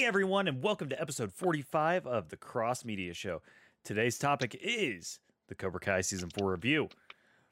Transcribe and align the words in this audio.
Hey 0.00 0.06
everyone, 0.06 0.48
and 0.48 0.62
welcome 0.62 0.88
to 0.88 0.98
episode 0.98 1.30
45 1.30 2.06
of 2.06 2.30
the 2.30 2.36
Cross 2.38 2.86
Media 2.86 3.12
Show. 3.12 3.42
Today's 3.84 4.16
topic 4.16 4.58
is 4.58 5.20
the 5.48 5.54
Cobra 5.54 5.78
Kai 5.78 6.00
Season 6.00 6.30
4 6.30 6.50
review. 6.50 6.88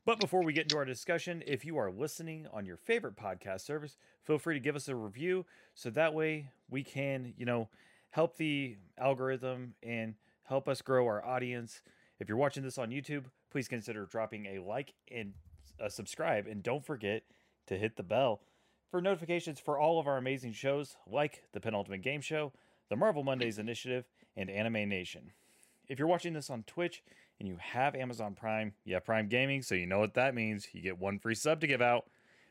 But 0.06 0.18
before 0.18 0.42
we 0.42 0.54
get 0.54 0.62
into 0.62 0.78
our 0.78 0.86
discussion, 0.86 1.42
if 1.46 1.66
you 1.66 1.76
are 1.76 1.90
listening 1.90 2.46
on 2.50 2.64
your 2.64 2.78
favorite 2.78 3.16
podcast 3.16 3.60
service, 3.60 3.98
feel 4.24 4.38
free 4.38 4.54
to 4.54 4.60
give 4.60 4.76
us 4.76 4.88
a 4.88 4.96
review 4.96 5.44
so 5.74 5.90
that 5.90 6.14
way 6.14 6.48
we 6.70 6.82
can, 6.82 7.34
you 7.36 7.44
know, 7.44 7.68
help 8.08 8.38
the 8.38 8.78
algorithm 8.96 9.74
and 9.82 10.14
help 10.44 10.70
us 10.70 10.80
grow 10.80 11.04
our 11.04 11.22
audience. 11.22 11.82
If 12.18 12.30
you're 12.30 12.38
watching 12.38 12.62
this 12.62 12.78
on 12.78 12.88
YouTube, 12.88 13.26
please 13.50 13.68
consider 13.68 14.06
dropping 14.06 14.46
a 14.46 14.60
like 14.60 14.94
and 15.14 15.34
a 15.78 15.90
subscribe 15.90 16.46
and 16.46 16.62
don't 16.62 16.86
forget 16.86 17.24
to 17.66 17.76
hit 17.76 17.98
the 17.98 18.02
bell 18.02 18.40
for 18.90 19.00
notifications 19.00 19.60
for 19.60 19.78
all 19.78 20.00
of 20.00 20.06
our 20.06 20.16
amazing 20.16 20.52
shows 20.52 20.96
like 21.06 21.42
the 21.52 21.60
Penultimate 21.60 22.02
Game 22.02 22.20
Show, 22.20 22.52
the 22.88 22.96
Marvel 22.96 23.22
Mondays 23.22 23.58
Initiative, 23.58 24.04
and 24.36 24.48
Anime 24.48 24.88
Nation. 24.88 25.32
If 25.88 25.98
you're 25.98 26.08
watching 26.08 26.32
this 26.32 26.50
on 26.50 26.64
Twitch 26.64 27.02
and 27.38 27.48
you 27.48 27.56
have 27.60 27.94
Amazon 27.94 28.34
Prime, 28.34 28.72
you 28.84 28.94
have 28.94 29.04
Prime 29.04 29.28
Gaming, 29.28 29.62
so 29.62 29.74
you 29.74 29.86
know 29.86 29.98
what 29.98 30.14
that 30.14 30.34
means. 30.34 30.68
You 30.72 30.82
get 30.82 30.98
one 30.98 31.18
free 31.18 31.34
sub 31.34 31.60
to 31.60 31.66
give 31.66 31.82
out. 31.82 32.06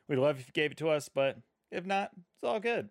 We'd 0.08 0.18
love 0.18 0.40
if 0.40 0.48
you 0.48 0.54
gave 0.54 0.72
it 0.72 0.78
to 0.78 0.90
us, 0.90 1.09
but 1.09 1.38
if 1.72 1.86
not, 1.86 2.12
it's 2.36 2.44
all 2.44 2.59
good. 2.59 2.90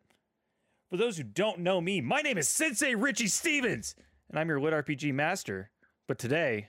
For 0.91 0.97
those 0.97 1.17
who 1.17 1.25
don't 1.25 1.61
know 1.61 1.81
me, 1.81 2.01
my 2.01 2.21
name 2.21 2.39
is 2.39 2.49
Sensei 2.49 2.95
Richey 2.95 3.27
Stevens, 3.27 3.95
and 4.29 4.39
I'm 4.39 4.49
your 4.49 4.61
Lit 4.61 4.73
RPG 4.73 5.13
master. 5.15 5.71
But 6.07 6.19
today, 6.19 6.69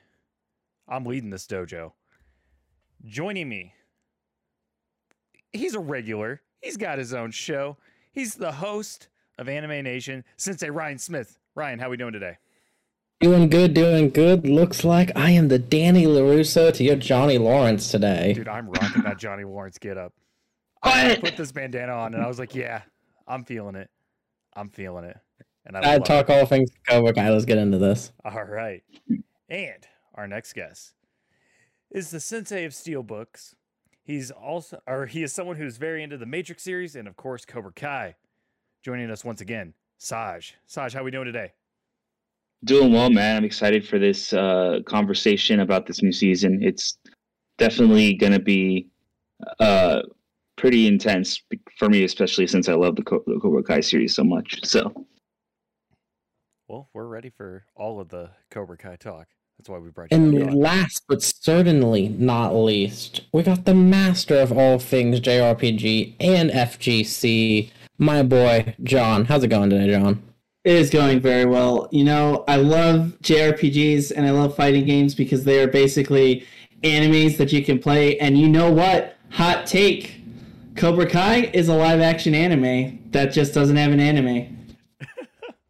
I'm 0.88 1.05
leading 1.05 1.30
this 1.30 1.46
dojo. 1.46 1.94
Joining 3.05 3.48
me, 3.48 3.73
he's 5.54 5.76
a 5.76 5.80
regular. 5.80 6.41
He's 6.67 6.76
got 6.76 6.98
his 6.98 7.13
own 7.13 7.31
show. 7.31 7.77
He's 8.12 8.35
the 8.35 8.52
host 8.52 9.07
of 9.38 9.48
Anime 9.48 9.85
Nation, 9.85 10.26
Sensei 10.35 10.70
Ryan 10.70 10.98
Smith. 10.98 11.40
Ryan, 11.55 11.80
how 11.80 11.90
we 11.90 11.95
doing 11.95 12.12
today? 12.12 12.40
Doing 13.21 13.48
good, 13.48 13.73
doing 13.73 14.09
good. 14.09 14.46
Looks 14.46 14.84
like 14.84 15.10
I 15.15 15.29
am 15.29 15.48
the 15.48 15.60
Danny 15.60 16.04
LaRusso 16.04 16.73
to 16.73 16.84
your 16.84 16.98
Johnny 16.98 17.38
Lawrence 17.38 17.90
today. 17.90 18.34
Dude, 18.34 18.49
I'm 18.49 18.70
rocking 18.70 19.04
that 19.04 19.18
Johnny 19.18 19.45
Lawrence 19.45 19.77
get 19.77 19.98
up. 19.98 20.12
I 20.84 21.15
put 21.15 21.38
this 21.38 21.54
bandana 21.54 21.93
on 21.93 22.13
and 22.13 22.21
I 22.21 22.27
was 22.27 22.38
like, 22.38 22.54
yeah, 22.54 22.82
I'm 23.26 23.45
feeling 23.45 23.76
it. 23.76 23.90
I'm 24.54 24.68
feeling 24.68 25.05
it. 25.05 25.18
And 25.65 25.77
I, 25.77 25.93
I 25.93 25.99
talk 25.99 26.29
it. 26.29 26.38
all 26.38 26.45
things 26.45 26.70
Cobra 26.85 27.13
Kai. 27.13 27.29
Let's 27.29 27.45
get 27.45 27.60
into 27.60 27.77
this. 27.77 28.12
All 28.26 28.43
right. 28.43 28.84
And 29.48 29.88
our 30.15 30.27
next 30.27 30.51
guest 30.51 30.95
is 31.90 32.12
the 32.12 32.20
sensei 32.20 32.65
of 32.65 32.73
steel 32.73 33.04
books. 33.04 33.55
He's 34.08 34.32
also, 34.32 34.80
or 34.88 35.05
he 35.05 35.22
is 35.22 35.34
someone 35.34 35.58
who's 35.58 35.76
very 35.76 36.02
into 36.02 36.18
the 36.18 36.26
Matrix 36.26 36.63
series 36.63 36.96
and, 36.96 37.10
of 37.10 37.18
course, 37.18 37.44
Cobra 37.44 37.74
Kai. 37.74 38.16
Joining 38.82 39.12
us 39.12 39.26
once 39.26 39.41
again, 39.41 39.74
Saj. 39.98 40.55
Saj, 40.66 40.94
how 40.94 41.02
are 41.02 41.04
we 41.04 41.12
doing 41.12 41.26
today? 41.26 41.52
Doing 42.63 42.94
well, 42.94 43.10
man. 43.10 43.35
I'm 43.35 43.44
excited 43.44 43.85
for 43.85 44.00
this 44.00 44.32
uh, 44.32 44.80
conversation 44.85 45.60
about 45.60 45.88
this 45.88 46.02
new 46.02 46.13
season. 46.13 46.60
It's 46.63 46.98
definitely 47.58 48.13
going 48.13 48.32
to 48.32 48.40
be 48.40 48.88
uh, 49.60 50.04
pretty 50.55 50.88
intense 50.88 51.44
for 51.78 51.90
me, 51.90 52.05
especially 52.05 52.48
since 52.48 52.70
I 52.70 52.76
love 52.76 52.96
the, 52.96 53.04
Co- 53.04 53.24
the 53.28 53.38
Cobra 53.41 53.62
Kai 53.62 53.82
series 53.82 54.16
so 54.16 54.24
much. 54.24 54.66
So, 54.66 55.05
well, 56.70 56.88
we're 56.94 57.08
ready 57.08 57.30
for 57.30 57.66
all 57.76 58.00
of 58.00 58.08
the 58.08 58.30
Cobra 58.52 58.78
Kai 58.78 58.96
talk. 58.96 59.28
That's 59.58 59.70
why 59.70 59.80
we 59.80 59.90
brought 59.90 60.12
you. 60.12 60.18
And 60.18 60.54
last 60.55 61.04
but 61.08 61.24
certainly 61.24 62.10
not 62.10 62.55
least, 62.55 63.22
we 63.34 63.41
got 63.41 63.66
the 63.66 63.74
master 63.74 64.38
of 64.38 64.52
all 64.52 64.78
things 64.78 65.19
JRPG 65.19 66.16
and 66.19 66.52
FGC, 66.52 67.72
my 67.97 68.22
boy 68.22 68.75
John. 68.84 69.25
How's 69.25 69.44
it 69.44 69.47
going 69.47 69.72
today, 69.72 69.91
John? 69.91 70.22
It 70.63 70.75
is 70.75 70.90
going 70.90 71.22
very 71.22 71.46
well. 71.46 71.88
You 71.91 72.03
know, 72.03 72.44
I 72.47 72.58
love 72.58 73.18
JRPGs 73.24 74.12
and 74.16 74.28
I 74.28 74.31
love 74.31 74.56
fighting 74.56 74.85
games 74.85 75.16
because 75.16 75.44
they 75.44 75.62
are 75.63 75.68
basically 75.68 76.46
animes 76.84 77.38
that 77.38 77.52
you 77.52 77.63
can 77.63 77.80
play. 77.80 78.19
And 78.19 78.38
you 78.38 78.47
know 78.47 78.72
what? 78.72 79.16
Hot 79.31 79.66
take 79.66 80.22
Cobra 80.75 81.09
Kai 81.09 81.50
is 81.53 81.67
a 81.69 81.73
live 81.73 82.00
action 82.00 82.35
anime 82.35 83.00
that 83.12 83.34
just 83.34 83.53
doesn't 83.53 83.75
have 83.75 83.91
an 83.91 84.00
anime. 84.00 84.69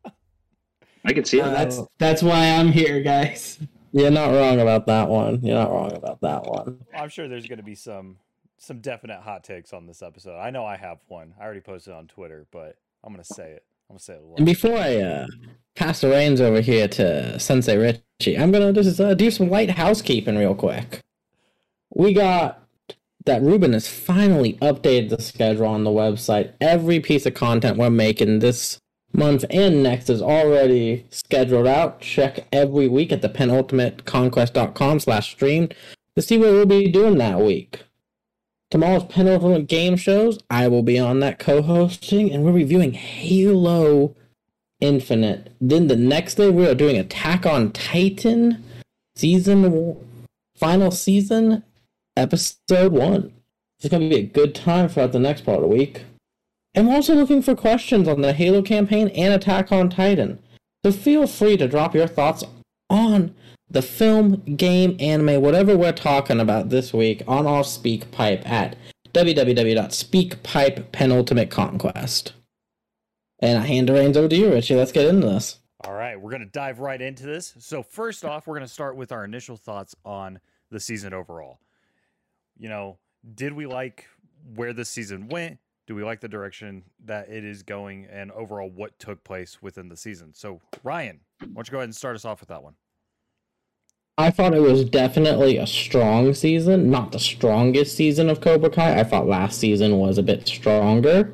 I 1.06 1.14
can 1.14 1.24
see 1.24 1.40
uh, 1.40 1.50
That's 1.50 1.80
that's 1.98 2.22
why 2.22 2.50
I'm 2.50 2.72
here, 2.72 3.00
guys. 3.02 3.58
You're 3.98 4.12
not 4.12 4.32
wrong 4.32 4.60
about 4.60 4.86
that 4.86 5.10
one. 5.10 5.42
You're 5.42 5.56
not 5.56 5.72
wrong 5.72 5.94
about 5.94 6.22
that 6.22 6.46
one. 6.46 6.86
I'm 6.94 7.10
sure 7.10 7.28
there's 7.28 7.48
going 7.48 7.58
to 7.58 7.64
be 7.64 7.76
some 7.76 8.18
some 8.60 8.80
definite 8.80 9.22
hot 9.22 9.44
takes 9.44 9.74
on 9.74 9.86
this 9.86 10.02
episode. 10.02 10.38
I 10.38 10.50
know 10.50 10.66
I 10.66 10.78
have 10.78 11.00
one. 11.08 11.34
I 11.40 11.44
already 11.44 11.62
posted 11.62 11.94
on 11.94 12.08
Twitter, 12.08 12.48
but 12.52 12.78
I'm 13.04 13.14
going 13.14 13.24
to 13.24 13.34
say 13.34 13.52
it. 13.52 13.64
I'm 13.90 13.94
gonna 13.94 14.00
say 14.00 14.14
it. 14.16 14.22
And 14.36 14.46
before 14.46 14.78
I 14.78 14.98
uh, 14.98 15.28
pass 15.76 16.02
the 16.02 16.10
reins 16.10 16.42
over 16.42 16.60
here 16.60 16.90
to 16.90 17.40
Sensei 17.40 17.78
Richey, 17.78 18.38
I'm 18.38 18.52
gonna 18.52 18.74
just 18.74 19.00
uh, 19.00 19.14
do 19.14 19.32
some 19.32 19.50
light 19.50 19.70
housekeeping 19.70 20.38
real 20.38 20.56
quick. 20.56 21.04
We 21.96 22.14
got 22.14 22.62
that 23.26 23.42
Ruben 23.42 23.72
has 23.72 23.88
finally 23.88 24.54
updated 24.56 25.10
the 25.10 25.22
schedule 25.22 25.68
on 25.68 25.86
the 25.86 25.90
website. 25.90 26.54
Every 26.60 27.00
piece 27.00 27.26
of 27.26 27.34
content 27.34 27.78
we're 27.78 27.90
making 27.90 28.40
this 28.40 28.82
month 29.14 29.46
and 29.50 29.84
next 29.84 30.10
is 30.10 30.22
already 30.22 31.06
scheduled 31.10 31.68
out. 31.68 32.02
Check 32.02 32.48
every 32.52 32.88
week 32.88 33.12
at 33.12 33.22
the 33.22 33.30
penultimateconquest.com 33.30 35.00
slash 35.00 35.32
stream 35.32 35.70
to 36.16 36.22
see 36.22 36.38
what 36.38 36.52
we'll 36.52 36.66
be 36.66 36.92
doing 36.92 37.18
that 37.18 37.40
week. 37.40 37.84
Tomorrow's 38.70 39.06
penultimate 39.06 39.68
game 39.68 39.96
shows, 39.96 40.40
I 40.50 40.68
will 40.68 40.84
be 40.84 41.00
on 41.00 41.22
that 41.22 41.40
co-hosting, 41.40 42.32
and 42.32 42.44
we're 42.44 42.52
reviewing 42.52 42.94
Halo 42.94 44.16
Infinite. 44.82 45.56
Then 45.62 45.88
the 45.88 45.96
next 45.96 46.36
day 46.36 46.50
we 46.50 46.68
are 46.68 46.76
doing 46.76 46.98
Attack 46.98 47.46
on 47.46 47.72
Titan 47.72 48.64
season 49.16 49.98
final 50.56 50.92
season 50.92 51.64
episode 52.16 52.92
one. 52.92 53.32
It's 53.80 53.90
gonna 53.90 54.10
be 54.10 54.18
a 54.18 54.24
good 54.24 54.54
time 54.54 54.90
throughout 54.90 55.12
the 55.12 55.20
next 55.20 55.46
part 55.46 55.58
of 55.58 55.70
the 55.70 55.76
week. 55.76 56.04
We're 56.86 56.94
also 56.94 57.16
looking 57.16 57.42
for 57.42 57.56
questions 57.56 58.08
on 58.08 58.22
the 58.22 58.34
Halo 58.34 58.62
campaign 58.62 59.10
and 59.10 59.34
Attack 59.34 59.72
on 59.72 59.90
Titan. 59.90 60.40
So 60.86 60.92
feel 60.92 61.28
free 61.28 61.58
to 61.58 61.68
drop 61.68 61.96
your 61.96 62.08
thoughts 62.08 62.44
on 62.90 63.34
the 63.70 63.82
film, 63.82 64.42
game, 64.56 64.96
anime, 65.00 65.42
whatever 65.42 65.76
we're 65.76 65.92
talking 65.92 66.40
about 66.40 66.70
this 66.70 66.94
week 66.94 67.24
on 67.28 67.46
our 67.46 67.64
SpeakPipe 67.64 68.48
at 68.48 68.76
www.speakpipe 69.14 70.92
penultimate 70.92 71.50
conquest. 71.50 72.34
And 73.40 73.58
I 73.60 73.66
hand 73.66 73.90
the 73.90 73.94
reins 73.94 74.18
over 74.18 74.30
to 74.30 74.36
you, 74.36 74.52
Richey. 74.52 74.76
Let's 74.76 74.92
get 74.92 75.06
into 75.06 75.28
this. 75.28 75.60
All 75.84 75.94
right, 75.94 76.20
we're 76.20 76.32
going 76.32 76.42
to 76.42 76.48
dive 76.48 76.80
right 76.80 77.00
into 77.02 77.26
this. 77.26 77.54
So, 77.60 77.84
first 77.84 78.26
off, 78.26 78.48
we're 78.48 78.56
going 78.56 78.66
to 78.66 78.74
start 78.74 78.96
with 78.96 79.12
our 79.12 79.24
initial 79.24 79.58
thoughts 79.58 79.96
on 80.04 80.40
the 80.72 80.80
season 80.80 81.14
overall. 81.14 81.60
You 82.58 82.70
know, 82.70 82.98
did 83.36 83.54
we 83.54 83.68
like 83.68 84.08
where 84.56 84.74
this 84.74 84.90
season 84.90 85.28
went? 85.28 85.60
Do 85.88 85.96
we 85.96 86.04
like 86.04 86.20
the 86.20 86.28
direction 86.28 86.84
that 87.06 87.30
it 87.30 87.46
is 87.46 87.64
going? 87.64 88.08
And 88.12 88.30
overall, 88.34 88.70
what 88.70 89.00
took 89.00 89.24
place 89.24 89.62
within 89.62 89.88
the 89.88 89.96
season? 89.96 90.34
So, 90.34 90.62
Ryan, 90.84 91.22
why 91.40 91.48
don't 91.56 91.68
you 91.68 91.72
go 91.72 91.78
ahead 91.78 91.86
and 91.86 91.96
start 91.96 92.18
us 92.18 92.26
off 92.26 92.42
with 92.42 92.50
that 92.50 92.62
one? 92.62 92.76
I 94.18 94.30
thought 94.32 94.54
it 94.54 94.62
was 94.62 94.84
definitely 94.84 95.58
a 95.58 95.68
strong 95.68 96.34
season, 96.34 96.90
not 96.90 97.14
the 97.14 97.20
strongest 97.20 97.96
season 97.96 98.30
of 98.30 98.42
Cobra 98.42 98.70
Kai. 98.70 99.00
I 99.00 99.04
thought 99.04 99.28
last 99.28 99.60
season 99.60 99.98
was 99.98 100.18
a 100.18 100.24
bit 100.24 100.46
stronger, 100.48 101.34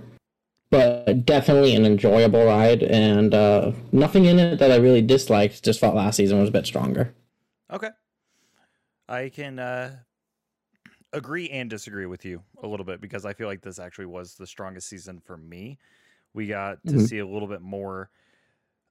but 0.69 1.25
definitely 1.25 1.75
an 1.75 1.85
enjoyable 1.85 2.45
ride, 2.45 2.83
and 2.83 3.33
uh, 3.33 3.71
nothing 3.91 4.25
in 4.25 4.37
it 4.37 4.59
that 4.59 4.69
I 4.69 4.75
really 4.75 5.01
disliked. 5.01 5.63
Just 5.63 5.79
thought 5.79 5.95
last 5.95 6.17
season 6.17 6.39
was 6.39 6.49
a 6.49 6.51
bit 6.51 6.67
stronger. 6.67 7.13
Okay, 7.71 7.89
I 9.07 9.29
can 9.29 9.59
uh, 9.59 9.95
agree 11.13 11.49
and 11.49 11.69
disagree 11.69 12.05
with 12.05 12.25
you 12.25 12.41
a 12.61 12.67
little 12.67 12.85
bit 12.85 12.99
because 12.99 13.25
I 13.25 13.33
feel 13.33 13.47
like 13.47 13.61
this 13.61 13.79
actually 13.79 14.07
was 14.07 14.35
the 14.35 14.47
strongest 14.47 14.89
season 14.89 15.21
for 15.23 15.37
me. 15.37 15.77
We 16.33 16.47
got 16.47 16.83
to 16.87 16.93
mm-hmm. 16.93 17.05
see 17.05 17.19
a 17.19 17.27
little 17.27 17.47
bit 17.47 17.61
more 17.61 18.09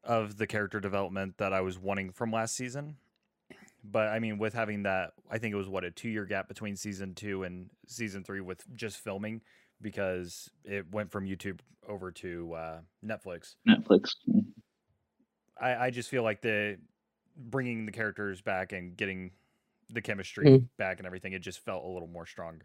of 0.04 0.36
the 0.36 0.46
character 0.46 0.80
development 0.80 1.38
that 1.38 1.52
I 1.52 1.60
was 1.60 1.78
wanting 1.78 2.12
from 2.12 2.32
last 2.32 2.54
season 2.54 2.96
but 3.84 4.08
I 4.08 4.18
mean, 4.18 4.38
with 4.38 4.54
having 4.54 4.84
that, 4.84 5.12
I 5.30 5.38
think 5.38 5.52
it 5.52 5.56
was 5.56 5.68
what 5.68 5.84
a 5.84 5.90
two 5.90 6.08
year 6.08 6.24
gap 6.24 6.48
between 6.48 6.76
season 6.76 7.14
two 7.14 7.42
and 7.42 7.68
season 7.86 8.22
three 8.22 8.40
with 8.40 8.64
just 8.76 8.98
filming 8.98 9.40
because 9.80 10.48
it 10.64 10.86
went 10.92 11.10
from 11.10 11.26
YouTube 11.26 11.60
over 11.88 12.12
to 12.12 12.52
uh, 12.54 12.78
Netflix. 13.04 13.56
Netflix. 13.68 14.10
I, 15.60 15.86
I 15.86 15.90
just 15.90 16.08
feel 16.08 16.22
like 16.22 16.42
the 16.42 16.78
bringing 17.36 17.86
the 17.86 17.92
characters 17.92 18.40
back 18.40 18.72
and 18.72 18.96
getting 18.96 19.32
the 19.90 20.00
chemistry 20.00 20.46
mm. 20.46 20.64
back 20.78 20.98
and 20.98 21.06
everything, 21.06 21.32
it 21.32 21.40
just 21.40 21.64
felt 21.64 21.84
a 21.84 21.88
little 21.88 22.08
more 22.08 22.26
strong, 22.26 22.62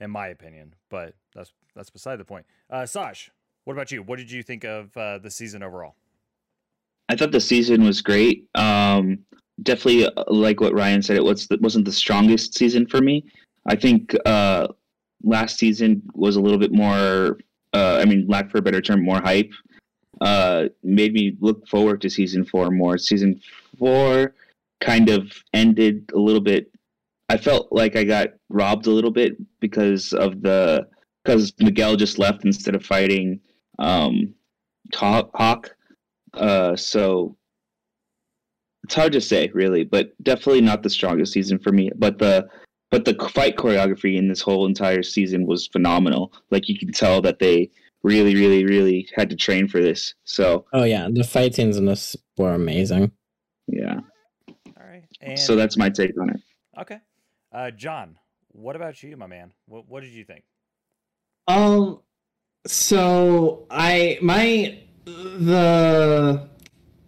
in 0.00 0.10
my 0.10 0.28
opinion. 0.28 0.74
But 0.90 1.14
that's 1.34 1.52
that's 1.74 1.90
beside 1.90 2.16
the 2.16 2.24
point. 2.24 2.46
Uh, 2.70 2.86
Saj, 2.86 3.30
what 3.64 3.74
about 3.74 3.90
you? 3.92 4.02
What 4.02 4.18
did 4.18 4.30
you 4.30 4.42
think 4.42 4.64
of 4.64 4.96
uh, 4.96 5.18
the 5.18 5.30
season 5.30 5.62
overall? 5.62 5.94
I 7.08 7.16
thought 7.16 7.32
the 7.32 7.40
season 7.40 7.84
was 7.84 8.00
great. 8.00 8.48
Um, 8.54 9.18
definitely 9.62 10.06
uh, 10.06 10.24
like 10.28 10.60
what 10.60 10.74
Ryan 10.74 11.02
said. 11.02 11.16
It 11.16 11.24
was 11.24 11.48
wasn't 11.60 11.84
the 11.84 11.92
strongest 11.92 12.54
season 12.56 12.86
for 12.86 13.00
me. 13.00 13.24
I 13.66 13.76
think 13.76 14.14
uh, 14.26 14.68
last 15.22 15.58
season 15.58 16.02
was 16.14 16.36
a 16.36 16.40
little 16.40 16.58
bit 16.58 16.72
more. 16.72 17.38
Uh, 17.72 17.98
I 18.00 18.04
mean, 18.04 18.26
lack 18.28 18.50
for 18.50 18.58
a 18.58 18.62
better 18.62 18.80
term, 18.80 19.02
more 19.02 19.20
hype. 19.20 19.50
uh, 20.20 20.64
made 20.82 21.12
me 21.12 21.36
look 21.40 21.66
forward 21.68 22.00
to 22.02 22.10
season 22.10 22.44
four 22.44 22.70
more. 22.70 22.98
Season 22.98 23.40
four 23.78 24.34
kind 24.80 25.08
of 25.08 25.32
ended 25.52 26.10
a 26.14 26.18
little 26.18 26.40
bit. 26.40 26.70
I 27.28 27.36
felt 27.38 27.68
like 27.72 27.96
I 27.96 28.04
got 28.04 28.28
robbed 28.48 28.86
a 28.86 28.90
little 28.90 29.10
bit 29.10 29.36
because 29.60 30.12
of 30.12 30.42
the 30.42 30.86
because 31.24 31.52
Miguel 31.58 31.96
just 31.96 32.18
left 32.18 32.44
instead 32.44 32.74
of 32.74 32.84
fighting 32.84 33.40
um, 33.78 34.34
Hawk. 34.94 35.74
Uh, 36.34 36.76
so 36.76 37.36
it's 38.84 38.94
hard 38.94 39.12
to 39.12 39.20
say, 39.20 39.50
really, 39.54 39.84
but 39.84 40.12
definitely 40.22 40.60
not 40.60 40.82
the 40.82 40.90
strongest 40.90 41.32
season 41.32 41.58
for 41.58 41.72
me. 41.72 41.90
But 41.96 42.18
the 42.18 42.48
but 42.90 43.04
the 43.04 43.14
fight 43.32 43.56
choreography 43.56 44.16
in 44.16 44.28
this 44.28 44.40
whole 44.40 44.66
entire 44.66 45.02
season 45.02 45.46
was 45.46 45.66
phenomenal. 45.66 46.32
Like 46.50 46.68
you 46.68 46.78
can 46.78 46.92
tell 46.92 47.20
that 47.22 47.38
they 47.38 47.70
really, 48.02 48.34
really, 48.36 48.64
really 48.64 49.08
had 49.16 49.30
to 49.30 49.36
train 49.36 49.66
for 49.66 49.80
this. 49.80 50.14
So 50.24 50.66
oh 50.72 50.84
yeah, 50.84 51.08
the 51.10 51.24
fight 51.24 51.54
scenes 51.54 51.76
in 51.76 51.86
this 51.86 52.16
were 52.36 52.52
amazing. 52.52 53.12
Yeah. 53.66 54.00
All 55.24 55.30
right. 55.30 55.38
And 55.38 55.40
So 55.40 55.56
that's 55.56 55.76
my 55.76 55.90
take 55.90 56.18
on 56.20 56.30
it. 56.30 56.40
okay. 56.80 56.98
Uh, 57.52 57.70
John, 57.70 58.16
what 58.52 58.76
about 58.76 59.02
you, 59.02 59.16
my 59.16 59.26
man? 59.26 59.52
What 59.66 59.88
what 59.88 60.02
did 60.02 60.12
you 60.12 60.24
think? 60.24 60.44
Um, 61.46 62.00
so 62.66 63.66
I 63.70 64.18
my 64.22 64.78
the 65.06 66.48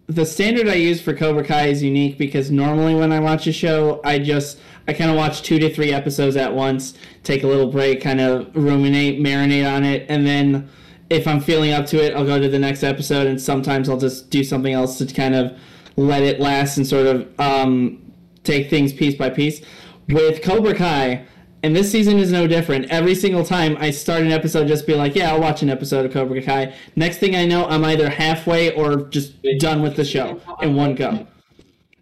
the 0.07 0.25
standard 0.25 0.69
I 0.69 0.75
use 0.75 1.01
for 1.01 1.13
Cobra 1.13 1.43
Kai 1.43 1.67
is 1.67 1.83
unique 1.83 2.17
because 2.17 2.49
normally 2.49 2.95
when 2.95 3.11
I 3.11 3.19
watch 3.19 3.45
a 3.47 3.51
show, 3.51 3.99
I 4.05 4.19
just 4.19 4.59
I 4.87 4.93
kind 4.93 5.11
of 5.11 5.17
watch 5.17 5.41
two 5.41 5.59
to 5.59 5.73
three 5.73 5.91
episodes 5.91 6.37
at 6.37 6.53
once, 6.53 6.93
take 7.23 7.43
a 7.43 7.47
little 7.47 7.69
break, 7.69 8.01
kind 8.01 8.21
of 8.21 8.55
ruminate, 8.55 9.19
marinate 9.19 9.69
on 9.69 9.83
it, 9.83 10.05
and 10.09 10.25
then 10.25 10.69
if 11.09 11.27
I'm 11.27 11.41
feeling 11.41 11.71
up 11.71 11.85
to 11.87 12.03
it, 12.03 12.13
I'll 12.13 12.25
go 12.25 12.39
to 12.39 12.47
the 12.47 12.59
next 12.59 12.83
episode, 12.83 13.27
and 13.27 13.41
sometimes 13.41 13.89
I'll 13.89 13.97
just 13.97 14.29
do 14.29 14.43
something 14.43 14.73
else 14.73 14.97
to 14.99 15.05
kind 15.05 15.35
of 15.35 15.57
let 15.97 16.21
it 16.21 16.39
last 16.39 16.77
and 16.77 16.85
sort 16.87 17.07
of 17.07 17.39
um, 17.39 18.06
take 18.47 18.69
things 18.69 18.93
piece 18.93 19.15
by 19.15 19.29
piece. 19.29 19.61
With 20.07 20.41
Cobra 20.41 20.73
Kai, 20.73 21.25
and 21.63 21.75
this 21.75 21.91
season 21.91 22.17
is 22.17 22.31
no 22.31 22.47
different. 22.47 22.85
Every 22.89 23.13
single 23.13 23.43
time 23.43 23.75
I 23.79 23.91
start 23.91 24.21
an 24.21 24.31
episode, 24.31 24.67
just 24.67 24.87
be 24.87 24.95
like, 24.95 25.15
yeah, 25.15 25.33
I'll 25.33 25.41
watch 25.41 25.61
an 25.61 25.69
episode 25.69 26.05
of 26.05 26.13
Cobra 26.13 26.41
Kai. 26.41 26.73
Next 26.95 27.17
thing 27.17 27.35
I 27.35 27.45
know, 27.45 27.65
I'm 27.65 27.83
either 27.83 28.09
halfway 28.09 28.73
or 28.73 29.07
just 29.09 29.33
done 29.59 29.81
with 29.81 29.95
the 29.95 30.05
show 30.05 30.39
in 30.61 30.75
one 30.75 30.95
go. 30.95 31.27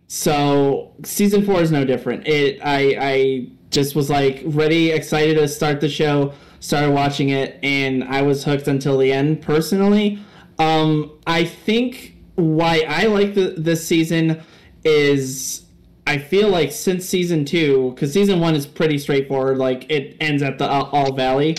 So 0.08 0.94
season 1.04 1.46
four 1.46 1.62
is 1.62 1.72
no 1.72 1.84
different. 1.84 2.28
It 2.28 2.60
I 2.64 2.98
I 3.00 3.48
just 3.72 3.96
was 3.96 4.10
like 4.10 4.44
ready, 4.46 4.92
excited 4.92 5.36
to 5.38 5.48
start 5.48 5.82
the 5.82 5.90
show, 5.90 6.34
started 6.60 6.92
watching 6.92 7.30
it, 7.30 7.60
and 7.64 8.04
I 8.04 8.22
was 8.22 8.44
hooked 8.44 8.68
until 8.68 8.98
the 8.98 9.12
end. 9.12 9.42
Personally, 9.42 10.20
um, 10.60 11.12
I 11.26 11.44
think 11.44 12.16
why 12.36 12.86
I 12.88 13.08
like 13.08 13.34
the 13.34 13.56
this 13.58 13.86
season 13.86 14.44
is 14.84 15.65
I 16.08 16.20
feel 16.20 16.50
like 16.50 16.72
since 16.72 17.06
season 17.06 17.46
two, 17.46 17.92
because 17.92 18.14
season 18.14 18.40
one 18.40 18.56
is 18.56 18.68
pretty 18.68 18.98
straightforward, 18.98 19.58
like 19.58 19.90
it 19.90 20.16
ends 20.20 20.44
at 20.44 20.60
the 20.60 20.70
All 20.70 21.14
Valley. 21.14 21.58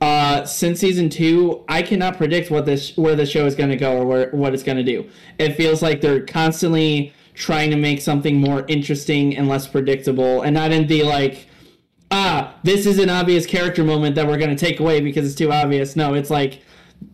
Uh, 0.00 0.44
since 0.44 0.80
season 0.80 1.08
two, 1.08 1.64
I 1.68 1.82
cannot 1.82 2.16
predict 2.16 2.50
what 2.50 2.66
this 2.66 2.96
where 2.96 3.14
the 3.16 3.26
show 3.26 3.46
is 3.46 3.54
going 3.54 3.70
to 3.70 3.76
go 3.76 3.98
or 3.98 4.06
where, 4.06 4.30
what 4.30 4.54
it's 4.54 4.62
going 4.62 4.78
to 4.78 4.82
do. 4.82 5.08
It 5.38 5.54
feels 5.54 5.82
like 5.82 6.00
they're 6.00 6.24
constantly 6.24 7.12
trying 7.34 7.70
to 7.70 7.76
make 7.76 8.00
something 8.00 8.40
more 8.40 8.64
interesting 8.68 9.36
and 9.36 9.48
less 9.48 9.66
predictable, 9.66 10.42
and 10.42 10.54
not 10.54 10.72
in 10.72 10.86
the 10.86 11.02
like, 11.02 11.46
ah, 12.10 12.54
this 12.62 12.86
is 12.86 12.98
an 12.98 13.10
obvious 13.10 13.44
character 13.44 13.84
moment 13.84 14.14
that 14.14 14.26
we're 14.26 14.38
going 14.38 14.54
to 14.54 14.56
take 14.56 14.80
away 14.80 15.00
because 15.00 15.26
it's 15.26 15.34
too 15.34 15.52
obvious. 15.52 15.94
No, 15.94 16.14
it's 16.14 16.30
like 16.30 16.62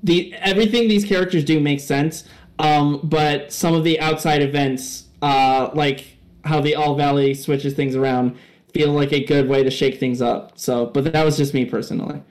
the 0.02 0.34
everything 0.34 0.88
these 0.88 1.05
characters 1.05 1.44
do 1.44 1.58
makes 1.58 1.82
sense, 1.82 2.25
um, 2.61 3.00
but 3.02 3.52
some 3.52 3.75
of 3.75 3.82
the 3.82 3.99
outside 4.00 4.40
events, 4.40 5.08
uh, 5.20 5.70
like 5.75 6.16
how 6.44 6.60
the 6.60 6.75
All 6.75 6.94
Valley 6.94 7.34
switches 7.34 7.75
things 7.75 7.96
around, 7.96 8.37
feel 8.72 8.92
like 8.92 9.12
a 9.12 9.25
good 9.25 9.48
way 9.48 9.62
to 9.62 9.70
shake 9.70 9.98
things 9.98 10.22
up. 10.22 10.58
So, 10.58 10.87
but 10.87 11.12
that 11.12 11.25
was 11.25 11.37
just 11.37 11.54
me 11.54 11.64
personally. 11.64 12.22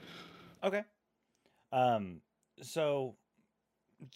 Okay. 0.62 0.82
Um. 1.72 2.20
So, 2.62 3.16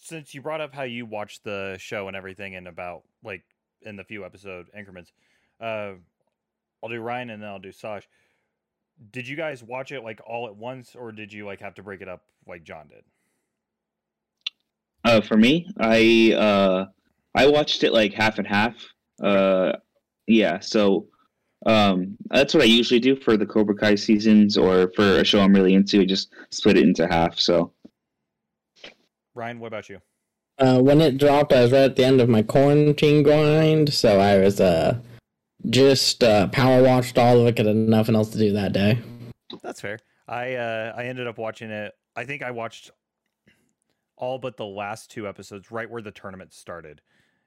since 0.00 0.34
you 0.34 0.42
brought 0.42 0.60
up 0.60 0.74
how 0.74 0.82
you 0.82 1.06
watched 1.06 1.44
the 1.44 1.76
show 1.78 2.08
and 2.08 2.16
everything, 2.16 2.56
and 2.56 2.68
about 2.68 3.02
like 3.22 3.42
in 3.82 3.96
the 3.96 4.04
few 4.04 4.24
episode 4.24 4.66
increments, 4.76 5.12
uh, 5.60 5.92
I'll 6.82 6.90
do 6.90 7.00
Ryan 7.00 7.30
and 7.30 7.42
then 7.42 7.48
I'll 7.48 7.58
do 7.58 7.72
Saj. 7.72 8.08
Did 9.10 9.26
you 9.26 9.36
guys 9.36 9.62
watch 9.62 9.92
it 9.92 10.02
like 10.02 10.20
all 10.26 10.46
at 10.46 10.56
once, 10.56 10.94
or 10.94 11.12
did 11.12 11.32
you 11.32 11.46
like 11.46 11.60
have 11.60 11.74
to 11.74 11.82
break 11.82 12.00
it 12.00 12.08
up 12.08 12.22
like 12.46 12.64
John 12.64 12.88
did? 12.88 13.04
Uh, 15.04 15.20
for 15.20 15.36
me, 15.36 15.66
I 15.78 16.34
uh, 16.36 16.86
I 17.34 17.46
watched 17.46 17.84
it 17.84 17.92
like 17.92 18.14
half 18.14 18.38
and 18.38 18.46
half. 18.46 18.74
Uh, 19.22 19.72
yeah, 20.26 20.58
so 20.60 21.06
um, 21.66 22.16
that's 22.30 22.54
what 22.54 22.62
I 22.62 22.66
usually 22.66 23.00
do 23.00 23.16
for 23.16 23.36
the 23.36 23.46
Cobra 23.46 23.74
Kai 23.74 23.94
seasons, 23.94 24.56
or 24.56 24.90
for 24.94 25.20
a 25.20 25.24
show 25.24 25.40
I'm 25.40 25.54
really 25.54 25.74
into. 25.74 26.00
I 26.00 26.04
just 26.04 26.32
split 26.50 26.76
it 26.76 26.84
into 26.84 27.06
half. 27.06 27.38
So 27.38 27.72
Ryan, 29.34 29.60
what 29.60 29.68
about 29.68 29.88
you? 29.88 30.00
Uh, 30.58 30.80
when 30.80 31.00
it 31.00 31.18
dropped, 31.18 31.52
I 31.52 31.62
was 31.62 31.72
right 31.72 31.82
at 31.82 31.96
the 31.96 32.04
end 32.04 32.20
of 32.20 32.28
my 32.28 32.42
quarantine 32.42 33.22
grind, 33.22 33.92
so 33.92 34.20
I 34.20 34.38
was 34.38 34.60
uh 34.60 34.98
just 35.70 36.22
uh, 36.22 36.46
power 36.48 36.82
watched 36.82 37.18
all 37.18 37.40
of 37.40 37.46
it. 37.46 37.56
Cause 37.56 37.66
I 37.66 37.70
had 37.70 37.76
nothing 37.76 38.14
else 38.14 38.30
to 38.30 38.38
do 38.38 38.52
that 38.52 38.72
day. 38.72 38.98
That's 39.62 39.80
fair. 39.80 39.98
I 40.28 40.54
uh, 40.54 40.92
I 40.96 41.04
ended 41.04 41.26
up 41.26 41.38
watching 41.38 41.70
it. 41.70 41.92
I 42.14 42.24
think 42.24 42.42
I 42.42 42.50
watched 42.50 42.90
all 44.16 44.38
but 44.38 44.56
the 44.56 44.66
last 44.66 45.10
two 45.10 45.26
episodes, 45.26 45.70
right 45.70 45.90
where 45.90 46.02
the 46.02 46.12
tournament 46.12 46.52
started, 46.52 47.00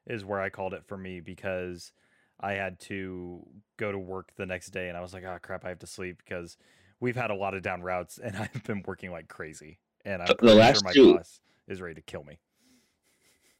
is 0.07 0.25
where 0.25 0.41
I 0.41 0.49
called 0.49 0.73
it 0.73 0.83
for 0.87 0.97
me 0.97 1.19
because 1.19 1.91
I 2.39 2.53
had 2.53 2.79
to 2.81 3.45
go 3.77 3.91
to 3.91 3.99
work 3.99 4.31
the 4.35 4.45
next 4.45 4.69
day, 4.69 4.89
and 4.89 4.97
I 4.97 5.01
was 5.01 5.13
like, 5.13 5.23
oh 5.23 5.37
crap, 5.41 5.65
I 5.65 5.69
have 5.69 5.79
to 5.79 5.87
sleep 5.87 6.17
because 6.23 6.57
we've 6.99 7.15
had 7.15 7.31
a 7.31 7.35
lot 7.35 7.53
of 7.53 7.61
down 7.61 7.81
routes, 7.81 8.17
and 8.23 8.35
I've 8.35 8.63
been 8.63 8.83
working 8.85 9.11
like 9.11 9.27
crazy, 9.27 9.79
and 10.05 10.21
I'm 10.21 10.27
The 10.39 10.55
last 10.55 10.77
sure 10.77 10.83
my 10.85 10.93
two- 10.93 11.15
boss 11.15 11.39
is 11.67 11.81
ready 11.81 11.95
to 11.95 12.01
kill 12.01 12.23
me. 12.23 12.39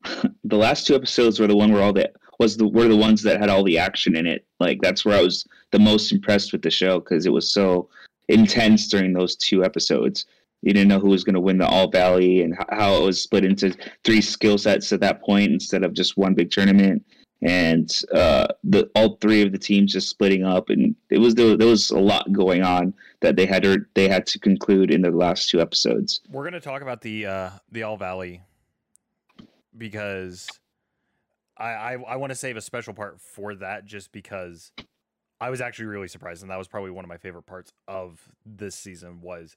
the 0.43 0.55
last 0.55 0.87
two 0.87 0.95
episodes 0.95 1.39
were 1.39 1.47
the 1.47 1.55
one 1.55 1.73
where 1.73 1.81
all 1.81 1.91
the 1.93 2.11
was 2.39 2.55
the 2.55 2.67
were 2.67 2.87
the 2.87 2.95
ones 2.95 3.23
that 3.23 3.39
had 3.39 3.49
all 3.49 3.63
the 3.63 3.77
action 3.79 4.15
in 4.15 4.27
it. 4.27 4.45
Like 4.59 4.79
that's 4.81 5.03
where 5.03 5.17
I 5.17 5.21
was 5.21 5.45
the 5.71 5.79
most 5.79 6.11
impressed 6.11 6.51
with 6.51 6.61
the 6.61 6.69
show 6.69 6.99
because 6.99 7.25
it 7.25 7.31
was 7.31 7.51
so 7.51 7.89
intense 8.29 8.87
during 8.87 9.11
those 9.11 9.35
two 9.35 9.63
episodes. 9.65 10.27
You 10.61 10.73
didn't 10.73 10.87
know 10.87 10.99
who 10.99 11.09
was 11.09 11.23
going 11.23 11.35
to 11.35 11.39
win 11.39 11.57
the 11.57 11.67
All 11.67 11.89
Valley 11.89 12.41
and 12.41 12.57
how 12.69 12.95
it 12.95 13.03
was 13.03 13.21
split 13.21 13.45
into 13.45 13.75
three 14.03 14.21
skill 14.21 14.57
sets 14.57 14.91
at 14.91 14.99
that 15.01 15.21
point 15.21 15.51
instead 15.51 15.83
of 15.83 15.93
just 15.93 16.17
one 16.17 16.33
big 16.33 16.51
tournament. 16.51 17.05
And 17.43 17.89
uh, 18.13 18.47
the 18.63 18.89
all 18.95 19.17
three 19.21 19.43
of 19.43 19.51
the 19.51 19.59
teams 19.59 19.93
just 19.93 20.09
splitting 20.09 20.43
up, 20.43 20.71
and 20.71 20.95
it 21.11 21.19
was 21.19 21.35
there, 21.35 21.55
there 21.55 21.67
was 21.67 21.91
a 21.91 21.99
lot 21.99 22.31
going 22.33 22.63
on 22.63 22.95
that 23.19 23.35
they 23.35 23.45
had 23.45 23.61
to, 23.61 23.85
they 23.93 24.09
had 24.09 24.25
to 24.27 24.39
conclude 24.39 24.89
in 24.89 25.03
the 25.03 25.11
last 25.11 25.49
two 25.49 25.61
episodes. 25.61 26.21
We're 26.29 26.45
gonna 26.45 26.59
talk 26.59 26.81
about 26.81 27.01
the 27.01 27.27
uh, 27.27 27.49
the 27.71 27.83
All 27.83 27.95
Valley 27.95 28.41
because 29.77 30.47
I 31.57 31.69
I, 31.69 31.93
I 32.07 32.15
want 32.15 32.31
to 32.31 32.35
save 32.35 32.57
a 32.57 32.61
special 32.61 32.95
part 32.95 33.21
for 33.21 33.53
that 33.53 33.85
just 33.85 34.11
because 34.11 34.71
I 35.39 35.49
was 35.49 35.61
actually 35.61 35.85
really 35.85 36.07
surprised 36.07 36.41
and 36.41 36.49
that 36.49 36.57
was 36.57 36.67
probably 36.67 36.91
one 36.91 37.05
of 37.05 37.09
my 37.09 37.17
favorite 37.17 37.45
parts 37.45 37.71
of 37.87 38.19
this 38.45 38.75
season 38.75 39.21
was 39.21 39.55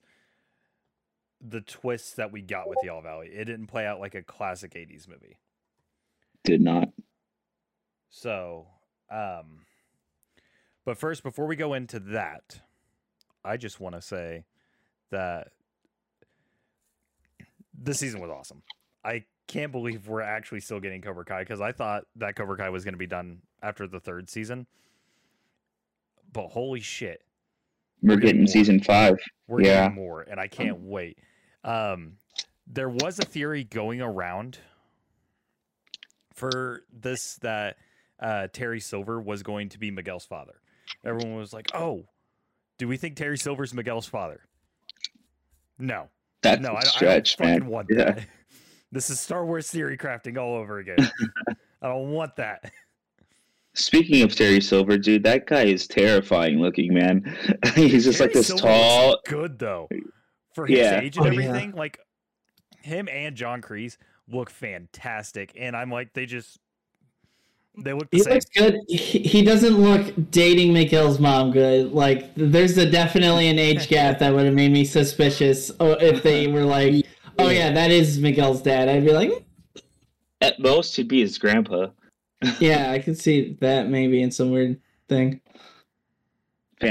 the 1.41 1.61
twists 1.61 2.13
that 2.15 2.33
we 2.33 2.43
got 2.43 2.69
with 2.69 2.79
the 2.83 2.89
All 2.89 3.03
Valley. 3.03 3.29
It 3.29 3.45
didn't 3.45 3.67
play 3.67 3.87
out 3.87 4.01
like 4.01 4.15
a 4.15 4.23
classic 4.23 4.75
'80s 4.75 5.09
movie. 5.09 5.39
Did 6.45 6.61
not. 6.61 6.89
So, 8.11 8.67
um, 9.11 9.65
but 10.85 10.99
first, 10.99 11.23
before 11.23 11.47
we 11.47 11.57
go 11.57 11.75
into 11.75 12.01
that, 12.01 12.61
I 13.45 13.57
just 13.57 13.81
want 13.81 13.95
to 13.95 14.03
say 14.03 14.45
that 15.11 15.49
this 17.73 17.99
season 17.99 18.21
was 18.21 18.31
awesome. 18.31 18.63
I 19.05 19.25
can't 19.47 19.73
believe 19.73 20.07
we're 20.07 20.21
actually 20.21 20.61
still 20.61 20.81
getting 20.81 21.01
Cobra 21.03 21.25
Kai 21.25 21.41
because 21.41 21.61
I 21.61 21.73
thought 21.73 22.05
that 22.17 22.37
Cobra 22.37 22.57
Kai 22.57 22.71
was 22.71 22.85
going 22.85 22.95
to 22.95 22.99
be 22.99 23.07
done 23.07 23.41
after 23.63 23.87
the 23.87 24.01
third 24.01 24.29
season. 24.29 24.67
But 26.33 26.49
holy 26.49 26.81
shit, 26.81 27.23
We're 28.03 28.17
getting 28.17 28.43
getting 28.43 28.47
season 28.47 28.81
five. 28.83 29.19
we're 29.47 29.63
Yeah. 29.63 29.83
getting 29.89 29.95
more, 29.97 30.23
and 30.23 30.39
I 30.41 30.47
can't 30.49 30.81
wait. 30.81 31.19
Um, 31.65 32.15
there 32.67 32.89
was 32.89 33.19
a 33.19 33.25
theory 33.25 33.65
going 33.65 34.01
around 34.01 34.59
for 36.35 36.83
this 36.93 37.37
that 37.43 37.77
uh, 38.21 38.49
Terry 38.53 38.81
Silver 38.81 39.21
was 39.21 39.43
going 39.43 39.69
to 39.71 39.79
be 39.79 39.91
Miguel's 39.91 40.25
father. 40.25 40.61
Everyone 41.05 41.37
was 41.37 41.53
like, 41.53 41.69
"Oh, 41.75 42.05
do 42.79 42.89
we 42.89 42.97
think 42.97 43.17
Terry 43.17 43.39
Silver's 43.39 43.75
Miguel's 43.75 44.07
father?" 44.07 44.41
No, 45.79 46.09
That's 46.43 46.61
no, 46.61 46.71
a 46.71 46.77
I, 46.77 46.81
don't- 46.81 46.87
stretch, 46.87 47.37
I 47.41 47.45
don't 47.45 47.53
fucking 47.53 47.65
man. 47.65 47.71
want 47.73 47.87
Yeah. 47.91 48.05
that. 48.13 48.27
This 48.93 49.09
is 49.09 49.21
Star 49.21 49.47
Wars 49.47 49.71
theory 49.71 49.97
crafting 49.97 50.37
all 50.37 50.57
over 50.57 50.81
again. 50.81 50.97
I 51.81 51.87
don't 51.87 52.11
want 52.11 52.35
that. 52.37 52.73
Speaking 53.81 54.23
of 54.23 54.35
Terry 54.35 54.61
Silver, 54.61 54.99
dude, 54.99 55.23
that 55.25 55.47
guy 55.47 55.65
is 55.65 55.87
terrifying 55.87 56.61
looking, 56.61 56.93
man. 56.95 57.37
He's 57.75 58.05
just 58.05 58.21
like 58.21 58.33
this 58.33 58.49
Silver 58.49 58.63
tall. 58.63 59.09
looks 59.11 59.31
good 59.31 59.59
though 59.59 59.89
for 60.55 60.67
his 60.67 60.79
Yeah. 60.79 61.01
age 61.01 61.17
and 61.17 61.27
Oh, 61.27 61.31
yeah. 61.31 61.47
everything. 61.49 61.73
Like 61.73 61.99
him 62.83 63.09
and 63.11 63.35
John 63.37 63.61
Kreese 63.63 63.97
look 64.29 64.51
fantastic, 64.51 65.53
and 65.59 65.77
I'm 65.77 65.91
like, 65.91 66.13
they 66.13 66.27
just 66.27 66.59
they 67.83 67.93
look 67.93 68.11
the 68.11 68.19
He 68.19 68.23
same. 68.25 68.35
looks 68.35 68.47
good. 68.55 68.77
He, 68.89 69.19
he 69.21 69.43
doesn't 69.43 69.75
look 69.79 70.13
dating 70.31 70.73
Miguel's 70.73 71.19
mom 71.21 71.53
good. 71.53 71.93
Like, 71.93 72.31
there's 72.35 72.77
a 72.79 72.91
definitely 72.91 73.49
an 73.49 73.59
age 73.59 73.89
gap 73.89 74.19
that 74.19 74.35
would 74.35 74.45
have 74.45 74.55
made 74.55 74.73
me 74.73 74.85
suspicious 74.85 75.71
oh, 75.81 75.93
if 75.93 76.23
they 76.23 76.49
were 76.49 76.65
like, 76.65 77.07
oh 77.39 77.49
yeah, 77.49 77.73
that 77.73 77.91
is 77.91 78.19
Miguel's 78.19 78.61
dad. 78.61 78.89
I'd 78.89 79.05
be 79.05 79.13
like, 79.13 79.31
At 80.41 80.59
most, 80.59 80.97
he'd 80.97 81.09
be 81.09 81.21
his 81.21 81.39
grandpa. 81.39 81.89
Yeah, 82.59 82.91
I 82.91 82.99
could 82.99 83.19
see 83.19 83.57
that 83.61 83.89
maybe 83.89 84.23
in 84.23 84.31
some 84.31 84.51
weird 84.51 84.81
thing. 85.09 85.41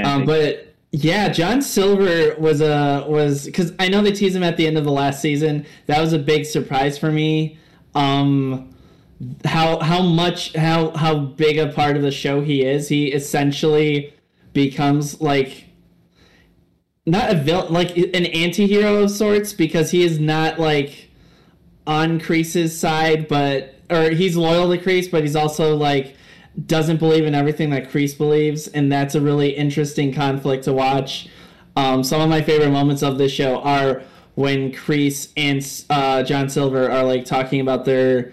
Um, 0.04 0.24
but 0.24 0.74
yeah, 0.92 1.28
John 1.28 1.62
Silver 1.62 2.36
was 2.38 2.60
a 2.60 3.04
was 3.08 3.46
because 3.46 3.72
I 3.78 3.88
know 3.88 4.02
they 4.02 4.12
teased 4.12 4.36
him 4.36 4.42
at 4.42 4.56
the 4.56 4.66
end 4.66 4.78
of 4.78 4.84
the 4.84 4.92
last 4.92 5.20
season. 5.20 5.66
That 5.86 6.00
was 6.00 6.12
a 6.12 6.18
big 6.18 6.44
surprise 6.44 6.98
for 6.98 7.10
me. 7.10 7.58
Um, 7.94 8.70
how 9.44 9.80
how 9.80 10.02
much 10.02 10.54
how 10.54 10.90
how 10.96 11.14
big 11.16 11.58
a 11.58 11.68
part 11.68 11.96
of 11.96 12.02
the 12.02 12.10
show 12.10 12.40
he 12.40 12.62
is. 12.64 12.88
He 12.88 13.12
essentially 13.12 14.14
becomes 14.52 15.20
like 15.20 15.66
not 17.06 17.30
a 17.30 17.34
villain, 17.34 17.72
like 17.72 17.96
an 17.96 18.26
anti-hero 18.26 19.02
of 19.02 19.10
sorts 19.10 19.52
because 19.52 19.90
he 19.90 20.02
is 20.02 20.18
not 20.18 20.58
like 20.58 21.10
on 21.86 22.20
Kreese's 22.20 22.78
side, 22.78 23.26
but 23.28 23.74
or 23.90 24.10
he's 24.10 24.36
loyal 24.36 24.70
to 24.70 24.78
Kreese, 24.78 25.10
but 25.10 25.22
he's 25.22 25.36
also 25.36 25.76
like 25.76 26.16
doesn't 26.66 26.98
believe 26.98 27.24
in 27.26 27.34
everything 27.34 27.70
that 27.70 27.90
Kreese 27.90 28.16
believes, 28.16 28.68
and 28.68 28.90
that's 28.90 29.14
a 29.14 29.20
really 29.20 29.50
interesting 29.50 30.12
conflict 30.12 30.64
to 30.64 30.72
watch. 30.72 31.28
Um, 31.76 32.02
some 32.02 32.20
of 32.20 32.28
my 32.28 32.42
favorite 32.42 32.70
moments 32.70 33.02
of 33.02 33.18
this 33.18 33.32
show 33.32 33.60
are 33.62 34.02
when 34.34 34.72
Kreese 34.72 35.32
and 35.36 35.64
uh, 35.90 36.22
John 36.22 36.48
Silver 36.48 36.90
are 36.90 37.04
like 37.04 37.24
talking 37.24 37.60
about 37.60 37.84
their 37.84 38.32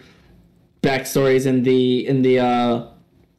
backstories 0.81 1.45
in 1.45 1.63
the 1.63 2.07
in 2.07 2.21
the 2.21 2.39
uh, 2.39 2.87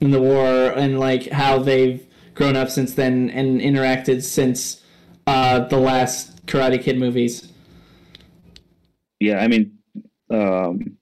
in 0.00 0.10
the 0.10 0.20
war 0.20 0.70
and 0.70 1.00
like 1.00 1.28
how 1.30 1.58
they've 1.58 2.06
grown 2.34 2.56
up 2.56 2.70
since 2.70 2.94
then 2.94 3.30
and 3.30 3.60
interacted 3.60 4.22
since 4.22 4.82
uh, 5.26 5.60
the 5.60 5.78
last 5.78 6.46
Karate 6.46 6.80
Kid 6.80 6.98
movies. 6.98 7.52
yeah, 9.20 9.38
I 9.38 9.48
mean, 9.48 9.78
um, 10.30 10.98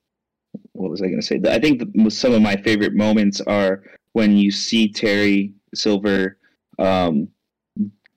what 0.77 0.91
was 0.91 1.03
I 1.03 1.07
going 1.07 1.21
to 1.21 1.27
say? 1.27 1.41
I 1.49 1.59
think 1.59 1.81
the, 1.81 2.11
some 2.11 2.33
of 2.33 2.43
my 2.43 2.57
favorite 2.57 2.95
moments 2.95 3.41
are 3.43 3.83
when 4.13 4.37
you 4.37 4.51
see 4.51 4.91
Terry 4.91 5.53
Silver 5.75 6.39
um, 6.79 7.29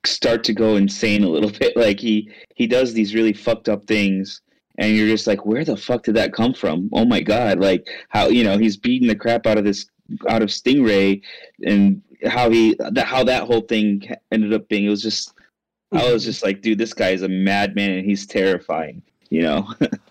start 0.04 0.44
to 0.44 0.52
go 0.52 0.76
insane 0.76 1.24
a 1.24 1.28
little 1.28 1.50
bit. 1.58 1.76
Like 1.76 2.00
he 2.00 2.30
he 2.54 2.66
does 2.66 2.92
these 2.92 3.14
really 3.14 3.32
fucked 3.32 3.68
up 3.68 3.86
things, 3.86 4.42
and 4.78 4.96
you're 4.96 5.08
just 5.08 5.26
like, 5.26 5.44
where 5.44 5.64
the 5.64 5.76
fuck 5.76 6.04
did 6.04 6.16
that 6.16 6.32
come 6.32 6.54
from? 6.54 6.88
Oh 6.92 7.04
my 7.04 7.20
god! 7.20 7.60
Like 7.60 7.86
how 8.08 8.28
you 8.28 8.44
know 8.44 8.58
he's 8.58 8.76
beating 8.76 9.08
the 9.08 9.16
crap 9.16 9.46
out 9.46 9.58
of 9.58 9.64
this 9.64 9.86
out 10.28 10.42
of 10.42 10.48
Stingray, 10.48 11.22
and 11.64 12.02
how 12.26 12.50
he 12.50 12.76
that 12.78 13.06
how 13.06 13.24
that 13.24 13.44
whole 13.44 13.62
thing 13.62 14.02
ended 14.32 14.52
up 14.52 14.68
being. 14.68 14.86
It 14.86 14.90
was 14.90 15.02
just. 15.02 15.34
I 15.92 16.12
was 16.12 16.24
just 16.24 16.44
like, 16.44 16.62
dude, 16.62 16.78
this 16.78 16.94
guy 16.94 17.08
is 17.08 17.22
a 17.22 17.28
madman 17.28 17.90
and 17.90 18.06
he's 18.06 18.24
terrifying. 18.24 19.02
You 19.28 19.42
know, 19.42 19.74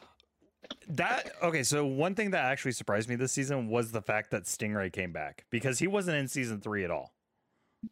That 0.89 1.31
okay, 1.43 1.61
so 1.63 1.85
one 1.85 2.15
thing 2.15 2.31
that 2.31 2.45
actually 2.45 2.71
surprised 2.71 3.07
me 3.09 3.15
this 3.15 3.31
season 3.31 3.67
was 3.69 3.91
the 3.91 4.01
fact 4.01 4.31
that 4.31 4.45
Stingray 4.45 4.91
came 4.91 5.11
back 5.11 5.45
because 5.51 5.77
he 5.79 5.87
wasn't 5.87 6.17
in 6.17 6.27
season 6.27 6.61
three 6.61 6.83
at 6.83 6.89
all. 6.89 7.13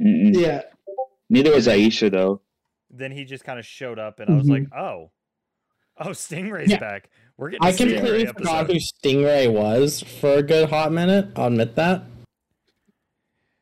Mm-mm. 0.01 0.35
Yeah, 0.35 0.63
Neither 1.29 1.51
was 1.51 1.67
Aisha 1.67 2.11
though. 2.11 2.41
Then 2.89 3.11
he 3.11 3.25
just 3.25 3.43
kind 3.43 3.59
of 3.59 3.65
showed 3.65 3.99
up, 3.99 4.19
and 4.19 4.29
I 4.29 4.33
was 4.37 4.47
like, 4.49 4.63
mm-hmm. 4.63 4.79
oh, 4.79 5.11
oh, 5.99 6.09
Stingray's 6.09 6.71
Yeah. 6.71 6.79
back. 6.79 7.09
We're 7.37 7.51
getting. 7.51 7.65
I 7.65 7.69
a 7.69 7.73
Stingray 7.73 7.97
completely 7.97 8.25
forgot 8.27 8.69
episode. 8.69 8.73
who 9.03 9.09
Stingray 9.09 9.51
was 9.51 10.01
for 10.01 10.33
a 10.35 10.43
good 10.43 10.69
hot 10.69 10.91
minute. 10.91 11.29
I'll 11.35 11.47
admit 11.47 11.75
that. 11.75 12.03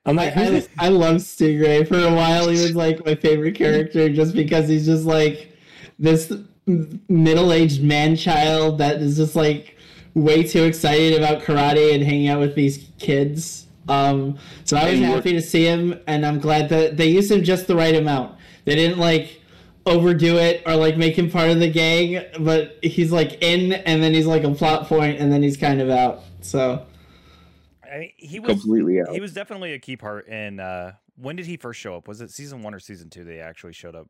I'm 0.05 0.15
like, 0.15 0.37
I, 0.37 0.63
I 0.79 0.89
love 0.89 1.15
Stingray. 1.17 1.87
For 1.87 1.97
a 1.99 2.13
while, 2.13 2.47
he 2.47 2.61
was 2.61 2.75
like 2.75 3.03
my 3.05 3.15
favorite 3.15 3.55
character 3.55 4.07
just 4.09 4.33
because 4.35 4.69
he's 4.69 4.85
just 4.85 5.05
like 5.05 5.51
this 5.97 6.31
middle 6.67 7.51
aged 7.51 7.83
man 7.83 8.15
child 8.15 8.79
that 8.79 9.01
is 9.01 9.17
just 9.17 9.35
like 9.35 9.77
way 10.13 10.43
too 10.43 10.63
excited 10.63 11.17
about 11.17 11.43
karate 11.43 11.93
and 11.93 12.03
hanging 12.03 12.27
out 12.27 12.39
with 12.39 12.55
these 12.55 12.89
kids. 12.99 13.67
Um, 13.87 14.39
so 14.63 14.77
I 14.77 14.89
was 14.91 14.99
happy 14.99 15.33
to 15.33 15.41
see 15.41 15.65
him, 15.65 15.99
and 16.07 16.25
I'm 16.25 16.39
glad 16.39 16.69
that 16.69 16.97
they 16.97 17.07
used 17.07 17.31
him 17.31 17.43
just 17.43 17.67
the 17.67 17.75
right 17.75 17.93
amount. 17.93 18.35
They 18.63 18.75
didn't 18.75 18.97
like 18.97 19.41
overdo 19.85 20.37
it 20.37 20.63
or 20.65 20.75
like 20.75 20.97
make 20.97 21.15
him 21.15 21.29
part 21.29 21.51
of 21.51 21.59
the 21.59 21.69
gang, 21.69 22.23
but 22.39 22.79
he's 22.81 23.11
like 23.11 23.43
in, 23.43 23.73
and 23.73 24.01
then 24.01 24.13
he's 24.13 24.25
like 24.25 24.43
a 24.43 24.51
plot 24.51 24.87
point, 24.87 25.19
and 25.19 25.31
then 25.31 25.43
he's 25.43 25.57
kind 25.57 25.81
of 25.81 25.89
out. 25.91 26.23
So 26.41 26.85
I 27.83 27.97
mean, 27.99 28.11
he 28.17 28.39
was 28.39 28.61
completely 28.61 29.01
out. 29.01 29.09
he 29.09 29.19
was 29.19 29.33
definitely 29.33 29.73
a 29.73 29.79
key 29.79 29.97
part 29.97 30.27
in. 30.27 30.59
uh 30.59 30.93
When 31.15 31.35
did 31.35 31.45
he 31.45 31.57
first 31.57 31.79
show 31.79 31.95
up? 31.95 32.07
Was 32.07 32.21
it 32.21 32.31
season 32.31 32.63
one 32.63 32.73
or 32.73 32.79
season 32.79 33.11
two? 33.11 33.23
They 33.23 33.39
actually 33.39 33.73
showed 33.73 33.95
up 33.95 34.07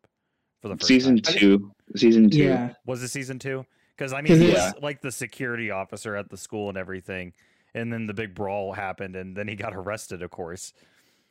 for 0.65 0.69
the 0.69 0.75
first 0.79 0.87
season 0.87 1.17
time? 1.21 1.35
two. 1.37 1.71
Season 1.95 2.29
two. 2.29 2.37
yeah. 2.39 2.73
Was 2.85 3.03
it 3.03 3.09
season 3.09 3.37
two? 3.37 3.65
Because 3.95 4.11
I 4.13 4.17
mean, 4.21 4.27
'Cause 4.33 4.39
he 4.39 4.47
it's- 4.49 4.73
was 4.73 4.83
like 4.83 5.01
the 5.01 5.11
security 5.11 5.69
officer 5.69 6.15
at 6.15 6.29
the 6.29 6.37
school 6.37 6.69
and 6.69 6.77
everything, 6.77 7.33
and 7.75 7.93
then 7.93 8.07
the 8.07 8.13
big 8.13 8.33
brawl 8.33 8.73
happened, 8.73 9.15
and 9.15 9.35
then 9.37 9.47
he 9.47 9.55
got 9.55 9.75
arrested, 9.75 10.21
of 10.23 10.31
course. 10.31 10.73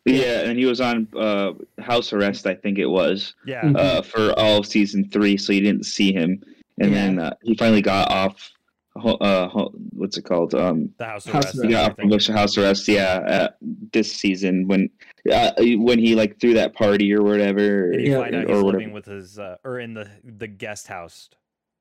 Yeah, 0.05 0.43
and 0.43 0.59
he 0.59 0.67
was 0.67 0.81
on 0.81 1.09
uh, 1.17 1.53
house 1.81 2.13
arrest, 2.13 2.47
I 2.47 2.55
think 2.55 2.79
it 2.79 2.87
was, 2.87 3.35
Yeah, 3.47 3.63
Mhm. 3.63 3.77
uh, 3.77 4.03
for 4.03 4.39
all 4.39 4.59
of 4.59 4.67
season 4.67 5.09
three. 5.11 5.37
So 5.37 5.53
you 5.53 5.63
didn't 5.63 5.85
see 5.87 6.13
him, 6.13 6.43
and 6.79 6.91
Yeah. 6.93 6.95
then 6.95 7.19
uh, 7.19 7.35
he 7.43 7.55
finally 7.57 7.83
got 7.83 8.11
off. 8.11 8.51
Ho- 8.97 9.17
Uh, 9.21 9.49
what's 9.91 10.17
it 10.17 10.23
called? 10.23 10.55
Um, 10.55 10.91
the 10.99 11.05
house 11.05 11.25
House 11.27 11.45
arrest. 11.45 11.55
he 11.57 11.61
and 11.63 11.71
got 11.71 11.93
off 11.93 11.99
everything. 11.99 12.35
house 12.35 12.59
arrest. 12.59 12.89
Yeah, 12.89 13.15
uh, 13.27 13.49
this 13.93 14.13
season 14.13 14.67
when 14.69 14.91
uh, 15.33 15.53
when 15.59 15.99
he 15.99 16.15
like 16.15 16.39
threw 16.41 16.55
that 16.55 16.75
party 16.75 17.13
or 17.13 17.23
whatever, 17.23 17.91
And 17.93 18.01
you 18.03 18.13
Yeah, 18.13 18.19
find 18.21 18.35
out 18.35 18.45
or 18.45 18.55
he's 18.55 18.63
whatever. 18.63 18.79
living 18.79 18.93
with 18.93 19.07
his, 19.07 19.39
uh, 19.39 19.57
or 19.65 19.81
in 19.81 19.95
the 19.95 20.09
the 20.23 20.47
guest 20.47 20.87
house 20.89 21.29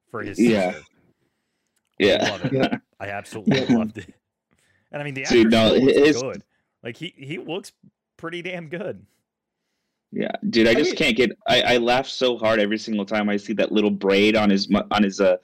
for 0.09 0.21
his 0.23 0.39
Yeah. 0.39 0.71
sister. 0.71 0.85
Yeah, 1.99 2.29
Love 2.31 2.45
it. 2.45 2.53
Yeah. 2.53 2.77
I 2.99 3.07
absolutely 3.09 3.59
Yeah. 3.59 3.65
loved 3.77 3.97
it. 3.99 4.13
And 4.91 5.01
I 5.01 5.05
mean, 5.05 5.13
the 5.13 5.23
actor 5.23 5.35
Dude, 5.35 5.51
no, 5.51 5.75
still 5.75 6.05
his- 6.05 6.21
good. 6.21 6.43
Like 6.83 6.97
he 6.97 7.13
he 7.17 7.37
looks 7.37 7.71
pretty 8.17 8.41
damn 8.41 8.67
good. 8.67 9.05
Yeah, 10.11 10.31
dude, 10.49 10.67
I 10.67 10.71
I 10.71 10.73
just 10.75 10.91
mean- 10.91 10.97
can't 10.97 11.17
get. 11.17 11.31
I, 11.47 11.61
I 11.61 11.77
laugh 11.77 12.07
so 12.07 12.37
hard 12.37 12.59
every 12.59 12.77
single 12.77 13.05
time 13.05 13.29
I 13.29 13.37
see 13.37 13.53
that 13.53 13.71
little 13.71 13.89
braid 13.89 14.35
on 14.35 14.49
his 14.49 14.69
on 14.91 15.01
his 15.03 15.19
uh 15.19 15.37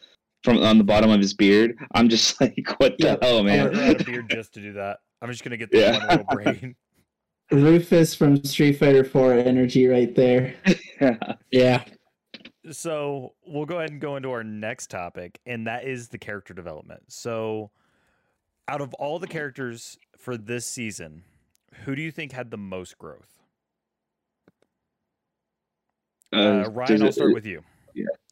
from 0.43 0.57
on 0.63 0.77
the 0.77 0.83
bottom 0.83 1.09
of 1.09 1.19
his 1.19 1.33
beard. 1.33 1.77
I'm 1.93 2.09
just 2.09 2.39
like, 2.41 2.65
what 2.77 2.97
the 2.97 3.05
Yeah, 3.07 3.15
hell, 3.21 3.43
man? 3.43 3.71
grew 3.73 3.81
out 3.81 4.05
beard 4.05 4.29
just 4.29 4.53
to 4.53 4.61
do 4.61 4.73
that. 4.73 4.99
I'm 5.21 5.29
just 5.31 5.43
gonna 5.43 5.57
get 5.57 5.71
the 5.71 5.79
Yeah. 5.79 5.97
one 5.97 6.07
little 6.07 6.25
braid. 6.31 6.75
Rufus 7.51 8.13
from 8.13 8.43
Street 8.43 8.73
Fighter 8.73 9.03
4 9.03 9.33
energy 9.33 9.87
right 9.87 10.13
there. 10.15 10.53
yeah? 11.01 11.17
yeah. 11.51 11.83
So 12.71 13.33
we'll 13.45 13.65
go 13.65 13.77
ahead 13.79 13.89
and 13.89 13.99
go 13.99 14.15
into 14.17 14.29
our 14.29 14.43
next 14.43 14.91
topic, 14.91 15.39
and 15.47 15.65
that 15.65 15.83
is 15.85 16.09
the 16.09 16.19
character 16.19 16.53
development. 16.53 17.01
So, 17.07 17.71
out 18.67 18.81
of 18.81 18.93
all 18.95 19.17
the 19.17 19.25
characters 19.25 19.97
for 20.15 20.37
this 20.37 20.67
season, 20.67 21.23
who 21.85 21.95
do 21.95 22.03
you 22.03 22.11
think 22.11 22.33
had 22.33 22.51
the 22.51 22.57
most 22.57 22.99
growth? 22.99 23.39
Uh, 26.31 26.69
Ryan, 26.69 27.01
I'll 27.01 27.07
it- 27.09 27.13
start 27.13 27.33
with 27.33 27.47
you. 27.47 27.63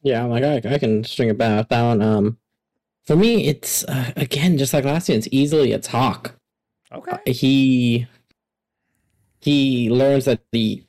Yeah, 0.02 0.22
I'm 0.22 0.30
like 0.30 0.44
I, 0.44 0.74
I 0.74 0.78
can 0.78 1.04
string 1.04 1.28
it 1.28 1.38
back 1.38 1.70
one. 1.70 2.02
Um, 2.02 2.38
for 3.04 3.16
me, 3.16 3.46
it's 3.46 3.84
uh, 3.84 4.12
again 4.16 4.58
just 4.58 4.72
like 4.72 4.84
last 4.84 5.08
year. 5.08 5.18
It's 5.18 5.28
easily 5.30 5.72
it's 5.72 5.88
Hawk. 5.88 6.34
Okay. 6.92 7.12
Uh, 7.12 7.18
he 7.26 8.06
he 9.40 9.90
learns 9.90 10.24
that 10.24 10.40
he 10.52 10.84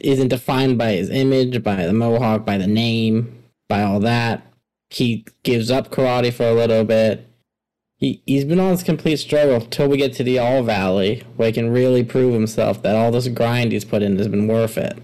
isn't 0.00 0.28
defined 0.28 0.78
by 0.78 0.92
his 0.92 1.10
image, 1.10 1.62
by 1.62 1.86
the 1.86 1.92
mohawk, 1.92 2.44
by 2.44 2.58
the 2.58 2.66
name, 2.66 3.42
by 3.68 3.82
all 3.82 4.00
that. 4.00 4.46
He 4.90 5.24
gives 5.42 5.70
up 5.70 5.90
karate 5.90 6.32
for 6.32 6.44
a 6.48 6.54
little 6.54 6.84
bit. 6.84 7.26
He 7.96 8.22
he's 8.26 8.44
been 8.44 8.58
on 8.60 8.70
this 8.72 8.82
complete 8.82 9.18
struggle 9.18 9.60
till 9.60 9.88
we 9.88 9.98
get 9.98 10.14
to 10.14 10.24
the 10.24 10.38
All 10.38 10.62
Valley, 10.62 11.22
where 11.36 11.48
he 11.48 11.52
can 11.52 11.70
really 11.70 12.02
prove 12.02 12.32
himself 12.32 12.82
that 12.82 12.96
all 12.96 13.10
this 13.10 13.28
grind 13.28 13.72
he's 13.72 13.84
put 13.84 14.02
in 14.02 14.16
has 14.18 14.28
been 14.28 14.48
worth 14.48 14.78
it. 14.78 14.98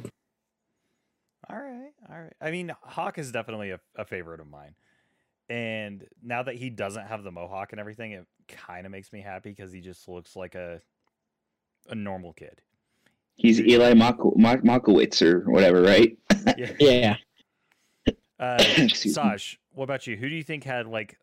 All 1.49 1.57
right, 1.57 1.93
all 2.11 2.17
right. 2.17 2.33
I 2.47 2.53
mean, 2.53 2.71
Hawk 2.81 3.19
is 3.19 3.33
definitely 3.33 3.71
a, 3.73 3.81
a 3.97 4.05
favorite 4.05 4.39
of 4.39 4.47
mine. 4.47 4.77
And 5.49 6.07
now 6.23 6.45
that 6.45 6.55
he 6.55 6.71
doesn't 6.71 7.07
have 7.07 7.25
the 7.25 7.33
mohawk 7.33 7.73
and 7.73 7.81
everything, 7.81 8.13
it 8.13 8.25
kind 8.47 8.87
of 8.87 8.93
makes 8.93 9.13
me 9.13 9.21
happy 9.21 9.51
because 9.51 9.73
he 9.73 9.81
just 9.81 10.07
looks 10.09 10.37
like 10.37 10.55
a 10.55 10.81
a 11.89 11.95
normal 11.97 12.33
kid. 12.33 12.63
He's 13.35 13.61
Eli 13.61 13.95
Mako- 13.95 14.35
Ma- 14.37 14.57
Makowitz 14.57 15.23
or 15.23 15.41
whatever, 15.51 15.83
right? 15.83 16.17
Yeah. 16.57 16.73
Yeah, 16.81 17.17
Uh, 18.39 18.57
Excuse 18.79 19.07
me. 19.07 19.11
Saj, 19.11 19.59
what 19.73 19.85
about 19.85 20.07
you? 20.07 20.17
Who 20.17 20.29
do 20.29 20.35
you 20.37 20.45
think 20.45 20.63
had 20.63 20.87
like 20.87 21.19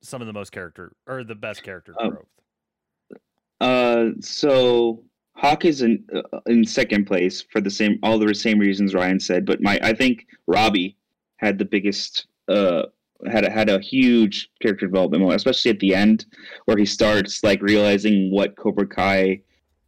some 0.00 0.22
of 0.22 0.26
the 0.26 0.32
most 0.32 0.52
character 0.52 0.96
or 1.06 1.22
the 1.22 1.34
best 1.34 1.62
character 1.62 1.94
Um, 1.98 2.10
growth? 2.10 3.20
Uh, 3.60 4.06
so 4.20 5.04
Hawk 5.34 5.64
is 5.64 5.82
in 5.82 6.04
uh, 6.14 6.40
in 6.46 6.64
second 6.64 7.06
place 7.06 7.42
for 7.42 7.60
the 7.60 7.70
same 7.70 7.98
all 8.02 8.18
the 8.18 8.34
same 8.34 8.58
reasons 8.58 8.94
Ryan 8.94 9.20
said, 9.20 9.44
but 9.44 9.60
my 9.60 9.78
I 9.82 9.92
think 9.92 10.26
Robbie 10.46 10.96
had 11.36 11.58
the 11.58 11.64
biggest 11.64 12.26
uh 12.48 12.84
had 13.30 13.44
a, 13.44 13.50
had 13.50 13.68
a 13.68 13.80
huge 13.80 14.50
character 14.60 14.86
development 14.86 15.20
moment, 15.20 15.36
especially 15.36 15.70
at 15.70 15.78
the 15.80 15.94
end 15.94 16.26
where 16.64 16.76
he 16.76 16.84
starts 16.84 17.42
like 17.44 17.62
realizing 17.62 18.30
what 18.30 18.56
Cobra 18.56 18.86
Kai 18.86 19.40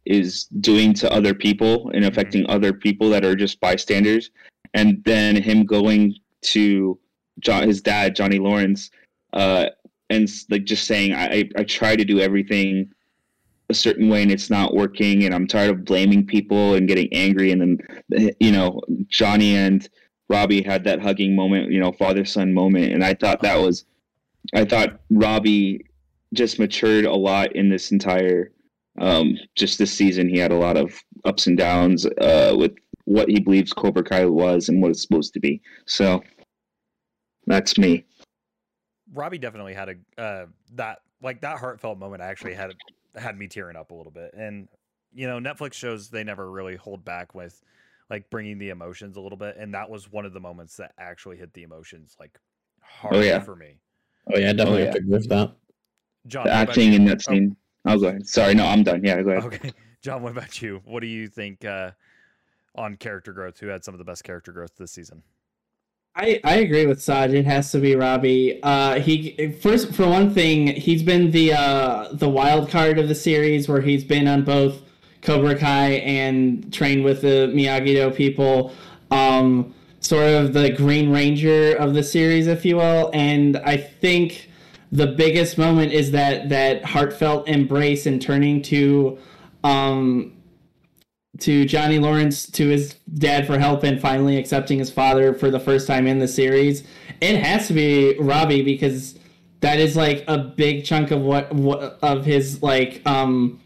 is 0.05 0.45
doing 0.61 0.93
to 0.93 1.11
other 1.11 1.33
people 1.33 1.89
and 1.93 2.05
affecting 2.05 2.45
other 2.47 2.71
people 2.71 3.09
that 3.09 3.25
are 3.25 3.35
just 3.35 3.59
bystanders, 3.59 4.31
and 4.73 5.03
then 5.03 5.35
him 5.35 5.65
going 5.65 6.15
to 6.41 6.97
John, 7.39 7.67
his 7.67 7.81
dad 7.81 8.15
Johnny 8.15 8.39
Lawrence, 8.39 8.91
uh, 9.33 9.67
and 10.09 10.29
like 10.49 10.65
just 10.65 10.85
saying, 10.85 11.13
I 11.13 11.49
I 11.57 11.63
try 11.63 11.95
to 11.95 12.05
do 12.05 12.19
everything 12.19 12.91
a 13.69 13.73
certain 13.73 14.09
way 14.09 14.21
and 14.21 14.31
it's 14.31 14.49
not 14.49 14.75
working 14.75 15.23
and 15.23 15.33
I'm 15.33 15.47
tired 15.47 15.71
of 15.71 15.85
blaming 15.85 16.25
people 16.25 16.75
and 16.75 16.87
getting 16.87 17.11
angry 17.11 17.51
and 17.51 17.61
then 18.09 18.31
you 18.39 18.51
know 18.51 18.81
Johnny 19.07 19.55
and 19.55 19.87
Robbie 20.27 20.63
had 20.63 20.83
that 20.85 21.01
hugging 21.01 21.35
moment, 21.35 21.71
you 21.71 21.79
know, 21.79 21.91
father 21.91 22.25
son 22.25 22.53
moment 22.53 22.93
and 22.93 23.03
I 23.03 23.13
thought 23.13 23.41
that 23.41 23.57
was 23.57 23.85
I 24.53 24.65
thought 24.65 24.99
Robbie 25.09 25.85
just 26.33 26.59
matured 26.59 27.05
a 27.05 27.15
lot 27.15 27.55
in 27.55 27.69
this 27.69 27.91
entire 27.91 28.51
um 28.99 29.37
just 29.55 29.77
this 29.77 29.91
season 29.91 30.29
he 30.29 30.37
had 30.37 30.51
a 30.51 30.57
lot 30.57 30.77
of 30.77 30.93
ups 31.25 31.47
and 31.47 31.57
downs 31.57 32.05
uh 32.05 32.55
with 32.57 32.71
what 33.05 33.29
he 33.29 33.39
believes 33.39 33.71
Cobra 33.71 34.03
Kai 34.03 34.25
was 34.25 34.67
and 34.67 34.81
what 34.81 34.91
it's 34.91 35.01
supposed 35.01 35.33
to 35.33 35.39
be. 35.39 35.61
So 35.85 36.21
that's 37.47 37.77
me. 37.77 38.03
Robbie 39.13 39.37
definitely 39.37 39.73
had 39.73 39.89
a 39.89 40.21
uh, 40.21 40.45
that 40.73 40.99
like 41.21 41.41
that 41.41 41.59
heartfelt 41.59 41.97
moment. 41.97 42.21
I 42.21 42.27
actually 42.27 42.55
had 42.55 42.71
had 43.17 43.37
me 43.37 43.47
tearing 43.47 43.75
up 43.75 43.91
a 43.91 43.93
little 43.93 44.11
bit, 44.11 44.33
and 44.35 44.67
you 45.13 45.27
know 45.27 45.39
Netflix 45.39 45.73
shows 45.73 46.09
they 46.09 46.23
never 46.23 46.49
really 46.51 46.75
hold 46.75 47.03
back 47.05 47.35
with 47.35 47.61
like 48.09 48.29
bringing 48.29 48.57
the 48.57 48.69
emotions 48.69 49.17
a 49.17 49.21
little 49.21 49.37
bit, 49.37 49.57
and 49.57 49.73
that 49.73 49.89
was 49.89 50.11
one 50.11 50.25
of 50.25 50.33
the 50.33 50.39
moments 50.39 50.77
that 50.77 50.93
actually 50.97 51.37
hit 51.37 51.53
the 51.53 51.63
emotions 51.63 52.15
like 52.19 52.39
hard 52.81 53.23
yeah. 53.23 53.39
for 53.39 53.55
me. 53.55 53.77
Oh 54.33 54.37
yeah, 54.37 54.53
definitely 54.53 54.79
yeah. 54.79 54.85
have 54.85 54.93
to 54.95 54.99
agree 54.99 55.13
with 55.13 55.29
that. 55.29 55.55
John, 56.27 56.43
The 56.45 56.49
what 56.49 56.61
about 56.63 56.69
acting 56.69 56.89
you? 56.89 56.95
in 56.95 57.05
that 57.05 57.21
scene. 57.21 57.55
Oh, 57.85 57.99
go 57.99 58.07
ahead. 58.07 58.27
Sorry, 58.27 58.55
no, 58.55 58.65
I'm 58.65 58.83
done. 58.83 59.03
Yeah, 59.03 59.21
go 59.21 59.29
ahead. 59.31 59.43
Okay, 59.45 59.71
John, 60.01 60.23
what 60.23 60.31
about 60.31 60.61
you? 60.61 60.81
What 60.85 61.01
do 61.01 61.07
you 61.07 61.27
think 61.27 61.65
uh, 61.65 61.91
on 62.75 62.95
character 62.95 63.31
growth? 63.31 63.59
Who 63.59 63.67
had 63.67 63.83
some 63.83 63.93
of 63.93 63.99
the 63.99 64.05
best 64.05 64.23
character 64.23 64.51
growth 64.51 64.75
this 64.77 64.91
season? 64.91 65.21
I, 66.15 66.39
I 66.45 66.55
agree 66.55 66.85
with 66.85 67.01
Saj. 67.01 67.33
It 67.33 67.45
has 67.45 67.71
to 67.71 67.79
be 67.79 67.95
Robbie. 67.95 68.59
Uh, 68.63 68.99
he 69.01 69.51
first 69.61 69.93
for 69.93 70.07
one 70.07 70.33
thing, 70.33 70.67
he's 70.67 71.03
been 71.03 71.31
the 71.31 71.53
uh, 71.53 72.07
the 72.13 72.29
wild 72.29 72.69
card 72.69 72.97
of 72.97 73.09
the 73.09 73.15
series, 73.15 73.67
where 73.67 73.81
he's 73.81 74.03
been 74.03 74.27
on 74.27 74.43
both 74.43 74.81
Cobra 75.21 75.55
Kai 75.55 75.89
and 75.95 76.71
trained 76.73 77.03
with 77.03 77.21
the 77.21 77.51
Miyagi 77.53 77.95
Do 77.95 78.11
people. 78.11 78.71
Um, 79.11 79.73
sort 79.99 80.29
of 80.29 80.53
the 80.53 80.69
Green 80.69 81.11
Ranger 81.11 81.75
of 81.75 81.93
the 81.93 82.03
series, 82.03 82.47
if 82.47 82.63
you 82.63 82.77
will. 82.77 83.09
And 83.13 83.57
I 83.57 83.75
think 83.77 84.49
the 84.91 85.07
biggest 85.07 85.57
moment 85.57 85.91
is 85.91 86.11
that 86.11 86.49
that 86.49 86.85
heartfelt 86.85 87.47
embrace 87.49 88.05
and 88.05 88.21
turning 88.21 88.61
to 88.63 89.17
um, 89.63 90.31
to 91.39 91.65
Johnny 91.65 91.99
Lawrence 91.99 92.49
to 92.51 92.69
his 92.69 92.95
dad 93.13 93.45
for 93.45 93.57
help 93.57 93.83
and 93.83 93.99
finally 93.99 94.37
accepting 94.37 94.79
his 94.79 94.91
father 94.91 95.33
for 95.33 95.51
the 95.51 95.59
first 95.59 95.87
time 95.87 96.07
in 96.07 96.19
the 96.19 96.27
series. 96.27 96.83
It 97.21 97.37
has 97.37 97.67
to 97.67 97.73
be 97.73 98.17
Robbie 98.19 98.61
because 98.61 99.17
that 99.61 99.79
is 99.79 99.95
like 99.95 100.23
a 100.27 100.37
big 100.37 100.85
chunk 100.85 101.11
of 101.11 101.21
what, 101.21 101.53
what 101.53 101.97
of 102.01 102.25
his 102.25 102.61
like 102.61 103.01
um 103.05 103.61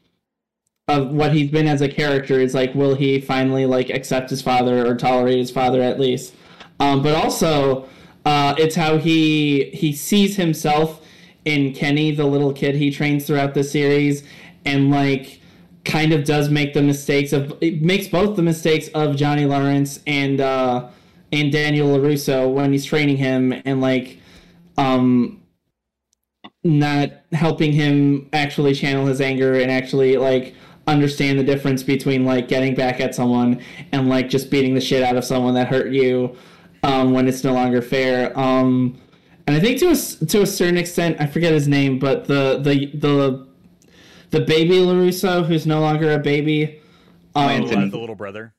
of 0.87 1.11
what 1.11 1.33
he's 1.33 1.51
been 1.51 1.67
as 1.67 1.81
a 1.81 1.89
character 1.89 2.39
is 2.39 2.55
like 2.55 2.73
will 2.73 2.95
he 2.95 3.21
finally 3.21 3.65
like 3.65 3.89
accept 3.89 4.29
his 4.29 4.41
father 4.41 4.87
or 4.87 4.95
tolerate 4.95 5.37
his 5.37 5.51
father 5.51 5.81
at 5.81 5.99
least. 5.99 6.33
Um 6.79 7.03
but 7.03 7.15
also 7.15 7.87
uh 8.25 8.55
it's 8.57 8.75
how 8.75 8.97
he 8.97 9.65
he 9.71 9.93
sees 9.93 10.35
himself 10.35 11.05
in 11.45 11.73
Kenny 11.73 12.11
the 12.11 12.25
little 12.25 12.53
kid 12.53 12.75
he 12.75 12.91
trains 12.91 13.27
throughout 13.27 13.53
the 13.53 13.63
series 13.63 14.23
and 14.65 14.89
like 14.89 15.38
kind 15.89 16.13
of 16.13 16.23
does 16.23 16.49
make 16.49 16.73
the 16.73 16.81
mistakes 16.81 17.33
of 17.33 17.57
it 17.61 17.81
makes 17.81 18.07
both 18.07 18.35
the 18.35 18.43
mistakes 18.43 18.89
of 18.89 19.15
Johnny 19.15 19.45
Lawrence 19.45 19.99
and 20.05 20.39
uh 20.39 20.87
and 21.31 21.51
Daniel 21.51 21.97
LaRusso 21.97 22.51
when 22.53 22.71
he's 22.71 22.85
training 22.85 23.17
him 23.17 23.53
and 23.65 23.81
like 23.81 24.19
um 24.77 25.41
not 26.63 27.09
helping 27.31 27.71
him 27.71 28.29
actually 28.33 28.75
channel 28.75 29.07
his 29.07 29.19
anger 29.19 29.59
and 29.59 29.71
actually 29.71 30.15
like 30.17 30.53
understand 30.85 31.39
the 31.39 31.43
difference 31.43 31.81
between 31.81 32.23
like 32.23 32.47
getting 32.47 32.75
back 32.75 32.99
at 32.99 33.15
someone 33.15 33.61
and 33.91 34.09
like 34.09 34.29
just 34.29 34.51
beating 34.51 34.75
the 34.75 34.81
shit 34.81 35.01
out 35.01 35.15
of 35.15 35.23
someone 35.25 35.55
that 35.55 35.67
hurt 35.67 35.91
you 35.91 36.35
um 36.83 37.13
when 37.13 37.27
it's 37.27 37.43
no 37.43 37.53
longer 37.53 37.81
fair. 37.81 38.37
Um 38.37 38.99
and 39.47 39.57
I 39.57 39.59
think 39.59 39.79
to 39.79 39.87
a, 39.87 40.25
to 40.27 40.43
a 40.43 40.45
certain 40.45 40.77
extent 40.77 41.17
I 41.19 41.25
forget 41.25 41.51
his 41.51 41.67
name 41.67 41.97
but 41.97 42.25
the 42.25 42.59
the 42.61 42.91
the 42.95 43.48
the 44.31 44.41
baby 44.41 44.75
LaRusso, 44.75 45.45
who's 45.45 45.65
no 45.65 45.81
longer 45.81 46.13
a 46.13 46.19
baby. 46.19 46.81
Um, 47.35 47.49
Anthony. 47.49 47.87
Uh, 47.87 47.91
the 47.91 47.97
little 47.99 48.15
brother. 48.15 48.53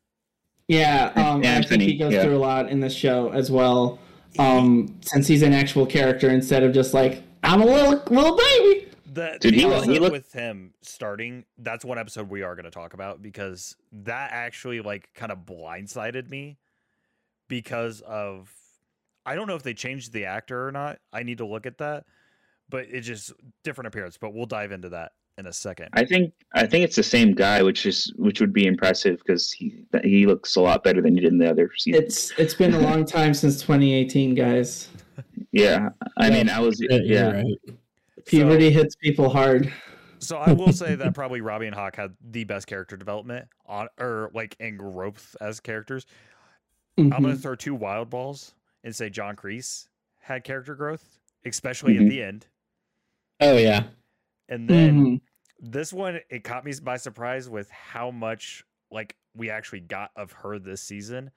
Yeah, 0.68 1.12
um, 1.16 1.44
I 1.44 1.62
think 1.62 1.82
he 1.82 1.96
goes 1.96 2.12
yeah. 2.12 2.22
through 2.22 2.36
a 2.36 2.38
lot 2.38 2.68
in 2.68 2.78
this 2.78 2.94
show 2.94 3.30
as 3.30 3.50
well. 3.50 3.98
Um, 4.38 4.96
since 5.02 5.26
he's 5.26 5.42
an 5.42 5.52
actual 5.52 5.84
character 5.84 6.30
instead 6.30 6.62
of 6.62 6.72
just 6.72 6.94
like 6.94 7.24
I'm 7.42 7.60
a 7.60 7.66
little 7.66 8.02
little 8.08 8.36
baby. 8.36 8.86
The, 9.12 9.38
Dude, 9.40 9.54
the 9.54 9.56
he- 9.56 9.62
he 9.62 9.66
episode 9.66 9.98
looked- 10.00 10.12
with 10.12 10.32
him 10.32 10.72
starting. 10.82 11.44
That's 11.58 11.84
one 11.84 11.98
episode 11.98 12.30
we 12.30 12.42
are 12.42 12.54
going 12.54 12.64
to 12.66 12.70
talk 12.70 12.94
about 12.94 13.20
because 13.20 13.74
that 13.90 14.30
actually 14.32 14.80
like 14.80 15.10
kind 15.14 15.32
of 15.32 15.38
blindsided 15.38 16.30
me 16.30 16.58
because 17.48 18.00
of 18.02 18.52
I 19.26 19.34
don't 19.34 19.48
know 19.48 19.56
if 19.56 19.64
they 19.64 19.74
changed 19.74 20.12
the 20.12 20.26
actor 20.26 20.68
or 20.68 20.70
not. 20.70 21.00
I 21.12 21.24
need 21.24 21.38
to 21.38 21.46
look 21.46 21.66
at 21.66 21.78
that, 21.78 22.04
but 22.68 22.86
it's 22.88 23.06
just 23.08 23.32
different 23.64 23.88
appearance. 23.88 24.16
But 24.16 24.32
we'll 24.32 24.46
dive 24.46 24.70
into 24.70 24.90
that 24.90 25.10
in 25.40 25.46
a 25.46 25.52
second. 25.52 25.88
I 25.94 26.04
think 26.04 26.32
I 26.54 26.66
think 26.66 26.84
it's 26.84 26.94
the 26.96 27.02
same 27.02 27.32
guy, 27.34 27.62
which 27.62 27.86
is 27.86 28.12
which 28.16 28.40
would 28.40 28.52
be 28.52 28.66
impressive 28.66 29.18
because 29.18 29.50
he 29.50 29.84
he 30.04 30.26
looks 30.26 30.54
a 30.56 30.60
lot 30.60 30.84
better 30.84 31.00
than 31.02 31.14
he 31.16 31.20
did 31.22 31.32
in 31.32 31.38
the 31.38 31.50
other 31.50 31.70
season. 31.76 32.02
It's 32.04 32.30
it's 32.38 32.54
been 32.54 32.74
a 32.74 32.78
long 32.88 33.04
time 33.04 33.34
since 33.34 33.60
2018, 33.60 34.34
guys. 34.34 34.88
yeah, 35.50 35.88
I 36.16 36.28
Yeah, 36.28 36.34
mean, 36.34 36.48
I 36.48 36.60
was 36.60 36.80
Yeah, 36.80 36.98
yeah. 37.02 37.30
right. 37.32 37.46
Puberty 38.26 38.70
hits 38.70 38.94
people 38.96 39.30
hard. 39.30 39.72
So 40.18 40.36
I 40.36 40.52
will 40.52 40.72
say 40.72 40.94
that 40.96 41.14
probably 41.14 41.40
Robbie 41.40 41.66
and 41.66 41.74
Hawk 41.74 41.96
had 41.96 42.14
the 42.22 42.44
best 42.44 42.66
character 42.66 42.96
development 42.96 43.48
on 43.66 43.88
or 43.98 44.30
like 44.34 44.54
and 44.60 44.78
growth 44.78 45.34
as 45.40 45.58
characters. 45.58 46.06
I'm 46.98 47.08
going 47.08 47.22
Mhm. 47.22 47.30
to 47.32 47.36
throw 47.38 47.54
two 47.54 47.74
wild 47.74 48.10
balls 48.10 48.54
and 48.84 48.94
say 48.94 49.08
John 49.08 49.34
Kreese 49.34 49.88
had 50.18 50.44
character 50.44 50.74
growth, 50.74 51.18
especially 51.46 51.96
at 51.96 52.02
Mhm. 52.02 52.10
the 52.10 52.22
end. 52.22 52.46
Oh 53.40 53.56
yeah. 53.56 53.84
And 54.50 54.68
then 54.68 55.00
Mhm. 55.06 55.20
This 55.60 55.92
one, 55.92 56.20
it 56.30 56.42
caught 56.42 56.64
me 56.64 56.72
by 56.82 56.96
surprise 56.96 57.48
with 57.48 57.70
how 57.70 58.10
much 58.10 58.64
like 58.90 59.16
we 59.36 59.50
actually 59.50 59.80
got 59.80 60.10
of 60.16 60.32
her 60.32 60.58
this 60.58 60.80
season. 60.82 61.30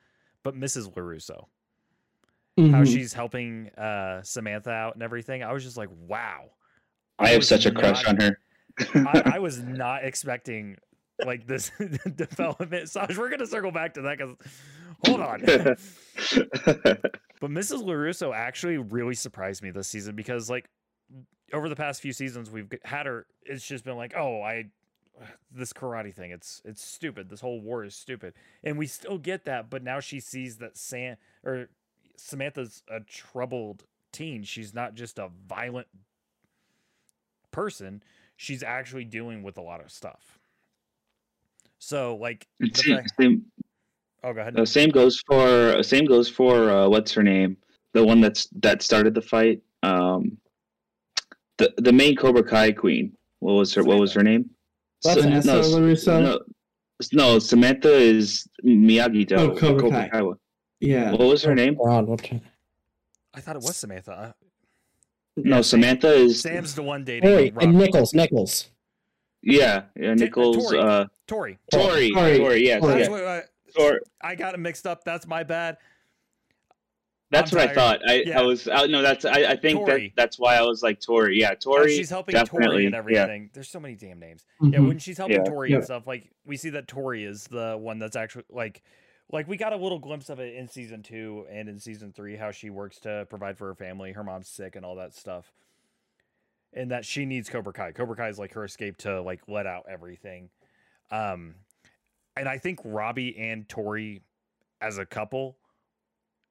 But 0.43 0.55
Mrs. 0.55 0.93
LaRusso, 0.93 1.45
how 2.57 2.81
Mhm. 2.83 2.85
she's 2.85 3.13
helping 3.13 3.69
uh, 3.77 4.21
Samantha 4.23 4.71
out 4.71 4.93
and 4.95 5.03
everything, 5.03 5.43
I 5.43 5.51
was 5.53 5.63
just 5.63 5.77
like, 5.77 5.89
wow. 5.91 6.51
I 7.19 7.29
have 7.29 7.45
such 7.45 7.65
a 7.65 7.71
crush 7.71 8.05
on 8.05 8.17
her. 8.19 8.39
I, 8.95 9.33
I 9.35 9.39
was 9.39 9.59
not 9.59 10.03
expecting 10.03 10.77
like 11.25 11.45
this 11.45 11.71
development. 12.15 12.89
So 12.89 13.05
we're 13.17 13.29
gonna 13.29 13.45
circle 13.45 13.71
back 13.71 13.93
to 13.95 14.01
that 14.03 14.17
because 14.17 14.35
hold 15.05 15.19
on. 15.21 15.41
But 17.41 17.51
Mrs. 17.51 17.83
LaRusso 17.83 18.33
actually 18.33 18.77
really 18.77 19.15
surprised 19.15 19.61
me 19.63 19.71
this 19.71 19.89
season 19.89 20.15
because, 20.15 20.49
like, 20.49 20.69
over 21.53 21.69
the 21.69 21.75
past 21.75 22.01
few 22.01 22.11
seasons, 22.11 22.49
we've 22.51 22.71
had 22.83 23.05
her. 23.05 23.27
It's 23.43 23.65
just 23.65 23.85
been 23.85 23.95
like, 23.95 24.13
oh, 24.17 24.41
I 24.41 24.65
this 25.51 25.71
karate 25.73 26.13
thing. 26.13 26.31
It's 26.31 26.61
it's 26.65 26.83
stupid. 26.83 27.29
This 27.29 27.41
whole 27.41 27.61
war 27.61 27.83
is 27.83 27.95
stupid, 27.95 28.33
and 28.63 28.77
we 28.77 28.87
still 28.87 29.17
get 29.17 29.45
that. 29.45 29.69
But 29.69 29.83
now 29.83 29.99
she 29.99 30.19
sees 30.19 30.57
that 30.57 30.77
Sam 30.77 31.17
or 31.43 31.69
Samantha's 32.17 32.83
a 32.89 32.99
troubled 33.01 33.85
teen. 34.11 34.43
She's 34.43 34.73
not 34.73 34.95
just 34.95 35.19
a 35.19 35.29
violent 35.47 35.87
person. 37.51 38.03
She's 38.35 38.63
actually 38.63 39.05
dealing 39.05 39.43
with 39.43 39.57
a 39.57 39.61
lot 39.61 39.79
of 39.79 39.91
stuff. 39.91 40.39
So, 41.77 42.15
like, 42.15 42.47
fact- 42.59 43.11
same, 43.19 43.43
oh, 44.23 44.33
go 44.33 44.41
ahead. 44.41 44.57
uh, 44.57 44.65
same 44.65 44.89
goes 44.89 45.21
for 45.27 45.83
same 45.83 46.05
goes 46.05 46.29
for 46.29 46.69
uh, 46.69 46.87
what's 46.89 47.13
her 47.13 47.23
name, 47.23 47.57
the 47.93 48.03
one 48.03 48.21
that's 48.21 48.47
that 48.61 48.81
started 48.81 49.13
the 49.13 49.21
fight. 49.21 49.61
Um, 49.83 50.37
the 51.57 51.73
the 51.77 51.93
main 51.93 52.15
Cobra 52.15 52.43
Kai 52.43 52.71
queen. 52.71 53.15
What 53.39 53.53
was 53.53 53.73
her 53.73 53.83
What 53.83 53.99
was 53.99 54.13
her 54.13 54.23
name? 54.23 54.49
That's 55.03 55.15
Sa- 55.19 55.21
Vanessa 55.27 55.51
s- 55.59 55.67
LaRusso? 55.73 56.21
No, 56.23 56.39
no, 57.11 57.39
Samantha 57.39 57.93
is 57.93 58.47
Miyagi 58.65 59.27
Do. 59.27 59.35
Oh, 59.35 59.55
Cobra 59.55 59.89
the 59.89 60.09
Kai. 60.09 60.21
one. 60.21 60.37
Yeah. 60.79 61.11
What 61.11 61.21
was 61.21 61.43
her 61.43 61.53
name? 61.55 61.77
I 61.81 63.41
thought 63.41 63.55
it 63.55 63.61
was 63.61 63.75
Samantha. 63.77 64.11
Uh, 64.11 64.31
No, 65.37 65.55
Yeah, 65.57 65.61
Sam- 65.61 65.81
Samantha 65.81 66.13
is 66.13 66.41
Sam's 66.41 66.75
the 66.75 66.83
one 66.83 67.03
dating 67.03 67.27
Tory 67.29 67.53
and 67.59 67.75
Nichols. 67.75 68.13
Nichols. 68.13 68.69
yeah, 69.41 69.83
yeah. 69.95 70.13
Ti- 70.13 70.23
Nichols, 70.25 70.57
Tory. 70.71 70.79
uh, 70.79 71.05
Tory. 71.27 71.57
Tory, 71.71 72.11
Tory. 72.11 72.37
Tory, 72.37 72.65
yes, 72.65 72.81
Tory. 72.81 73.01
Yeah. 73.01 73.41
I, 73.41 73.41
Tory. 73.75 73.99
I 74.21 74.35
got 74.35 74.53
it 74.53 74.59
mixed 74.59 74.85
up. 74.85 75.03
That's 75.03 75.25
my 75.25 75.43
bad. 75.43 75.77
That's 77.33 77.51
I'm 77.53 77.59
what 77.59 77.69
I 77.69 77.73
thought. 77.73 78.01
I, 78.09 78.23
Yeah. 78.25 78.39
I 78.39 78.43
was. 78.43 78.67
I, 78.67 78.85
no, 78.85 79.01
that's. 79.01 79.25
I, 79.25 79.43
I 79.51 79.55
think 79.55 79.79
Tory. 79.79 80.07
that 80.15 80.21
that's 80.21 80.39
why 80.39 80.55
I 80.55 80.61
was 80.61 80.81
like 80.83 80.99
Tory. 81.01 81.39
Yeah, 81.39 81.51
Oh, 81.51 81.55
Tory. 81.55 81.95
she's 81.97 82.09
helping 82.09 82.33
Tory 82.33 82.45
definitely, 82.45 82.85
and 82.85 82.93
yeah. 82.93 82.97
everything. 82.99 83.49
There's 83.53 83.69
so 83.69 83.79
many 83.79 83.95
damn 83.95 84.19
names. 84.19 84.45
Yeah, 84.61 84.79
Mhm. 84.79 84.87
when 84.87 84.99
she's 84.99 85.17
helping 85.17 85.37
Yeah. 85.37 85.43
Tory 85.51 85.73
and 85.73 85.83
stuff, 85.83 86.07
like 86.07 86.29
we 86.45 86.55
see 86.57 86.69
that 86.71 86.87
Tory 86.87 87.23
is 87.25 87.45
the 87.45 87.75
one 87.77 87.99
that's 87.99 88.15
actually 88.15 88.45
like 88.49 88.81
like 89.31 89.47
we 89.47 89.57
got 89.57 89.73
a 89.73 89.77
little 89.77 89.99
glimpse 89.99 90.29
of 90.29 90.39
it 90.39 90.53
in 90.55 90.67
season 90.67 91.01
two 91.01 91.45
and 91.49 91.67
in 91.67 91.79
season 91.79 92.13
three, 92.13 92.35
how 92.35 92.51
she 92.51 92.69
works 92.69 92.99
to 92.99 93.25
provide 93.29 93.57
for 93.57 93.67
her 93.67 93.75
family, 93.75 94.11
her 94.11 94.23
mom's 94.23 94.47
sick 94.47 94.75
and 94.75 94.85
all 94.85 94.95
that 94.95 95.13
stuff. 95.13 95.51
And 96.73 96.91
that 96.91 97.05
she 97.05 97.25
needs 97.25 97.49
Cobra 97.49 97.71
Kai. 97.73 97.91
Cobra 97.91 98.15
Kai 98.15 98.29
is 98.29 98.39
like 98.39 98.53
her 98.53 98.63
escape 98.63 98.97
to 98.97 99.21
like 99.21 99.41
let 99.47 99.65
out 99.65 99.85
everything. 99.89 100.49
Um 101.11 101.55
and 102.35 102.49
I 102.49 102.57
think 102.57 102.79
Robbie 102.83 103.37
and 103.37 103.67
Tory 103.69 104.21
as 104.81 104.97
a 104.97 105.05
couple 105.05 105.57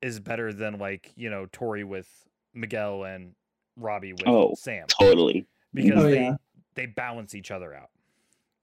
is 0.02 0.20
better 0.20 0.52
than 0.52 0.78
like, 0.78 1.12
you 1.16 1.30
know, 1.30 1.46
Tory 1.52 1.84
with 1.84 2.08
Miguel 2.54 3.04
and 3.04 3.34
Robbie 3.76 4.12
with 4.12 4.26
Oh, 4.26 4.54
Sam 4.54 4.86
Totally. 4.88 5.46
because 5.72 6.02
Oh, 6.04 6.08
they 6.10 6.20
yeah. 6.20 6.34
they 6.74 6.86
balance 6.86 7.34
each 7.34 7.50
other 7.50 7.72
out 7.74 7.88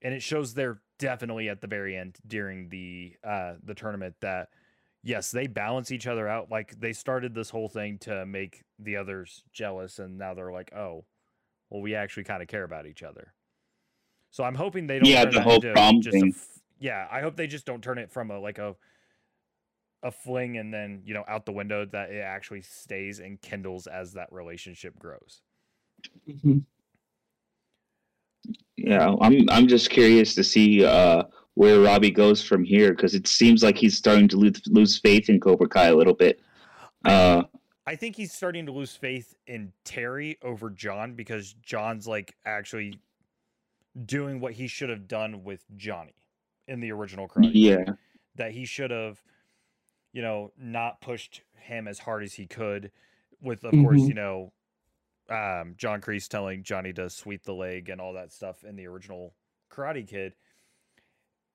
and 0.01 0.13
it 0.13 0.21
shows 0.21 0.53
they're 0.53 0.81
definitely 0.99 1.49
at 1.49 1.61
the 1.61 1.67
very 1.67 1.95
end 1.95 2.17
during 2.27 2.69
the 2.69 3.13
uh 3.23 3.53
the 3.63 3.73
tournament 3.73 4.13
that 4.21 4.49
yes 5.03 5.31
they 5.31 5.47
balance 5.47 5.91
each 5.91 6.07
other 6.07 6.27
out 6.27 6.51
like 6.51 6.77
they 6.79 6.91
started 6.93 7.33
this 7.33 7.49
whole 7.49 7.69
thing 7.69 7.97
to 7.97 8.25
make 8.25 8.63
the 8.79 8.97
others 8.97 9.43
jealous 9.53 9.97
and 9.99 10.17
now 10.17 10.33
they're 10.33 10.51
like 10.51 10.71
oh 10.75 11.05
well 11.69 11.81
we 11.81 11.95
actually 11.95 12.23
kind 12.23 12.41
of 12.41 12.47
care 12.49 12.63
about 12.63 12.85
each 12.85 13.01
other 13.01 13.33
so 14.29 14.43
i'm 14.43 14.55
hoping 14.55 14.85
they 14.87 14.99
don't 14.99 15.07
Yeah, 15.09 15.23
turn 15.23 15.33
the 15.33 15.41
whole 15.41 15.55
into 15.55 15.71
prom 15.73 16.01
just 16.01 16.13
thing. 16.19 16.33
f- 16.35 16.59
yeah 16.79 17.07
i 17.11 17.21
hope 17.21 17.35
they 17.37 17.47
just 17.47 17.65
don't 17.65 17.81
turn 17.83 17.97
it 17.97 18.11
from 18.11 18.29
a 18.29 18.37
like 18.39 18.57
a 18.57 18.75
a 20.03 20.11
fling 20.11 20.57
and 20.57 20.73
then 20.73 21.01
you 21.05 21.13
know 21.13 21.23
out 21.27 21.45
the 21.45 21.51
window 21.51 21.85
that 21.85 22.09
it 22.11 22.21
actually 22.21 22.61
stays 22.61 23.19
and 23.19 23.41
kindles 23.41 23.85
as 23.87 24.13
that 24.13 24.31
relationship 24.31 24.97
grows 24.99 25.41
Mhm. 26.27 26.63
Yeah, 28.77 29.13
I'm. 29.19 29.49
I'm 29.49 29.67
just 29.67 29.89
curious 29.89 30.33
to 30.35 30.43
see 30.43 30.85
uh, 30.85 31.23
where 31.55 31.81
Robbie 31.81 32.11
goes 32.11 32.41
from 32.41 32.63
here 32.63 32.91
because 32.91 33.13
it 33.13 33.27
seems 33.27 33.61
like 33.61 33.77
he's 33.77 33.97
starting 33.97 34.29
to 34.29 34.37
lose, 34.37 34.61
lose 34.67 34.97
faith 34.97 35.29
in 35.29 35.39
Cobra 35.41 35.67
Kai 35.67 35.87
a 35.87 35.95
little 35.95 36.13
bit. 36.13 36.39
Uh, 37.03 37.43
I 37.85 37.95
think 37.97 38.15
he's 38.15 38.31
starting 38.31 38.65
to 38.67 38.71
lose 38.71 38.95
faith 38.95 39.35
in 39.47 39.73
Terry 39.83 40.37
over 40.41 40.69
John 40.69 41.15
because 41.15 41.53
John's 41.61 42.07
like 42.07 42.33
actually 42.45 42.99
doing 44.05 44.39
what 44.39 44.53
he 44.53 44.67
should 44.67 44.89
have 44.89 45.07
done 45.07 45.43
with 45.43 45.65
Johnny 45.75 46.15
in 46.67 46.79
the 46.79 46.91
original 46.93 47.27
Karate. 47.27 47.51
Kid. 47.51 47.55
yeah, 47.55 47.93
That 48.35 48.51
he 48.53 48.65
should 48.65 48.91
have, 48.91 49.21
you 50.13 50.21
know, 50.21 50.51
not 50.57 51.01
pushed 51.01 51.41
him 51.53 51.87
as 51.87 51.99
hard 51.99 52.23
as 52.23 52.33
he 52.33 52.47
could. 52.47 52.91
With 53.41 53.63
of 53.63 53.77
course, 53.79 54.01
Mhm. 54.01 54.07
you 54.07 54.13
know, 54.13 54.53
um, 55.29 55.75
John 55.77 56.01
Kreese 56.01 56.27
telling 56.27 56.63
Johnny 56.63 56.93
to 56.93 57.09
sweep 57.09 57.43
the 57.43 57.53
leg 57.53 57.89
and 57.89 58.01
all 58.01 58.13
that 58.13 58.31
stuff 58.31 58.63
in 58.63 58.75
the 58.75 58.87
original 58.87 59.35
Karate 59.71 60.07
Kid, 60.07 60.35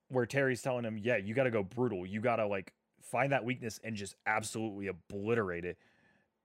where 0.09 0.27
Terry's 0.27 0.62
telling 0.62 0.85
him, 0.85 0.99
"Yeah, 0.99 1.17
you 1.17 1.35
got 1.35 1.45
to 1.45 1.51
go 1.51 1.62
brutal. 1.62 2.07
You 2.07 2.21
got 2.21 2.37
to 2.37 2.47
like 2.47 2.73
find 3.03 3.33
that 3.33 3.45
weakness 3.45 3.81
and 3.83 3.97
just 3.97 4.17
absolutely 4.27 4.87
obliterate 4.87 5.64
it." 5.64 5.79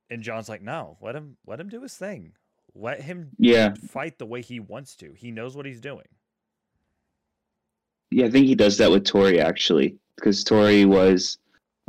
And 0.09 0.23
John's 0.23 0.49
like, 0.49 0.61
"No, 0.61 0.97
let 1.01 1.15
him 1.15 1.37
let 1.45 1.59
him 1.59 1.69
do 1.69 1.81
his 1.81 1.95
thing. 1.97 2.35
Let 2.75 3.01
him 3.01 3.35
yeah, 3.37 3.73
fight 3.75 4.17
the 4.17 4.25
way 4.25 4.41
he 4.41 4.59
wants 4.59 4.95
to. 4.97 5.13
He 5.13 5.31
knows 5.31 5.55
what 5.55 5.65
he's 5.65 5.81
doing." 5.81 6.07
yeah. 8.11 8.25
I 8.25 8.29
think 8.31 8.47
he 8.47 8.55
does 8.55 8.77
that 8.77 8.91
with 8.91 9.05
Tory 9.05 9.39
actually 9.39 9.97
because 10.15 10.43
Tory 10.43 10.85
was 10.85 11.37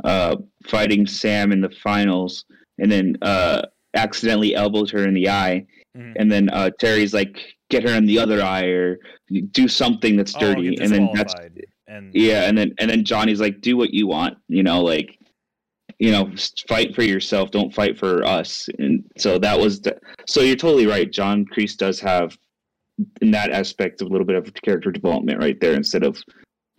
uh, 0.03 0.35
fighting 0.67 1.05
Sam 1.07 1.51
in 1.51 1.61
the 1.61 1.69
finals 1.83 2.45
and 2.79 2.91
then 2.91 3.17
uh, 3.21 3.61
accidentally 3.93 4.55
elbowed 4.55 4.89
her 4.91 5.05
in 5.07 5.13
the 5.13 5.29
eye, 5.29 5.65
Mhm. 5.97 6.13
and 6.17 6.31
then 6.31 6.49
uh, 6.49 6.69
Terry's 6.79 7.13
like, 7.13 7.37
"Get 7.69 7.83
her 7.83 7.93
in 7.95 8.05
the 8.05 8.17
other 8.19 8.41
eye 8.41 8.65
or 8.67 8.99
do 9.51 9.67
something 9.67 10.15
that's 10.15 10.35
Oh, 10.35 10.39
dirty," 10.39 10.69
get 10.71 10.79
and 10.81 10.91
then 10.91 11.09
that's 11.13 11.35
and 11.87 12.09
Yeah, 12.13 12.47
and 12.47 12.57
then 12.57 12.73
and 12.79 12.89
then 12.89 13.03
Johnny's 13.03 13.41
like, 13.41 13.59
"Do 13.61 13.75
what 13.75 13.93
you 13.93 14.07
want," 14.07 14.37
you 14.47 14.63
know, 14.63 14.81
like, 14.81 15.17
you 15.99 16.11
know, 16.11 16.31
fight 16.69 16.95
for 16.95 17.03
yourself, 17.03 17.51
don't 17.51 17.73
fight 17.75 17.99
for 17.99 18.23
us. 18.25 18.69
And 18.79 19.03
so 19.17 19.37
that 19.39 19.59
was 19.59 19.81
the. 19.81 19.97
So 20.27 20.41
you're 20.41 20.55
totally 20.55 20.87
right. 20.87 21.11
John 21.11 21.45
Kreese 21.45 21.75
does 21.75 21.99
have, 21.99 22.37
in 23.21 23.31
that 23.31 23.51
aspect, 23.51 24.01
a 24.01 24.05
little 24.05 24.25
bit 24.25 24.37
of 24.37 24.51
character 24.63 24.91
development 24.91 25.39
right 25.39 25.59
there. 25.59 25.73
Instead 25.73 26.03
of 26.03 26.23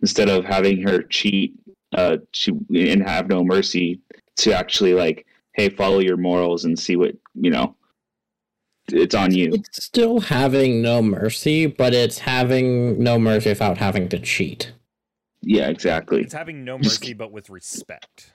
instead 0.01 0.27
of 0.29 0.43
having 0.43 0.81
her 0.81 1.03
cheat, 1.03 1.53
uh, 1.93 2.17
she 2.31 2.51
and 2.75 3.01
have 3.03 3.27
no 3.27 3.43
mercy 3.43 3.99
to 4.37 4.53
actually 4.53 4.93
like, 4.93 5.25
hey, 5.53 5.69
follow 5.69 5.99
your 5.99 6.17
morals 6.17 6.65
and 6.65 6.77
see 6.77 6.95
what 6.95 7.15
you 7.35 7.49
know. 7.51 7.75
It's 8.89 9.15
on 9.15 9.33
you. 9.33 9.51
It's 9.53 9.85
still 9.85 10.19
having 10.19 10.81
no 10.81 11.01
mercy, 11.01 11.67
but 11.67 11.93
it's 11.93 12.19
having 12.19 13.01
no 13.01 13.17
mercy 13.17 13.49
without 13.49 13.77
having 13.77 14.09
to 14.09 14.19
cheat. 14.19 14.73
Yeah, 15.41 15.69
exactly. 15.69 16.21
it's 16.21 16.33
having 16.33 16.63
no 16.65 16.77
Just- 16.79 17.01
mercy 17.01 17.13
but 17.13 17.31
with 17.31 17.49
respect. 17.49 18.33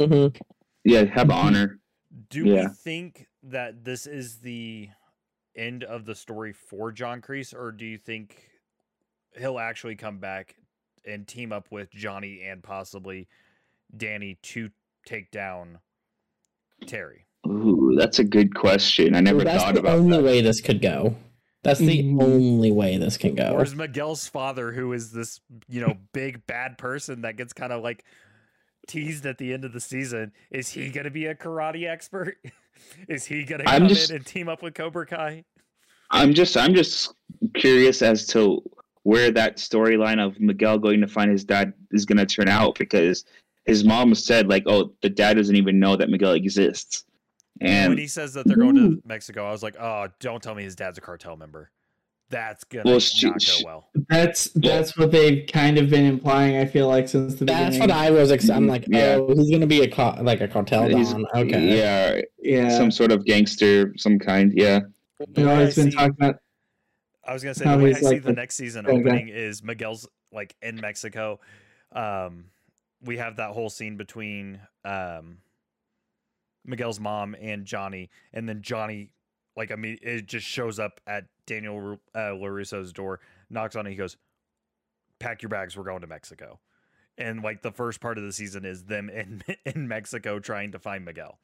Mm-hmm. 0.00 0.36
Yeah, 0.84 1.04
have 1.04 1.30
honor. 1.30 1.78
Do 2.30 2.44
we 2.44 2.54
Yeah. 2.54 2.68
think 2.68 3.28
that 3.44 3.84
this 3.84 4.06
is 4.06 4.38
the 4.38 4.88
end 5.56 5.84
of 5.84 6.04
the 6.06 6.14
story 6.14 6.52
for 6.52 6.92
John 6.92 7.20
Kreese, 7.20 7.54
or 7.54 7.72
do 7.72 7.84
you 7.84 7.98
think 7.98 8.48
he'll 9.38 9.58
actually 9.58 9.96
come 9.96 10.18
back 10.18 10.56
and 11.06 11.26
team 11.26 11.52
up 11.52 11.68
with 11.70 11.90
Johnny 11.90 12.42
and 12.42 12.62
possibly 12.62 13.28
Danny 13.96 14.38
to 14.42 14.70
take 15.06 15.30
down 15.30 15.78
Terry? 16.86 17.26
Ooh, 17.46 17.94
that's 17.98 18.18
a 18.18 18.24
good 18.24 18.54
question. 18.54 19.14
I 19.14 19.20
never 19.20 19.42
That's 19.44 19.62
thought 19.62 19.76
about 19.76 19.82
that. 19.82 19.82
That's 19.90 20.08
the 20.08 20.14
only 20.16 20.22
way 20.22 20.40
this 20.40 20.60
could 20.60 20.80
go. 20.80 21.16
That's 21.64 21.80
the 21.80 22.02
Mhm. 22.02 22.22
only 22.22 22.72
way 22.72 22.96
this 22.96 23.16
can 23.16 23.34
go. 23.34 23.52
Or 23.52 23.62
is 23.62 23.74
Miguel's 23.74 24.26
father, 24.28 24.72
who 24.72 24.92
is 24.92 25.12
this, 25.12 25.40
you 25.68 25.80
know, 25.80 25.96
big 26.12 26.46
bad 26.46 26.78
person 26.78 27.22
that 27.22 27.36
gets 27.36 27.52
kind 27.52 27.72
of 27.72 27.82
like 27.82 28.04
teased 28.88 29.26
at 29.26 29.38
the 29.38 29.52
end 29.52 29.64
of 29.64 29.72
the 29.72 29.80
season, 29.80 30.32
is 30.50 30.70
he 30.70 30.88
going 30.90 31.04
to 31.04 31.10
be 31.10 31.26
a 31.26 31.34
karate 31.34 31.88
expert? 31.88 32.36
is 33.08 33.26
he 33.26 33.44
going 33.44 33.60
to 33.62 33.68
I'm 33.68 33.82
come 33.82 33.88
just- 33.88 34.10
in 34.10 34.16
and 34.16 34.26
team 34.26 34.48
up 34.48 34.62
with 34.62 34.74
Cobra 34.74 35.06
Kai? 35.06 35.44
I'm 36.10 36.34
just 36.34 36.56
I'm 36.58 36.74
just 36.74 37.14
curious 37.54 38.02
as 38.02 38.26
to 38.28 38.62
where 39.04 39.30
that 39.30 39.56
storyline 39.56 40.24
of 40.24 40.38
Miguel 40.40 40.78
going 40.78 41.00
to 41.00 41.08
find 41.08 41.30
his 41.30 41.44
dad 41.44 41.72
is 41.90 42.04
going 42.04 42.18
to 42.18 42.26
turn 42.26 42.48
out 42.48 42.78
because 42.78 43.24
his 43.64 43.84
mom 43.84 44.14
said 44.14 44.48
like, 44.48 44.64
"Oh, 44.66 44.92
the 45.02 45.08
dad 45.10 45.34
doesn't 45.34 45.56
even 45.56 45.78
know 45.78 45.96
that 45.96 46.10
Miguel 46.10 46.32
exists," 46.32 47.04
And 47.60 47.90
when 47.90 47.98
he 47.98 48.08
says 48.08 48.34
that 48.34 48.46
they're 48.46 48.56
going 48.56 48.76
to 48.76 49.02
Mexico, 49.06 49.46
I 49.46 49.52
was 49.52 49.62
like, 49.62 49.76
oh, 49.78 50.08
don't 50.20 50.42
tell 50.42 50.54
me 50.54 50.64
his 50.64 50.74
dad's 50.74 50.98
a 50.98 51.00
cartel 51.00 51.36
member. 51.36 51.70
That's 52.30 52.64
gonna 52.64 52.84
Well, 52.86 52.94
not 52.94 53.32
go 53.34 53.38
she- 53.38 53.64
well. 53.64 53.90
That's 54.08 54.44
that's 54.54 54.96
what 54.96 55.12
they've 55.12 55.46
kind 55.46 55.76
of 55.76 55.90
been 55.90 56.06
implying. 56.06 56.56
I 56.56 56.64
feel 56.64 56.88
like 56.88 57.06
since 57.06 57.34
the 57.34 57.44
beginning. 57.44 57.64
That's 57.64 57.76
beginning. 57.76 57.94
what 57.94 58.04
I 58.06 58.10
was. 58.10 58.32
Ex- 58.32 58.48
I'm 58.48 58.62
mm-hmm. 58.62 58.70
like, 58.70 58.84
Yeah. 58.88 59.18
oh, 59.20 59.34
he's 59.36 59.50
gonna 59.50 59.66
be 59.66 59.82
a 59.82 59.88
ca- 59.88 60.18
like 60.22 60.40
a 60.40 60.48
cartel 60.48 60.88
he's- 60.88 61.12
don. 61.12 61.26
Okay. 61.34 61.76
yeah, 61.76 62.20
yeah, 62.38 62.70
some 62.70 62.90
sort 62.90 63.12
of 63.12 63.26
gangster, 63.26 63.92
some 63.98 64.18
kind. 64.18 64.50
Yeah, 64.56 64.80
you 65.36 65.44
know, 65.44 65.56
way 65.56 65.64
it's 65.64 65.78
I 65.78 65.82
been 65.82 65.92
talking 65.92 66.16
about. 66.18 66.36
I 67.24 67.32
was 67.32 67.42
gonna 67.42 67.54
say 67.54 67.64
the 67.64 67.78
way 67.78 67.90
I 67.90 67.94
he's 67.94 68.00
see 68.00 68.06
like 68.06 68.22
the 68.22 68.32
next 68.32 68.56
season 68.56 68.84
guy. 68.84 68.92
opening 68.92 69.28
is 69.28 69.62
Miguel's 69.62 70.08
like 70.32 70.56
in 70.62 70.76
Mexico. 70.76 71.40
Um, 71.92 72.46
we 73.02 73.18
have 73.18 73.36
that 73.36 73.50
whole 73.50 73.70
scene 73.70 73.96
between 73.96 74.60
um 74.84 75.38
Miguel's 76.64 77.00
mom 77.00 77.36
and 77.40 77.64
Johnny, 77.64 78.10
and 78.32 78.48
then 78.48 78.62
Johnny 78.62 79.10
like 79.56 79.70
I 79.70 79.76
mean 79.76 79.98
it 80.02 80.26
just 80.26 80.46
shows 80.46 80.78
up 80.78 81.00
at 81.06 81.26
Daniel 81.46 81.98
uh, 82.14 82.18
LaRusso's 82.18 82.92
door, 82.92 83.20
knocks 83.50 83.76
on 83.76 83.86
it, 83.86 83.90
he 83.90 83.96
goes, 83.96 84.16
"Pack 85.18 85.42
your 85.42 85.50
bags, 85.50 85.76
we're 85.76 85.84
going 85.84 86.00
to 86.00 86.06
Mexico." 86.06 86.60
And 87.18 87.42
like 87.42 87.62
the 87.62 87.72
first 87.72 88.00
part 88.00 88.16
of 88.18 88.24
the 88.24 88.32
season 88.32 88.64
is 88.64 88.84
them 88.84 89.08
in 89.10 89.42
in 89.64 89.86
Mexico 89.86 90.38
trying 90.38 90.72
to 90.72 90.78
find 90.78 91.04
Miguel. 91.04 91.38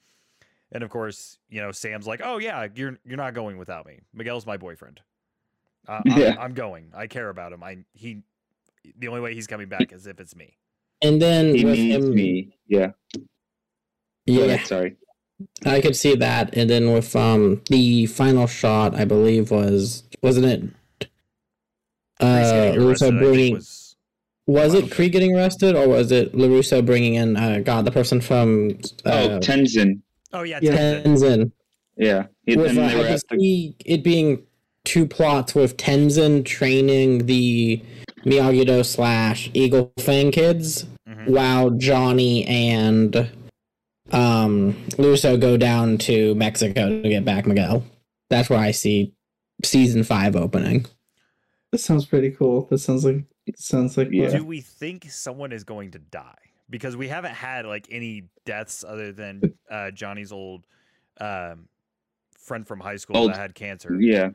And 0.71 0.83
of 0.83 0.91
course, 0.91 1.39
you 1.49 1.61
know, 1.61 1.73
Sam's 1.73 2.07
like, 2.07 2.21
"Oh 2.25 2.39
yeah, 2.39 2.67
you're 2.75 2.99
you're 3.05 3.17
not 3.17 3.35
going 3.35 3.59
without 3.59 3.87
me. 3.87 4.01
Miguel's 4.13 4.47
my 4.47 4.57
boyfriend. 4.57 5.01
Uh, 5.89 6.03
I'm, 6.11 6.39
I'm 6.39 6.55
going. 6.55 6.93
I 6.95 7.07
care 7.07 7.31
about 7.31 7.53
him. 7.53 7.63
I 7.65 7.79
he. 7.95 8.23
The 8.99 9.09
only 9.09 9.21
way 9.21 9.35
he's 9.35 9.47
coming 9.47 9.69
back 9.69 9.93
is 9.93 10.07
if 10.07 10.21
it's 10.21 10.37
me. 10.37 10.57
And 11.03 11.21
then 11.21 11.55
he 11.55 11.65
with 11.65 11.79
needs 11.79 12.05
him, 12.05 12.15
me. 12.15 12.57
Yeah, 12.67 12.93
yeah, 14.27 14.45
ahead, 14.45 14.67
sorry. 14.67 14.97
I 15.65 15.81
could 15.81 15.97
see 15.97 16.15
that. 16.17 16.57
And 16.57 16.69
then 16.69 16.93
with 16.93 17.15
um 17.17 17.63
the 17.71 18.07
final 18.07 18.47
shot, 18.47 18.95
I 18.95 19.05
believe 19.05 19.51
was 19.51 20.05
wasn't 20.23 20.47
it? 20.47 21.09
Uh, 22.21 22.43
getting 22.43 22.81
LaRusso 22.81 23.19
bringing 23.19 23.55
was 23.55 23.97
was 24.47 24.75
it 24.75 24.91
Krieg 24.91 25.13
getting 25.13 25.37
arrested 25.37 25.77
or 25.77 25.89
was 25.89 26.11
it 26.11 26.33
LaRusso 26.33 26.85
bringing 26.85 27.15
in 27.15 27.37
uh 27.37 27.61
God 27.65 27.85
the 27.85 27.93
person 27.93 28.21
from 28.21 28.79
oh, 29.05 29.11
uh, 29.11 29.41
Tenzin. 29.41 30.01
oh 30.33 30.43
yeah, 30.43 30.59
Yeah. 30.61 30.73
Tenzin. 30.73 31.05
Tenzin? 31.05 31.53
Yeah, 31.97 32.27
he, 32.47 32.57
With, 32.57 32.71
uh, 32.71 32.75
they 32.75 32.87
I 32.87 33.09
could 33.09 33.23
the, 33.29 33.39
see 33.41 33.75
it 33.85 34.05
being 34.05 34.47
two 34.89 35.07
plots 35.07 35.55
with 35.55 35.77
Tenzin 35.77 36.45
training 36.45 37.27
the 37.27 37.83
Miyagi-Do 38.25 38.83
slash 38.83 39.51
Eagle 39.53 39.93
Fang 39.99 40.33
kids, 40.33 40.87
Mhm. 41.09 41.29
while 41.29 41.71
Johnny 41.71 42.45
and 42.47 43.31
um 44.11 44.73
Luso 44.97 45.39
go 45.39 45.57
down 45.59 45.99
to 45.99 46.35
Mexico 46.35 47.03
to 47.03 47.09
get 47.09 47.25
back 47.27 47.47
Miguel. 47.47 47.85
That's 48.31 48.49
where 48.49 48.59
I 48.59 48.71
see 48.71 49.13
season 49.63 50.03
five 50.05 50.35
opening. 50.35 50.87
That 51.73 51.79
sounds 51.79 52.07
pretty 52.07 52.31
cool. 52.31 52.67
That 52.71 52.79
sounds 52.79 53.05
like 53.05 53.25
sounds 53.57 53.97
like 53.99 54.09
Yeah. 54.11 54.31
Do 54.31 54.45
we 54.45 54.61
think 54.63 55.11
someone 55.11 55.53
is 55.53 55.65
going 55.65 55.91
to 55.93 55.99
die? 55.99 56.35
Because 56.71 56.97
we 56.97 57.09
haven't 57.09 57.35
had 57.35 57.67
like 57.67 57.87
any 57.91 58.25
deaths 58.47 58.85
other 58.87 59.13
than 59.13 59.43
uh, 59.71 59.91
Johnny's 59.91 60.33
old 60.33 60.67
um, 61.21 61.69
friend 62.39 62.67
from 62.67 62.81
high 62.81 62.97
school 62.97 63.17
Old- 63.19 63.31
that 63.33 63.37
had 63.39 63.55
cancer. 63.55 63.95
Yeah, 64.01 64.31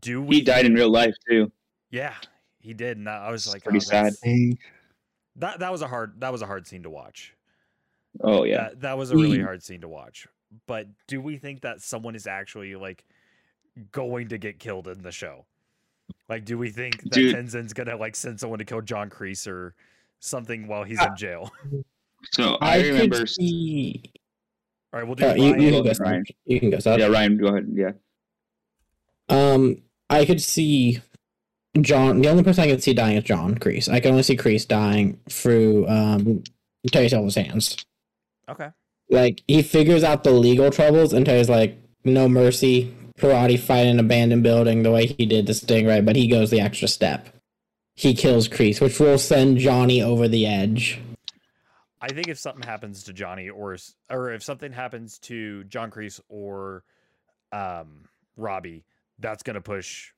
Do 0.00 0.22
we? 0.22 0.36
he 0.36 0.42
died 0.42 0.66
in 0.66 0.74
real 0.74 0.90
life 0.90 1.14
too. 1.28 1.50
Yeah, 1.90 2.14
he 2.60 2.74
did, 2.74 2.96
and 2.98 3.08
I 3.08 3.30
was 3.30 3.46
like, 3.52 3.62
pretty 3.62 3.78
oh, 3.78 3.90
that's- 3.90 4.18
Dang. 4.20 4.58
That 5.36 5.60
that 5.60 5.70
was 5.70 5.82
a 5.82 5.86
hard 5.88 6.20
that 6.20 6.32
was 6.32 6.42
a 6.42 6.46
hard 6.46 6.66
scene 6.66 6.82
to 6.84 6.90
watch. 6.90 7.34
Oh 8.22 8.44
yeah, 8.44 8.56
That, 8.70 8.80
that 8.80 8.98
was 8.98 9.10
a 9.10 9.16
really 9.16 9.40
hard 9.42 9.62
scene 9.62 9.82
to 9.82 9.88
watch. 9.88 10.26
But 10.66 10.88
do 11.06 11.20
we 11.20 11.36
think 11.36 11.60
that 11.60 11.82
someone 11.82 12.14
is 12.14 12.26
actually 12.26 12.74
like 12.74 13.04
going 13.92 14.28
to 14.28 14.38
get 14.38 14.58
killed 14.58 14.88
in 14.88 15.02
the 15.02 15.12
show? 15.12 15.44
Like, 16.28 16.44
do 16.46 16.56
we 16.56 16.70
think 16.70 17.02
that 17.02 17.12
Dude. 17.12 17.34
Tenzin's 17.34 17.72
gonna 17.74 17.96
like 17.96 18.16
send 18.16 18.40
someone 18.40 18.58
to 18.60 18.64
kill 18.64 18.80
John 18.80 19.10
Kreese 19.10 19.46
or 19.46 19.74
something 20.20 20.66
while 20.66 20.84
he's 20.84 21.02
in 21.02 21.14
jail? 21.16 21.52
so 22.32 22.56
I, 22.62 22.78
could 22.80 22.86
remember. 22.94 23.22
s- 23.22 23.34
see- 23.34 24.02
All 24.94 25.00
right, 25.00 25.06
we'll 25.06 25.16
do 25.16 25.26
Uh, 25.26 25.34
you, 25.34 25.50
Ryan. 25.52 25.60
you 25.60 25.70
go 25.70 25.76
can 25.76 25.82
go. 25.84 25.90
ahead, 25.90 26.00
Ryan. 26.00 26.24
You 26.46 26.60
can 26.60 26.70
go. 26.70 26.78
Seth. 26.78 26.98
Yeah, 26.98 27.06
Ryan, 27.08 27.36
go 27.36 27.46
ahead. 27.48 27.66
Yeah, 27.74 27.90
Um, 29.28 29.82
I 30.08 30.24
could 30.24 30.40
see 30.40 31.00
John. 31.80 32.20
The 32.20 32.28
only 32.28 32.42
person 32.42 32.64
I 32.64 32.68
could 32.68 32.82
see 32.82 32.94
dying 32.94 33.16
is 33.16 33.24
John 33.24 33.56
Kreese. 33.56 33.88
I 33.88 34.00
can 34.00 34.12
only 34.12 34.22
see 34.22 34.36
Kreese 34.36 34.66
dying 34.66 35.18
through 35.28 35.88
um 35.88 36.44
Terry 36.90 37.08
Silver's 37.08 37.34
hands. 37.34 37.76
Okay. 38.48 38.68
Like 39.10 39.42
he 39.46 39.62
figures 39.62 40.04
out 40.04 40.24
the 40.24 40.32
legal 40.32 40.70
troubles, 40.70 41.12
and 41.12 41.26
Terry's 41.26 41.48
like, 41.48 41.78
"No 42.04 42.28
mercy, 42.28 42.94
karate 43.18 43.58
fight 43.58 43.86
in 43.86 43.98
an 43.98 44.00
abandoned 44.00 44.42
building 44.42 44.82
the 44.82 44.90
way 44.90 45.06
he 45.06 45.26
did 45.26 45.46
to 45.46 45.52
Stingray." 45.52 46.04
But 46.04 46.16
he 46.16 46.28
goes 46.28 46.50
the 46.50 46.60
extra 46.60 46.88
step. 46.88 47.28
He 47.94 48.14
kills 48.14 48.48
Kreese, 48.48 48.80
which 48.80 49.00
will 49.00 49.18
send 49.18 49.58
Johnny 49.58 50.02
over 50.02 50.28
the 50.28 50.46
edge. 50.46 51.00
I 52.00 52.08
think 52.08 52.28
if 52.28 52.38
something 52.38 52.62
happens 52.62 53.04
to 53.04 53.12
Johnny 53.12 53.48
or 53.48 53.76
or 54.10 54.32
if 54.32 54.42
something 54.42 54.72
happens 54.72 55.18
to 55.20 55.64
John 55.64 55.90
Kreese 55.90 56.20
or 56.28 56.84
um 57.52 58.04
Robbie, 58.36 58.84
that's 59.18 59.42
gonna 59.42 59.60
push 59.60 60.12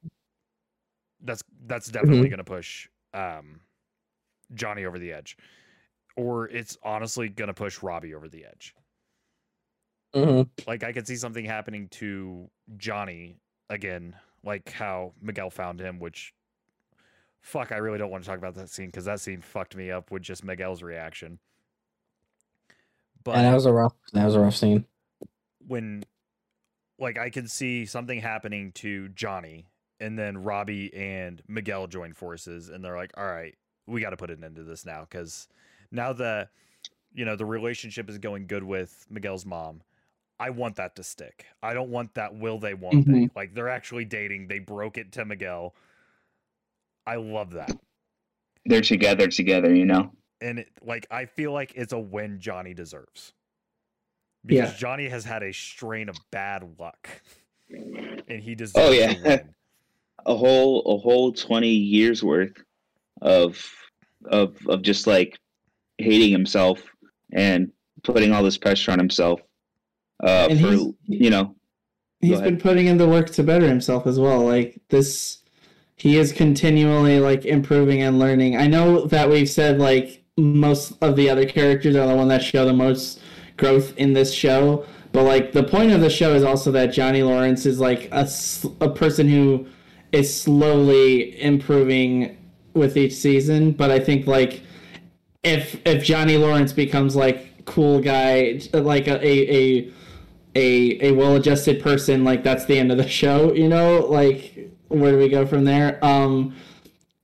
that's 1.22 1.42
that's 1.66 1.88
definitely 1.88 2.28
gonna 2.28 2.44
push 2.44 2.88
um 3.14 3.60
Johnny 4.54 4.84
over 4.84 4.98
the 4.98 5.12
edge. 5.12 5.36
Or 6.16 6.48
it's 6.48 6.76
honestly 6.82 7.28
gonna 7.28 7.54
push 7.54 7.82
Robbie 7.82 8.14
over 8.14 8.28
the 8.28 8.44
edge. 8.44 8.74
Mm-hmm. 10.14 10.48
Like 10.66 10.84
I 10.84 10.92
could 10.92 11.06
see 11.06 11.16
something 11.16 11.44
happening 11.44 11.88
to 11.92 12.48
Johnny 12.76 13.36
again, 13.70 14.16
like 14.44 14.72
how 14.72 15.12
Miguel 15.20 15.50
found 15.50 15.80
him, 15.80 15.98
which 15.98 16.32
fuck, 17.40 17.72
I 17.72 17.76
really 17.76 17.98
don't 17.98 18.10
want 18.10 18.24
to 18.24 18.28
talk 18.28 18.38
about 18.38 18.54
that 18.54 18.70
scene 18.70 18.86
because 18.86 19.04
that 19.04 19.20
scene 19.20 19.40
fucked 19.40 19.76
me 19.76 19.90
up 19.90 20.10
with 20.10 20.22
just 20.22 20.44
Miguel's 20.44 20.82
reaction. 20.82 21.38
But 23.24 23.36
And 23.36 23.46
that 23.46 23.54
was 23.54 23.66
a 23.66 23.72
rough. 23.72 23.94
That 24.12 24.24
was 24.24 24.34
a 24.34 24.40
rough 24.40 24.56
scene. 24.56 24.86
when 25.66 26.04
like 26.98 27.18
I 27.18 27.30
can 27.30 27.48
see 27.48 27.86
something 27.86 28.20
happening 28.20 28.72
to 28.72 29.08
Johnny 29.10 29.66
and 30.00 30.18
then 30.18 30.38
Robbie 30.38 30.92
and 30.94 31.42
Miguel 31.48 31.86
join 31.86 32.12
forces 32.12 32.68
and 32.68 32.84
they're 32.84 32.96
like, 32.96 33.12
"All 33.16 33.26
right, 33.26 33.56
we 33.86 34.00
got 34.00 34.10
to 34.10 34.16
put 34.16 34.30
an 34.30 34.44
end 34.44 34.56
to 34.56 34.64
this 34.64 34.84
now 34.84 35.04
cuz 35.10 35.48
now 35.90 36.12
the 36.12 36.48
you 37.14 37.24
know, 37.24 37.36
the 37.36 37.46
relationship 37.46 38.08
is 38.08 38.18
going 38.18 38.46
good 38.46 38.62
with 38.62 39.06
Miguel's 39.10 39.46
mom. 39.46 39.82
I 40.38 40.50
want 40.50 40.76
that 40.76 40.94
to 40.96 41.02
stick. 41.02 41.46
I 41.62 41.74
don't 41.74 41.90
want 41.90 42.14
that 42.14 42.34
will 42.34 42.58
they 42.58 42.74
won't 42.74 43.06
they. 43.06 43.12
Mm-hmm. 43.12 43.36
Like 43.36 43.54
they're 43.54 43.68
actually 43.68 44.04
dating. 44.04 44.46
They 44.46 44.60
broke 44.60 44.98
it 44.98 45.12
to 45.12 45.24
Miguel. 45.24 45.74
I 47.06 47.16
love 47.16 47.52
that. 47.52 47.76
they're 48.66 48.82
together 48.82 49.26
together. 49.28 49.74
You 49.74 49.86
know. 49.86 50.12
and 50.40 50.60
it, 50.60 50.68
like 50.82 51.06
I 51.10 51.24
feel 51.24 51.52
like 51.52 51.72
it's 51.74 51.92
a 51.92 51.98
win 51.98 52.38
Johnny 52.38 52.74
deserves. 52.74 53.32
Because 54.48 54.72
Yeah. 54.72 54.78
Johnny 54.78 55.08
has 55.08 55.24
had 55.24 55.42
a 55.42 55.52
strain 55.52 56.08
of 56.08 56.16
bad 56.32 56.64
luck, 56.78 57.08
and 57.70 58.40
he 58.42 58.54
deserves 58.54 58.72
Oh, 58.88 58.90
a 58.92 58.96
yeah. 58.98 59.38
a 60.26 60.34
whole 60.34 60.80
a 60.86 60.96
whole 60.98 61.32
20 61.32 61.68
years 61.68 62.24
worth 62.24 62.52
of 63.20 63.62
of 64.24 64.56
of 64.66 64.82
just 64.82 65.06
like 65.06 65.38
hating 65.98 66.32
himself 66.32 66.80
and 67.32 67.70
putting 68.02 68.32
all 68.32 68.42
this 68.42 68.56
pressure 68.58 68.90
on 68.90 68.98
himself 68.98 69.40
uh 70.24 70.48
And 70.50 70.60
for 70.60 70.68
he's- 70.72 70.86
you 71.06 71.30
know 71.30 71.54
he's 72.20 72.40
been 72.40 72.58
putting 72.58 72.86
in 72.86 72.96
the 72.98 73.06
work 73.08 73.30
to 73.30 73.42
better 73.44 73.68
himself 73.68 74.06
as 74.06 74.18
well. 74.18 74.40
Like 74.44 74.80
this, 74.88 75.38
he 75.96 76.16
is 76.16 76.32
continually 76.32 77.20
like 77.20 77.44
improving 77.44 78.02
and 78.02 78.18
learning. 78.18 78.56
I 78.56 78.66
know 78.66 79.04
that 79.06 79.28
we've 79.30 79.48
said 79.48 79.78
like 79.78 80.24
most 80.36 80.94
of 81.02 81.16
the 81.16 81.28
other 81.30 81.44
characters 81.46 81.94
are 81.96 82.06
the 82.08 82.16
one 82.16 82.28
that 82.28 82.42
show 82.42 82.64
the 82.64 82.72
most 82.72 83.20
growth 83.58 83.94
in 83.96 84.14
this 84.14 84.32
show, 84.32 84.86
but 85.12 85.24
like 85.24 85.52
the 85.52 85.62
point 85.62 85.92
of 85.92 86.00
the 86.00 86.10
show 86.10 86.34
is 86.34 86.42
also 86.42 86.72
that 86.72 86.86
Johnny 86.86 87.22
Lawrence 87.22 87.66
is 87.66 87.78
like 87.78 88.08
a, 88.12 88.28
a 88.80 88.88
person 88.88 89.28
who 89.28 89.66
is 90.12 90.34
slowly 90.42 91.40
improving 91.42 92.38
with 92.72 92.96
each 92.96 93.12
season. 93.12 93.72
But 93.72 93.90
I 93.90 93.98
think 93.98 94.26
like 94.26 94.62
if 95.42 95.80
if 95.86 96.02
Johnny 96.02 96.36
Lawrence 96.36 96.72
becomes 96.72 97.14
like 97.14 97.64
cool 97.66 98.00
guy, 98.00 98.60
like 98.72 99.06
a 99.08 99.16
a, 99.24 99.54
a 99.54 99.92
a 100.56 101.08
a 101.08 101.12
well-adjusted 101.12 101.82
person 101.82 102.24
like 102.24 102.42
that's 102.42 102.64
the 102.64 102.78
end 102.78 102.90
of 102.90 102.98
the 102.98 103.08
show 103.20 103.52
you 103.52 103.68
know 103.68 104.00
like 104.00 104.70
where 104.88 105.12
do 105.12 105.18
we 105.18 105.28
go 105.28 105.46
from 105.46 105.64
there 105.64 106.02
um 106.04 106.54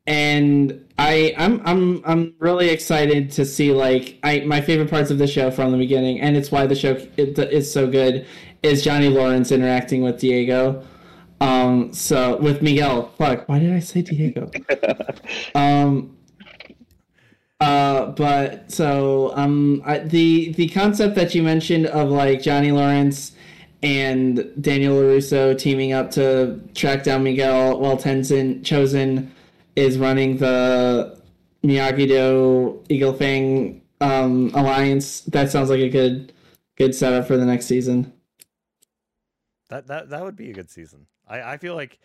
and 0.07 0.84
i 0.99 1.35
i'm 1.39 1.61
i'm 1.65 2.03
i'm 2.05 2.35
really 2.39 2.69
excited 2.69 3.31
to 3.31 3.45
see 3.45 3.73
like 3.73 4.19
i 4.23 4.41
my 4.41 4.61
favorite 4.61 4.89
parts 4.91 5.11
of 5.11 5.19
the 5.19 5.27
show 5.27 5.51
from 5.51 5.73
the 5.73 5.79
beginning 5.79 6.21
and 6.21 6.37
it's 6.37 6.53
why 6.53 6.67
the 6.67 6.75
show 6.75 6.93
it, 7.17 7.39
is 7.39 7.71
so 7.71 7.87
good 7.91 8.27
is 8.63 8.83
johnny 8.83 9.09
lawrence 9.09 9.51
interacting 9.53 10.03
with 10.03 10.19
diego. 10.19 10.85
Um 11.41 11.93
so 11.93 12.37
with 12.37 12.63
miguel. 12.63 13.13
Fuck 13.19 13.49
why 13.49 13.59
did 13.59 13.73
i 13.73 13.81
say 13.81 14.03
diego? 14.03 14.51
Um 15.55 16.17
uh, 17.61 18.11
but 18.11 18.71
so 18.71 19.33
um, 19.37 19.81
I, 19.87 19.99
the 19.99 20.53
the 20.53 20.69
concept 20.69 21.15
that 21.15 21.35
you 21.35 21.43
mentioned 21.43 21.87
of 21.87 22.11
like 22.11 22.43
Johnny 22.43 22.73
Lawrence 22.73 23.33
and 23.83 24.51
Daniel 24.61 24.97
LaRusso 24.97 25.57
teaming 25.59 25.93
up 25.93 26.11
to 26.13 26.61
track 26.75 27.05
down 27.05 27.23
Miguel 27.23 27.79
while 27.79 27.97
Tenzin 27.97 28.61
Chozen 28.63 29.31
is 29.77 29.99
running 29.99 30.37
the 30.39 31.21
Miyagi 31.63 32.09
Do 32.09 32.83
Eagle 32.89 33.13
Fang 33.15 33.83
um, 34.01 34.51
alliance. 34.55 35.21
That 35.23 35.51
sounds 35.51 35.71
like 35.71 35.81
a 35.81 35.89
good 35.89 36.33
good 36.77 36.95
setup 36.95 37.27
for 37.27 37.37
the 37.37 37.47
next 37.47 37.67
season. 37.67 38.13
That 39.69 39.87
that 39.87 40.11
that 40.11 40.23
would 40.23 40.37
be 40.37 40.51
a 40.51 40.55
good 40.55 40.71
season. 40.71 41.07
I 41.27 41.53
I 41.55 41.57
feel 41.57 41.75
like 41.75 41.99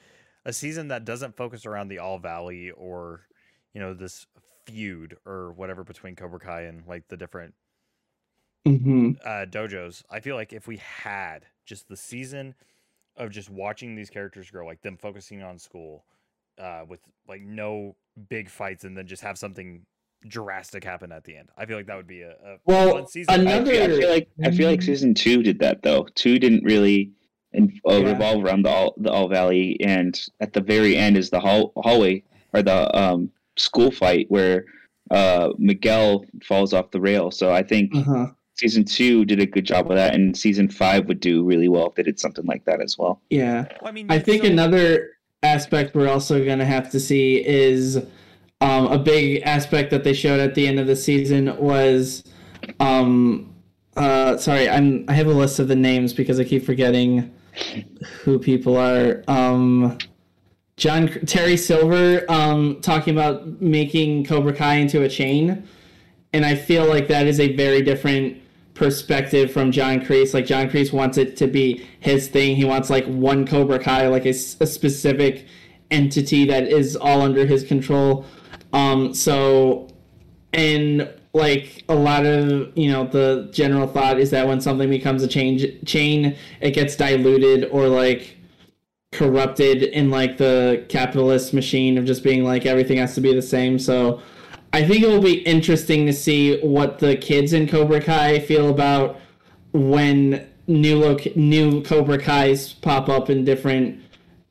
a 0.45 0.53
season 0.53 0.87
that 0.89 1.05
doesn't 1.05 1.35
focus 1.35 1.65
around 1.65 1.89
the 1.89 1.99
All 1.99 2.19
Valley 2.19 2.71
or 2.71 3.27
you 3.73 3.81
know 3.81 3.93
this 3.93 4.25
feud 4.65 5.17
or 5.25 5.51
whatever 5.53 5.83
between 5.83 6.15
Cobra 6.15 6.39
Kai 6.39 6.61
and 6.63 6.85
like 6.87 7.07
the 7.07 7.17
different 7.17 7.53
Mm-hmm. 8.67 9.11
uh, 9.23 9.45
dojos. 9.49 10.03
I 10.09 10.19
feel 10.19 10.35
like 10.35 10.53
if 10.53 10.67
we 10.67 10.77
had 10.77 11.45
just 11.65 11.87
the 11.87 11.95
season 11.97 12.55
of 13.15 13.31
just 13.31 13.49
watching 13.49 13.95
these 13.95 14.09
characters 14.09 14.51
grow, 14.51 14.65
like 14.65 14.81
them 14.81 14.97
focusing 14.97 15.41
on 15.41 15.57
school, 15.57 16.05
uh, 16.59 16.83
with 16.87 16.99
like 17.27 17.41
no 17.41 17.95
big 18.29 18.49
fights, 18.49 18.83
and 18.83 18.97
then 18.97 19.07
just 19.07 19.23
have 19.23 19.37
something 19.37 19.85
drastic 20.27 20.83
happen 20.83 21.11
at 21.11 21.23
the 21.23 21.35
end. 21.37 21.49
I 21.57 21.65
feel 21.65 21.77
like 21.77 21.85
that 21.87 21.95
would 21.97 22.07
be 22.07 22.21
a, 22.21 22.31
a 22.31 22.57
Well, 22.65 22.91
fun 22.93 23.07
season. 23.07 23.33
I 23.33 23.35
another- 23.53 23.71
feel, 23.71 23.83
I 23.83 23.87
feel 23.99 24.09
like 24.09 24.29
I 24.43 24.51
feel 24.51 24.69
like 24.69 24.81
season 24.81 25.13
two 25.13 25.41
did 25.43 25.59
that 25.59 25.81
though. 25.81 26.07
Two 26.15 26.39
didn't 26.39 26.63
really 26.63 27.11
in, 27.53 27.79
uh, 27.89 27.93
Yeah. 27.97 28.11
revolve 28.11 28.43
around 28.43 28.63
the 28.63 28.69
all 28.69 28.93
the 28.97 29.11
All 29.11 29.27
Valley, 29.29 29.77
and 29.81 30.19
at 30.39 30.53
the 30.53 30.61
very 30.61 30.95
end 30.97 31.17
is 31.17 31.29
the 31.29 31.39
hall, 31.39 31.71
hallway 31.77 32.23
or 32.53 32.61
the 32.61 32.95
um, 32.97 33.31
school 33.57 33.91
fight 33.91 34.25
where 34.29 34.65
uh, 35.11 35.49
Miguel 35.57 36.25
falls 36.43 36.73
off 36.73 36.91
the 36.91 36.99
rail. 37.01 37.31
So 37.31 37.51
I 37.51 37.63
think 37.63 37.95
Uh-huh. 37.95 38.27
season 38.55 38.83
two 38.83 39.25
did 39.25 39.39
a 39.39 39.45
good 39.45 39.65
job 39.65 39.89
of 39.89 39.95
that, 39.97 40.13
and 40.15 40.35
season 40.37 40.69
five 40.69 41.07
would 41.07 41.19
do 41.19 41.43
really 41.43 41.67
well 41.69 41.87
if 41.87 41.95
they 41.95 42.03
did 42.03 42.19
something 42.19 42.45
like 42.45 42.65
that 42.65 42.81
as 42.81 42.97
well. 42.97 43.21
Yeah. 43.29 43.65
Well, 43.81 43.89
I 43.89 43.91
mean, 43.93 44.07
I 44.11 44.19
think 44.19 44.43
so- 44.43 44.49
another 44.51 45.11
aspect 45.43 45.95
we're 45.95 46.09
also 46.09 46.43
going 46.43 46.59
to 46.59 46.65
have 46.65 46.89
to 46.91 46.99
see 46.99 47.45
is 47.45 47.97
um, 48.61 48.87
a 48.87 48.97
big 48.97 49.41
aspect 49.43 49.89
that 49.91 50.03
they 50.03 50.13
showed 50.13 50.39
at 50.39 50.55
the 50.55 50.67
end 50.67 50.79
of 50.79 50.87
the 50.87 50.95
season 50.95 51.57
was 51.57 52.23
um, 52.79 53.49
uh, 53.95 54.37
sorry, 54.37 54.69
I'm 54.69 55.05
I 55.07 55.13
have 55.13 55.27
a 55.27 55.33
list 55.33 55.59
of 55.59 55.67
the 55.67 55.75
names 55.75 56.13
because 56.13 56.39
I 56.39 56.43
keep 56.43 56.65
forgetting 56.65 57.33
who 58.23 58.39
people 58.39 58.77
are. 58.77 59.23
Um, 59.27 59.97
John 60.77 61.09
Terry 61.25 61.57
Silver 61.57 62.23
um, 62.31 62.79
talking 62.81 63.13
about 63.13 63.61
making 63.61 64.25
Cobra 64.25 64.53
Kai 64.53 64.75
into 64.75 65.03
a 65.03 65.09
chain, 65.09 65.67
and 66.31 66.45
I 66.45 66.55
feel 66.55 66.85
like 66.85 67.09
that 67.09 67.27
is 67.27 67.39
a 67.39 67.55
very 67.55 67.81
different 67.81 68.38
perspective 68.79 69.51
from 69.51 69.71
John 69.73 69.99
Kreese. 69.99 70.33
Like 70.33 70.45
John 70.45 70.69
Kreese 70.69 70.93
wants 70.93 71.17
it 71.17 71.35
to 71.37 71.47
be 71.47 71.85
his 71.99 72.29
thing. 72.29 72.55
He 72.55 72.63
wants 72.63 72.89
like 72.89 73.05
one 73.05 73.45
Cobra 73.45 73.77
Kai, 73.77 74.07
like 74.07 74.25
a 74.25 74.33
specific 74.33 75.45
entity 75.91 76.45
that 76.45 76.63
is 76.63 76.95
all 76.95 77.21
under 77.21 77.45
his 77.45 77.63
control. 77.63 78.25
Um, 78.71 79.13
so, 79.13 79.89
and 80.53 81.13
like 81.33 81.83
a 81.89 81.93
lot 81.93 82.25
of 82.25 82.75
you 82.75 82.89
know 82.89 83.05
the 83.05 83.49
general 83.51 83.85
thought 83.85 84.17
is 84.17 84.31
that 84.31 84.47
when 84.47 84.61
something 84.61 84.89
becomes 84.89 85.23
a 85.23 85.27
change 85.27 85.65
chain, 85.85 86.37
it 86.61 86.71
gets 86.71 86.95
diluted 86.95 87.65
or 87.65 87.89
like 87.89 88.37
corrupted 89.11 89.83
in 89.83 90.09
like 90.09 90.37
the 90.37 90.85
capitalist 90.87 91.53
machine 91.53 91.97
of 91.97 92.05
just 92.05 92.23
being 92.23 92.45
like 92.45 92.65
everything 92.65 92.97
has 92.97 93.13
to 93.15 93.21
be 93.21 93.33
the 93.33 93.41
same. 93.41 93.77
So 93.77 94.21
I 94.71 94.85
think 94.85 95.03
it 95.03 95.07
will 95.07 95.21
be 95.21 95.39
interesting 95.39 96.05
to 96.05 96.13
see 96.13 96.59
what 96.61 96.99
the 96.99 97.15
kids 97.15 97.53
in 97.53 97.67
Cobra 97.67 98.01
Kai 98.01 98.39
feel 98.39 98.69
about 98.69 99.19
when 99.73 100.47
new 100.67 100.97
loc- 100.97 101.35
new 101.35 101.81
Cobra 101.81 102.19
Kai's 102.19 102.73
pop 102.73 103.09
up 103.09 103.29
in 103.29 103.43
different 103.43 103.99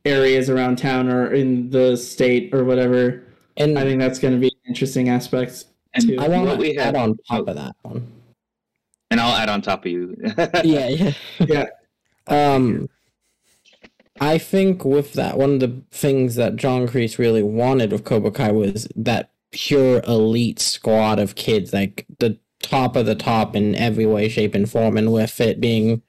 areas 0.04 0.50
around 0.50 0.78
town 0.78 1.08
or 1.08 1.32
in 1.32 1.70
the 1.70 1.96
state 1.96 2.52
or 2.52 2.64
whatever. 2.64 3.22
And 3.56 3.78
I 3.78 3.82
think 3.82 4.00
that's 4.00 4.18
going 4.18 4.34
to 4.34 4.40
be 4.40 4.48
an 4.48 4.68
interesting 4.68 5.08
aspect. 5.08 5.64
And 5.94 6.08
too. 6.08 6.16
I 6.18 6.28
want 6.28 6.46
what 6.46 6.58
we 6.58 6.74
to 6.74 6.80
add 6.80 6.96
on 6.96 7.16
top 7.28 7.48
of 7.48 7.56
that 7.56 7.74
one. 7.82 8.06
and 9.10 9.20
I'll 9.20 9.36
add 9.36 9.48
on 9.48 9.62
top 9.62 9.84
of 9.84 9.92
you. 9.92 10.16
yeah, 10.64 10.88
yeah. 10.88 11.12
Yeah. 11.40 11.66
Um, 12.26 12.88
I 14.20 14.38
think 14.38 14.84
with 14.84 15.12
that, 15.14 15.38
one 15.38 15.54
of 15.54 15.60
the 15.60 15.82
things 15.90 16.34
that 16.34 16.56
John 16.56 16.86
Kreese 16.88 17.18
really 17.18 17.42
wanted 17.42 17.92
with 17.92 18.04
Cobra 18.04 18.30
Kai 18.30 18.50
was 18.50 18.88
that 18.96 19.30
pure 19.50 20.00
elite 20.06 20.58
squad 20.58 21.18
of 21.18 21.34
kids, 21.34 21.72
like 21.72 22.06
the 22.18 22.38
top 22.62 22.96
of 22.96 23.06
the 23.06 23.14
top 23.14 23.54
in 23.56 23.74
every 23.74 24.06
way, 24.06 24.28
shape, 24.28 24.54
and 24.54 24.70
form. 24.70 24.96
And 24.96 25.12
with 25.12 25.40
it 25.40 25.60
being 25.60 26.02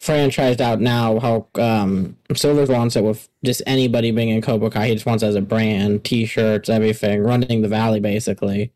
franchised 0.00 0.60
out 0.60 0.80
now, 0.80 1.18
how 1.18 1.48
um, 1.54 2.16
Silvers 2.34 2.68
wants 2.68 2.96
it 2.96 3.04
with 3.04 3.28
just 3.44 3.62
anybody 3.66 4.10
being 4.10 4.28
in 4.28 4.42
Cobra 4.42 4.70
Kai. 4.70 4.88
He 4.88 4.94
just 4.94 5.06
wants 5.06 5.22
as 5.22 5.34
a 5.34 5.40
brand, 5.40 6.04
T-shirts, 6.04 6.68
everything, 6.68 7.22
running 7.22 7.62
the 7.62 7.68
valley 7.68 8.00
basically. 8.00 8.72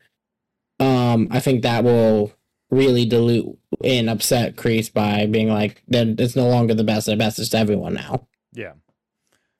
Um, 0.79 1.27
I 1.29 1.39
think 1.39 1.61
that 1.63 1.83
will 1.83 2.31
really 2.71 3.05
dilute 3.05 3.57
and 3.83 4.09
upset 4.09 4.55
Kreese 4.55 4.91
by 4.91 5.25
being 5.25 5.49
like, 5.49 5.83
then 5.87 6.15
it's 6.17 6.35
no 6.35 6.47
longer 6.47 6.73
the 6.73 6.83
best. 6.83 7.07
The 7.07 7.15
best 7.15 7.39
is 7.39 7.53
everyone 7.53 7.95
now. 7.95 8.27
Yeah. 8.53 8.73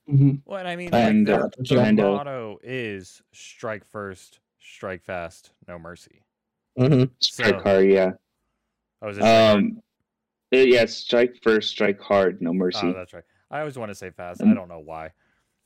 Mhm. 0.10 0.42
Well, 0.46 0.60
and 0.60 0.68
I 0.68 0.76
mean, 0.76 0.90
And, 0.94 1.28
like, 1.28 1.40
uh, 1.42 1.50
their, 1.60 1.78
their 1.94 1.94
motto 1.94 2.60
is 2.64 3.22
strike 3.32 3.86
first, 3.86 4.40
strike 4.60 5.04
fast, 5.04 5.52
no 5.68 5.78
mercy. 5.78 6.24
hmm 6.78 7.04
strike 7.20 7.56
So- 7.56 7.60
hard, 7.64 7.90
yeah. 7.90 8.12
Oh, 9.02 9.10
is 9.10 9.18
it 9.18 9.22
strike? 9.22 9.56
Um, 9.56 9.82
uh, 10.54 10.58
yeah, 10.58 10.86
strike 10.86 11.36
first, 11.44 11.70
strike 11.70 12.00
hard, 12.02 12.42
no 12.42 12.54
mercy. 12.54 12.80
Oh, 12.88 12.94
that's 12.94 13.14
right. 13.14 13.24
I 13.52 13.60
always 13.60 13.78
want 13.78 13.90
to 13.92 13.96
say 13.96 14.10
fast. 14.10 14.42
Um, 14.42 14.50
I 14.52 14.54
don't 14.54 14.68
know 14.68 14.80
why. 14.80 15.12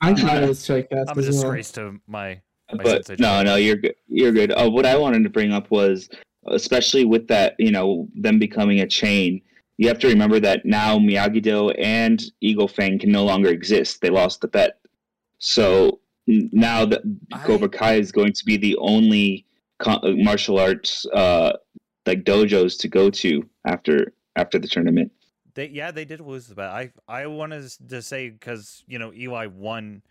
I 0.02 0.14
thought 0.14 0.44
it 0.44 0.48
was 0.48 0.60
strike 0.60 0.90
fast 0.90 1.10
I'm 1.10 1.18
a 1.18 1.20
as 1.20 1.26
well. 1.28 1.34
disgrace 1.44 1.72
to 1.74 2.00
my. 2.08 2.42
my 2.74 2.84
but 2.84 3.08
no, 3.10 3.16
John. 3.16 3.46
no, 3.46 3.56
you're 3.56 3.78
good. 3.78 3.96
You're 4.08 4.32
good. 4.34 4.52
Uh, 4.52 4.70
what 4.70 4.86
I 4.86 4.98
wanted 4.98 5.24
to 5.24 5.30
bring 5.30 5.52
up 5.54 5.72
was, 5.72 6.10
especially 6.48 7.06
with 7.06 7.28
that, 7.30 7.56
you 7.60 7.72
know, 7.72 8.08
them 8.16 8.40
becoming 8.40 8.82
a 8.82 8.88
chain. 8.88 9.42
You 9.78 9.88
have 9.88 10.00
to 10.00 10.08
remember 10.08 10.40
that 10.40 10.66
now 10.66 10.98
Miyagi-Do 11.00 11.72
and 11.72 12.24
Eagle 12.42 12.68
Fang 12.68 13.00
can 13.00 13.12
no 13.12 13.24
longer 13.26 13.50
exist. 13.50 14.02
They 14.02 14.10
lost 14.10 14.42
the 14.42 14.48
bet. 14.48 14.80
So 15.40 16.00
now 16.28 16.86
that 16.86 17.02
I- 17.32 17.40
Cobra 17.40 17.70
Kai 17.70 17.96
is 17.96 18.12
going 18.12 18.34
to 18.34 18.46
be 18.46 18.58
the 18.58 18.76
only 18.78 19.46
uh, 19.86 20.00
martial 20.16 20.60
arts 20.60 21.06
uh, 21.08 21.54
like 22.06 22.24
dojos 22.24 22.78
to 22.80 22.88
go 22.88 23.10
to 23.10 23.44
after 23.66 24.14
after 24.36 24.60
the 24.60 24.68
tournament. 24.68 25.12
They 25.56 25.68
yeah, 25.68 25.92
they 25.92 26.06
did 26.06 26.20
lose 26.22 26.48
the 26.48 26.56
bet. 26.56 26.70
I 26.70 26.92
I 27.08 27.28
wanted 27.28 27.70
to 27.90 28.02
say 28.02 28.30
because 28.30 28.84
you 28.88 29.00
know 29.00 29.12
Eli 29.14 29.48
won 29.48 30.02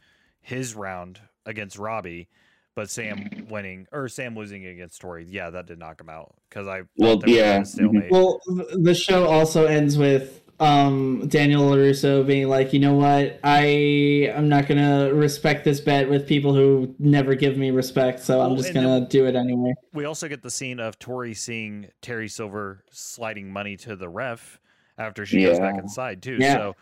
his 0.41 0.75
round 0.75 1.21
against 1.47 1.79
Robbie, 1.79 2.29
but 2.75 2.91
Sam 2.91 3.47
winning 3.51 3.87
or 3.93 4.09
Sam 4.09 4.37
losing 4.37 4.67
against 4.67 5.01
Tory. 5.01 5.25
Yeah, 5.29 5.51
that 5.51 5.67
did 5.67 5.79
knock 5.79 6.01
him 6.01 6.09
out 6.09 6.35
because 6.49 6.67
I 6.67 6.79
thought 6.79 6.89
Well, 6.97 7.23
yeah. 7.27 7.63
Well, 8.11 8.41
the 8.75 8.95
show 8.95 9.27
also 9.27 9.67
ends 9.67 9.99
with 9.99 10.41
um, 10.61 11.27
Daniel 11.29 11.63
LaRusso 11.71 12.25
being 12.25 12.49
like, 12.49 12.73
you 12.73 12.79
know 12.79 12.95
what, 12.95 13.41
I 13.43 14.33
I'm 14.37 14.49
not 14.49 14.69
gonna 14.69 15.13
respect 15.13 15.65
this 15.65 15.81
bet 15.81 16.09
with 16.09 16.27
people 16.27 16.55
who 16.55 16.95
never 16.99 17.35
give 17.35 17.57
me 17.57 17.71
respect, 17.71 18.21
so 18.21 18.41
I'm 18.41 18.51
Well, 18.51 18.57
just 18.63 18.73
gonna 18.73 19.07
do 19.09 19.27
it 19.27 19.35
anyway. 19.35 19.75
we 19.93 20.05
also 20.05 20.29
get 20.29 20.43
the 20.43 20.51
scene 20.51 20.79
of 20.79 20.99
Tory 20.99 21.35
seeing 21.35 21.89
Terry 22.01 22.29
Silver 22.29 22.85
sliding 22.91 23.53
money 23.53 23.77
to 23.79 23.97
the 23.97 24.09
ref 24.09 24.61
after 24.99 25.27
she 25.27 25.43
goes 25.43 25.59
back 25.59 25.79
inside 25.79 26.23
too. 26.23 26.37
Yeah. 26.39 26.55
So 26.55 26.77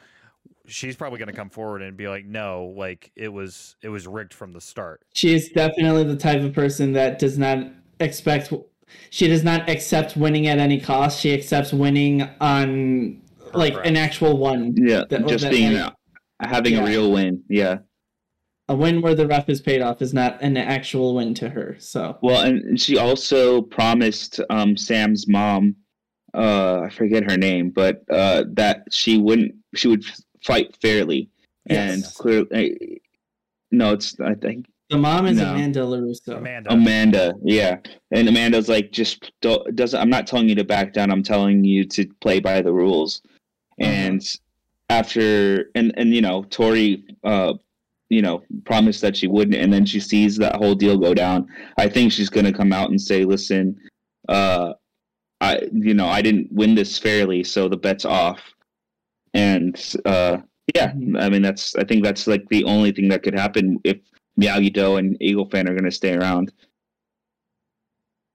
she's 0.67 0.97
probably 0.97 1.19
going 1.19 1.29
to 1.29 1.35
come 1.35 1.51
forward 1.51 1.83
and 1.83 1.97
be 1.97 2.09
like, 2.09 2.25
"No, 2.25 2.73
like 2.77 3.11
it 3.17 3.29
was 3.33 3.77
it 3.83 3.89
was 3.89 4.07
rigged 4.07 4.33
from 4.35 4.53
the 4.53 4.61
start." 4.61 5.03
She 5.15 5.35
is 5.35 5.49
definitely 5.51 6.05
the 6.05 6.17
type 6.17 6.43
of 6.43 6.53
person 6.53 6.93
that 6.93 7.19
does 7.19 7.39
not 7.39 7.59
expect. 7.99 8.53
She 9.11 9.29
does 9.29 9.45
not 9.45 9.69
accept 9.69 10.17
winning 10.17 10.47
at 10.49 10.59
any 10.59 10.81
cost. 10.81 11.21
She 11.21 11.33
accepts 11.33 11.73
winning 11.73 12.23
on 12.41 13.23
like 13.55 13.75
Correct. 13.75 13.89
an 13.89 13.97
actual 13.97 14.37
one, 14.37 14.75
Yeah, 14.77 15.05
That- 15.11 15.27
just 15.27 15.45
that- 15.45 15.51
being 15.53 15.75
like- 15.75 15.93
having 16.41 16.75
Yeah. 16.75 16.85
a 16.85 16.87
real 16.87 17.11
win. 17.13 17.43
Yeah. 17.49 17.79
a 18.69 18.75
win 18.77 19.03
where 19.03 19.17
the 19.17 19.27
ref 19.27 19.49
is 19.49 19.61
paid 19.61 19.83
off 19.83 20.01
is 20.01 20.15
not 20.15 20.41
an 20.43 20.57
actual 20.57 21.17
win 21.17 21.35
to 21.35 21.49
her. 21.49 21.75
So 21.81 22.17
Well, 22.23 22.43
and 22.47 22.81
she 22.81 22.97
also 22.97 23.63
promised 23.63 24.39
um, 24.49 24.77
Sam's 24.77 25.27
mom, 25.27 25.75
uh, 26.35 26.83
I 26.83 26.91
forget 26.91 27.29
her 27.29 27.37
name, 27.37 27.71
but 27.71 28.03
uh, 28.09 28.45
that 28.53 28.85
she 28.93 29.19
wouldn't, 29.19 29.57
she 29.75 29.89
would 29.89 30.05
fight 30.45 30.77
fairly, 30.81 31.29
and 31.67 32.01
Yes. 32.01 32.17
clearly, 32.17 33.03
no, 33.71 33.93
it's 33.93 34.19
I 34.21 34.35
think 34.35 34.67
the 34.89 34.99
mom 34.99 35.27
is 35.27 35.37
No. 35.37 35.53
Amanda 35.55 35.81
LaRusso. 35.81 36.37
Amanda, 36.39 36.73
Amanda, 36.73 37.35
yeah, 37.45 37.79
and 38.11 38.29
Amanda's 38.29 38.69
like, 38.69 38.91
just 38.91 39.31
don't, 39.41 39.75
doesn't. 39.77 40.01
I'm 40.01 40.11
not 40.11 40.27
telling 40.27 40.49
you 40.49 40.55
to 40.57 40.65
back 40.65 40.93
down. 40.93 41.11
I'm 41.11 41.23
telling 41.23 41.63
you 41.65 41.85
to 41.87 42.07
play 42.21 42.41
by 42.41 42.61
the 42.61 42.73
rules. 42.73 43.23
And 43.79 44.23
after, 44.91 45.71
and 45.75 45.95
and 45.97 46.15
you 46.15 46.21
know, 46.21 46.43
Tory, 46.45 47.05
uh, 47.25 47.55
you 48.09 48.21
know, 48.21 48.43
promised 48.65 49.01
that 49.03 49.17
she 49.17 49.29
wouldn't, 49.29 49.57
and 49.57 49.73
then 49.73 49.87
she 49.87 50.01
sees 50.01 50.37
that 50.39 50.57
whole 50.57 50.75
deal 50.75 50.99
go 50.99 51.15
down. 51.15 51.47
I 51.79 51.89
think 51.89 52.13
she's 52.13 52.29
gonna 52.29 52.53
come 52.53 52.73
out 52.73 52.91
and 52.91 53.01
say, 53.01 53.25
listen, 53.25 53.79
uh, 54.29 54.75
I, 55.41 55.61
you 55.73 55.95
know, 55.95 56.07
I 56.09 56.21
didn't 56.21 56.53
win 56.53 56.75
this 56.75 56.99
fairly, 56.99 57.45
so 57.45 57.69
the 57.69 57.77
bet's 57.77 58.05
off. 58.05 58.41
And 59.35 59.95
uh, 60.05 60.39
yeah. 60.75 60.93
I 61.19 61.29
mean, 61.29 61.43
that's. 61.43 61.75
I 61.77 61.85
think 61.85 62.05
that's 62.05 62.27
like 62.27 62.49
the 62.49 62.65
only 62.65 62.93
thing 62.93 63.09
that 63.09 63.23
could 63.23 63.35
happen 63.35 63.79
if 63.85 63.99
Miyagi 64.41 64.73
Do 64.73 64.97
and 64.97 65.17
Eagle 65.21 65.49
Fang 65.49 65.69
are 65.69 65.73
going 65.75 65.85
to 65.85 65.91
stay 65.91 66.15
around. 66.15 66.53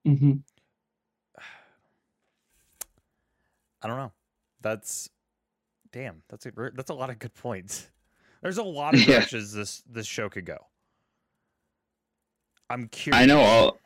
hmm 0.05 0.33
I 3.81 3.87
don't 3.87 3.97
know. 3.97 4.11
That's 4.61 5.09
damn. 5.91 6.23
That's 6.29 6.45
a 6.45 6.51
that's 6.73 6.89
a 6.89 6.93
lot 6.93 7.09
of 7.09 7.19
good 7.19 7.33
points. 7.33 7.89
There's 8.41 8.57
a 8.57 8.63
lot 8.63 8.93
of 8.93 9.01
Yeah. 9.07 9.25
this 9.31 9.83
this 9.89 10.07
show 10.07 10.29
could 10.29 10.45
go. 10.45 10.57
I'm 12.69 12.87
curious. 12.87 13.21
I 13.21 13.25
know. 13.25 13.39
All, 13.41 13.77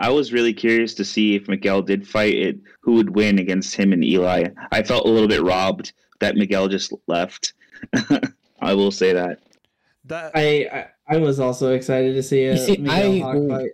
I 0.00 0.08
was 0.10 0.32
really 0.32 0.52
curious 0.54 0.94
to 0.94 1.04
see 1.04 1.34
if 1.36 1.46
Miguel 1.46 1.82
did 1.82 2.08
fight 2.08 2.34
it, 2.34 2.58
who 2.80 2.94
would 2.94 3.14
win 3.14 3.38
against 3.38 3.74
him 3.76 3.92
and 3.92 4.02
Eli. 4.04 4.46
I 4.72 4.82
felt 4.82 5.06
a 5.06 5.10
little 5.10 5.28
bit 5.28 5.42
robbed 5.42 5.92
that 6.20 6.34
Miguel 6.36 6.68
just 6.68 6.92
left. 7.06 7.52
I 8.60 8.74
will 8.74 8.90
say 8.90 9.12
that. 9.12 9.38
that. 10.06 10.32
I, 10.34 10.68
I 10.72 10.86
I 11.14 11.16
was 11.18 11.38
also 11.40 11.72
excited 11.74 12.14
to 12.14 12.22
see 12.22 12.44
a 12.46 12.56
see, 12.56 12.76
Miguel 12.78 13.12
I- 13.12 13.18
Hawk 13.20 13.48
fight. 13.48 13.70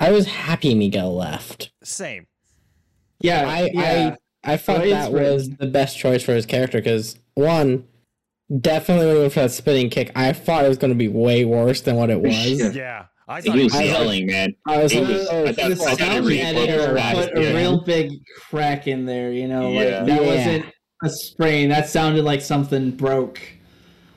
I 0.00 0.10
was 0.10 0.26
happy 0.26 0.74
Miguel 0.74 1.14
left. 1.14 1.70
Same. 1.84 2.26
Yeah, 3.20 3.46
I 3.48 3.70
yeah. 3.72 4.16
I 4.44 4.52
I 4.54 4.56
thought 4.56 4.78
Well, 4.78 4.84
it's 4.84 4.92
that 4.92 5.12
was 5.12 5.50
the 5.50 5.66
best 5.68 5.96
choice 5.98 6.22
for 6.24 6.34
his 6.34 6.44
character 6.46 6.78
because 6.78 7.16
one, 7.34 7.86
definitely 8.60 9.22
with 9.22 9.34
that 9.36 9.52
spinning 9.52 9.90
kick, 9.90 10.10
I 10.16 10.32
thought 10.32 10.64
it 10.64 10.68
was 10.68 10.78
going 10.78 10.90
to 10.92 10.96
be 10.98 11.06
way 11.08 11.44
worse 11.44 11.80
than 11.82 11.94
what 11.96 12.10
it 12.10 12.20
was. 12.22 12.74
Yeah. 12.74 13.06
Yeah, 13.32 13.36
I 13.36 13.40
He 13.40 13.48
thought 13.48 13.64
was 13.64 13.74
I 13.74 13.78
was- 13.82 13.90
yelling, 13.90 14.26
man. 14.26 14.54
I 14.66 14.82
was 14.82 14.94
like, 14.94 15.08
was- 15.08 15.28
oh, 15.30 15.42
I 15.44 15.46
thought- 15.52 15.56
the 15.56 15.62
I 15.62 15.74
thought 15.74 15.98
sound 15.98 16.30
editor 16.32 16.88
put 17.32 17.42
yeah. 17.42 17.48
a 17.50 17.54
real 17.54 17.80
big 17.84 18.10
crack 18.48 18.86
in 18.86 19.06
there. 19.06 19.32
You 19.32 19.48
know, 19.48 19.70
like 19.70 19.88
that 19.88 20.06
Yeah. 20.06 20.20
wasn't 20.20 20.66
a 21.04 21.08
sprain. 21.10 21.68
That 21.68 21.88
sounded 21.88 22.24
like 22.24 22.40
something 22.42 22.90
broke. 22.92 23.40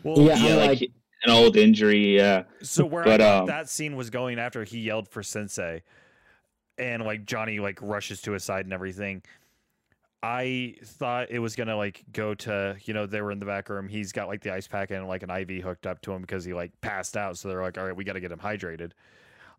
Well, 0.03 0.19
Yeah, 0.19 0.37
Yeah, 0.37 0.55
like, 0.55 0.81
like- 0.81 0.91
an 1.23 1.31
old 1.31 1.57
injury. 1.57 2.15
Yeah, 2.15 2.43
So 2.61 2.85
where 2.85 3.03
But, 3.03 3.19
I 3.21 3.25
thought 3.25 3.39
um, 3.41 3.45
that 3.47 3.69
scene 3.69 3.95
was 3.95 4.09
going 4.11 4.37
after 4.37 4.63
he 4.63 4.79
yelled 4.79 5.07
for 5.09 5.23
Sensei, 5.23 5.81
and 6.77 7.03
like 7.03 7.25
Johnny 7.25 7.59
like 7.59 7.79
rushes 7.81 8.21
to 8.23 8.33
his 8.33 8.43
side 8.43 8.65
and 8.65 8.73
everything. 8.73 9.23
I 10.27 10.73
thought 10.83 11.29
it 11.29 11.37
was 11.37 11.55
gonna 11.55 11.77
like 11.77 12.03
go 12.11 12.33
to 12.33 12.75
you 12.85 12.95
know 12.95 13.05
they 13.05 13.21
were 13.21 13.31
in 13.31 13.37
the 13.37 13.45
back 13.45 13.69
room. 13.69 13.87
He's 13.87 14.11
got 14.11 14.27
like 14.27 14.41
the 14.41 14.51
ice 14.51 14.67
pack 14.67 14.89
and 14.89 15.07
like 15.07 15.21
an 15.21 15.29
IV 15.29 15.63
hooked 15.63 15.85
up 15.85 16.01
to 16.01 16.13
him 16.13 16.21
because 16.21 16.43
he 16.43 16.51
like 16.51 16.71
passed 16.81 17.15
out. 17.15 17.37
So 17.37 17.47
they're 17.47 17.61
like, 17.61 17.77
all 17.77 17.85
right, 17.85 17.95
we 17.95 18.03
got 18.03 18.13
to 18.13 18.19
get 18.19 18.31
him 18.31 18.39
hydrated. 18.39 18.93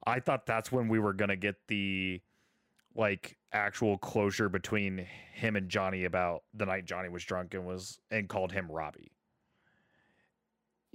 I 0.08 0.18
thought 0.18 0.44
that's 0.44 0.72
when 0.72 0.88
we 0.88 0.98
were 0.98 1.12
gonna 1.12 1.36
get 1.36 1.54
the 1.68 2.20
like 2.96 3.36
actual 3.52 3.96
closure 3.96 4.48
between 4.48 5.06
him 5.34 5.54
and 5.54 5.68
Johnny 5.68 6.04
about 6.04 6.42
the 6.52 6.66
night 6.66 6.84
Johnny 6.84 7.10
was 7.10 7.22
drunk 7.22 7.54
and 7.54 7.64
was 7.64 8.00
and 8.10 8.28
called 8.28 8.50
him 8.50 8.66
Robbie. 8.68 9.12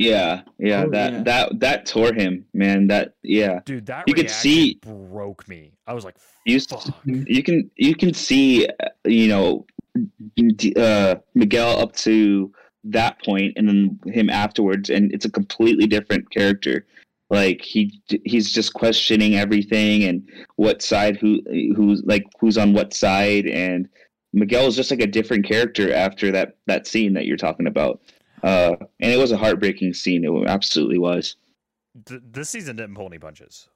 Yeah, 0.02 0.41
yeah, 0.58 0.84
Oh, 0.86 0.89
that 0.91 1.14
yeah. 1.14 1.24
that 1.24 1.60
that 1.60 1.86
tore 1.86 2.14
him, 2.14 2.45
man. 2.54 2.88
That 2.88 3.14
yeah, 3.24 3.60
Dude, 3.66 3.86
that 3.88 4.06
You 4.08 4.14
could 4.14 4.30
see- 4.30 4.80
broke 4.82 5.47
me. 5.47 5.74
I 5.88 5.93
was 5.93 6.04
like, 6.06 6.16
you 6.45 6.56
s- 6.58 6.66
fuck. 6.66 6.88
you 7.06 7.43
can 7.43 7.70
you 7.76 7.95
can 7.95 8.14
see 8.14 8.68
uh, 8.68 8.88
you 9.06 9.28
know 9.28 9.66
uh, 10.78 11.16
Miguel 11.36 11.80
up 11.80 11.95
to 11.97 12.52
that 12.84 13.22
point, 13.24 13.54
and 13.58 13.68
then 13.68 13.99
him 14.14 14.30
afterwards, 14.30 14.89
and 14.89 15.14
it's 15.14 15.26
a 15.26 15.32
completely 15.32 15.88
different 15.88 16.30
character. 16.32 16.86
Like 17.30 17.62
he 17.62 18.02
he's 18.26 18.52
just 18.52 18.74
questioning 18.74 19.36
everything 19.36 20.04
and 20.04 20.28
what 20.58 20.82
side 20.82 21.16
who 21.18 21.41
who's 21.76 22.02
like 22.06 22.24
who's 22.39 22.58
on 22.58 22.74
what 22.74 22.93
side, 22.93 23.45
and 23.47 23.88
Miguel 24.34 24.68
is 24.68 24.76
just 24.76 24.91
like 24.91 25.02
a 25.02 25.08
different 25.08 25.45
character 25.47 25.93
after 25.93 26.32
that 26.32 26.58
that 26.68 26.88
scene 26.88 27.14
that 27.14 27.26
you're 27.26 27.38
talking 27.38 27.68
about. 27.68 28.02
Uh, 28.44 28.76
and 29.00 29.12
it 29.12 29.18
was 29.18 29.32
a 29.32 29.38
heartbreaking 29.38 29.94
scene. 29.94 30.24
It 30.24 30.48
absolutely 30.50 30.98
was. 30.98 31.36
Th- 32.06 32.22
this 32.24 32.50
season 32.50 32.76
didn't 32.76 32.96
pull 32.96 33.08
any 33.08 33.20
punches. 33.20 33.70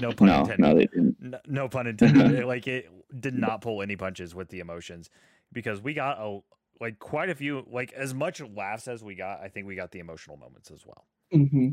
No 0.00 0.12
pun 0.12 0.28
No, 0.28 0.40
intended. 0.40 0.60
no, 0.60 0.74
they 0.74 0.86
didn't. 0.86 1.16
No, 1.20 1.38
no 1.46 1.68
pun 1.68 1.86
intended. 1.86 2.32
It, 2.40 2.46
like 2.46 2.66
it 2.68 2.88
did 3.20 3.34
not 3.34 3.60
pull 3.60 3.82
any 3.82 3.96
punches 3.96 4.34
with 4.34 4.48
the 4.48 4.60
emotions 4.60 5.10
because 5.52 5.80
we 5.80 5.92
got 5.94 6.18
a 6.18 6.40
like 6.80 6.98
quite 6.98 7.30
a 7.30 7.34
few 7.34 7.64
like 7.70 7.92
as 7.92 8.14
much 8.14 8.40
laughs 8.40 8.86
as 8.88 9.02
we 9.02 9.14
got. 9.14 9.40
I 9.40 9.48
think 9.48 9.66
we 9.66 9.74
got 9.74 9.90
the 9.90 9.98
emotional 9.98 10.36
moments 10.36 10.70
as 10.70 10.84
well. 10.86 11.04
hmm 11.32 11.68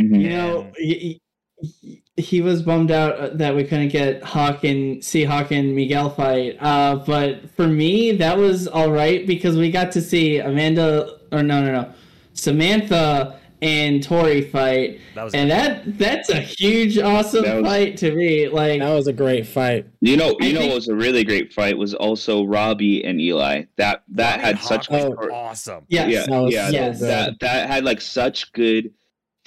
Mhm. 0.00 0.20
You 0.22 0.28
know, 0.28 0.60
And- 0.62 0.76
he, 0.76 1.20
he- 1.60 2.02
he 2.16 2.40
was 2.40 2.62
bummed 2.62 2.90
out 2.90 3.14
uh, 3.16 3.28
that 3.34 3.54
we 3.54 3.62
couldn't 3.62 3.90
get 3.90 4.22
Hawk 4.24 4.64
and 4.64 5.04
see 5.04 5.22
Hawk 5.22 5.52
and 5.52 5.74
Miguel 5.76 6.10
fight. 6.10 6.56
Uh, 6.60 6.96
but 7.06 7.48
for 7.50 7.68
me, 7.68 8.10
that 8.12 8.36
was 8.36 8.66
all 8.66 8.90
right 8.90 9.24
because 9.24 9.56
we 9.56 9.70
got 9.70 9.92
to 9.92 10.00
see 10.02 10.38
Amanda 10.38 11.18
or 11.30 11.44
no, 11.44 11.62
no, 11.64 11.70
no, 11.70 11.92
Samantha 12.34 13.38
and 13.60 14.02
Tory 14.04 14.42
fight, 14.42 15.00
That 15.16 15.24
was 15.24 15.34
and 15.34 15.50
that 15.50 15.98
that's 15.98 16.30
a 16.30 16.40
huge, 16.40 16.96
awesome 16.98 17.42
was- 17.42 17.66
fight 17.66 17.96
to 17.98 18.14
me. 18.14 18.48
Like, 18.48 18.80
That 18.80 18.94
was 18.94 19.08
a 19.08 19.12
great 19.12 19.46
fight. 19.48 19.86
You 20.00 20.16
know, 20.16 20.36
I 20.40 20.46
you 20.46 20.52
know, 20.52 20.60
think- 20.60 20.70
what 20.70 20.76
was 20.76 20.88
a 20.88 20.94
really 20.94 21.24
great 21.24 21.52
fight 21.52 21.76
was 21.76 21.92
also 21.92 22.44
Robbie 22.44 23.04
and 23.04 23.20
Eli. 23.20 23.64
That 23.76 24.02
that 24.10 24.30
Robbie 24.36 24.42
had 24.42 24.54
and 24.56 24.64
such 24.64 24.86
Oh. 24.90 25.10
was 25.10 25.28
awesome. 25.32 25.84
yes, 25.88 26.08
yeah, 26.10 26.26
That 26.26 26.40
was 26.42 26.54
yeah, 26.54 26.70
yes. 26.70 27.00
that 27.00 27.34
that 27.40 27.68
had 27.68 27.84
like 27.84 28.00
such 28.00 28.52
good 28.52 28.92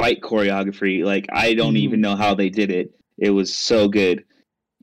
fight 0.01 0.21
choreography. 0.21 1.03
Like 1.05 1.27
I 1.31 1.53
don't 1.53 1.75
Mhm. 1.75 1.79
even 1.85 2.01
know 2.01 2.15
how 2.15 2.33
they 2.33 2.49
did 2.49 2.71
it. 2.71 2.91
It 3.17 3.29
was 3.29 3.53
so 3.53 3.87
good. 3.87 4.23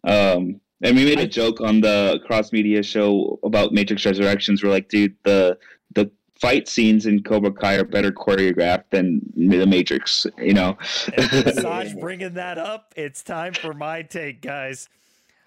Um, 0.05 0.61
and 0.81 0.97
we 0.97 1.05
made 1.05 1.19
a 1.19 1.27
joke 1.27 1.61
on 1.61 1.81
the 1.81 2.21
cross 2.25 2.53
media 2.53 2.85
show 2.85 3.39
about 3.43 3.73
Matrix 3.73 4.07
Resurrections. 4.07 4.63
We're 4.63 4.71
like, 4.71 4.89
dude, 4.89 5.17
the 5.25 5.59
the 5.95 6.09
fight 6.41 6.69
scenes 6.69 7.07
in 7.07 7.25
Cobra 7.25 7.51
Kai 7.51 7.75
are 7.75 7.85
better 7.85 8.13
choreographed 8.13 8.91
than 8.91 9.21
the 9.35 9.67
Matrix. 9.67 10.25
You 10.39 10.55
know. 10.55 10.79
Saj 11.53 11.99
bringing 11.99 12.35
that 12.35 12.59
up, 12.59 12.95
it's 12.97 13.25
time 13.25 13.55
for 13.55 13.75
my 13.75 14.03
take, 14.03 14.41
guys. 14.41 14.89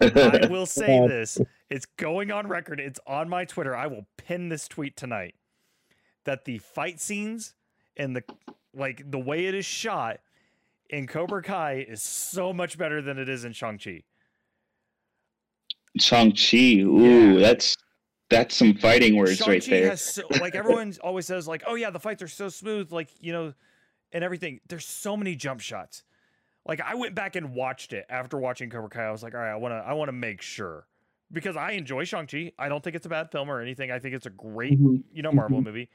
I 0.02 0.46
will 0.50 0.66
say 0.66 1.06
this. 1.08 1.40
It's 1.70 1.86
going 1.86 2.30
on 2.30 2.46
record. 2.46 2.78
It's 2.78 3.00
on 3.06 3.30
my 3.30 3.46
Twitter. 3.46 3.74
I 3.74 3.86
will 3.86 4.06
pin 4.18 4.50
this 4.50 4.68
tweet 4.68 4.96
tonight. 4.98 5.34
That 6.24 6.44
the 6.44 6.58
fight 6.58 7.00
scenes 7.00 7.54
and 7.96 8.14
the 8.14 8.22
like 8.74 9.10
the 9.10 9.18
way 9.18 9.46
it 9.46 9.54
is 9.54 9.64
shot 9.66 10.20
in 10.90 11.06
Cobra 11.06 11.42
Kai 11.42 11.84
is 11.88 12.02
so 12.02 12.52
much 12.52 12.76
better 12.78 13.00
than 13.02 13.18
it 13.18 13.28
is 13.28 13.44
in 13.44 13.52
Shang-Chi. 13.52 14.02
Shang 15.98 16.32
Chi. 16.32 16.56
Ooh, 16.80 17.34
Yeah. 17.34 17.38
that's 17.40 17.76
that's 18.30 18.56
some 18.56 18.74
fighting 18.74 19.16
words 19.16 19.36
Shang-Chi 19.36 19.50
right 19.52 19.64
there. 19.66 19.90
has 19.90 20.00
so, 20.00 20.22
like 20.40 20.54
everyone 20.54 20.94
always 21.02 21.26
says 21.26 21.46
like, 21.46 21.62
"Oh 21.66 21.74
yeah, 21.74 21.90
the 21.90 22.00
fights 22.00 22.22
are 22.22 22.28
so 22.28 22.48
smooth 22.48 22.90
like, 22.90 23.08
you 23.20 23.32
know, 23.32 23.52
and 24.12 24.24
everything." 24.24 24.60
There's 24.68 24.86
so 24.86 25.16
many 25.16 25.34
jump 25.36 25.60
shots. 25.60 26.02
Like 26.66 26.80
I 26.80 26.94
went 26.94 27.14
back 27.14 27.36
and 27.36 27.54
watched 27.54 27.92
it 27.92 28.06
after 28.08 28.38
watching 28.38 28.70
Cobra 28.70 28.88
Kai. 28.88 29.04
I 29.04 29.10
was 29.10 29.22
like, 29.22 29.34
"All 29.34 29.40
right, 29.40 29.50
I 29.52 29.56
want 29.56 29.72
to 29.72 29.76
I 29.86 29.92
want 29.92 30.08
to 30.08 30.12
make 30.12 30.40
sure." 30.40 30.86
Because 31.30 31.56
I 31.56 31.72
enjoy 31.72 32.04
Shang-Chi. 32.04 32.52
I 32.58 32.68
don't 32.68 32.84
think 32.84 32.94
it's 32.94 33.06
a 33.06 33.08
bad 33.08 33.30
film 33.30 33.50
or 33.50 33.60
anything. 33.62 33.90
I 33.90 33.98
think 33.98 34.14
it's 34.14 34.26
a 34.26 34.30
great, 34.30 34.78
Mhm. 34.78 35.02
you 35.14 35.22
know, 35.22 35.32
Marvel 35.32 35.62
movie. 35.62 35.88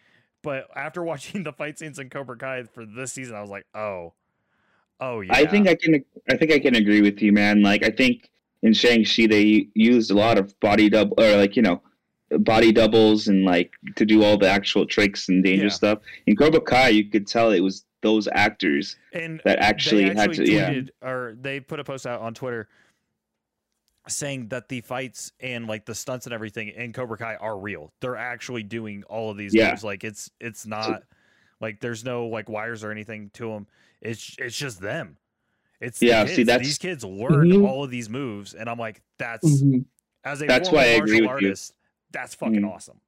But 0.48 0.70
after 0.78 1.04
watching 1.12 1.44
the 1.44 1.52
fight 1.52 1.78
scenes 1.78 2.00
in 2.00 2.10
Cobra 2.10 2.38
Kai 2.38 2.64
for 2.64 2.86
this 2.86 3.12
season, 3.12 3.36
I 3.36 3.42
was 3.42 3.50
like, 3.50 3.66
"Oh. 3.76 4.14
Oh 5.02 5.20
yeah." 5.20 5.34
I 5.34 5.46
think 5.46 5.68
I 5.68 5.76
can. 5.76 6.06
I 6.32 6.38
think 6.38 6.54
I 6.54 6.60
can 6.60 6.74
agree 6.74 7.02
with 7.02 7.22
you, 7.22 7.34
man. 7.34 7.62
Like 7.62 7.84
I 7.84 7.90
think 7.90 8.30
in 8.64 8.72
Shang 8.72 9.04
Chi 9.04 9.28
they 9.28 9.68
used 9.74 10.10
a 10.10 10.14
lot 10.14 10.38
of 10.38 10.58
body 10.62 10.90
double 10.90 11.22
or 11.22 11.36
like 11.36 11.58
you 11.58 11.64
know 11.64 11.82
body 12.40 12.72
doubles 12.72 13.28
and 13.28 13.44
like 13.44 13.74
to 13.98 14.06
do 14.06 14.24
all 14.24 14.38
the 14.38 14.50
actual 14.50 14.86
tricks 14.86 15.28
and 15.28 15.44
dangerous 15.44 15.74
Yeah. 15.74 15.92
stuff. 15.96 16.00
In 16.28 16.38
Cobra 16.38 16.62
Kai, 16.62 16.90
you 16.90 17.10
could 17.10 17.28
tell 17.28 17.52
it 17.52 17.60
was 17.60 17.84
those 18.02 18.30
actors 18.32 18.96
and 19.12 19.42
that 19.44 19.60
actually, 19.60 20.04
they 20.04 20.08
had 20.10 20.18
actually 20.20 20.46
to. 20.46 20.54
Yeah, 20.54 20.82
or 21.10 21.36
they 21.42 21.60
put 21.60 21.82
a 21.82 21.84
post 21.84 22.08
out 22.08 22.22
on 22.22 22.34
Twitter 22.34 22.70
saying 24.08 24.48
that 24.50 24.70
the 24.70 24.82
fights 24.82 25.32
and 25.40 25.68
like 25.68 25.86
the 25.86 25.96
stunts 25.96 26.26
and 26.26 26.34
everything 26.34 26.70
in 26.70 26.94
Cobra 26.94 27.18
Kai 27.18 27.36
are 27.36 27.58
real. 27.58 27.92
They're 28.02 28.16
actually 28.16 28.64
doing 28.64 29.04
all 29.06 29.30
of 29.32 29.38
these 29.38 29.54
Yeah. 29.54 29.72
moves. 29.72 29.84
Like 29.84 30.04
it's 30.04 30.30
it's 30.40 30.66
not 30.66 31.04
like 31.60 31.80
there's 31.80 32.04
no 32.04 32.28
like 32.28 32.50
wires 32.50 32.84
or 32.84 32.92
anything 32.92 33.30
to 33.34 33.50
them. 33.52 33.68
It's 34.02 34.36
it's 34.40 34.58
just 34.58 34.80
them. 34.82 35.18
It's 35.80 36.00
the 36.00 36.08
Yeah, 36.08 36.26
see, 36.26 36.38
kids. 36.38 36.48
that's- 36.48 36.68
these 36.68 36.78
kids 36.78 37.04
learned 37.04 37.52
Mhm. 37.54 37.68
all 37.68 37.84
of 37.84 37.92
these 37.92 38.10
moves, 38.10 38.54
and 38.56 38.68
I'm 38.70 38.80
like, 38.80 39.02
that's 39.18 39.62
Mhm. 39.62 39.86
as 40.24 40.42
a 40.42 40.46
That's 40.48 40.72
why 40.72 40.84
I 40.84 40.86
agree 40.98 41.16
with 41.22 41.24
you. 41.26 41.30
artist, 41.30 41.74
that's 42.12 42.34
fucking 42.36 42.62
Mhm. 42.62 42.72
awesome. 42.74 43.00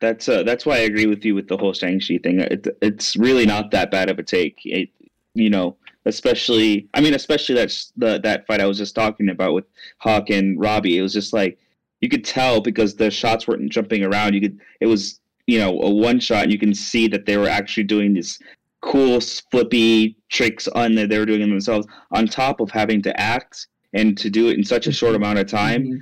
that's 0.00 0.30
uh, 0.30 0.42
that's 0.44 0.64
why 0.64 0.76
I 0.76 0.80
agree 0.80 1.04
with 1.04 1.22
you 1.26 1.34
with 1.34 1.46
the 1.48 1.58
whole 1.58 1.74
Shang 1.74 2.00
Chi 2.00 2.16
thing. 2.22 2.40
It, 2.40 2.66
it's 2.80 3.16
really 3.16 3.44
not 3.44 3.70
that 3.72 3.90
bad 3.90 4.08
of 4.08 4.18
a 4.18 4.22
take. 4.22 4.58
It, 4.64 4.88
you 5.34 5.50
know, 5.50 5.76
especially 6.06 6.88
I 6.94 7.00
mean, 7.00 7.14
especially 7.14 7.54
that's 7.54 7.92
the 7.96 8.20
that 8.20 8.46
fight 8.46 8.60
I 8.60 8.66
was 8.66 8.78
just 8.78 8.94
talking 8.94 9.28
about 9.28 9.54
with 9.54 9.64
Hawk 9.98 10.30
and 10.30 10.58
Robbie. 10.60 10.98
It 10.98 11.02
was 11.02 11.12
just 11.12 11.32
like 11.32 11.58
you 12.00 12.08
could 12.08 12.24
tell 12.24 12.60
because 12.60 12.96
the 12.96 13.10
shots 13.10 13.46
weren't 13.46 13.70
jumping 13.70 14.02
around. 14.04 14.34
You 14.34 14.40
could 14.40 14.60
it 14.80 14.86
was 14.86 15.20
you 15.46 15.58
know 15.58 15.80
a 15.80 15.90
one 15.90 16.20
shot. 16.20 16.44
And 16.44 16.52
you 16.52 16.58
can 16.58 16.74
see 16.74 17.08
that 17.08 17.26
they 17.26 17.36
were 17.36 17.48
actually 17.48 17.84
doing 17.84 18.14
this 18.14 18.38
cool 18.82 19.20
flippy 19.20 20.16
tricks 20.30 20.66
on 20.68 20.94
that 20.94 21.10
they 21.10 21.18
were 21.18 21.26
doing 21.26 21.40
them 21.40 21.50
themselves 21.50 21.86
on 22.12 22.26
top 22.26 22.60
of 22.60 22.70
having 22.70 23.02
to 23.02 23.20
act 23.20 23.66
and 23.92 24.16
to 24.16 24.30
do 24.30 24.48
it 24.48 24.56
in 24.56 24.64
such 24.64 24.86
a 24.86 24.92
short 24.92 25.14
amount 25.14 25.38
of 25.38 25.46
time 25.46 25.84
Mhm. 25.84 25.98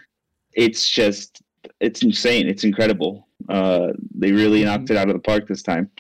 it's 0.53 0.89
just 0.89 1.43
it's 1.81 2.03
insane 2.05 2.47
it's 2.49 2.63
incredible 2.63 3.27
uh 3.49 3.89
they 4.15 4.31
really 4.31 4.63
knocked 4.65 4.91
it 4.91 4.97
out 4.97 5.09
of 5.09 5.15
the 5.15 5.21
park 5.21 5.49
this 5.49 5.61
time 5.63 5.91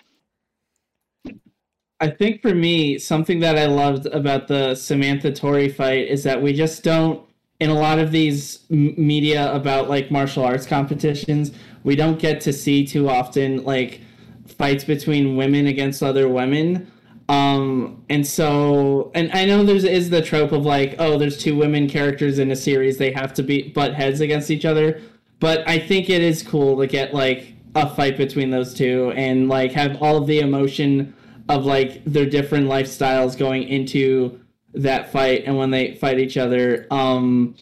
I 2.01 2.09
think 2.09 2.42
for 2.42 2.55
me, 2.55 2.99
something 2.99 3.40
that 3.40 3.59
I 3.59 3.66
loved 3.66 4.07
about 4.07 4.46
the 4.46 4.74
Samantha 4.76 5.32
Tory 5.32 5.68
fight 5.68 6.07
is 6.09 6.22
that 6.22 6.40
we 6.40 6.53
just 6.53 6.84
don't, 6.84 7.26
in 7.59 7.70
a 7.70 7.74
lot 7.74 7.99
of 7.99 8.12
these 8.12 8.61
m- 8.70 8.94
media 8.96 9.53
about 9.53 9.88
like 9.88 10.11
martial 10.11 10.44
arts 10.44 10.64
competitions, 10.64 11.51
we 11.82 11.96
don't 11.96 12.20
get 12.20 12.40
to 12.42 12.53
see 12.53 12.86
too 12.86 13.09
often 13.09 13.64
like 13.64 14.01
fights 14.46 14.84
between 14.84 15.36
women 15.36 15.66
against 15.66 16.03
other 16.03 16.28
women. 16.28 16.90
Um, 17.28 18.05
and 18.09 18.24
so, 18.24 19.11
and 19.14 19.30
I 19.32 19.44
know 19.44 19.64
there's 19.64 19.84
is 19.84 20.09
the 20.09 20.22
trope 20.22 20.53
of 20.53 20.64
like, 20.64 20.94
oh, 21.01 21.18
there's 21.18 21.36
two 21.36 21.57
women 21.57 21.88
characters 21.88 22.38
in 22.38 22.51
a 22.53 22.57
series, 22.57 22.96
they 22.96 23.11
have 23.12 23.34
to 23.34 23.42
be 23.42 23.70
butt 23.70 23.94
heads 23.94 24.20
against 24.20 24.53
each 24.53 24.64
other. 24.64 25.01
But 25.40 25.68
I 25.68 25.78
think 25.78 26.09
it 26.09 26.22
is 26.22 26.44
cool 26.44 26.78
to 26.78 26.86
get 26.86 27.12
like 27.12 27.55
a 27.74 27.92
fight 27.92 28.16
between 28.16 28.51
those 28.51 28.72
two 28.72 29.12
and 29.16 29.49
like 29.49 29.72
have 29.72 30.01
all 30.01 30.16
of 30.16 30.26
the 30.28 30.40
emotion 30.40 31.14
of 31.49 31.64
like 31.64 32.05
their 32.05 32.26
different 32.26 32.66
lifestyles 32.66 33.36
going 33.36 33.64
into 33.64 34.40
that 34.74 35.11
fight 35.11 35.44
and 35.46 35.57
when 35.57 35.70
they 35.70 35.94
fight 35.94 36.18
each 36.18 36.36
other. 36.36 36.86
Um 36.90 37.57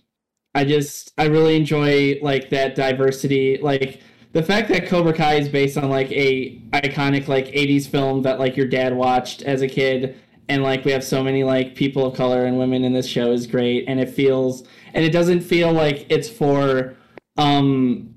i 0.55 0.65
just 0.65 1.13
i 1.19 1.25
really 1.25 1.55
enjoy 1.55 2.19
like 2.23 2.49
that 2.49 2.75
diversity 2.75 3.59
like 3.59 4.01
the 4.37 4.43
fact 4.43 4.69
that 4.69 4.87
cobra 4.87 5.15
kai 5.15 5.37
is 5.37 5.49
based 5.49 5.79
on 5.79 5.89
like 5.89 6.13
a 6.13 6.59
iconic 6.75 7.27
like 7.27 7.47
80s 7.47 7.89
film 7.89 8.21
that 8.21 8.39
like 8.39 8.55
your 8.55 8.67
dad 8.67 8.95
watched 8.95 9.41
as 9.41 9.63
a 9.63 9.67
kid. 9.67 10.15
And 10.51 10.63
like 10.63 10.85
we 10.85 10.93
have 10.93 11.03
so 11.03 11.25
many 11.25 11.43
like 11.43 11.75
people 11.75 12.05
of 12.05 12.15
color 12.15 12.45
and 12.45 12.59
women 12.59 12.85
in 12.85 12.93
this 12.93 13.07
show 13.07 13.33
is 13.33 13.47
great. 13.47 13.87
And 13.89 13.99
it 13.99 14.11
feels 14.11 14.65
and 14.93 15.03
it 15.03 15.11
doesn't 15.11 15.41
feel 15.41 15.73
like 15.73 16.05
it's 16.11 16.29
for 16.29 16.95
um 17.39 18.15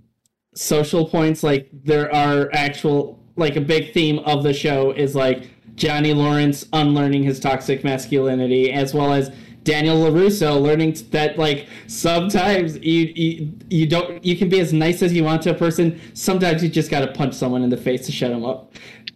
social 0.53 1.07
points. 1.07 1.41
Like 1.41 1.70
there 1.72 2.13
are 2.13 2.49
actual 2.51 3.24
like 3.38 3.55
a 3.55 3.61
big 3.61 3.93
theme 3.93 4.20
of 4.20 4.43
the 4.43 4.53
show 4.53 4.91
is 4.91 5.15
like 5.15 5.49
Johnny 5.80 6.14
Lawrence 6.14 6.66
unlearning 6.74 7.24
his 7.24 7.40
toxic 7.40 7.84
masculinity 7.84 8.72
as 8.72 8.94
well 8.94 9.14
as 9.14 9.32
Daniel 9.64 9.98
LaRusso 9.98 10.62
learning 10.62 10.96
that 11.12 11.38
like 11.38 11.68
sometimes 11.88 12.78
you, 12.78 13.14
you 13.16 13.54
you 13.70 13.88
don't 13.88 14.24
you 14.24 14.36
can 14.36 14.50
be 14.50 14.60
as 14.60 14.74
nice 14.74 15.02
as 15.02 15.14
you 15.14 15.24
want 15.24 15.42
to 15.44 15.52
a 15.52 15.54
person. 15.54 16.00
Sometimes 16.14 16.64
you 16.64 16.70
just 16.70 16.92
got 16.92 17.02
to 17.02 17.08
punch 17.12 17.34
someone 17.34 17.64
in 17.64 17.70
the 17.70 17.78
face 17.78 18.06
to 18.06 18.12
shut 18.12 18.32
them 18.32 18.46
up. 18.46 18.74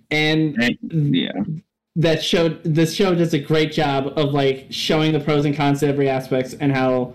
And 0.10 0.56
yeah. 0.90 1.32
that 1.96 2.24
showed 2.24 2.64
this 2.64 2.94
show 2.94 3.14
does 3.16 3.34
a 3.34 3.40
great 3.40 3.72
job 3.72 4.14
of 4.16 4.34
like 4.34 4.68
showing 4.70 5.12
the 5.12 5.20
pros 5.20 5.46
and 5.46 5.56
cons 5.56 5.82
to 5.82 5.88
every 5.88 6.08
aspects 6.08 6.54
and 6.54 6.72
how 6.72 7.14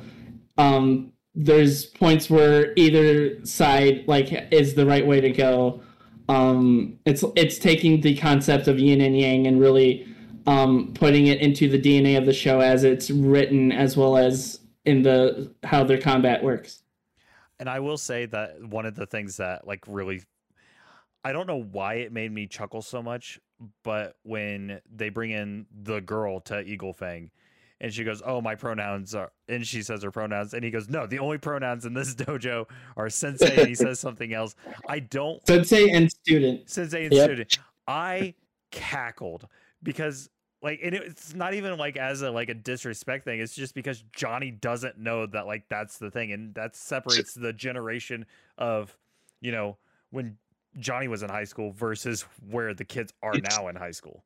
um, 0.57 1.13
there's 1.35 1.87
points 1.87 2.29
where 2.29 2.73
either 2.77 3.45
side 3.47 4.05
like 4.07 4.49
is 4.53 4.75
the 4.75 4.85
right 4.85 5.07
way 5.07 5.21
to 5.21 5.31
go. 5.31 5.83
Um, 6.29 6.99
it's 7.05 7.24
it's 7.37 7.59
taking 7.59 8.01
the 8.01 8.16
concept 8.16 8.68
of 8.68 8.79
yin 8.79 9.01
and 9.01 9.18
yang 9.18 9.47
and 9.47 9.61
really 9.61 10.07
um, 10.47 10.93
putting 10.95 11.26
it 11.26 11.41
into 11.41 11.68
the 11.68 11.81
DNA 11.81 12.18
of 12.18 12.26
the 12.26 12.33
show 12.33 12.61
as 12.61 12.85
it's 12.85 13.11
written, 13.11 13.72
as 13.72 13.97
well 13.97 14.16
as 14.16 14.61
in 14.85 15.03
the 15.03 15.55
how 15.62 15.85
their 15.85 16.01
combat 16.01 16.43
works. 16.43 16.83
And 17.61 17.68
I 17.68 17.81
will 17.81 17.99
say 17.99 18.26
that 18.26 18.62
one 18.62 18.87
of 18.87 18.95
the 18.95 19.07
things 19.07 19.39
that 19.39 19.66
like 19.66 19.85
really 19.87 20.22
I 21.24 21.33
don't 21.33 21.47
know 21.47 21.62
why 21.62 21.95
it 21.95 22.12
made 22.12 22.33
me 22.33 22.47
chuckle 22.47 22.83
so 22.83 23.03
much, 23.03 23.41
but 23.83 24.16
when 24.22 24.81
they 24.91 25.09
bring 25.09 25.31
in 25.31 25.66
the 25.70 26.01
girl 26.01 26.41
to 26.41 26.62
Eagle 26.62 26.93
Fang 26.93 27.31
and 27.81 27.93
she 27.93 28.05
goes, 28.05 28.22
"Oh, 28.24 28.41
my 28.41 28.55
pronouns 28.55 29.14
are," 29.14 29.33
and 29.49 29.66
she 29.66 29.83
says 29.83 30.03
her 30.03 30.11
pronouns, 30.11 30.55
and 30.55 30.64
he 30.64 30.70
goes, 30.70 30.89
"No, 30.89 31.07
the 31.07 31.18
only 31.18 31.39
pronouns 31.39 31.85
in 31.87 31.95
this 31.95 32.14
dojo 32.16 32.68
are 32.97 33.09
sensei." 33.11 33.57
and 33.59 33.68
he 33.68 33.74
says 33.87 34.01
something 34.01 34.33
else. 34.33 34.55
I 34.89 35.01
don't 35.01 35.45
Sensei 35.47 35.91
and 35.91 36.11
student. 36.11 36.68
sensei 36.68 37.05
and 37.05 37.14
Yep. 37.14 37.24
student. 37.24 37.59
I 37.87 38.35
cackled 38.70 39.47
because 39.83 40.29
like 40.61 40.81
and 40.83 40.95
it's 40.95 41.35
not 41.35 41.55
even 41.55 41.79
like 41.79 41.97
as 41.97 42.20
a 42.22 42.31
like 42.31 42.49
a 42.49 42.55
disrespect 42.55 43.24
thing 43.24 43.39
it's 43.41 43.55
just 43.55 43.74
because 43.74 44.03
johnny 44.14 44.51
doesn't 44.51 44.99
know 44.99 45.24
that 45.24 45.47
like 45.47 45.62
that's 45.70 45.99
the 45.99 46.11
thing 46.11 46.33
and 46.33 46.53
that 46.55 46.74
separates 46.76 47.33
the 47.33 47.53
generation 47.53 48.26
of 48.59 48.95
you 49.41 49.53
know 49.53 49.76
when 50.11 50.37
johnny 50.79 51.09
was 51.09 51.22
in 51.22 51.31
high 51.31 51.45
school 51.45 51.70
versus 51.72 52.22
where 52.51 52.74
the 52.74 52.85
kids 52.85 53.12
are 53.22 53.35
now 53.39 53.68
in 53.68 53.76
high 53.76 53.93
school 53.93 54.24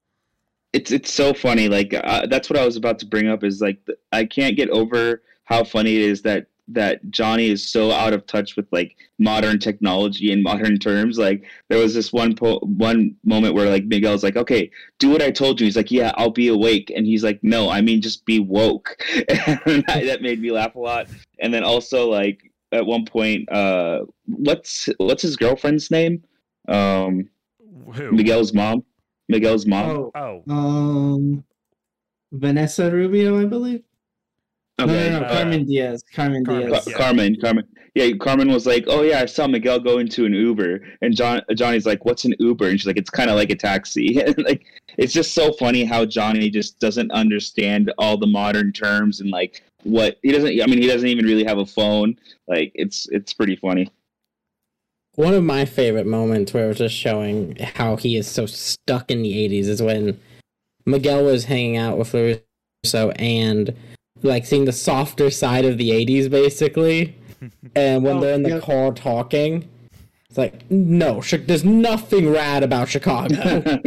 it's 0.72 0.90
it's 0.90 1.12
so 1.12 1.34
funny. 1.34 1.68
Like 1.68 1.94
uh, 1.94 2.26
that's 2.26 2.48
what 2.48 2.58
I 2.58 2.64
was 2.64 2.76
about 2.76 2.98
to 3.00 3.06
bring 3.06 3.28
up. 3.28 3.44
Is 3.44 3.60
like 3.60 3.84
th- 3.86 3.98
I 4.12 4.24
can't 4.24 4.56
get 4.56 4.70
over 4.70 5.22
how 5.44 5.64
funny 5.64 5.96
it 5.96 6.02
is 6.02 6.22
that 6.22 6.46
that 6.68 7.10
Johnny 7.10 7.48
is 7.50 7.66
so 7.66 7.90
out 7.90 8.12
of 8.12 8.26
touch 8.26 8.56
with 8.56 8.66
like 8.72 8.96
modern 9.18 9.58
technology 9.58 10.32
and 10.32 10.42
modern 10.42 10.78
terms. 10.78 11.18
Like 11.18 11.44
there 11.68 11.78
was 11.78 11.94
this 11.94 12.12
one 12.12 12.34
po- 12.34 12.60
one 12.60 13.14
moment 13.24 13.54
where 13.54 13.68
like 13.68 13.84
Miguel's 13.84 14.22
like, 14.22 14.36
"Okay, 14.36 14.70
do 14.98 15.10
what 15.10 15.22
I 15.22 15.30
told 15.30 15.60
you." 15.60 15.66
He's 15.66 15.76
like, 15.76 15.90
"Yeah, 15.90 16.12
I'll 16.16 16.30
be 16.30 16.48
awake," 16.48 16.90
and 16.94 17.06
he's 17.06 17.24
like, 17.24 17.40
"No, 17.42 17.68
I 17.68 17.80
mean 17.80 18.00
just 18.00 18.24
be 18.24 18.38
woke." 18.38 18.96
and 19.28 19.84
that, 19.88 20.04
that 20.04 20.22
made 20.22 20.40
me 20.40 20.50
laugh 20.50 20.74
a 20.74 20.80
lot. 20.80 21.08
And 21.40 21.52
then 21.52 21.64
also 21.64 22.08
like 22.08 22.50
at 22.72 22.86
one 22.86 23.04
point, 23.04 23.50
uh, 23.52 24.06
what's 24.26 24.88
what's 24.96 25.22
his 25.22 25.36
girlfriend's 25.36 25.90
name? 25.90 26.24
Um, 26.68 27.28
who 27.92 28.12
Miguel's 28.12 28.54
mom. 28.54 28.84
Miguel's 29.32 29.66
mom. 29.66 29.90
Oh, 29.90 30.12
oh 30.14 30.52
um, 30.52 31.44
Vanessa 32.30 32.90
Rubio, 32.90 33.40
I 33.40 33.46
believe. 33.46 33.82
No, 34.78 34.86
no, 34.86 35.20
no, 35.20 35.26
uh, 35.26 35.32
Carmen 35.32 35.66
Diaz. 35.66 36.02
Carmen, 36.14 36.44
Carmen, 36.44 36.68
Diaz. 36.68 36.84
Ca- 36.84 36.90
Yeah. 36.90 36.96
Carmen, 36.96 37.36
Carmen. 37.40 37.64
Yeah, 37.94 38.10
Carmen 38.18 38.50
was 38.50 38.66
like, 38.66 38.84
"Oh 38.88 39.02
yeah, 39.02 39.20
I 39.20 39.26
saw 39.26 39.46
Miguel 39.46 39.78
go 39.78 39.98
into 39.98 40.24
an 40.24 40.32
Uber," 40.32 40.80
and 41.02 41.14
John 41.14 41.42
Johnny's 41.54 41.84
like, 41.84 42.04
"What's 42.04 42.24
an 42.24 42.34
Uber?" 42.38 42.68
And 42.68 42.80
she's 42.80 42.86
like, 42.86 42.96
"It's 42.96 43.10
kind 43.10 43.28
of 43.28 43.36
like 43.36 43.50
a 43.50 43.54
taxi." 43.54 44.18
and 44.26 44.36
like, 44.44 44.64
it's 44.96 45.12
just 45.12 45.34
so 45.34 45.52
funny 45.52 45.84
how 45.84 46.06
Johnny 46.06 46.48
just 46.48 46.78
doesn't 46.80 47.10
understand 47.10 47.92
all 47.98 48.16
the 48.16 48.26
modern 48.26 48.72
terms 48.72 49.20
and 49.20 49.30
like 49.30 49.62
what 49.82 50.18
he 50.22 50.32
doesn't. 50.32 50.48
I 50.62 50.66
mean, 50.66 50.80
he 50.80 50.86
doesn't 50.86 51.08
even 51.08 51.26
really 51.26 51.44
have 51.44 51.58
a 51.58 51.66
phone. 51.66 52.16
Like, 52.48 52.72
it's 52.74 53.08
it's 53.10 53.34
pretty 53.34 53.56
funny. 53.56 53.90
One 55.14 55.34
of 55.34 55.44
my 55.44 55.64
favorite 55.66 56.06
moments 56.06 56.54
where 56.54 56.64
it 56.64 56.68
was 56.68 56.78
just 56.78 56.94
showing 56.94 57.56
how 57.56 57.96
he 57.96 58.16
is 58.16 58.26
so 58.26 58.46
stuck 58.46 59.10
in 59.10 59.20
the 59.22 59.32
80s 59.48 59.66
is 59.66 59.82
when 59.82 60.18
Miguel 60.86 61.24
was 61.24 61.44
hanging 61.44 61.76
out 61.76 61.98
with 61.98 62.12
LaRusso 62.12 63.12
and 63.18 63.76
like 64.22 64.46
seeing 64.46 64.64
the 64.64 64.72
softer 64.72 65.28
side 65.30 65.64
of 65.66 65.76
the 65.78 65.90
80s 65.90 66.30
basically. 66.30 67.16
And 67.74 68.04
when 68.04 68.18
Oh, 68.18 68.20
they're 68.20 68.34
in 68.34 68.44
the 68.44 68.50
yeah. 68.50 68.60
car 68.60 68.92
talking, 68.92 69.68
it's 70.28 70.38
like, 70.38 70.70
no, 70.70 71.20
Chi- 71.22 71.38
there's 71.38 71.64
nothing 71.64 72.30
rad 72.30 72.62
about 72.62 72.88
Chicago. 72.88 73.64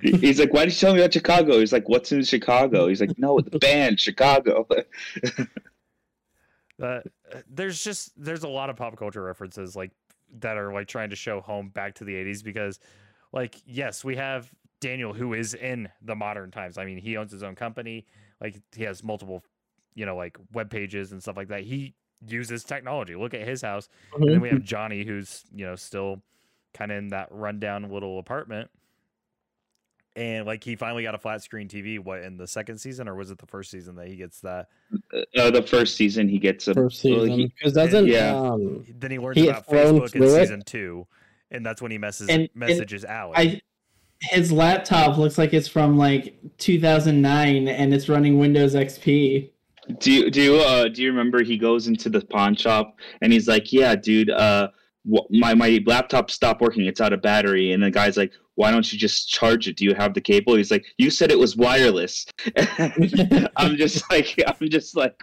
He's 0.00 0.40
like, 0.40 0.52
"Why 0.52 0.64
did 0.64 0.74
you 0.74 0.80
tell 0.80 0.92
me 0.92 0.98
about 1.00 1.12
Chicago?" 1.12 1.60
He's 1.60 1.72
like, 1.72 1.88
"What's 1.88 2.10
in 2.10 2.24
Chicago?" 2.24 2.88
He's 2.88 3.00
like, 3.00 3.16
"No, 3.16 3.38
the 3.40 3.58
band 3.60 4.00
Chicago." 4.00 4.66
uh, 6.82 7.00
there's 7.48 7.82
just 7.82 8.12
there's 8.16 8.44
a 8.44 8.48
lot 8.48 8.70
of 8.70 8.76
pop 8.76 8.96
culture 8.96 9.22
references 9.22 9.74
like 9.74 9.90
that 10.40 10.56
are 10.56 10.72
like 10.72 10.88
trying 10.88 11.10
to 11.10 11.16
show 11.16 11.40
home 11.40 11.68
back 11.68 11.94
to 11.94 12.04
the 12.04 12.14
80s 12.14 12.42
because 12.42 12.80
like 13.32 13.56
yes 13.66 14.04
we 14.04 14.16
have 14.16 14.50
daniel 14.80 15.12
who 15.12 15.32
is 15.34 15.54
in 15.54 15.88
the 16.02 16.14
modern 16.14 16.50
times. 16.50 16.78
I 16.78 16.84
mean 16.84 16.98
he 16.98 17.16
owns 17.16 17.32
his 17.32 17.42
own 17.42 17.54
company. 17.54 18.06
Like 18.40 18.60
he 18.74 18.84
has 18.84 19.02
multiple 19.02 19.42
you 19.94 20.06
know 20.06 20.16
like 20.16 20.36
web 20.52 20.70
pages 20.70 21.12
and 21.12 21.22
stuff 21.22 21.36
like 21.36 21.48
that. 21.48 21.62
He 21.62 21.94
uses 22.26 22.64
technology. 22.64 23.14
Look 23.14 23.34
at 23.34 23.46
his 23.46 23.62
house. 23.62 23.88
And 24.14 24.28
then 24.28 24.40
we 24.40 24.48
have 24.48 24.58
mm-hmm. 24.58 24.66
johnny 24.66 25.04
who's 25.04 25.44
you 25.54 25.64
know 25.64 25.76
still 25.76 26.22
kind 26.74 26.90
of 26.90 26.98
in 26.98 27.08
that 27.08 27.28
rundown 27.30 27.90
little 27.90 28.18
apartment 28.18 28.70
and 30.16 30.46
like 30.46 30.62
he 30.62 30.76
finally 30.76 31.02
got 31.02 31.14
a 31.14 31.18
flat 31.18 31.42
screen 31.42 31.68
tv 31.68 31.98
what 31.98 32.22
in 32.22 32.36
the 32.36 32.46
second 32.46 32.78
season 32.78 33.08
or 33.08 33.14
was 33.16 33.30
it 33.32 33.38
the 33.38 33.46
first 33.46 33.70
season 33.70 33.96
that 33.96 34.06
he 34.06 34.14
gets 34.16 34.40
that 34.40 34.68
uh, 35.36 35.50
the 35.50 35.62
first 35.62 35.96
season, 35.96 36.28
he 36.28 36.38
gets 36.38 36.68
a 36.68 36.74
First 36.74 37.00
season. 37.00 37.30
he- 37.30 37.46
Because 37.58 37.72
doesn't, 37.72 38.06
yeah. 38.06 38.32
um, 38.36 38.84
then 38.98 39.10
he 39.10 39.18
learns 39.18 39.36
He 39.36 39.48
about 39.48 39.66
Facebook 39.66 40.02
in 40.02 40.08
through 40.08 40.34
it. 40.36 40.40
season 40.40 40.62
two, 40.64 41.06
and 41.50 41.66
that's 41.66 41.82
when 41.82 41.90
he 41.90 41.98
messes 41.98 42.28
And- 42.28 42.42
and 42.42 42.50
messages 42.54 43.04
Alex. 43.04 43.40
I 43.40 43.60
his 44.30 44.52
laptop 44.52 45.18
looks 45.18 45.36
like 45.36 45.52
it's 45.52 45.66
from 45.68 45.98
like 45.98 46.36
2009 46.58 47.68
and 47.68 47.92
it's 47.92 48.08
running 48.08 48.38
Windows 48.38 48.74
XP. 48.74 49.50
Do 49.98 50.12
you 50.12 50.30
do 50.30 50.40
you 50.42 50.54
uh 50.56 50.88
do 50.88 51.02
you 51.02 51.10
remember 51.10 51.42
he 51.42 51.58
goes 51.58 51.88
into 51.88 52.08
the 52.08 52.20
pawn 52.24 52.54
shop 52.54 52.96
and 53.20 53.32
he's 53.32 53.48
like, 53.48 53.72
"Yeah, 53.72 53.94
dude, 53.96 54.30
uh 54.30 54.68
wh- 54.68 54.72
my 55.30 55.54
my 55.54 55.82
laptop 55.86 56.30
stopped 56.30 56.60
working. 56.60 56.86
It's 56.86 57.00
out 57.00 57.12
of 57.12 57.20
battery." 57.22 57.72
And 57.72 57.82
the 57.82 57.90
guy's 57.90 58.16
like, 58.16 58.32
"Why 58.54 58.70
don't 58.70 58.90
you 58.92 58.98
just 58.98 59.28
charge 59.28 59.68
it? 59.68 59.76
Do 59.76 59.84
you 59.84 59.94
have 59.94 60.14
the 60.14 60.20
cable?" 60.20 60.54
He's 60.56 60.70
like, 60.70 60.86
"You 60.98 61.10
said 61.10 61.30
it 61.30 61.38
was 61.38 61.56
wireless." 61.56 62.26
I'm 63.56 63.76
just 63.76 64.02
like 64.10 64.34
I'm 64.46 64.68
just 64.70 64.96
like 64.96 65.20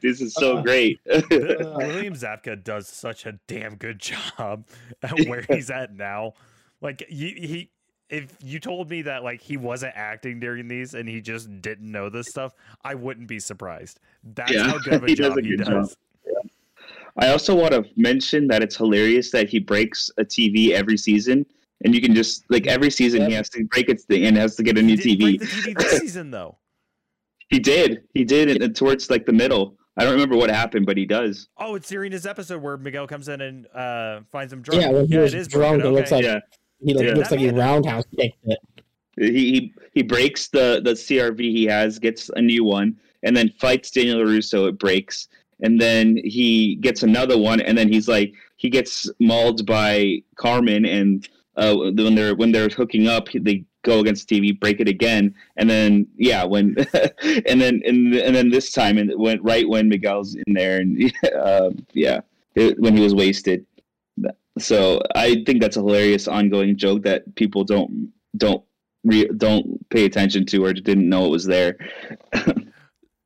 this 0.00 0.20
is 0.20 0.34
so 0.34 0.58
Uh, 0.58 0.62
great. 0.62 1.00
The- 1.04 1.74
William 1.76 2.14
Zabka 2.14 2.62
does 2.62 2.88
such 2.88 3.26
a 3.26 3.38
damn 3.46 3.76
good 3.76 3.98
job 3.98 4.66
at 5.02 5.26
where 5.26 5.44
he's 5.48 5.70
at 5.70 5.94
now. 5.94 6.34
Like 6.80 7.04
he, 7.08 7.30
he 7.32 7.70
if 8.10 8.36
you 8.42 8.58
told 8.60 8.90
me 8.90 9.02
that 9.02 9.22
like 9.22 9.40
he 9.40 9.56
wasn't 9.56 9.92
acting 9.96 10.40
during 10.40 10.68
these 10.68 10.94
and 10.94 11.08
he 11.08 11.20
just 11.20 11.48
didn't 11.62 11.90
know 11.90 12.10
this 12.10 12.28
stuff, 12.28 12.52
I 12.84 12.94
wouldn't 12.94 13.28
be 13.28 13.38
surprised. 13.38 14.00
That's 14.24 14.52
Yeah, 14.52 14.64
how 14.66 14.78
good 14.78 14.94
of 14.94 15.04
a 15.04 15.14
job 15.14 15.38
he 15.40 15.56
does. 15.56 15.68
job. 15.68 15.88
I 17.18 17.28
also 17.28 17.54
want 17.54 17.72
to 17.72 17.84
mention 17.96 18.48
that 18.48 18.62
it's 18.62 18.76
hilarious 18.76 19.30
that 19.32 19.48
he 19.48 19.58
breaks 19.58 20.10
a 20.18 20.24
TV 20.24 20.70
every 20.70 20.96
season. 20.96 21.44
And 21.84 21.94
you 21.94 22.00
can 22.00 22.14
just 22.14 22.44
like 22.48 22.66
every 22.66 22.90
season 22.90 23.26
he 23.26 23.32
has 23.34 23.48
to 23.50 23.64
break 23.64 23.88
it 23.88 24.00
and 24.08 24.36
has 24.36 24.54
to 24.56 24.62
get 24.62 24.78
a 24.78 24.82
new 24.82 24.96
He 24.96 25.16
didn't 25.16 25.20
TV. 25.20 25.38
break 25.38 25.40
the 25.40 25.46
TV 25.72 25.78
this 25.78 25.98
season 26.00 26.30
though. 26.30 26.58
He 27.48 27.58
did. 27.58 28.04
He 28.14 28.24
did 28.24 28.48
it 28.48 28.62
and 28.62 28.74
towards 28.74 29.10
like 29.10 29.26
the 29.26 29.32
middle. 29.32 29.76
I 29.98 30.04
don't 30.04 30.12
remember 30.14 30.36
what 30.36 30.48
happened, 30.48 30.86
but 30.86 30.96
he 30.96 31.04
does. 31.04 31.48
Oh, 31.58 31.74
it's 31.74 31.88
during 31.88 32.12
Serena's 32.12 32.24
episode 32.24 32.62
where 32.62 32.78
Miguel 32.78 33.06
comes 33.06 33.28
in 33.28 33.40
and 33.42 33.66
uh, 33.74 34.20
finds 34.30 34.52
him 34.52 34.62
drunk. 34.62 34.80
yeah, 34.80 34.90
when 34.90 35.06
he 35.06 35.18
was 35.18 35.34
it 35.34 35.40
is 35.40 35.48
drunk, 35.48 35.82
broken. 35.82 35.86
it 35.94 35.98
looks 35.98 36.12
okay. 36.12 36.32
like 36.34 36.42
Yeah. 36.80 36.86
he 36.86 36.94
like, 36.94 37.06
Dude, 37.08 37.16
looks 37.18 37.28
that 37.28 37.34
like 37.40 37.44
he 37.44 37.50
roundhouse 37.50 38.04
kicked 38.16 38.38
it. 38.44 38.58
He, 39.18 39.32
he 39.32 39.74
he 39.92 40.02
breaks 40.02 40.48
the 40.48 40.80
the 40.82 40.92
CRT 40.92 41.40
he 41.40 41.64
has, 41.64 41.98
gets 41.98 42.30
a 42.36 42.40
new 42.40 42.64
one, 42.64 42.96
and 43.22 43.36
then 43.36 43.50
fights 43.60 43.90
Daniel 43.90 44.22
Russo. 44.24 44.66
It 44.66 44.78
breaks, 44.78 45.28
and 45.62 45.80
then 45.80 46.18
he 46.24 46.76
gets 46.76 47.02
another 47.02 47.38
one, 47.38 47.60
and 47.60 47.76
then 47.78 47.90
he's 47.90 48.08
like 48.08 48.34
he 48.56 48.68
gets 48.68 49.10
mauled 49.20 49.64
by 49.66 50.22
Carmen, 50.36 50.84
and 50.84 51.28
uh, 51.56 51.74
when 51.74 52.14
they're 52.14 52.34
when 52.34 52.52
they're 52.52 52.68
hooking 52.68 53.08
up, 53.08 53.28
they 53.32 53.64
go 53.82 54.00
against 54.00 54.28
the 54.28 54.40
TV, 54.40 54.58
break 54.58 54.80
it 54.80 54.88
again, 54.88 55.34
and 55.56 55.68
then 55.68 56.06
yeah, 56.16 56.44
when 56.44 56.76
and 57.46 57.60
then 57.60 57.80
and, 57.84 58.14
and 58.14 58.34
then 58.34 58.50
this 58.50 58.72
time, 58.72 58.98
and 58.98 59.10
it 59.10 59.18
went 59.18 59.42
right 59.42 59.68
when 59.68 59.88
Miguel's 59.88 60.34
in 60.34 60.54
there, 60.54 60.78
and 60.78 61.12
uh, 61.38 61.70
yeah, 61.92 62.20
it, 62.54 62.78
when 62.78 62.96
he 62.96 63.02
was 63.02 63.14
wasted. 63.14 63.66
So 64.58 65.00
I 65.14 65.42
think 65.46 65.62
that's 65.62 65.78
a 65.78 65.80
hilarious 65.80 66.28
ongoing 66.28 66.76
joke 66.76 67.02
that 67.04 67.34
people 67.36 67.64
don't 67.64 68.12
don't 68.36 68.62
re- 69.04 69.30
don't 69.36 69.88
pay 69.90 70.04
attention 70.04 70.44
to 70.46 70.64
or 70.64 70.72
didn't 70.72 71.08
know 71.08 71.26
it 71.26 71.30
was 71.30 71.46
there. 71.46 71.76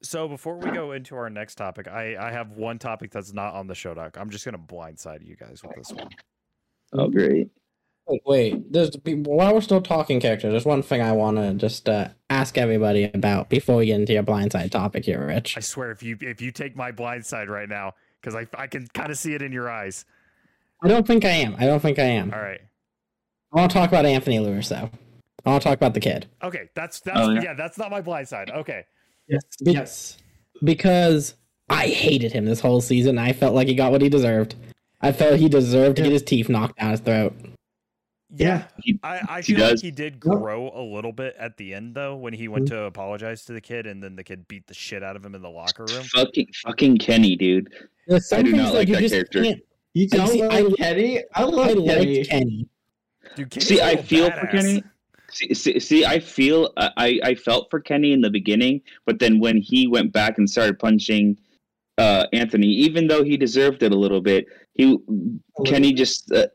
So 0.07 0.29
before 0.29 0.57
we 0.57 0.71
go 0.71 0.93
into 0.93 1.17
our 1.17 1.29
next 1.29 1.57
topic, 1.57 1.89
I, 1.89 2.17
I 2.17 2.31
have 2.31 2.53
one 2.53 2.79
topic 2.79 3.11
that's 3.11 3.33
not 3.33 3.55
on 3.55 3.67
the 3.67 3.75
show 3.75 3.93
doc. 3.93 4.17
I'm 4.19 4.31
just 4.31 4.45
gonna 4.45 4.59
blindside 4.59 5.27
you 5.27 5.35
guys 5.37 5.63
with 5.65 5.75
this 5.77 5.93
one. 5.93 6.11
Oh, 6.93 7.09
great! 7.09 7.49
Wait, 8.07 8.21
wait, 8.25 8.73
there's 8.73 8.91
while 9.05 9.53
we're 9.53 9.61
still 9.61 9.83
talking 9.83 10.21
characters, 10.21 10.53
there's 10.53 10.65
one 10.65 10.83
thing 10.83 11.03
I 11.03 11.11
want 11.11 11.39
to 11.39 11.55
just 11.55 11.89
uh, 11.89 12.09
ask 12.31 12.57
everybody 12.57 13.11
about 13.13 13.49
before 13.49 13.79
we 13.79 13.87
get 13.87 13.99
into 13.99 14.13
your 14.13 14.23
blindside 14.23 14.71
topic 14.71 15.05
here, 15.05 15.27
Rich. 15.27 15.57
I 15.57 15.61
swear, 15.61 15.91
if 15.91 16.05
you 16.05 16.17
if 16.21 16.41
you 16.41 16.53
take 16.53 16.77
my 16.77 16.93
blindside 16.93 17.49
right 17.49 17.69
now, 17.69 17.95
because 18.21 18.37
I 18.37 18.47
I 18.57 18.69
can 18.69 18.87
kind 18.95 19.11
of 19.11 19.19
see 19.19 19.35
it 19.35 19.43
in 19.43 19.51
your 19.51 19.69
eyes. 19.69 20.05
I 20.85 20.89
don't 20.89 21.07
think 21.07 21.25
I 21.25 21.31
am. 21.31 21.57
I 21.59 21.67
don't 21.67 21.81
think 21.81 21.99
I 21.99 22.05
am. 22.05 22.33
All 22.33 22.41
right. 22.41 22.61
I 23.53 23.59
want 23.61 23.73
to 23.73 23.77
talk 23.77 23.89
about 23.89 24.07
Anthony 24.07 24.39
Lewis 24.39 24.69
though. 24.69 24.89
I 25.45 25.51
want 25.51 25.63
to 25.63 25.69
talk 25.69 25.77
about 25.79 25.95
the 25.95 26.01
kid 26.01 26.27
Okay, 26.43 26.69
that's 26.75 27.01
that's 27.01 27.19
Oh, 27.19 27.31
yeah. 27.31 27.43
yeah. 27.43 27.55
that's 27.55 27.79
not 27.79 27.91
my 27.91 28.03
blindside. 28.03 28.55
Okay. 28.55 28.85
Yes. 29.29 29.43
Be- 29.63 29.73
Yes. 29.73 30.19
because 30.63 31.35
I 31.69 31.89
hated 31.89 32.33
him 32.33 32.45
this 32.45 32.61
whole 32.61 32.81
season. 32.81 33.19
I 33.19 33.33
felt 33.33 33.55
like 33.55 33.69
he 33.69 33.75
got 33.75 33.93
what 33.93 34.03
he 34.03 34.09
deserved. 34.09 34.55
I 35.01 35.13
felt 35.13 35.39
he 35.39 35.49
deserved 35.49 35.97
to 35.97 36.03
Yeah. 36.03 36.09
get 36.09 36.13
his 36.13 36.23
teeth 36.23 36.49
knocked 36.49 36.79
down 36.79 36.91
his 36.93 37.01
throat. 37.01 37.35
Yeah. 38.35 38.65
He- 38.83 38.99
I, 39.03 39.21
I 39.29 39.41
He 39.43 39.55
feel 39.55 39.69
like 39.69 39.81
he 39.81 39.91
did 39.91 40.19
grow 40.21 40.71
a 40.75 40.83
little 40.83 41.13
bit 41.13 41.37
at 41.39 41.57
the 41.57 41.75
end 41.75 41.95
though 41.95 42.17
when 42.17 42.33
he 42.35 42.49
went 42.49 42.69
to 42.69 42.83
apologize 42.83 43.45
to 43.47 43.53
the 43.53 43.61
kid 43.61 43.87
and 43.87 44.03
then 44.03 44.17
the 44.17 44.25
kid 44.25 44.47
beat 44.49 44.67
the 44.67 44.75
shit 44.75 45.03
out 45.03 45.17
of 45.17 45.25
him 45.25 45.35
in 45.35 45.43
the 45.43 45.51
locker 45.51 45.85
room. 45.85 46.03
fucking 46.05 46.49
fucking 46.65 46.99
Kenny, 46.99 47.37
dude. 47.37 47.73
There's 48.07 48.29
some 48.29 48.41
I 48.41 48.43
do 48.43 48.51
things 48.51 48.63
not 48.63 48.73
that 48.73 48.79
like 48.79 48.89
that 48.89 49.01
just 49.01 49.15
character. 49.15 49.43
can't. 49.43 49.63
You 49.95 50.09
don't 50.09 50.29
see- 50.29 50.43
like 50.47 50.53
I- 50.67 50.71
Kenny? 50.73 51.19
I 51.21 51.25
I 51.35 51.45
love 51.45 51.67
Kenny. 51.87 52.25
Kenny. 52.25 52.69
Dude, 53.37 53.51
Kenny's 53.51 53.69
See, 53.69 53.81
I 53.81 53.91
little 53.91 54.05
feel 54.05 54.31
for. 54.31 54.47
Kenny. 54.49 54.83
See, 55.31 55.55
see, 55.55 55.81
see, 55.81 56.05
I 56.05 56.21
feel 56.21 56.73
I, 56.77 57.21
I 57.23 57.35
felt 57.35 57.69
for 57.71 57.81
Kenny 57.81 58.13
in 58.13 58.21
the 58.21 58.31
beginning, 58.31 58.81
but 59.07 59.19
then 59.19 59.41
when 59.41 59.59
he 59.59 59.89
went 59.89 60.13
back 60.13 60.39
and 60.39 60.49
started 60.49 60.79
punching 60.79 61.37
uh, 61.99 62.27
Anthony, 62.33 62.69
even 62.69 63.09
though 63.09 63.25
he 63.25 63.37
deserved 63.37 63.83
it 63.83 63.93
a 63.93 63.97
little 63.97 64.21
bit, 64.21 64.47
he 64.75 64.99
Kenny 65.65 65.93
just 65.93 66.31
uh, 66.33 66.47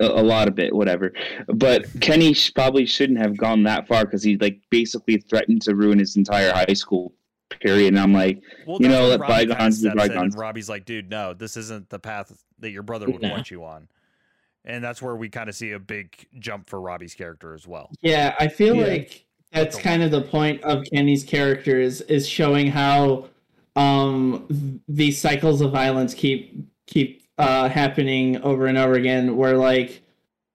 a, 0.00 0.22
lot 0.22 0.48
of 0.48 0.58
it, 0.58 0.74
whatever. 0.74 1.12
But 1.48 1.86
Kenny 2.00 2.34
probably 2.54 2.86
shouldn't 2.86 3.18
have 3.18 3.36
gone 3.36 3.62
that 3.64 3.88
far 3.88 4.04
because 4.04 4.22
he 4.22 4.36
like 4.36 4.60
basically 4.70 5.18
threatened 5.18 5.62
to 5.62 5.74
ruin 5.74 5.98
his 5.98 6.16
entire 6.16 6.52
high 6.52 6.74
school 6.74 7.14
period. 7.60 7.88
And 7.88 7.98
I'm 7.98 8.12
like, 8.12 8.42
Well, 8.66 8.78
you 8.80 8.88
know, 8.88 9.06
let 9.08 9.20
Robbie 9.20 9.46
bygones 9.46 9.82
be 9.82 9.90
bygones. 9.90 10.34
And 10.34 10.40
Robbie's 10.40 10.68
like, 10.68 10.84
dude, 10.84 11.10
no, 11.10 11.34
this 11.34 11.56
isn't 11.56 11.88
the 11.90 11.98
path 11.98 12.32
that 12.58 12.70
your 12.70 12.82
brother 12.82 13.10
would 13.10 13.22
No. 13.22 13.30
want 13.30 13.50
you 13.50 13.64
on. 13.64 13.88
And 14.64 14.82
that's 14.82 15.02
where 15.02 15.16
we 15.16 15.28
kind 15.28 15.48
of 15.48 15.54
see 15.56 15.72
a 15.72 15.78
big 15.78 16.14
jump 16.38 16.68
for 16.68 16.80
Robbie's 16.80 17.14
character 17.14 17.52
as 17.54 17.66
well. 17.66 17.90
Yeah, 18.00 18.34
I 18.38 18.48
feel 18.48 18.76
Yeah. 18.76 18.86
like 18.86 19.24
that's 19.52 19.76
kind 19.78 20.02
of 20.02 20.10
the 20.10 20.22
point 20.22 20.62
of 20.62 20.84
Kenny's 20.92 21.24
character 21.24 21.78
is 21.80 22.00
is 22.02 22.28
showing 22.28 22.68
how 22.68 23.28
um 23.76 24.80
these 24.88 25.18
cycles 25.18 25.60
of 25.60 25.72
violence 25.72 26.14
keep 26.14 26.66
keep 26.86 27.22
uh 27.38 27.68
happening 27.68 28.40
over 28.42 28.66
and 28.66 28.76
over 28.78 28.94
again 28.94 29.36
where 29.36 29.56
like 29.56 30.02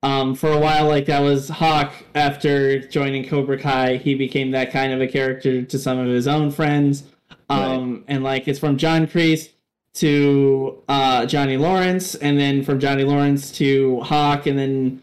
um 0.04 0.36
for 0.36 0.52
a 0.52 0.60
while 0.60 0.88
like 0.88 1.06
that 1.08 1.20
was 1.22 1.50
Hawk 1.50 1.92
after 2.16 2.80
joining 2.80 3.28
Cobra 3.28 3.58
Kai. 3.58 3.98
He 3.98 4.14
became 4.16 4.52
that 4.52 4.72
kind 4.72 4.94
of 4.94 5.02
a 5.02 5.08
character 5.08 5.64
to 5.64 5.80
some 5.80 5.98
of 5.98 6.08
his 6.08 6.28
own 6.28 6.52
friends. 6.52 7.04
Um 7.50 8.04
and 8.08 8.24
like 8.24 8.48
it's 8.48 8.60
from 8.60 8.78
John 8.78 9.06
Kreese 9.08 9.50
to 9.98 10.84
uh 10.88 11.26
Johnny 11.26 11.58
Lawrence 11.58 12.16
and 12.16 12.38
then 12.40 12.64
from 12.64 12.80
Johnny 12.80 13.04
Lawrence 13.04 13.52
to 13.54 14.00
Hawk 14.02 14.46
and 14.48 14.58
then 14.58 15.02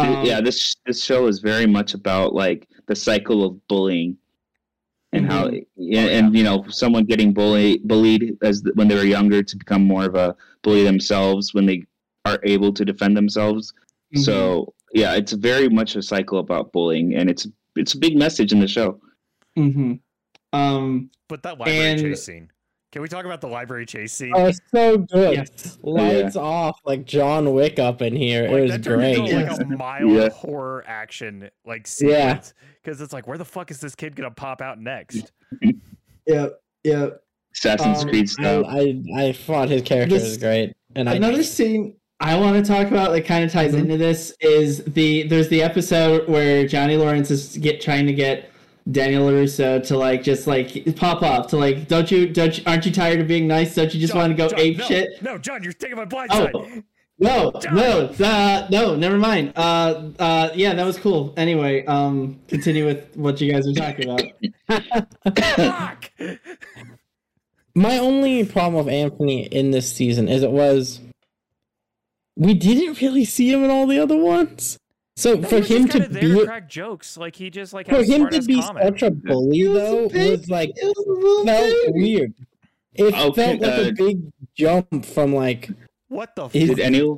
um, 0.00 0.24
yeah, 0.24 0.40
this 0.40 0.76
this 0.86 1.02
show 1.02 1.26
is 1.26 1.40
very 1.40 1.66
much 1.66 1.94
about 1.94 2.32
like 2.32 2.68
the 2.86 2.94
cycle 2.94 3.44
of 3.44 3.66
bullying 3.66 4.16
and 5.12 5.26
how 5.26 5.50
yeah, 5.74 6.04
Oh, 6.04 6.08
and 6.08 6.36
you 6.36 6.44
know 6.44 6.64
someone 6.68 7.04
getting 7.04 7.32
bullied 7.32 7.82
bullied 7.88 8.36
as 8.42 8.62
when 8.74 8.86
they 8.88 8.94
were 8.94 9.04
younger 9.04 9.42
to 9.42 9.56
become 9.56 9.82
more 9.82 10.04
of 10.04 10.14
a 10.14 10.36
bully 10.62 10.84
themselves 10.84 11.52
when 11.52 11.66
they 11.66 11.82
are 12.26 12.38
able 12.44 12.72
to 12.74 12.84
defend 12.84 13.16
themselves. 13.16 13.72
mhm. 14.14 14.20
So 14.24 14.72
yeah, 14.92 15.14
it's 15.16 15.32
very 15.32 15.68
much 15.68 15.96
a 15.96 16.02
cycle 16.02 16.38
about 16.38 16.72
bullying, 16.72 17.14
and 17.16 17.28
it's 17.28 17.48
it's 17.74 17.94
a 17.94 17.98
big 17.98 18.16
message 18.16 18.52
in 18.52 18.60
the 18.60 18.68
show. 18.68 19.00
Mm-hmm. 19.58 19.94
Um. 20.52 21.10
But 21.28 21.42
that 21.42 21.58
library 21.58 21.78
And- 21.90 22.00
chase 22.00 22.22
scene. 22.24 22.50
Can 22.90 23.02
we 23.02 23.08
talk 23.08 23.26
about 23.26 23.42
the 23.42 23.48
library 23.48 23.84
chase 23.84 24.14
scene? 24.14 24.32
Oh, 24.34 24.46
it's 24.46 24.60
so 24.74 24.96
good. 24.98 25.34
Yes. 25.34 25.78
Lights 25.82 26.36
off 26.36 26.80
like 26.86 27.04
John 27.04 27.52
Wick 27.52 27.78
up 27.78 28.00
in 28.00 28.16
here. 28.16 28.44
Like, 28.44 28.52
it 28.52 28.60
was 28.62 28.70
that 28.72 28.82
turned 28.82 29.00
great. 29.02 29.18
into 29.18 29.50
like 29.52 29.60
a 29.60 29.64
mild 29.66 30.10
Yeah. 30.10 30.28
horror 30.30 30.84
action 30.86 31.50
like 31.66 31.86
Yeah. 32.00 32.36
sequence. 32.38 32.54
Because 32.82 33.00
it's 33.02 33.12
like, 33.12 33.26
where 33.26 33.36
the 33.36 33.44
fuck 33.44 33.70
is 33.70 33.78
this 33.80 33.94
kid 33.94 34.16
gonna 34.16 34.30
pop 34.30 34.62
out 34.62 34.80
next? 34.80 35.32
Yep. 36.26 36.60
Yep. 36.84 37.22
Assassin's 37.54 38.02
Um, 38.02 38.08
Creed 38.10 38.24
I, 38.24 38.26
style. 38.26 38.66
I 38.66 39.02
I 39.16 39.32
thought 39.32 39.70
his 39.70 39.80
character 39.80 40.14
This- 40.18 40.24
was 40.28 40.36
great, 40.36 40.74
and 40.94 41.08
I 41.08 41.14
Another 41.14 41.42
scene 41.42 41.94
I 42.20 42.36
want 42.38 42.62
to 42.62 42.70
talk 42.70 42.88
about 42.88 43.12
that 43.12 43.24
kind 43.24 43.44
of 43.44 43.50
ties 43.52 43.72
Mhm. 43.74 43.78
into 43.80 43.96
this 43.96 44.34
is 44.40 44.84
the 44.84 45.22
there's 45.28 45.48
the 45.48 45.62
episode 45.62 46.28
where 46.28 46.66
Johnny 46.66 46.96
Lawrence 46.98 47.30
is 47.30 47.56
get 47.56 47.80
trying 47.80 48.06
to 48.06 48.12
get 48.12 48.50
Daniel 48.90 49.26
LaRusso 49.26 49.86
to 49.86 49.96
like 49.98 50.22
just 50.22 50.46
like 50.46 50.96
pop 50.96 51.22
off 51.22 51.48
to 51.48 51.56
like 51.56 51.88
don't 51.88 52.10
you 52.10 52.28
don't 52.28 52.56
you, 52.56 52.64
aren't 52.66 52.86
you 52.86 52.92
tired 52.92 53.20
of 53.20 53.26
being 53.28 53.46
nice? 53.46 53.74
Don't 53.74 53.92
you 53.92 54.00
just 54.00 54.12
John, 54.14 54.20
want 54.22 54.32
to 54.32 54.36
go 54.36 54.48
John, 54.48 54.58
ape 54.60 54.78
no, 54.78 54.84
shit? 54.86 55.22
No, 55.22 55.38
John, 55.38 55.62
you're 55.62 55.72
taking 55.72 55.96
my 55.96 56.04
blind 56.06 56.30
Oh. 56.32 56.44
side. 56.46 56.84
No, 57.20 57.50
John! 57.60 57.74
no, 57.74 58.14
uh, 58.24 58.68
no, 58.70 58.94
never 58.94 59.18
mind. 59.18 59.52
Uh, 59.56 60.10
uh, 60.20 60.50
yeah, 60.54 60.72
that 60.74 60.84
was 60.86 60.96
cool. 60.96 61.34
Anyway, 61.36 61.84
um, 61.86 62.38
continue 62.46 62.86
with 62.86 63.16
what 63.16 63.40
you 63.40 63.52
guys 63.52 63.66
were 63.66 63.72
talking 63.72 64.08
about. 64.08 64.22
My 67.74 67.98
only 67.98 68.44
problem 68.44 68.84
with 68.84 68.92
Anthony 68.92 69.46
in 69.46 69.72
this 69.72 69.92
season 69.92 70.28
is 70.28 70.42
it 70.42 70.50
was 70.52 71.00
we 72.36 72.54
didn't 72.54 73.00
really 73.00 73.24
see 73.24 73.52
him 73.52 73.64
in 73.64 73.70
all 73.70 73.86
the 73.86 73.98
other 74.00 74.16
ones. 74.16 74.78
So 75.18 75.34
No, 75.34 75.48
for 75.48 75.60
him 75.60 75.88
to 75.88 76.08
be 76.08 76.44
crack 76.44 76.68
jokes, 76.68 77.16
like 77.16 77.34
he 77.34 77.50
just 77.50 77.72
like 77.72 77.88
for 77.88 78.04
him 78.04 78.28
to 78.28 78.40
be 78.42 78.60
comment. 78.60 78.84
such 78.86 79.02
a 79.02 79.10
bully 79.10 79.60
It 79.62 79.68
was 79.68 79.76
a 79.78 79.80
though 79.82 80.08
big- 80.08 80.30
was 80.30 80.48
like 80.48 80.70
was 80.80 81.44
felt 81.44 81.70
thing. 81.86 81.94
weird. 81.94 82.34
It 82.94 83.02
Okay, 83.02 83.16
felt 83.34 83.60
like 83.60 83.62
uh, 83.62 83.88
a 83.88 83.92
big 83.92 84.20
jump 84.54 85.04
from 85.04 85.34
like 85.34 85.70
What 86.08 86.36
the 86.36 86.44
Is- 86.52 86.68
fuck? 86.68 86.76
Did 86.76 86.80
any 86.80 87.16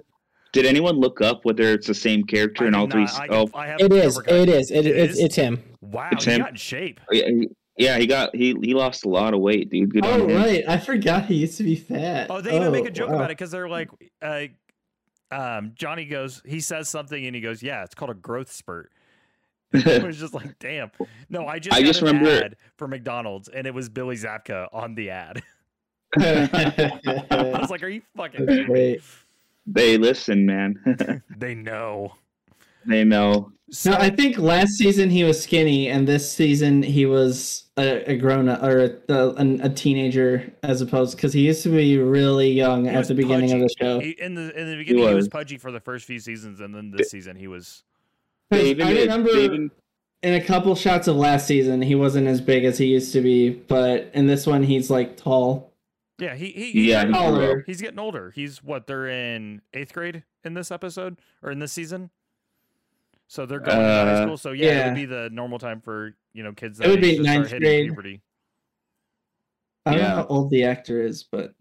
did 0.55 0.65
anyone 0.65 0.97
look 0.99 1.21
up 1.21 1.45
whether 1.45 1.65
it's 1.75 1.87
the 1.87 1.95
same 1.95 2.25
character 2.25 2.65
I 2.65 2.69
in 2.69 2.73
did 2.73 2.79
all 2.81 2.89
three? 2.91 3.05
I, 3.07 3.27
oh, 3.31 3.49
I 3.55 3.67
have 3.67 3.81
it, 3.81 3.93
is, 3.93 4.19
it 4.27 4.49
is. 4.49 4.71
It, 4.71 4.87
it, 4.87 4.97
it 4.97 5.11
is. 5.11 5.19
it's 5.19 5.37
him. 5.37 5.63
Wow, 5.83 6.09
It's 6.13 6.25
he 6.25 6.31
him. 6.33 6.39
got 6.41 6.51
in 6.51 6.57
shape. 6.57 7.01
yeah, 7.13 7.27
he- 7.29 7.49
yeah, 7.77 7.99
he 7.99 8.07
got 8.07 8.35
he 8.35 8.55
he 8.63 8.75
lost 8.75 9.05
a 9.07 9.09
lot 9.09 9.33
of 9.33 9.41
weight, 9.41 9.71
dude. 9.71 9.93
Good 9.93 10.05
Oh 10.05 10.25
on 10.25 10.29
him. 10.31 10.37
right, 10.37 10.65
I 10.69 10.77
forgot 10.79 11.27
he 11.27 11.35
used 11.37 11.57
to 11.59 11.65
be 11.65 11.77
fat. 11.77 12.27
Oh, 12.31 12.41
they 12.41 12.57
even 12.57 12.73
make 12.73 12.85
a 12.85 12.89
Oh, 12.89 12.91
joke 12.91 13.09
wow. 13.11 13.17
about 13.17 13.31
it 13.31 13.39
because 13.39 13.51
they're 13.53 13.69
like, 13.71 13.89
uh, 14.21 14.45
um, 15.31 15.73
Johnny 15.75 16.05
goes, 16.05 16.43
he 16.45 16.61
says 16.61 16.89
something 16.89 17.25
and 17.25 17.35
he 17.35 17.41
goes, 17.41 17.63
"Yeah, 17.63 17.85
it's 17.85 17.95
called 17.95 18.11
a 18.11 18.15
growth 18.15 18.51
spurt." 18.53 18.93
it 19.73 20.03
was 20.03 20.19
just 20.19 20.35
like, 20.35 20.59
damn. 20.59 20.91
No, 21.29 21.47
I 21.47 21.61
just 21.61 21.77
I 21.77 21.83
just 21.83 22.03
remember- 22.03 22.29
ad 22.29 22.57
for 22.77 22.89
McDonald's 22.89 23.49
and 23.49 23.67
it 23.67 23.75
was 23.75 23.89
Billy 23.89 24.17
Zabka 24.17 24.69
on 24.73 24.95
the 24.97 25.11
ad. 25.11 25.43
I 26.19 27.57
was 27.61 27.71
like, 27.71 27.83
"Are 27.85 27.89
you 27.89 28.03
fucking?" 28.17 28.45
That's 28.47 28.59
kidding 28.59 28.73
me?" 28.73 28.99
They 29.67 29.97
listen, 29.97 30.45
man. 30.45 31.23
They 31.37 31.55
know. 31.55 32.15
they 32.85 33.05
know. 33.05 33.53
So, 33.73 33.93
No, 33.93 33.99
I 33.99 34.11
think 34.11 34.37
last 34.39 34.71
season 34.73 35.11
he 35.11 35.23
was 35.23 35.41
skinny, 35.43 35.89
and 35.89 36.07
this 36.07 36.31
season 36.31 36.83
he 36.83 37.07
was 37.07 37.71
a, 37.77 38.13
a 38.13 38.17
grown 38.17 38.49
up 38.49 38.63
or 38.63 38.85
a, 39.09 39.13
a, 39.15 39.67
a 39.67 39.69
teenager 39.69 40.53
as 40.63 40.81
opposed 40.81 41.17
because 41.17 41.33
he 41.33 41.47
used 41.47 41.63
to 41.63 41.69
be 41.69 41.97
really 41.99 42.51
young 42.51 42.85
he 42.85 42.91
at 42.91 43.07
the 43.07 43.15
beginning 43.15 43.53
of 43.53 43.61
the 43.61 43.69
show. 43.79 44.01
He, 44.01 44.11
in 44.11 44.35
the 44.35 44.59
in 44.59 44.69
the 44.69 44.77
beginning, 44.77 45.03
he 45.03 45.15
was. 45.15 45.17
was. 45.17 45.29
pudgy 45.29 45.57
for 45.57 45.71
the 45.71 45.81
first 45.81 46.05
few 46.05 46.19
seasons, 46.19 46.61
and 46.61 46.75
then 46.75 46.91
this 46.91 47.11
season 47.11 47.37
he 47.37 47.47
was. 47.47 47.85
Even 48.53 48.87
I 48.87 49.01
remember 49.03 49.33
they 49.33 49.45
even- 49.45 49.71
in 50.23 50.35
a 50.35 50.45
couple 50.45 50.75
shots 50.75 51.07
of 51.09 51.17
last 51.17 51.47
season 51.47 51.81
he 51.81 51.95
wasn't 51.95 52.27
as 52.27 52.41
big 52.41 52.65
as 52.65 52.77
he 52.77 52.87
used 52.87 53.13
to 53.13 53.21
be, 53.21 53.51
but 53.51 54.11
in 54.13 54.27
this 54.27 54.47
one 54.47 54.63
he's 54.65 54.91
like 54.91 55.17
tall. 55.17 55.73
Yeah, 56.19 56.35
he, 56.35 56.47
he 56.51 56.73
he's 56.73 56.87
Yeah, 56.87 57.05
getting 57.05 57.15
he 57.15 57.21
older. 57.21 57.65
He's 57.67 57.81
getting 57.81 57.99
older. 57.99 58.31
He's 58.33 58.63
what 58.63 58.87
they're 58.87 59.07
in 59.07 59.63
eighth 59.73 59.95
grade 59.95 60.25
in 60.45 60.55
this 60.55 60.71
episode 60.71 61.19
or 61.43 61.51
in 61.51 61.61
this 61.61 61.73
season. 61.73 62.11
So 63.31 63.47
they're 63.47 63.61
going 63.61 63.79
to 63.79 63.85
high 63.85 64.11
Uh, 64.11 64.23
school. 64.25 64.37
So 64.37 64.51
yeah, 64.51 64.83
it 64.83 64.85
would 64.87 64.95
be 64.97 65.05
the 65.07 65.31
normal 65.31 65.61
time 65.61 65.81
for 65.81 66.17
you 66.33 66.43
know 66.43 66.53
kids 66.53 66.81
It 66.81 66.83
that 66.83 66.91
would 66.91 67.01
be 67.01 67.17
to 67.17 67.23
ninth 67.23 67.49
grade. 67.49 67.87
puberty. 67.87 68.23
I 69.87 69.93
don't 69.93 70.01
Yeah. 70.01 70.09
know 70.09 70.17
how 70.17 70.27
old 70.27 70.51
the 70.51 70.65
actor 70.65 71.01
is, 71.01 71.23
but 71.23 71.55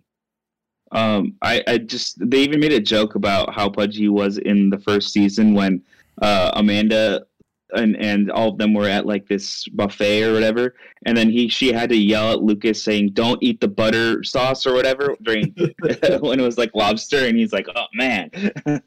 Um, 0.91 1.35
I, 1.43 1.63
I 1.67 1.77
just 1.77 2.17
they 2.27 2.39
even 2.41 2.59
made 2.59 2.71
a 2.71 2.79
joke 2.79 3.13
about 3.13 3.53
how 3.53 3.69
pudgy 3.69 3.99
he 3.99 4.09
was 4.09 4.39
in 4.39 4.71
the 4.71 4.79
first 4.79 5.13
season 5.13 5.53
when 5.53 5.83
uh, 6.23 6.49
Amanda 6.55 7.27
and 7.75 7.95
and 7.97 8.31
all 8.31 8.49
of 8.49 8.57
them 8.57 8.73
were 8.73 8.87
at 8.89 9.05
like 9.05 9.27
this 9.27 9.67
buffet 9.67 10.23
or 10.23 10.33
whatever, 10.33 10.73
and 11.05 11.15
then 11.15 11.29
he 11.29 11.47
she 11.49 11.71
had 11.71 11.89
to 11.91 11.95
yell 11.95 12.31
at 12.33 12.41
Lucas 12.41 12.81
saying, 12.81 13.11
"Don't 13.13 13.37
eat 13.43 13.61
the 13.61 13.67
butter 13.67 14.23
sauce" 14.23 14.65
or 14.65 14.73
whatever 14.73 15.15
during 15.21 15.53
when 16.21 16.39
it 16.39 16.43
was 16.43 16.57
like 16.57 16.71
lobster, 16.73 17.27
and 17.27 17.37
he's 17.37 17.53
like, 17.53 17.67
"Oh 17.75 17.85
man." 17.93 18.31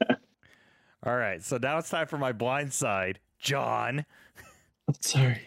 All 1.05 1.15
right, 1.17 1.43
so 1.43 1.57
now 1.57 1.79
it's 1.79 1.89
time 1.89 2.07
for 2.07 2.17
my 2.17 2.31
blind 2.31 2.71
side, 2.71 3.19
John. 3.37 4.05
sorry, 5.01 5.41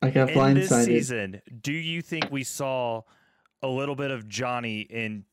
I 0.00 0.08
got 0.10 0.30
in 0.30 0.54
this 0.54 0.70
season, 0.70 1.42
do 1.60 1.72
you 1.72 2.00
think 2.00 2.30
we 2.30 2.42
saw 2.42 3.02
a 3.62 3.68
little 3.68 3.94
bit 3.94 4.10
of 4.10 4.28
Johnny 4.28 4.80
in 4.80 5.24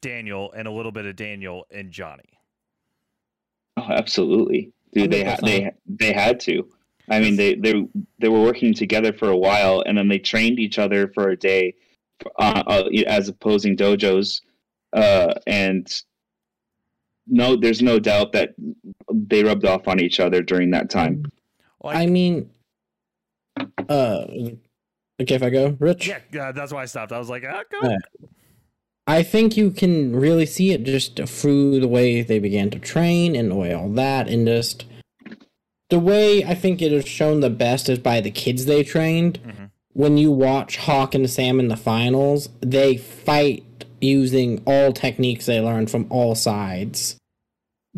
Daniel 0.00 0.52
and 0.52 0.66
a 0.66 0.70
little 0.70 0.92
bit 0.92 1.04
of 1.04 1.16
Daniel 1.16 1.66
in 1.70 1.90
Johnny? 1.90 2.38
Oh, 3.76 3.88
absolutely, 3.90 4.72
dude. 4.94 5.10
They 5.10 5.24
had 5.24 5.40
100%. 5.40 5.42
they 5.42 5.72
they 5.86 6.12
had 6.12 6.40
to. 6.40 6.66
I 7.10 7.20
mean, 7.20 7.36
they 7.36 7.56
they 7.56 7.86
they 8.20 8.28
were 8.28 8.40
working 8.40 8.72
together 8.72 9.12
for 9.12 9.28
a 9.28 9.36
while, 9.36 9.82
and 9.84 9.98
then 9.98 10.08
they 10.08 10.18
trained 10.18 10.58
each 10.58 10.78
other 10.78 11.08
for 11.08 11.28
a 11.28 11.36
day, 11.36 11.74
uh, 12.38 12.62
uh, 12.66 12.84
as 13.06 13.28
opposing 13.28 13.76
dojos, 13.76 14.40
uh, 14.94 15.34
and 15.46 16.02
no, 17.26 17.56
there's 17.56 17.82
no 17.82 17.98
doubt 17.98 18.32
that 18.32 18.54
they 19.10 19.44
rubbed 19.44 19.64
off 19.64 19.88
on 19.88 20.00
each 20.00 20.20
other 20.20 20.42
during 20.42 20.70
that 20.70 20.90
time. 20.90 21.24
Like, 21.82 21.96
I 21.96 22.06
mean, 22.06 22.50
uh, 23.88 24.24
Okay, 25.20 25.36
if 25.36 25.42
I 25.44 25.50
go, 25.50 25.76
Rich. 25.78 26.08
Yeah, 26.08 26.48
uh, 26.48 26.52
that's 26.52 26.72
why 26.72 26.82
I 26.82 26.86
stopped. 26.86 27.12
I 27.12 27.18
was 27.18 27.30
like, 27.30 27.44
ah, 27.48 27.62
go. 27.70 27.88
Yeah. 27.88 27.98
I 29.06 29.22
think 29.22 29.56
you 29.56 29.70
can 29.70 30.16
really 30.16 30.46
see 30.46 30.72
it 30.72 30.82
just 30.82 31.20
through 31.28 31.78
the 31.78 31.86
way 31.88 32.22
they 32.22 32.38
began 32.38 32.70
to 32.70 32.78
train 32.78 33.36
and 33.36 33.50
the 33.50 33.54
way 33.54 33.72
all 33.72 33.90
that, 33.90 34.28
and 34.28 34.46
just 34.46 34.86
the 35.90 36.00
way 36.00 36.42
I 36.42 36.54
think 36.54 36.82
it 36.82 36.92
is 36.92 37.06
shown 37.06 37.40
the 37.40 37.50
best 37.50 37.88
is 37.88 37.98
by 37.98 38.20
the 38.20 38.30
kids 38.30 38.64
they 38.64 38.82
trained. 38.82 39.38
Mhm. 39.46 39.70
When 39.92 40.18
you 40.18 40.32
watch 40.32 40.78
Hawk 40.78 41.14
and 41.14 41.30
Sam 41.30 41.60
in 41.60 41.68
the 41.68 41.76
finals, 41.76 42.48
they 42.60 42.96
fight 42.96 43.62
using 44.04 44.62
all 44.66 44.92
techniques 44.92 45.46
they 45.46 45.60
learned 45.60 45.90
from 45.90 46.06
all 46.10 46.34
sides. 46.34 47.16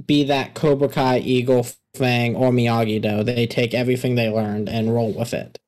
Be 0.06 0.24
that 0.24 0.54
Cobra 0.54 0.88
Kai, 0.88 1.18
Eagle 1.18 1.66
Fang, 1.94 2.36
or 2.36 2.50
Miyagi 2.50 3.00
Do, 3.00 3.24
they 3.24 3.46
take 3.46 3.74
everything 3.74 4.14
they 4.14 4.28
learned 4.28 4.68
and 4.68 4.94
roll 4.94 5.12
with 5.12 5.32
it. 5.34 5.58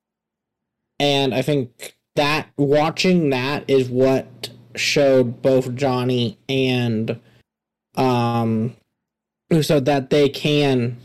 And 1.00 1.34
I 1.34 1.42
think 1.42 1.96
that 2.16 2.48
watching 2.56 3.30
that 3.30 3.64
is 3.68 3.88
what 3.88 4.50
showed 4.74 5.42
both 5.42 5.74
Johnny 5.74 6.38
and 6.48 7.18
um 7.96 8.76
so 9.62 9.80
that 9.80 10.10
they 10.10 10.28
can 10.28 10.98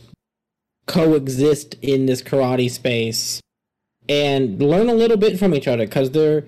coexist 0.86 1.76
in 1.82 2.06
this 2.06 2.22
karate 2.22 2.70
space 2.70 3.42
and 4.10 4.62
learn 4.62 4.90
a 4.90 4.94
little 4.94 5.18
bit 5.18 5.40
from 5.40 5.56
each 5.56 5.68
other 5.68 5.86
because 5.86 6.12
they're 6.12 6.44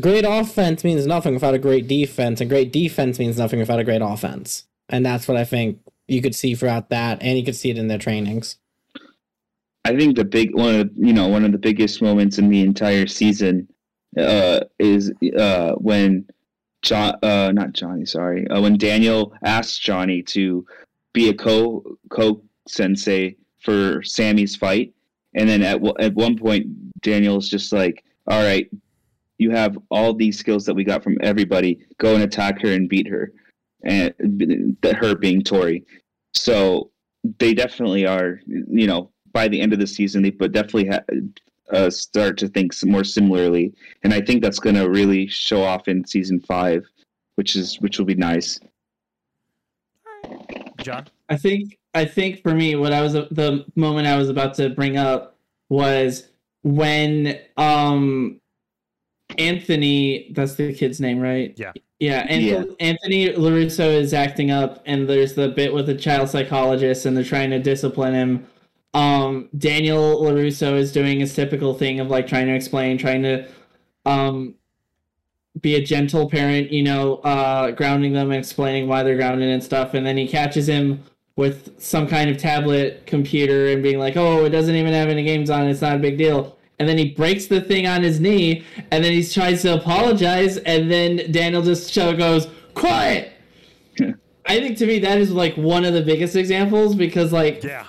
great 0.00 0.24
offense 0.26 0.84
means 0.84 1.06
nothing 1.06 1.34
without 1.34 1.54
a 1.54 1.58
great 1.58 1.86
defense 1.86 2.40
and 2.40 2.48
great 2.48 2.72
defense 2.72 3.18
means 3.18 3.38
nothing 3.38 3.58
without 3.58 3.78
a 3.78 3.84
great 3.84 4.02
offense. 4.02 4.64
And 4.88 5.06
that's 5.06 5.26
what 5.26 5.36
i 5.36 5.44
think 5.44 5.78
you 6.08 6.20
could 6.20 6.34
see 6.34 6.54
throughout 6.54 6.90
that 6.90 7.22
and 7.22 7.38
you 7.38 7.44
could 7.44 7.56
see 7.56 7.70
it 7.70 7.78
in 7.78 7.88
their 7.88 7.98
trainings. 7.98 8.56
I 9.84 9.96
think 9.96 10.16
the 10.16 10.24
big 10.24 10.54
one 10.54 10.74
of 10.74 10.90
you 10.94 11.12
know 11.12 11.28
one 11.28 11.44
of 11.44 11.52
the 11.52 11.58
biggest 11.58 12.00
moments 12.02 12.38
in 12.38 12.48
the 12.48 12.60
entire 12.60 13.06
season 13.06 13.68
uh, 14.16 14.60
is 14.78 15.12
uh, 15.36 15.72
when 15.72 16.26
John 16.82 17.16
uh, 17.22 17.50
not 17.52 17.72
Johnny 17.72 18.06
sorry 18.06 18.46
uh, 18.48 18.60
when 18.60 18.76
Daniel 18.76 19.34
asks 19.42 19.78
Johnny 19.78 20.22
to 20.24 20.64
be 21.12 21.28
a 21.28 21.34
co 21.34 21.82
co 22.10 22.42
sensei 22.68 23.36
for 23.60 24.02
Sammy's 24.02 24.54
fight, 24.54 24.92
and 25.34 25.48
then 25.48 25.62
at 25.62 25.82
at 26.00 26.14
one 26.14 26.38
point 26.38 26.66
Daniel's 27.00 27.48
just 27.48 27.72
like, 27.72 28.04
"All 28.28 28.42
right, 28.42 28.70
you 29.42 29.50
have 29.50 29.76
all 29.90 30.14
these 30.14 30.38
skills 30.38 30.64
that 30.66 30.74
we 30.74 30.84
got 30.84 31.02
from 31.02 31.18
everybody. 31.20 31.84
Go 31.98 32.14
and 32.14 32.22
attack 32.22 32.62
her 32.62 32.72
and 32.72 32.88
beat 32.88 33.08
her," 33.08 33.32
and 33.84 34.14
that 34.82 34.96
her 34.96 35.14
being 35.14 35.42
Tory. 35.42 35.84
So 36.34 36.90
they 37.38 37.54
definitely 37.54 38.06
are, 38.06 38.40
you 38.46 38.86
know, 38.86 39.10
by 39.32 39.48
the 39.48 39.60
end 39.60 39.72
of 39.72 39.78
the 39.78 39.86
season, 39.86 40.22
they 40.22 40.30
but 40.30 40.52
definitely 40.52 40.88
ha- 40.88 41.04
uh, 41.72 41.90
start 41.90 42.38
to 42.38 42.48
think 42.48 42.72
more 42.84 43.04
similarly, 43.04 43.72
and 44.02 44.12
I 44.14 44.20
think 44.20 44.42
that's 44.42 44.58
going 44.58 44.76
to 44.76 44.88
really 44.88 45.26
show 45.26 45.62
off 45.62 45.88
in 45.88 46.06
season 46.06 46.40
five, 46.40 46.84
which 47.36 47.56
is 47.56 47.80
which 47.80 47.98
will 47.98 48.06
be 48.06 48.14
nice. 48.14 48.60
John. 50.78 51.06
I 51.28 51.36
think 51.36 51.78
I 51.94 52.04
think 52.04 52.42
for 52.42 52.54
me, 52.54 52.76
what 52.76 52.92
I 52.92 53.02
was 53.02 53.14
the 53.14 53.64
moment 53.76 54.06
I 54.06 54.16
was 54.16 54.28
about 54.28 54.54
to 54.54 54.70
bring 54.70 54.96
up 54.96 55.36
was 55.68 56.28
when 56.62 57.38
um 57.56 58.40
Anthony, 59.38 60.30
that's 60.32 60.54
the 60.54 60.72
kid's 60.72 61.00
name, 61.00 61.18
right? 61.20 61.54
Yeah. 61.56 61.72
Yeah, 62.00 62.26
Anth- 62.26 62.42
Yeah. 62.42 62.64
Anthony 62.80 63.28
LaRusso 63.28 63.94
is 63.94 64.12
acting 64.12 64.50
up, 64.50 64.82
and 64.86 65.08
there's 65.08 65.34
the 65.34 65.48
bit 65.48 65.72
with 65.72 65.86
the 65.86 65.94
child 65.94 66.28
psychologist, 66.28 67.06
and 67.06 67.16
they're 67.16 67.22
trying 67.24 67.50
to 67.50 67.58
discipline 67.60 68.14
him. 68.14 68.46
Um, 68.94 69.48
Daniel 69.56 70.20
LaRusso 70.22 70.76
is 70.76 70.92
doing 70.92 71.20
his 71.20 71.34
typical 71.34 71.74
thing 71.74 72.00
of 72.00 72.08
like 72.08 72.26
trying 72.26 72.46
to 72.46 72.54
explain, 72.54 72.98
trying 72.98 73.22
to 73.22 73.46
um 74.04 74.54
be 75.60 75.74
a 75.76 75.82
gentle 75.82 76.28
parent, 76.28 76.72
you 76.72 76.82
know, 76.82 77.16
uh, 77.18 77.70
grounding 77.70 78.12
them 78.14 78.30
and 78.30 78.38
explaining 78.38 78.88
why 78.88 79.02
they're 79.02 79.16
grounded 79.16 79.48
and 79.48 79.62
stuff. 79.62 79.94
And 79.94 80.04
then 80.04 80.16
he 80.16 80.26
catches 80.26 80.66
him 80.68 81.02
with 81.36 81.80
some 81.80 82.06
kind 82.08 82.30
of 82.30 82.36
tablet 82.38 83.06
computer 83.06 83.68
and 83.68 83.82
being 83.82 83.98
like, 83.98 84.16
oh, 84.16 84.44
it 84.44 84.50
doesn't 84.50 84.74
even 84.74 84.92
have 84.92 85.08
any 85.08 85.22
games 85.22 85.50
on 85.50 85.66
it. 85.66 85.70
It's 85.70 85.82
not 85.82 85.96
a 85.96 85.98
big 85.98 86.16
deal. 86.18 86.56
And 86.78 86.88
then 86.88 86.98
he 86.98 87.10
breaks 87.10 87.46
the 87.46 87.60
thing 87.60 87.86
on 87.86 88.02
his 88.02 88.18
knee 88.18 88.64
and 88.90 89.04
then 89.04 89.12
he 89.12 89.24
tries 89.24 89.62
to 89.62 89.74
apologize. 89.74 90.56
And 90.58 90.90
then 90.90 91.30
Daniel 91.30 91.62
just 91.62 91.94
goes, 91.94 92.48
quiet. 92.74 93.32
I 94.46 94.58
think 94.58 94.78
to 94.78 94.86
me, 94.86 94.98
that 95.00 95.18
is 95.18 95.30
like 95.30 95.56
one 95.56 95.84
of 95.84 95.94
the 95.94 96.02
biggest 96.02 96.34
examples 96.34 96.96
because, 96.96 97.32
like, 97.32 97.62
Yeah. 97.62 97.86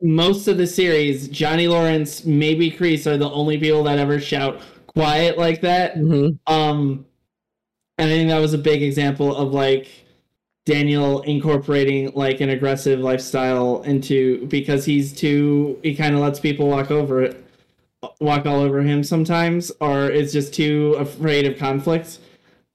most 0.00 0.46
of 0.46 0.56
the 0.56 0.66
series, 0.66 1.28
Johnny 1.28 1.66
Lawrence, 1.66 2.24
maybe 2.24 2.70
Kreese 2.70 3.06
are 3.06 3.16
the 3.16 3.30
only 3.30 3.58
people 3.58 3.82
that 3.84 3.98
ever 3.98 4.20
shout 4.20 4.60
quiet 4.86 5.38
like 5.38 5.60
that. 5.62 5.96
mm-hmm. 5.96 6.52
Um, 6.52 7.04
and 7.98 8.10
I 8.10 8.14
think 8.14 8.30
that 8.30 8.38
was 8.38 8.54
a 8.54 8.58
big 8.58 8.82
example 8.82 9.34
of 9.34 9.52
like 9.52 9.88
Daniel 10.64 11.22
incorporating 11.22 12.12
like 12.14 12.40
an 12.40 12.50
aggressive 12.50 13.00
lifestyle 13.00 13.82
into 13.82 14.46
because 14.46 14.84
he's 14.84 15.12
too 15.12 15.78
he 15.82 15.94
kind 15.94 16.14
of 16.14 16.20
lets 16.20 16.38
people 16.40 16.68
walk 16.68 16.90
over 16.90 17.22
it, 17.22 17.44
walk 18.20 18.46
all 18.46 18.60
over 18.60 18.82
him 18.82 19.02
sometimes, 19.04 19.72
or 19.80 20.08
is 20.08 20.32
just 20.32 20.54
too 20.54 20.94
afraid 20.98 21.46
of 21.46 21.58
conflict. 21.58 22.18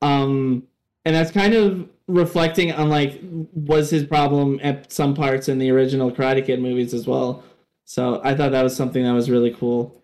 Um, 0.02 0.64
and 1.06 1.16
that's 1.16 1.32
kind 1.32 1.54
of 1.54 1.90
reflecting 2.08 2.72
on 2.72 2.90
like 2.90 3.20
was 3.24 3.90
his 3.90 4.06
problem 4.06 4.60
at 4.64 4.92
some 4.92 5.14
parts 5.14 5.50
in 5.50 5.58
the 5.58 5.70
original 5.70 6.12
Karate 6.12 6.46
Kid 6.46 6.62
movies 6.62 6.94
as 6.94 7.08
well. 7.08 7.44
So 7.86 8.22
I 8.24 8.36
thought 8.36 8.52
that 8.52 8.64
was 8.64 8.76
something 8.76 9.04
that 9.04 9.14
was 9.14 9.30
really 9.30 9.52
cool. 9.52 10.02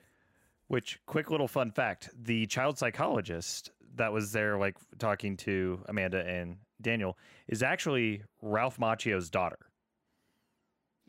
Which 0.67 0.99
quick 1.05 1.29
little 1.29 1.47
fun 1.47 1.71
fact: 1.71 2.09
the 2.15 2.45
child 2.47 2.77
psychologist 2.77 3.71
that 3.95 4.11
was 4.11 4.31
there, 4.31 4.57
like 4.57 4.75
talking 4.97 5.37
to 5.37 5.81
Amanda 5.87 6.25
and 6.25 6.57
Daniel, 6.81 7.17
is 7.47 7.61
actually 7.61 8.23
Ralph 8.41 8.77
Macchio's 8.77 9.29
daughter. 9.29 9.59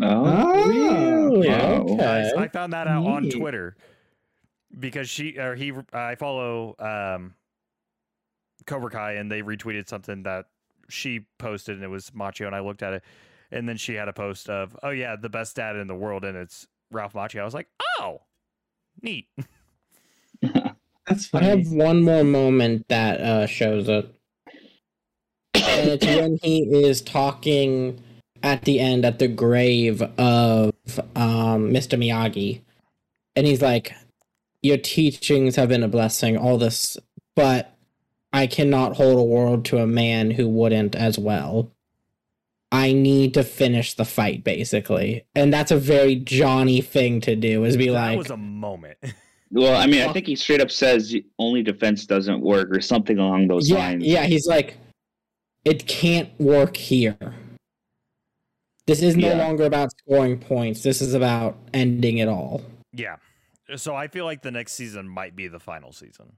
Oh, 0.03 0.67
Really? 0.69 1.49
Wow. 1.49 1.87
Okay. 1.89 2.33
I, 2.37 2.43
I 2.43 2.49
found 2.49 2.73
that 2.73 2.89
out 2.89 3.07
on 3.07 3.31
Twitter 3.31 3.77
because 4.79 5.09
she 5.09 5.39
or 5.39 5.55
he. 5.55 5.73
I 5.93 6.15
follow 6.15 6.75
um, 6.79 7.35
Cobra 8.67 8.91
Kai, 8.91 9.13
and 9.13 9.31
they 9.31 9.43
retweeted 9.43 9.89
something 9.89 10.23
that 10.25 10.47
she 10.89 11.27
posted, 11.39 11.77
and 11.77 11.85
it 11.85 11.89
was 11.89 12.11
Macchio, 12.11 12.47
and 12.47 12.55
I 12.55 12.61
looked 12.61 12.83
at 12.83 12.95
it, 12.95 13.03
and 13.51 13.69
then 13.69 13.77
she 13.77 13.95
had 13.95 14.09
a 14.09 14.13
post 14.13 14.49
of, 14.49 14.77
"Oh 14.83 14.91
yeah, 14.91 15.17
the 15.17 15.29
best 15.29 15.57
dad 15.57 15.77
in 15.77 15.87
the 15.87 15.95
world," 15.95 16.25
and 16.25 16.37
it's 16.37 16.67
Ralph 16.91 17.15
Macchio. 17.15 17.41
I 17.41 17.45
was 17.45 17.55
like, 17.55 17.69
"Oh, 17.99 18.23
neat." 19.03 19.29
That's 21.07 21.27
funny. 21.27 21.47
I 21.47 21.51
have 21.51 21.69
one 21.71 22.03
more 22.03 22.25
moment 22.25 22.89
that 22.89 23.21
uh, 23.21 23.47
shows 23.47 23.89
it. 23.89 24.15
And 25.55 25.91
it's 25.91 26.07
when 26.07 26.39
he 26.43 26.63
is 26.63 27.03
talking 27.03 28.03
at 28.43 28.63
the 28.63 28.81
end 28.81 29.05
at 29.05 29.19
the 29.19 29.29
grave 29.29 30.03
of 30.03 30.75
um, 31.17 31.71
Mr. 31.71 31.99
Miyagi. 31.99 32.61
And 33.37 33.47
he's 33.47 33.61
like, 33.61 33.95
Your 34.65 34.79
teachings 34.79 35.57
have 35.57 35.69
been 35.69 35.83
a 35.83 35.89
blessing, 35.89 36.39
all 36.39 36.57
this, 36.57 36.97
but 37.37 37.77
I 38.33 38.47
cannot 38.47 38.97
hold 38.97 39.19
a 39.19 39.23
world 39.23 39.67
to 39.67 39.79
a 39.79 39.87
man 39.87 40.31
who 40.31 40.49
wouldn't 40.49 40.97
as 40.97 41.19
well. 41.19 41.71
I 42.73 42.95
need 42.95 43.35
to 43.35 43.45
finish 43.45 43.93
the 43.93 44.07
fight, 44.07 44.43
basically. 44.43 45.27
And 45.35 45.53
that's 45.53 45.71
a 45.71 45.77
very 45.77 46.17
Johnny 46.17 46.81
thing 46.81 47.21
to 47.21 47.37
do, 47.37 47.65
is 47.65 47.77
be 47.77 47.89
that 47.89 47.93
like, 47.93 48.19
was 48.19 48.31
a 48.31 48.37
moment. 48.37 48.97
Well, 49.51 49.81
I 49.81 49.87
mean, 49.87 50.03
I 50.03 50.13
think 50.13 50.27
he 50.27 50.35
straight 50.35 50.61
up 50.61 50.71
says 50.71 51.15
only 51.39 51.63
defense 51.63 52.07
doesn't 52.07 52.41
work 52.41 52.71
or 52.73 52.81
something 52.81 53.19
along 53.21 53.47
those 53.47 53.71
yeah, 53.71 53.77
lines. 53.79 54.03
Yeah, 54.05 54.25
he's 54.25 54.49
like, 54.49 54.77
it 55.65 55.87
can't 55.87 56.29
work 56.41 56.77
here. 56.77 57.17
This 58.89 59.01
is 59.01 59.17
no 59.17 59.29
Yeah. 59.29 59.37
longer 59.37 59.65
about 59.65 59.91
scoring 59.97 60.39
points. 60.39 60.83
This 60.83 61.01
is 61.01 61.15
about 61.15 61.57
ending 61.73 62.19
it 62.19 62.27
all. 62.27 62.63
yeah. 62.93 63.17
So 63.77 63.95
I 63.95 64.09
feel 64.09 64.25
like 64.25 64.43
the 64.43 64.51
next 64.51 64.73
season 64.73 65.09
might 65.09 65.35
be 65.35 65.49
the 65.49 65.61
final 65.61 65.93
season. 65.93 66.37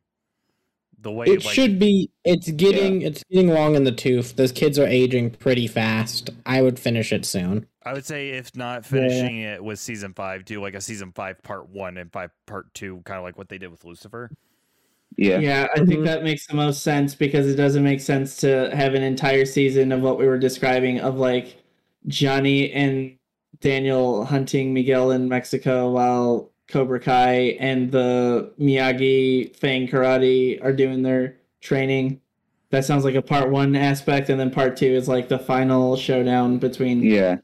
The 0.99 1.13
way 1.13 1.27
It 1.27 1.45
like, 1.45 1.55
should 1.55 1.79
be. 1.79 2.11
It's 2.25 2.51
getting. 2.53 3.03
It's 3.03 3.23
getting 3.31 3.49
long 3.49 3.75
in 3.75 3.85
the 3.85 3.93
tooth. 3.93 4.37
Those 4.37 4.53
kids 4.53 4.79
are 4.79 4.87
aging 4.87 5.31
pretty 5.33 5.67
fast. 5.67 6.31
I 6.47 6.63
would 6.63 6.79
finish 6.79 7.13
it 7.13 7.27
soon. 7.27 7.67
I 7.83 7.93
would 7.93 8.07
say 8.07 8.31
if 8.31 8.57
not 8.57 8.85
finishing 8.87 9.41
it 9.41 9.63
with 9.63 9.79
season 9.79 10.15
five, 10.15 10.45
do 10.47 10.61
like 10.63 10.75
a 10.75 10.81
season 10.81 11.13
five 11.13 11.43
part 11.43 11.69
one 11.69 11.99
and 11.99 12.11
five 12.11 12.31
part 12.47 12.73
two, 12.73 13.03
kind 13.05 13.19
of 13.19 13.25
like 13.25 13.37
what 13.37 13.49
they 13.49 13.59
did 13.59 13.71
with 13.71 13.85
Lucifer. 13.85 14.31
Yeah. 15.17 15.39
Yeah, 15.39 15.69
I 15.75 15.85
think 15.85 16.01
Mhm. 16.01 16.05
that 16.07 16.25
makes 16.25 16.47
the 16.47 16.55
most 16.55 16.83
sense 16.83 17.15
because 17.15 17.47
it 17.47 17.57
doesn't 17.57 17.85
make 17.85 18.01
sense 18.01 18.37
to 18.39 18.75
have 18.75 18.95
an 18.95 19.03
entire 19.03 19.45
season 19.45 19.93
of 19.93 20.01
what 20.01 20.19
we 20.19 20.27
were 20.27 20.39
describing 20.39 21.01
of 21.01 21.17
like 21.17 21.57
Johnny 22.07 22.73
and 22.73 23.17
Daniel 23.61 24.25
hunting 24.25 24.73
Miguel 24.75 25.11
in 25.13 25.29
Mexico 25.29 25.91
while 25.91 26.51
Cobra 26.69 26.99
Kai 27.01 27.57
and 27.61 27.91
the 27.93 28.53
Miyagi 28.59 29.55
Fang 29.57 29.87
Karate 29.89 30.63
are 30.65 30.73
doing 30.73 31.03
their 31.03 31.37
training. 31.61 32.21
That 32.71 32.85
sounds 32.85 33.05
like 33.05 33.15
a 33.15 33.23
part 33.23 33.51
one 33.51 33.77
aspect, 33.77 34.29
and 34.29 34.39
then 34.41 34.51
part 34.51 34.77
two 34.77 34.87
is 34.87 35.07
like 35.09 35.29
the 35.29 35.39
final 35.39 35.97
showdown 35.97 36.59
between 36.59 37.03
Yeah. 37.03 37.37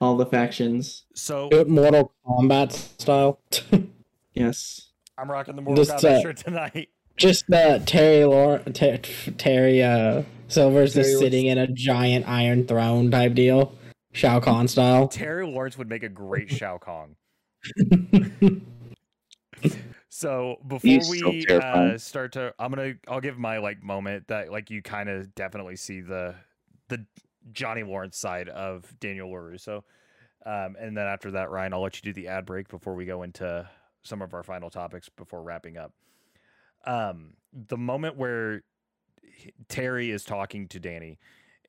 all 0.00 0.16
the 0.16 0.26
factions. 0.26 1.04
So 1.14 1.48
Do 1.50 1.60
it 1.60 1.68
Mortal 1.68 2.12
Kombat 2.26 2.72
style. 3.00 3.40
Yes. 4.34 4.90
I'm 5.18 5.28
rocking 5.28 5.56
the 5.56 5.62
Mortal 5.62 5.84
Just, 5.84 5.96
Kombat 6.04 6.18
uh, 6.18 6.22
shirt 6.22 6.36
tonight. 6.36 6.88
Just 7.16 7.52
uh, 7.52 7.80
Terry 7.80 8.24
Lor- 8.24 8.60
Ter- 8.72 8.98
Terry 9.36 9.82
uh, 9.82 10.22
Silver's 10.46 10.92
Terry 10.94 11.02
just 11.02 11.14
looks- 11.14 11.24
sitting 11.24 11.46
in 11.46 11.58
a 11.58 11.66
giant 11.66 12.28
iron 12.28 12.64
throne 12.64 13.10
type 13.10 13.34
deal, 13.34 13.76
Shao 14.12 14.38
Kahn 14.38 14.68
style. 14.68 15.08
Terry 15.08 15.44
Lawrence 15.44 15.76
would 15.76 15.88
make 15.88 16.04
a 16.04 16.08
great 16.08 16.50
Shao 16.50 16.78
Kahn. 16.78 17.16
So 20.10 20.56
before 20.66 20.80
He's 20.90 21.08
we 21.08 21.44
terrifying. 21.44 21.90
uh, 21.92 21.98
start 21.98 22.32
to, 22.32 22.52
I'm 22.58 22.72
gonna, 22.72 22.94
I'll 23.06 23.20
give 23.20 23.38
my 23.38 23.58
like 23.58 23.82
moment 23.82 24.26
that 24.28 24.50
like 24.50 24.70
you 24.70 24.82
kind 24.82 25.08
of 25.08 25.34
definitely 25.34 25.76
see 25.76 26.00
the 26.00 26.34
the 26.88 27.06
Johnny 27.52 27.82
Lawrence 27.84 28.18
side 28.18 28.48
of 28.48 28.92
Daniel 28.98 29.30
LaRusso. 29.30 29.82
Um, 30.46 30.76
and 30.80 30.96
then 30.96 31.06
after 31.06 31.30
that, 31.32 31.50
Ryan, 31.50 31.74
I'll 31.74 31.82
let 31.82 31.96
you 31.96 32.02
do 32.02 32.12
the 32.12 32.28
ad 32.28 32.46
break 32.46 32.68
before 32.68 32.94
we 32.94 33.04
go 33.04 33.22
into 33.22 33.68
some 34.02 34.22
of 34.22 34.34
our 34.34 34.42
final 34.42 34.70
topics 34.70 35.08
before 35.08 35.42
wrapping 35.42 35.76
up. 35.76 35.92
Um, 36.86 37.34
the 37.52 37.76
moment 37.76 38.16
where 38.16 38.62
Terry 39.68 40.10
is 40.10 40.24
talking 40.24 40.66
to 40.68 40.80
Danny 40.80 41.18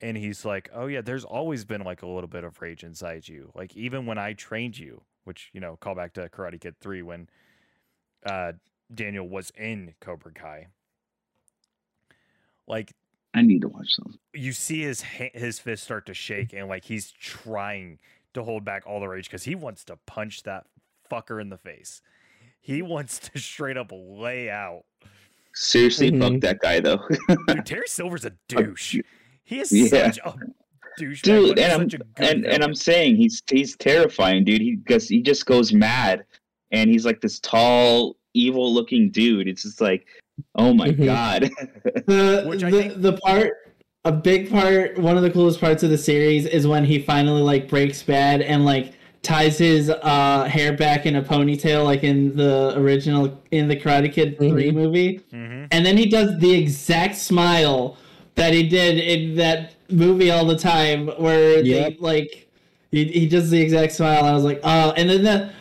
and 0.00 0.16
he's 0.16 0.44
like, 0.44 0.70
"Oh 0.74 0.86
yeah, 0.86 1.02
there's 1.02 1.24
always 1.24 1.64
been 1.64 1.82
like 1.82 2.02
a 2.02 2.06
little 2.08 2.28
bit 2.28 2.42
of 2.44 2.60
rage 2.60 2.82
inside 2.84 3.28
you. 3.28 3.52
Like 3.54 3.76
even 3.76 4.06
when 4.06 4.18
I 4.18 4.32
trained 4.32 4.78
you, 4.78 5.02
which 5.24 5.50
you 5.52 5.60
know, 5.60 5.76
call 5.80 5.94
back 5.94 6.12
to 6.14 6.28
Karate 6.28 6.60
Kid 6.60 6.76
3 6.80 7.02
when 7.02 7.28
uh 8.26 8.52
Daniel 8.94 9.28
was 9.28 9.50
in 9.56 9.94
Cobra 10.00 10.32
Kai. 10.32 10.66
Like 12.66 12.92
I 13.34 13.42
need 13.42 13.62
to 13.62 13.68
watch 13.68 13.96
those. 13.98 14.16
you 14.34 14.52
see 14.52 14.82
his 14.82 15.02
his 15.02 15.58
fist 15.58 15.84
start 15.84 16.06
to 16.06 16.14
shake 16.14 16.52
and 16.52 16.68
like 16.68 16.84
he's 16.84 17.10
trying 17.12 17.98
to 18.34 18.42
hold 18.42 18.64
back 18.64 18.84
all 18.86 19.00
the 19.00 19.08
rage 19.08 19.26
because 19.26 19.44
he 19.44 19.54
wants 19.54 19.84
to 19.84 19.96
punch 20.06 20.42
that 20.44 20.66
fucker 21.10 21.40
in 21.40 21.48
the 21.48 21.56
face. 21.58 22.02
He 22.60 22.82
wants 22.94 23.18
to 23.20 23.38
straight 23.38 23.76
up 23.76 23.90
lay 23.92 24.50
out. 24.50 24.84
Seriously, 25.54 26.12
Mhm. 26.12 26.32
fuck 26.34 26.40
that 26.42 26.58
guy 26.60 26.80
though. 26.80 27.00
Dude, 27.48 27.66
Terry 27.66 27.86
Silver's 27.88 28.24
a 28.24 28.32
douche. 28.48 28.96
He 29.42 29.58
is 29.58 29.72
Yeah. 29.72 29.88
such 30.12 30.18
a 30.24 30.32
douche. 31.00 31.22
dude, 31.22 31.58
and 31.58 31.58
he's 31.58 31.72
I'm 31.74 31.80
a 31.82 31.86
good 31.86 32.02
and, 32.18 32.46
and. 32.46 32.62
I'm 32.64 32.74
saying 32.74 33.16
he's 33.16 33.42
he's 33.50 33.76
terrifying, 33.76 34.44
dude. 34.44 34.60
He 34.60 34.76
because 34.76 35.08
he 35.08 35.22
just 35.22 35.44
goes 35.46 35.72
mad, 35.72 36.24
and 36.70 36.88
he's 36.90 37.04
like 37.04 37.20
this 37.20 37.40
tall, 37.40 38.16
evil 38.34 38.72
looking 38.72 39.10
dude. 39.10 39.48
It's 39.48 39.62
just 39.64 39.80
like, 39.80 40.06
oh 40.54 40.72
my 40.74 40.88
Mhm. 40.90 41.04
god. 41.04 41.42
the 42.06 42.44
Which 42.46 42.62
I 42.64 42.70
the, 42.70 42.82
think- 42.82 43.02
the 43.02 43.12
part 43.14 43.52
a 44.04 44.12
big 44.12 44.50
part 44.50 44.96
one 44.98 45.16
of 45.16 45.22
the 45.22 45.30
coolest 45.30 45.60
parts 45.60 45.82
of 45.82 45.90
the 45.90 45.98
series 45.98 46.46
is 46.46 46.66
when 46.66 46.84
he 46.84 46.98
finally 46.98 47.42
like 47.42 47.68
breaks 47.68 48.02
bad 48.02 48.40
and 48.40 48.64
like 48.64 48.94
ties 49.22 49.58
his 49.58 49.90
uh 49.90 50.44
hair 50.44 50.74
back 50.74 51.04
in 51.04 51.16
a 51.16 51.22
ponytail 51.22 51.84
like 51.84 52.02
in 52.02 52.34
the 52.34 52.72
original 52.78 53.38
in 53.50 53.68
the 53.68 53.76
karate 53.76 54.10
kid 54.10 54.38
3 54.38 54.48
Mhm. 54.70 54.74
movie 54.74 55.20
Mhm. 55.30 55.68
and 55.70 55.84
then 55.84 55.98
he 55.98 56.06
does 56.06 56.38
the 56.38 56.50
exact 56.50 57.14
smile 57.16 57.98
that 58.36 58.54
he 58.54 58.66
did 58.66 58.96
in 58.96 59.34
that 59.36 59.74
movie 59.92 60.30
all 60.30 60.44
the 60.44 60.56
time 60.58 61.08
where 61.18 61.62
Yep. 61.62 61.92
they 61.92 61.96
like 61.98 62.48
he, 62.90 63.04
he 63.04 63.28
does 63.28 63.50
the 63.50 63.60
exact 63.60 63.92
smile 63.92 64.24
i 64.24 64.32
was 64.32 64.44
like 64.44 64.60
oh 64.64 64.92
and 64.96 65.08
then 65.10 65.22
the 65.22 65.52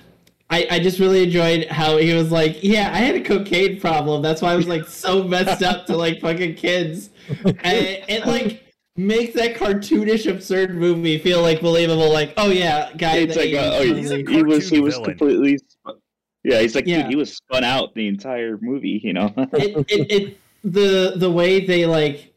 I, 0.52 0.66
I 0.72 0.80
just 0.80 0.98
really 1.00 1.22
enjoyed 1.26 1.66
how 1.68 1.98
he 1.98 2.12
was 2.16 2.32
like, 2.32 2.64
yeah, 2.64 2.90
I 2.92 2.98
had 2.98 3.14
a 3.14 3.22
cocaine 3.22 3.80
problem. 3.80 4.24
That's 4.24 4.42
why 4.42 4.52
I 4.54 4.56
was 4.56 4.68
like 4.68 4.88
so 4.88 5.24
messed 5.24 5.62
up 5.62 5.86
to 5.86 5.96
like 5.96 6.22
fucking 6.22 6.56
kids. 6.56 7.12
And 7.46 7.56
it, 7.78 8.04
it 8.08 8.26
like 8.26 8.64
makes 8.98 9.36
that 9.36 9.56
cartoonish, 9.58 10.26
absurd 10.28 10.74
movie 10.74 11.20
feel 11.20 11.44
like 11.44 11.62
believable. 11.62 12.12
Like, 12.12 12.34
oh 12.38 12.50
yeah, 12.50 12.92
guy. 12.98 13.18
it's 13.18 13.36
like, 13.36 13.54
uh, 13.54 13.76
oh, 13.78 13.94
He's 13.94 14.10
a 14.10 14.18
he, 14.18 14.24
he 14.38 14.42
was 14.44 14.68
he 14.68 14.80
was 14.80 14.96
villain. 14.96 15.12
completely. 15.20 15.60
sp- 15.62 16.02
Yeah, 16.44 16.62
he's 16.62 16.74
like, 16.74 16.88
Yeah. 16.88 17.04
dude, 17.04 17.12
he 17.12 17.16
was 17.16 17.36
spun 17.38 17.64
out 17.64 17.94
the 17.94 18.08
entire 18.08 18.58
movie. 18.60 19.00
You 19.04 19.14
know. 19.14 19.32
it, 19.38 19.86
it, 19.88 20.12
it 20.12 20.38
the 20.64 21.14
the 21.16 21.30
way 21.30 21.64
they 21.64 21.86
like 21.86 22.29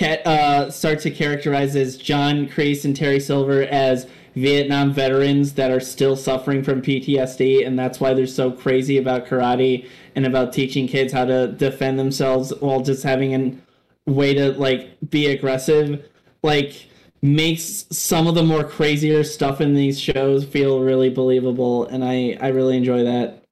uh, 0.00 0.70
start 0.70 1.00
to 1.00 1.10
characterize 1.10 1.76
as 1.76 1.96
John 1.96 2.48
Kreese 2.48 2.84
and 2.84 2.96
Terry 2.96 3.20
Silver 3.20 3.62
as 3.62 4.06
Vietnam 4.34 4.92
veterans 4.92 5.54
that 5.54 5.70
are 5.70 5.80
still 5.80 6.16
suffering 6.16 6.62
from 6.62 6.80
PTSD, 6.80 7.66
and 7.66 7.78
that's 7.78 8.00
why 8.00 8.14
they're 8.14 8.26
so 8.26 8.50
crazy 8.50 8.98
about 8.98 9.26
karate 9.26 9.88
and 10.14 10.26
about 10.26 10.52
teaching 10.52 10.86
kids 10.86 11.12
how 11.12 11.24
to 11.24 11.48
defend 11.48 11.98
themselves 11.98 12.52
while 12.60 12.80
just 12.80 13.02
having 13.02 13.34
a 13.34 14.10
way 14.10 14.34
to 14.34 14.52
like 14.52 14.96
be 15.10 15.26
aggressive. 15.26 16.08
Like 16.42 16.86
makes 17.20 17.86
some 17.90 18.28
of 18.28 18.36
the 18.36 18.44
more 18.44 18.62
crazier 18.62 19.24
stuff 19.24 19.60
in 19.60 19.74
these 19.74 19.98
shows 20.00 20.44
feel 20.44 20.80
really 20.80 21.10
believable, 21.10 21.86
and 21.86 22.04
I 22.04 22.38
I 22.40 22.48
really 22.48 22.76
enjoy 22.76 23.04
that. 23.04 23.44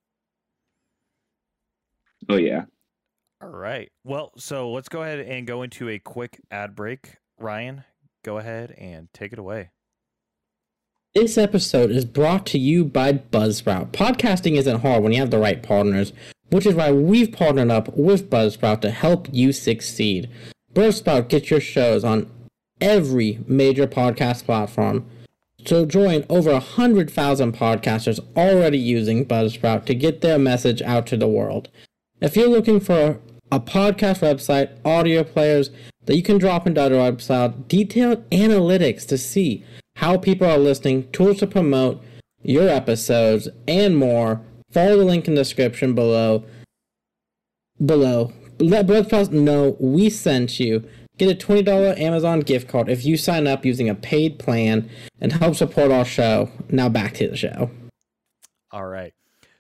oh 2.28 2.36
yeah. 2.36 2.64
All 3.42 3.48
right. 3.50 3.90
Well, 4.02 4.32
so 4.38 4.70
let's 4.70 4.88
go 4.88 5.02
ahead 5.02 5.20
and 5.20 5.46
go 5.46 5.62
into 5.62 5.90
a 5.90 5.98
quick 5.98 6.40
ad 6.50 6.74
break. 6.74 7.16
Ryan, 7.38 7.84
go 8.24 8.38
ahead 8.38 8.74
and 8.78 9.08
take 9.12 9.32
it 9.32 9.38
away. 9.38 9.70
This 11.14 11.36
episode 11.36 11.90
is 11.90 12.04
brought 12.04 12.46
to 12.46 12.58
you 12.58 12.84
by 12.84 13.12
Buzzsprout. 13.12 13.92
Podcasting 13.92 14.56
isn't 14.56 14.80
hard 14.80 15.02
when 15.02 15.12
you 15.12 15.20
have 15.20 15.30
the 15.30 15.38
right 15.38 15.62
partners, 15.62 16.12
which 16.50 16.66
is 16.66 16.74
why 16.74 16.92
we've 16.92 17.32
partnered 17.32 17.70
up 17.70 17.94
with 17.96 18.30
Buzzsprout 18.30 18.80
to 18.82 18.90
help 18.90 19.28
you 19.32 19.52
succeed. 19.52 20.30
Buzzsprout 20.72 21.28
gets 21.28 21.50
your 21.50 21.60
shows 21.60 22.04
on 22.04 22.30
every 22.80 23.40
major 23.46 23.86
podcast 23.86 24.44
platform. 24.44 25.06
So 25.66 25.84
join 25.84 26.24
over 26.28 26.52
100,000 26.52 27.52
podcasters 27.54 28.20
already 28.36 28.78
using 28.78 29.26
Buzzsprout 29.26 29.84
to 29.86 29.94
get 29.94 30.20
their 30.20 30.38
message 30.38 30.80
out 30.82 31.06
to 31.08 31.16
the 31.16 31.28
world. 31.28 31.68
If 32.20 32.36
you're 32.36 32.48
looking 32.48 32.80
for 32.80 33.20
a 33.52 33.60
podcast 33.60 34.20
website, 34.20 34.76
audio 34.84 35.24
players 35.24 35.70
that 36.06 36.16
you 36.16 36.22
can 36.22 36.38
drop 36.38 36.66
into 36.66 36.80
websites, 36.80 37.68
detailed 37.68 38.28
analytics 38.30 39.06
to 39.08 39.18
see 39.18 39.64
how 39.96 40.16
people 40.18 40.46
are 40.46 40.58
listening, 40.58 41.10
tools 41.10 41.38
to 41.38 41.46
promote 41.46 42.02
your 42.42 42.68
episodes, 42.68 43.48
and 43.66 43.96
more, 43.96 44.40
follow 44.70 44.98
the 44.98 45.04
link 45.04 45.26
in 45.26 45.34
the 45.34 45.40
description 45.40 45.94
below. 45.94 46.44
Below. 47.84 48.32
Let 48.58 48.86
Buzzsprout 48.86 49.32
know 49.32 49.76
we 49.80 50.08
sent 50.10 50.60
you. 50.60 50.88
Get 51.18 51.30
a 51.30 51.46
$20 51.46 51.98
Amazon 51.98 52.40
gift 52.40 52.68
card 52.68 52.88
if 52.88 53.04
you 53.04 53.16
sign 53.16 53.46
up 53.46 53.64
using 53.64 53.88
a 53.88 53.94
paid 53.94 54.38
plan 54.38 54.88
and 55.20 55.32
help 55.32 55.56
support 55.56 55.90
our 55.90 56.04
show. 56.04 56.50
Now 56.68 56.88
back 56.88 57.14
to 57.14 57.28
the 57.28 57.36
show. 57.36 57.70
All 58.70 58.86
right. 58.86 59.12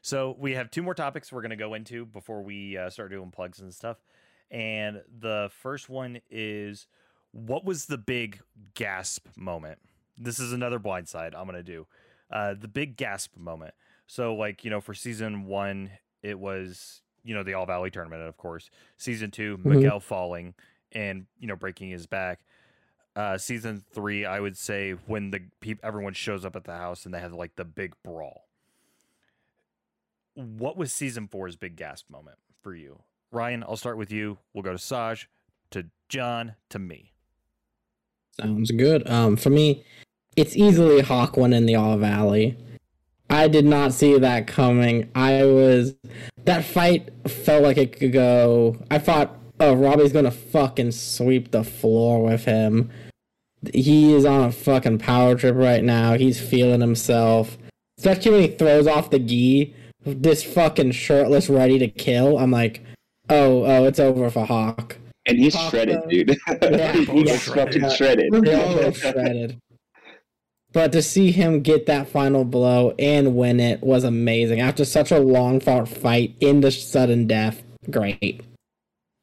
So 0.06 0.36
we 0.38 0.54
have 0.54 0.70
two 0.70 0.84
more 0.84 0.94
topics 0.94 1.32
we're 1.32 1.40
going 1.42 1.50
to 1.50 1.56
go 1.56 1.74
into 1.74 2.06
before 2.06 2.40
we 2.40 2.76
uh, 2.78 2.90
start 2.90 3.10
doing 3.10 3.32
plugs 3.32 3.58
and 3.58 3.74
stuff. 3.74 3.96
And 4.52 5.02
the 5.18 5.50
first 5.60 5.88
one 5.88 6.20
is 6.30 6.86
what 7.32 7.64
was 7.64 7.86
the 7.86 7.98
big 7.98 8.40
gasp 8.74 9.26
moment? 9.36 9.80
This 10.16 10.38
is 10.38 10.52
another 10.52 10.78
blind 10.78 11.08
side 11.08 11.34
I'm 11.34 11.46
going 11.48 11.56
to 11.56 11.62
do. 11.64 11.88
Uh, 12.30 12.54
the 12.54 12.68
big 12.68 12.96
gasp 12.96 13.36
moment. 13.36 13.74
So, 14.06 14.36
like, 14.36 14.62
you 14.62 14.70
know, 14.70 14.80
for 14.80 14.94
season 14.94 15.44
one, 15.44 15.90
it 16.22 16.38
was, 16.38 17.02
you 17.24 17.34
know, 17.34 17.42
the 17.42 17.54
All 17.54 17.66
Valley 17.66 17.90
tournament, 17.90 18.22
of 18.22 18.36
course. 18.36 18.70
Season 18.96 19.32
2 19.32 19.58
Mhm. 19.58 19.64
Miguel 19.64 19.98
falling 19.98 20.54
and, 20.92 21.26
you 21.40 21.48
know, 21.48 21.56
breaking 21.56 21.90
his 21.90 22.06
back. 22.06 22.42
Uh, 23.16 23.38
season 23.38 23.82
three, 23.92 24.24
I 24.24 24.38
would 24.38 24.56
say 24.56 24.92
when 24.92 25.32
the 25.32 25.40
peop- 25.58 25.80
everyone 25.82 26.12
shows 26.12 26.44
up 26.44 26.54
at 26.54 26.62
the 26.62 26.76
house 26.76 27.06
and 27.06 27.12
they 27.12 27.18
have 27.18 27.32
like 27.32 27.56
the 27.56 27.64
big 27.64 27.94
brawl 28.04 28.45
what 30.36 30.76
was 30.76 30.92
season 30.92 31.26
four's 31.26 31.56
big 31.56 31.76
gasp 31.76 32.08
moment 32.10 32.38
for 32.62 32.74
you? 32.74 33.00
Ryan, 33.32 33.64
I'll 33.64 33.76
start 33.76 33.98
with 33.98 34.12
you. 34.12 34.38
We'll 34.54 34.62
go 34.62 34.72
to 34.72 34.78
Saj, 34.78 35.28
to 35.70 35.86
John, 36.08 36.54
to 36.70 36.78
me. 36.78 37.12
Sounds 38.40 38.70
good. 38.70 39.08
Um, 39.08 39.36
for 39.36 39.50
me, 39.50 39.84
it's 40.36 40.56
easily 40.56 41.00
Hawk 41.00 41.36
won 41.36 41.52
in 41.52 41.66
the 41.66 41.74
All 41.74 41.96
Valley. 41.96 42.56
I 43.28 43.48
did 43.48 43.64
not 43.64 43.92
see 43.92 44.18
that 44.18 44.46
coming. 44.46 45.10
I 45.14 45.44
was 45.44 45.94
that 46.44 46.64
fight 46.64 47.10
felt 47.28 47.64
like 47.64 47.78
it 47.78 47.98
could 47.98 48.12
go. 48.12 48.76
I 48.90 48.98
thought, 48.98 49.36
oh, 49.58 49.74
Robbie's 49.74 50.12
gonna 50.12 50.30
fucking 50.30 50.92
sweep 50.92 51.50
the 51.50 51.64
floor 51.64 52.22
with 52.22 52.44
him. 52.44 52.90
He 53.74 54.12
is 54.12 54.24
on 54.24 54.44
a 54.44 54.52
fucking 54.52 54.98
power 54.98 55.34
trip 55.34 55.56
right 55.56 55.82
now. 55.82 56.14
He's 56.14 56.38
feeling 56.38 56.80
himself. 56.80 57.58
Especially 57.98 58.30
when 58.30 58.42
he 58.42 58.48
throws 58.48 58.86
off 58.86 59.10
the 59.10 59.18
gi, 59.18 59.74
this 60.06 60.42
fucking 60.44 60.92
shirtless, 60.92 61.48
ready 61.50 61.78
to 61.78 61.88
kill. 61.88 62.38
I'm 62.38 62.50
like, 62.50 62.82
oh, 63.28 63.64
oh, 63.64 63.84
it's 63.84 63.98
over 64.00 64.30
for 64.30 64.46
Hawk. 64.46 64.96
And 65.26 65.38
he's 65.38 65.54
Pop 65.56 65.70
shredded, 65.70 66.08
dude. 66.08 66.38
Yeah, 66.62 66.92
he 66.92 67.04
both 67.06 67.24
was 67.26 67.42
shredded. 67.42 67.82
fucking 67.82 67.90
shredded. 67.96 68.96
Shredded. 68.96 69.58
But 70.72 70.92
to 70.92 71.02
see 71.02 71.32
him 71.32 71.62
get 71.62 71.86
that 71.86 72.08
final 72.08 72.44
blow 72.44 72.94
and 72.98 73.34
win 73.34 73.60
it 73.60 73.82
was 73.82 74.04
amazing. 74.04 74.60
After 74.60 74.84
such 74.84 75.10
a 75.10 75.18
long 75.18 75.58
fought 75.58 75.88
fight 75.88 76.36
into 76.40 76.70
sudden 76.70 77.26
death, 77.26 77.62
great. 77.90 78.42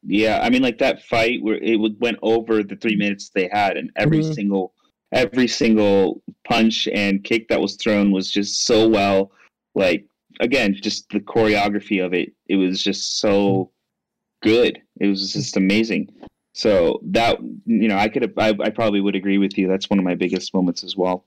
Yeah, 0.02 0.40
I 0.42 0.50
mean, 0.50 0.62
like 0.62 0.78
that 0.78 1.02
fight 1.04 1.42
where 1.42 1.56
it 1.56 1.76
went 2.00 2.18
over 2.22 2.62
the 2.62 2.76
three 2.76 2.96
minutes 2.96 3.30
they 3.34 3.48
had, 3.50 3.76
and 3.78 3.90
every 3.96 4.18
Mhm. 4.18 4.34
single, 4.34 4.74
every 5.12 5.48
single 5.48 6.22
punch 6.46 6.86
and 6.88 7.24
kick 7.24 7.48
that 7.48 7.60
was 7.60 7.76
thrown 7.76 8.10
was 8.10 8.30
just 8.30 8.66
so 8.66 8.86
well, 8.88 9.30
like 9.74 10.04
again, 10.40 10.74
just 10.74 11.08
the 11.10 11.20
choreography 11.20 12.04
of 12.04 12.12
it, 12.12 12.32
it 12.48 12.56
was 12.56 12.82
just 12.82 13.18
so 13.18 13.70
good. 14.42 14.80
It 15.00 15.06
was 15.06 15.32
just 15.32 15.56
amazing. 15.56 16.12
So 16.52 17.00
that 17.04 17.40
you 17.66 17.88
know, 17.88 17.96
I 17.96 18.08
could 18.08 18.22
have, 18.22 18.32
I, 18.38 18.54
I 18.62 18.70
probably 18.70 19.00
would 19.00 19.16
agree 19.16 19.38
with 19.38 19.58
you. 19.58 19.68
That's 19.68 19.90
one 19.90 19.98
of 19.98 20.04
my 20.04 20.14
biggest 20.14 20.54
moments 20.54 20.84
as 20.84 20.96
well. 20.96 21.24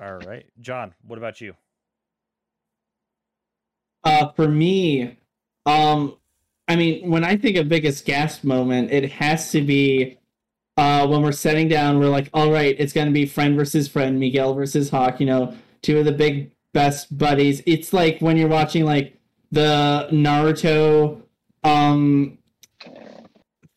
All 0.00 0.14
right, 0.26 0.46
John. 0.60 0.94
What 1.06 1.18
about 1.18 1.40
you? 1.40 1.54
Uh, 4.04 4.30
for 4.32 4.46
me, 4.46 5.16
um, 5.66 6.16
I 6.68 6.76
mean, 6.76 7.10
when 7.10 7.24
I 7.24 7.36
think 7.36 7.56
of 7.56 7.68
biggest 7.68 8.04
gasp 8.04 8.44
moment, 8.44 8.92
it 8.92 9.10
has 9.12 9.50
to 9.52 9.62
be 9.62 10.18
uh, 10.76 11.06
when 11.06 11.22
we're 11.22 11.32
setting 11.32 11.68
down. 11.68 11.98
We're 11.98 12.10
like, 12.10 12.28
all 12.34 12.50
right, 12.50 12.76
it's 12.78 12.92
going 12.92 13.06
to 13.06 13.12
be 13.12 13.26
friend 13.26 13.56
versus 13.56 13.88
friend, 13.88 14.20
Miguel 14.20 14.54
versus 14.54 14.90
Hawk. 14.90 15.20
You 15.20 15.26
know, 15.26 15.54
two 15.82 15.98
of 15.98 16.04
the 16.04 16.12
big 16.12 16.50
best 16.74 17.16
buddies. 17.16 17.62
It's 17.64 17.94
like 17.94 18.20
when 18.20 18.36
you're 18.36 18.48
watching 18.48 18.84
like 18.84 19.18
the 19.50 20.08
Naruto 20.12 21.22
um 21.62 22.36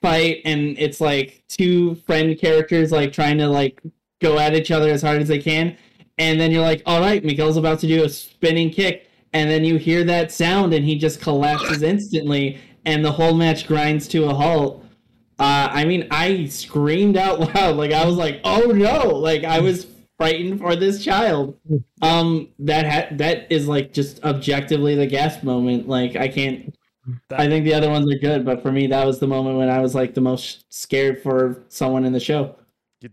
fight, 0.01 0.41
and 0.43 0.77
it's 0.77 0.99
like 0.99 1.43
two 1.47 1.95
friend 1.95 2.37
characters 2.37 2.91
like 2.91 3.13
trying 3.13 3.37
to 3.37 3.47
like 3.47 3.81
go 4.19 4.37
at 4.37 4.53
each 4.53 4.71
other 4.71 4.89
as 4.89 5.01
hard 5.01 5.21
as 5.21 5.29
they 5.29 5.39
can, 5.39 5.77
and 6.17 6.39
then 6.39 6.51
you're 6.51 6.61
like, 6.61 6.81
all 6.85 6.99
right, 6.99 7.23
Miguel's 7.23 7.55
about 7.57 7.79
to 7.79 7.87
do 7.87 8.03
a 8.03 8.09
spinning 8.09 8.69
kick. 8.69 9.09
And 9.33 9.49
then 9.49 9.63
you 9.63 9.77
hear 9.77 10.03
that 10.05 10.31
sound 10.31 10.73
and 10.73 10.83
he 10.83 10.97
just 10.97 11.21
collapses 11.21 11.83
instantly 11.83 12.59
and 12.85 13.03
the 13.03 13.11
whole 13.11 13.33
match 13.33 13.67
grinds 13.67 14.07
to 14.09 14.25
a 14.25 14.33
halt. 14.33 14.83
Uh, 15.39 15.69
i 15.71 15.85
mean 15.85 16.07
i 16.09 16.45
screamed 16.47 17.17
out 17.17 17.39
loud. 17.55 17.75
Like 17.75 17.91
i 17.91 18.05
was 18.05 18.15
like 18.15 18.41
oh 18.43 18.71
no. 18.71 19.09
Like 19.09 19.43
i 19.43 19.59
was 19.59 19.85
frightened 20.17 20.59
for 20.59 20.75
this 20.75 21.03
child 21.03 21.57
um 22.01 22.49
that 22.59 22.85
ha- 22.85 23.15
that 23.17 23.51
is 23.51 23.67
like 23.67 23.93
just 23.93 24.23
objectively 24.23 24.95
the 24.95 25.05
gasp 25.07 25.43
moment 25.43 25.87
like 25.87 26.15
i 26.15 26.27
can't 26.27 26.73
That, 27.29 27.39
i 27.39 27.47
think 27.47 27.65
the 27.65 27.73
other 27.73 27.89
ones 27.89 28.11
are 28.11 28.17
good 28.17 28.43
but 28.45 28.61
for 28.61 28.71
me 28.71 28.87
that 28.87 29.05
was 29.05 29.19
the 29.19 29.27
moment 29.27 29.57
when 29.57 29.69
i 29.69 29.79
was 29.79 29.93
like 29.95 30.13
the 30.13 30.21
most 30.21 30.65
scared 30.69 31.21
for 31.21 31.63
someone 31.69 32.03
in 32.05 32.13
the 32.13 32.19
show 32.19 32.55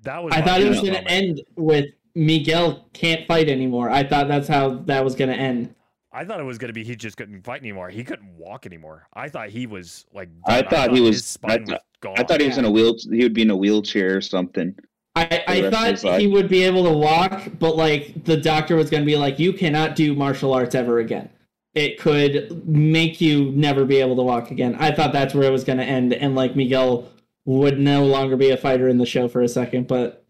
that 0.03 0.23
was. 0.25 0.33
i 0.35 0.41
thought 0.41 0.61
it 0.61 0.69
was 0.69 0.81
going 0.81 0.95
to 0.95 1.07
end 1.09 1.43
with 1.57 1.87
miguel 2.15 2.89
can't 2.93 3.27
fight 3.27 3.49
anymore 3.49 3.91
i 3.91 4.03
thought 4.03 4.27
that's 4.29 4.49
how 4.49 4.71
that 4.87 5.05
was 5.05 5.15
going 5.15 5.31
to 5.31 5.37
end 5.37 5.75
I 6.17 6.25
thought 6.25 6.39
it 6.39 6.45
was 6.45 6.59
going 6.59 6.69
to 6.69 6.73
be 6.73 6.85
he 6.85 6.95
just 6.95 7.17
couldn't 7.17 7.43
fight 7.43 7.61
anymore. 7.61 7.89
He 7.91 8.05
couldn't 8.05 8.37
walk 8.39 8.67
anymore. 8.67 9.09
I 9.15 9.29
thought 9.29 9.49
he 9.49 9.67
was 9.67 10.07
like. 10.15 10.29
I 10.47 10.61
done. 10.63 10.71
thought 10.71 10.93
he 10.93 11.01
was- 11.01 11.17
His 11.17 11.25
spine 11.27 11.51
I 11.51 11.57
was 11.59 11.69
thought- 11.71 11.83
gone. 12.03 12.15
I 12.17 12.23
thought 12.23 12.41
he 12.41 12.47
was 12.47 12.57
in 12.57 12.65
a 12.65 12.71
wheel. 12.71 12.95
He 13.11 13.25
would 13.25 13.35
be 13.35 13.43
in 13.43 13.51
a 13.51 13.57
wheelchair 13.57 14.17
or 14.19 14.21
something. 14.21 14.77
I, 15.17 15.45
I 15.47 15.71
thought 15.71 16.21
he 16.21 16.27
would 16.27 16.49
be 16.49 16.65
able 16.65 16.85
to 16.85 16.93
walk, 16.93 17.43
but 17.59 17.77
like 17.77 18.25
the 18.25 18.37
doctor 18.37 18.75
was 18.75 18.91
going 18.91 19.03
to 19.03 19.07
be 19.07 19.17
like, 19.17 19.39
you 19.39 19.53
cannot 19.53 19.95
do 19.95 20.15
martial 20.15 20.53
arts 20.53 20.75
ever 20.75 20.99
again. 20.99 21.31
It 21.75 21.99
could 22.01 22.67
make 22.69 23.21
you 23.21 23.53
never 23.53 23.85
be 23.85 23.99
able 23.99 24.17
to 24.17 24.23
walk 24.23 24.51
again. 24.51 24.77
I 24.79 24.91
thought 24.93 25.13
that's 25.13 25.35
where 25.35 25.45
it 25.45 25.53
was 25.53 25.65
going 25.65 25.79
to 25.79 25.85
end, 25.85 26.13
and 26.13 26.35
like 26.35 26.57
Miguel 26.57 27.09
would 27.45 27.79
no 27.79 28.07
longer 28.07 28.37
be 28.37 28.51
a 28.51 28.57
fighter 28.57 28.89
in 28.89 28.99
the 28.99 29.07
show 29.07 29.29
for 29.29 29.43
a 29.43 29.49
second, 29.49 29.87
but 29.87 30.25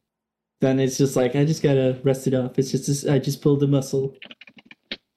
then 0.61 0.81
it's 0.81 0.99
just 0.99 1.17
like 1.17 1.37
I 1.37 1.45
just 1.45 1.63
gotta 1.63 1.99
rest 2.03 2.27
it 2.27 2.35
off. 2.35 2.59
It's 2.59 2.73
just 2.73 3.07
I 3.07 3.19
just 3.19 3.43
pulled 3.43 3.61
the 3.61 3.67
muscle. 3.67 4.17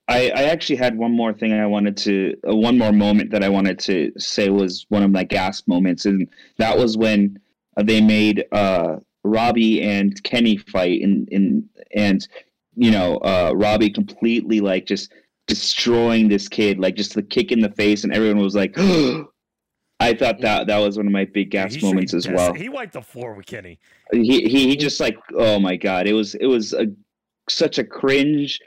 I, 0.09 0.30
I 0.30 0.43
actually 0.43 0.78
had 0.78 0.97
one 0.97 1.11
more 1.11 1.34
thing 1.34 1.51
I 1.53 1.65
wanted 1.65 1.97
to, 1.97 2.36
uh, 2.49 2.55
one 2.55 2.78
more 2.78 2.93
moment 2.93 3.32
that 3.32 3.43
I 3.43 3.49
wanted 3.49 3.78
to 3.80 4.13
say 4.18 4.49
was 4.49 4.86
one 4.88 5.03
of 5.03 5.11
my 5.11 5.26
gasp 5.26 5.68
moments, 5.68 6.05
and 6.05 6.30
that 6.57 6.78
was 6.78 6.97
when 6.97 7.39
they 7.82 7.99
made 7.99 8.45
uh, 8.51 8.97
Robbie 9.28 9.82
and 9.82 10.21
Kenny 10.23 10.57
fight, 10.57 11.01
and 11.01 11.28
in 11.30 11.67
and 11.95 12.28
you 12.75 12.91
know 12.91 13.17
uh, 13.17 13.51
Robbie 13.55 13.89
completely 13.89 14.59
like 14.59 14.86
just 14.86 15.13
destroying 15.47 16.28
this 16.28 16.47
kid, 16.47 16.80
like 16.80 16.95
just 16.95 17.13
the 17.13 17.23
kick 17.23 17.51
in 17.51 17.59
the 17.59 17.71
face, 17.71 18.03
and 18.03 18.13
everyone 18.13 18.43
was 18.43 18.55
like, 18.55 18.75
I 19.99 20.13
thought 20.13 20.41
that 20.41 20.67
that 20.67 20.78
was 20.78 20.97
one 20.97 21.07
of 21.07 21.13
my 21.13 21.25
big 21.25 21.53
Yeah, 21.53 21.63
gasp 21.63 21.75
he 21.75 21.80
should 21.80 21.86
be 21.86 21.93
moments 21.93 22.13
as 22.13 22.28
well. 22.28 22.53
He 22.53 22.69
wiped 22.69 22.93
the 22.93 23.01
floor 23.01 23.34
with 23.34 23.45
Kenny. 23.45 23.80
he 24.11 24.47
he, 24.47 24.67
he 24.67 24.75
just 24.75 24.99
like 24.99 25.17
oh 25.36 25.59
my 25.59 25.75
god 25.75 26.07
it 26.07 26.13
was 26.13 26.36
it 26.36 26.45
was 26.45 26.73
a 26.73 26.88
such 27.49 27.78
a 27.78 27.84
cringe 27.84 28.59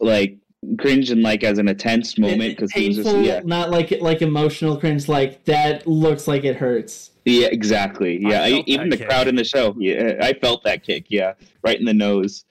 like 0.00 0.36
cringe 0.78 1.10
and 1.10 1.22
like 1.22 1.44
as 1.44 1.58
an 1.58 1.68
intense 1.68 2.18
moment 2.18 2.56
because 2.56 2.70
it 2.74 2.88
was 2.88 2.96
just 2.96 3.08
painful, 3.08 3.24
yeah 3.24 3.40
not 3.44 3.70
like 3.70 3.92
like 4.00 4.22
emotional 4.22 4.76
cringe. 4.76 5.08
Like 5.08 5.44
that 5.44 5.86
looks 5.86 6.26
like 6.28 6.44
it 6.44 6.56
hurts. 6.56 7.10
Yeah 7.28 7.48
exactly 7.48 8.18
yeah 8.20 8.42
I 8.42 8.50
felt 8.50 8.68
even 8.68 8.88
the 8.88 8.96
kick. 8.96 9.08
crowd 9.08 9.28
in 9.28 9.34
the 9.34 9.44
show 9.44 9.74
yeah 9.78 10.18
i 10.20 10.32
felt 10.32 10.64
that 10.64 10.82
kick 10.82 11.06
yeah 11.08 11.34
right 11.62 11.78
in 11.78 11.84
the 11.84 11.94
nose 11.94 12.44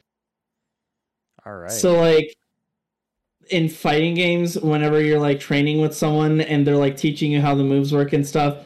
All 1.46 1.56
right. 1.56 1.72
So 1.72 1.98
like 2.00 2.36
in 3.50 3.70
fighting 3.70 4.16
games, 4.16 4.60
whenever 4.60 5.02
you're 5.02 5.20
like 5.20 5.40
training 5.40 5.80
with 5.80 5.96
someone 5.96 6.42
and 6.42 6.68
they're 6.68 6.76
like 6.76 6.98
teaching 6.98 7.32
you 7.32 7.42
how 7.42 7.56
the 7.56 7.64
moves 7.64 7.94
work 7.94 8.12
and 8.12 8.28
stuff, 8.28 8.66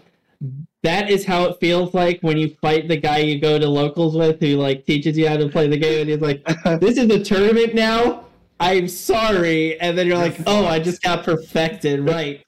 that 0.81 1.09
is 1.09 1.23
how 1.23 1.43
it 1.45 1.59
feels 1.59 1.93
like 1.93 2.19
when 2.21 2.37
you 2.37 2.55
fight 2.59 2.87
the 2.87 2.97
guy 2.97 3.19
you 3.19 3.39
go 3.39 3.59
to 3.59 3.67
locals 3.67 4.17
with 4.17 4.39
who 4.39 4.55
like 4.57 4.85
teaches 4.85 5.15
you 5.15 5.27
how 5.27 5.37
to 5.37 5.47
play 5.47 5.67
the 5.67 5.77
game 5.77 6.01
and 6.01 6.09
he's 6.09 6.21
like, 6.21 6.43
This 6.79 6.97
is 6.97 7.09
a 7.11 7.23
tournament 7.23 7.75
now? 7.75 8.25
I'm 8.61 8.87
sorry. 8.87 9.79
And 9.81 9.97
then 9.97 10.07
you're 10.07 10.17
You're 10.17 10.27
like, 10.29 10.39
Oh, 10.47 10.65
I 10.65 10.79
just 10.79 11.01
got 11.01 11.23
perfected. 11.23 12.01
Right. 12.07 12.43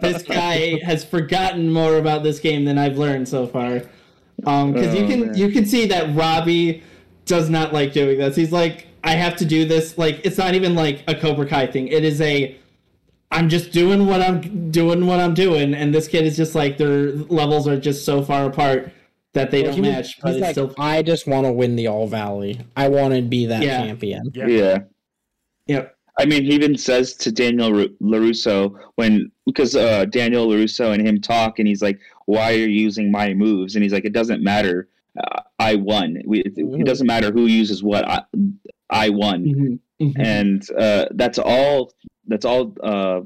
This 0.00 0.22
guy 0.22 0.80
has 0.84 1.04
forgotten 1.04 1.70
more 1.70 1.96
about 1.98 2.22
this 2.22 2.40
game 2.40 2.64
than 2.64 2.78
I've 2.78 2.96
learned 2.98 3.28
so 3.28 3.46
far. 3.46 3.82
Um, 4.46 4.72
because 4.72 4.94
you 4.94 5.04
Oh, 5.04 5.08
can 5.08 5.20
man. 5.26 5.36
you 5.36 5.50
can 5.50 5.66
see 5.66 5.86
that 5.86 6.14
Robbie 6.16 6.82
does 7.26 7.50
not 7.50 7.72
like 7.72 7.92
doing 7.92 8.18
this. 8.18 8.34
He's 8.36 8.52
like, 8.52 8.86
I 9.04 9.12
have 9.12 9.36
to 9.36 9.44
do 9.44 9.64
this. 9.64 9.98
Like, 9.98 10.20
it's 10.24 10.38
not 10.38 10.54
even 10.54 10.74
like 10.74 11.04
a 11.06 11.14
Cobra 11.14 11.46
Kai 11.46 11.66
thing. 11.66 11.88
It 11.88 12.04
is 12.04 12.20
a, 12.20 12.56
I'm 13.30 13.48
just 13.48 13.70
doing 13.72 14.06
what 14.06 14.22
I'm 14.22 14.70
doing 14.70 15.06
what 15.06 15.20
I'm 15.20 15.34
doing, 15.34 15.74
and 15.74 15.94
this 15.94 16.08
kid 16.08 16.24
is 16.24 16.36
just 16.36 16.54
like 16.54 16.78
their 16.78 17.12
levels 17.12 17.68
are 17.68 17.78
just 17.78 18.04
so 18.06 18.22
far 18.22 18.46
apart 18.46 18.90
that 19.34 19.50
they 19.50 19.62
Well, 19.62 19.72
don't 19.72 19.84
he 19.84 19.88
was- 19.90 19.96
match. 19.96 20.18
But 20.22 20.28
he's 20.28 20.36
it's 20.36 20.42
like, 20.42 20.52
still, 20.52 20.74
I 20.78 21.02
just 21.02 21.26
want 21.26 21.46
to 21.46 21.52
win 21.52 21.76
the 21.76 21.86
All 21.88 22.06
Valley. 22.06 22.60
I 22.76 22.88
want 22.88 23.14
to 23.14 23.20
be 23.22 23.44
that 23.46 23.62
Yeah. 23.62 23.84
champion. 23.84 24.30
yeah. 24.34 24.46
yeah 24.46 24.78
Yep. 25.68 25.94
I 26.18 26.24
mean, 26.24 26.44
he 26.44 26.54
even 26.54 26.76
says 26.76 27.14
to 27.14 27.30
Daniel 27.30 27.72
Ru- 27.72 27.96
LaRusso 28.02 28.76
when 28.96 29.30
because 29.46 29.76
uh, 29.76 30.04
Daniel 30.06 30.48
LaRusso 30.48 30.92
and 30.92 31.06
him 31.06 31.20
talk, 31.20 31.60
and 31.60 31.68
he's 31.68 31.80
like, 31.82 32.00
"Why 32.26 32.52
are 32.52 32.56
you 32.56 32.66
using 32.66 33.12
my 33.12 33.34
moves?" 33.34 33.76
And 33.76 33.84
he's 33.84 33.92
like, 33.92 34.04
"It 34.04 34.12
doesn't 34.12 34.42
matter. 34.42 34.88
Uh, 35.16 35.42
I 35.60 35.76
won. 35.76 36.20
We, 36.26 36.40
it, 36.40 36.54
it 36.56 36.84
doesn't 36.84 37.06
matter 37.06 37.30
who 37.30 37.46
uses 37.46 37.82
what. 37.84 38.08
I, 38.08 38.22
I 38.90 39.10
won." 39.10 39.44
Mhm, 39.44 39.78
mhm. 40.00 40.12
and 40.18 40.70
uh, 40.76 41.06
that's 41.12 41.38
all. 41.38 41.92
That's 42.26 42.44
all. 42.44 42.74
Uh, 42.82 43.20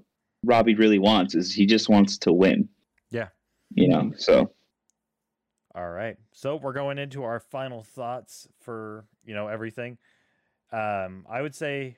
Robbie 0.45 0.75
really 0.75 0.99
wants 0.99 1.35
is 1.35 1.55
he 1.55 1.65
just 1.67 1.89
wants 1.89 2.19
to 2.19 2.33
win. 2.33 2.69
Yeah. 3.11 3.29
You 3.75 3.89
know. 3.89 4.13
So 4.17 4.53
All 5.75 5.89
right. 5.89 6.17
So 6.33 6.57
we're 6.57 6.73
going 6.73 6.99
into 6.99 7.23
our 7.23 7.41
final 7.41 7.83
thoughts 7.83 8.49
for, 8.61 9.05
you 9.25 9.35
know, 9.35 9.49
everything. 9.49 9.99
Um, 10.73 11.27
I 11.31 11.41
would 11.43 11.55
say 11.55 11.97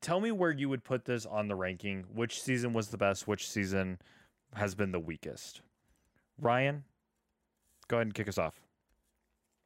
tell 0.00 0.20
me 0.20 0.30
where 0.32 0.50
you 0.50 0.68
would 0.68 0.84
put 0.84 1.04
this 1.04 1.26
on 1.26 1.48
the 1.48 1.54
ranking. 1.54 2.04
Which 2.14 2.40
season 2.42 2.72
was 2.72 2.88
the 2.88 2.96
best? 2.98 3.28
Which 3.28 3.48
season 3.48 3.98
has 4.54 4.74
been 4.74 4.92
the 4.92 5.00
weakest? 5.00 5.60
Ryan, 6.40 6.84
go 7.88 7.96
ahead 7.96 8.06
and 8.08 8.14
kick 8.14 8.28
us 8.28 8.38
off. 8.38 8.60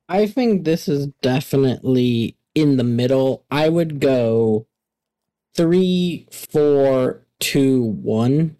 I 0.08 0.26
think 0.26 0.64
this 0.64 0.88
is 0.88 1.06
definitely 1.22 2.36
in 2.54 2.76
the 2.76 2.84
middle. 2.84 3.44
I 3.50 3.68
would 3.68 4.00
go 4.00 4.66
three, 5.54 6.26
four, 6.30 7.22
two, 7.40 7.82
one. 7.82 8.56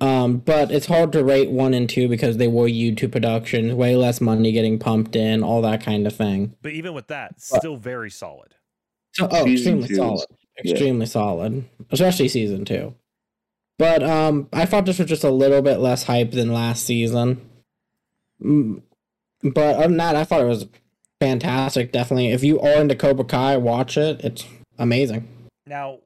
Um, 0.00 0.38
but 0.38 0.70
it's 0.70 0.86
hard 0.86 1.12
to 1.12 1.24
rate 1.24 1.50
one 1.50 1.72
and 1.72 1.88
two 1.88 2.08
because 2.08 2.36
they 2.36 2.48
were 2.48 2.66
YouTube 2.66 3.12
productions, 3.12 3.72
way 3.72 3.96
less 3.96 4.20
money 4.20 4.52
getting 4.52 4.78
pumped 4.78 5.16
in, 5.16 5.42
all 5.42 5.62
that 5.62 5.82
kind 5.82 6.06
of 6.06 6.14
thing. 6.14 6.54
But 6.62 6.72
even 6.72 6.92
with 6.94 7.06
that, 7.08 7.34
What? 7.48 7.60
still 7.60 7.76
very 7.76 8.10
solid. 8.10 8.54
So, 9.14 9.28
oh, 9.30 9.46
extremely 9.46 9.86
two 9.88 9.92
is- 9.92 9.98
solid, 9.98 10.26
yeah. 10.62 10.72
extremely 10.72 11.06
solid, 11.06 11.64
especially 11.90 12.28
season 12.28 12.64
two. 12.64 12.94
But 13.78 14.02
um, 14.02 14.48
I 14.52 14.66
thought 14.66 14.86
this 14.86 14.98
was 14.98 15.08
just 15.08 15.24
a 15.24 15.30
little 15.30 15.62
bit 15.62 15.78
less 15.78 16.04
hype 16.04 16.30
than 16.30 16.52
last 16.52 16.84
season. 16.84 17.48
Mm, 18.40 18.82
But 19.42 19.76
other 19.76 19.88
than 19.88 19.96
that, 19.96 20.14
I 20.16 20.24
thought 20.24 20.42
it 20.42 20.46
was 20.48 20.66
fantastic. 21.20 21.90
Definitely, 21.92 22.28
if 22.28 22.44
you 22.44 22.60
are 22.60 22.80
into 22.80 22.94
Cobra 22.94 23.24
Kai, 23.24 23.56
watch 23.56 23.96
it. 23.96 24.20
It's 24.24 24.44
amazing. 24.78 25.28
Now, 25.66 26.00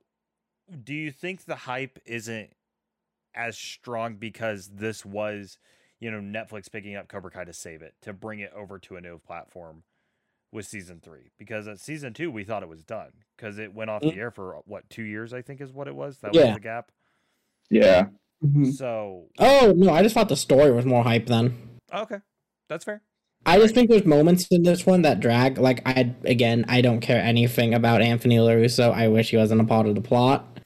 do 0.85 0.95
you 0.95 1.11
think 1.11 1.45
the 1.45 1.57
hype 1.57 1.99
isn't 2.07 2.51
as 3.35 3.57
strong 3.59 4.17
because 4.17 4.69
this 4.69 5.05
was, 5.05 5.59
you 6.01 6.11
know, 6.11 6.21
Netflix 6.21 6.71
picking 6.71 6.97
up 6.97 7.09
Cobra 7.09 7.31
Kai 7.31 7.45
to 7.45 7.53
save 7.53 7.83
it, 7.83 7.95
to 8.03 8.13
bring 8.13 8.41
it 8.41 8.53
over 8.55 8.79
to 8.81 8.97
a 8.97 9.01
new 9.01 9.19
platform 9.19 9.83
with 10.53 10.67
season 10.67 11.01
three? 11.03 11.31
Because 11.39 11.67
at 11.69 11.79
season 11.81 12.15
two, 12.15 12.31
we 12.31 12.45
thought 12.45 12.63
it 12.63 12.69
was 12.69 12.83
done 12.83 13.11
because 13.37 13.59
it 13.59 13.75
went 13.75 13.91
off 13.91 14.03
Mm. 14.03 14.15
the 14.15 14.21
air 14.21 14.31
for 14.31 14.57
what, 14.67 14.89
two 14.91 15.03
years, 15.03 15.33
I 15.33 15.43
think 15.43 15.61
is 15.61 15.73
what 15.73 15.89
it 15.89 15.95
was. 15.95 16.19
That 16.19 16.35
Yeah. 16.35 16.47
was 16.47 16.55
the 16.55 16.61
gap. 16.61 16.91
yeah, 17.71 18.07
Mhm. 18.45 18.73
So, 18.73 19.27
Oh 19.39 19.75
no, 19.77 19.91
I 19.91 20.03
just 20.03 20.15
thought 20.15 20.29
the 20.31 20.37
story 20.37 20.71
was 20.73 20.87
more 20.87 21.03
hype 21.05 21.27
then. 21.27 21.55
okay, 21.93 22.19
that's 22.69 22.85
fair. 22.85 23.03
I 23.47 23.59
just 23.59 23.75
think 23.75 23.89
there's 23.91 24.05
moments 24.05 24.47
in 24.49 24.63
this 24.65 24.85
one 24.87 25.03
that 25.03 25.21
drag. 25.21 25.59
Like 25.59 25.81
I 25.87 26.15
again, 26.25 26.65
I 26.69 26.81
don't 26.81 27.01
care 27.01 27.21
anything 27.23 27.73
about 27.75 28.01
Anthony 28.03 28.37
LaRusso. 28.37 28.93
I 28.93 29.09
wish 29.09 29.31
he 29.31 29.37
wasn't 29.37 29.61
a 29.61 29.65
part 29.65 29.87
of 29.87 29.95
the 29.95 30.01
plot. 30.01 30.61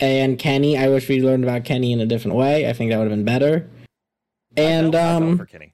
And 0.00 0.38
Kenny, 0.38 0.76
I 0.78 0.88
wish 0.88 1.08
we 1.08 1.20
learned 1.20 1.44
about 1.44 1.64
Kenny 1.64 1.92
in 1.92 2.00
a 2.00 2.06
different 2.06 2.36
way. 2.36 2.68
I 2.68 2.72
think 2.72 2.90
that 2.90 2.96
would 2.98 3.04
have 3.10 3.16
been 3.16 3.24
better. 3.24 3.68
And 4.56 4.88
I 4.88 4.90
felt, 4.90 4.94
I 4.94 5.08
felt 5.18 5.22
um, 5.22 5.38
for 5.38 5.46
Kenny. 5.46 5.73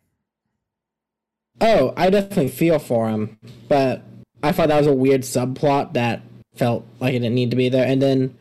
Oh, 1.61 1.92
I 1.96 2.11
definitely 2.11 2.48
feel 2.48 2.78
for 2.78 3.08
him, 3.08 3.38
but 3.68 4.02
I 4.42 4.52
thought 4.52 4.68
that 4.68 4.78
was 4.78 4.86
a 4.86 4.92
weird 4.92 5.22
subplot 5.22 5.94
that 5.94 6.22
felt 6.54 6.86
like 6.98 7.14
it 7.14 7.20
didn't 7.20 7.34
need 7.34 7.50
to 7.50 7.56
be 7.56 7.68
there. 7.68 7.86
And 7.86 8.00
then 8.00 8.36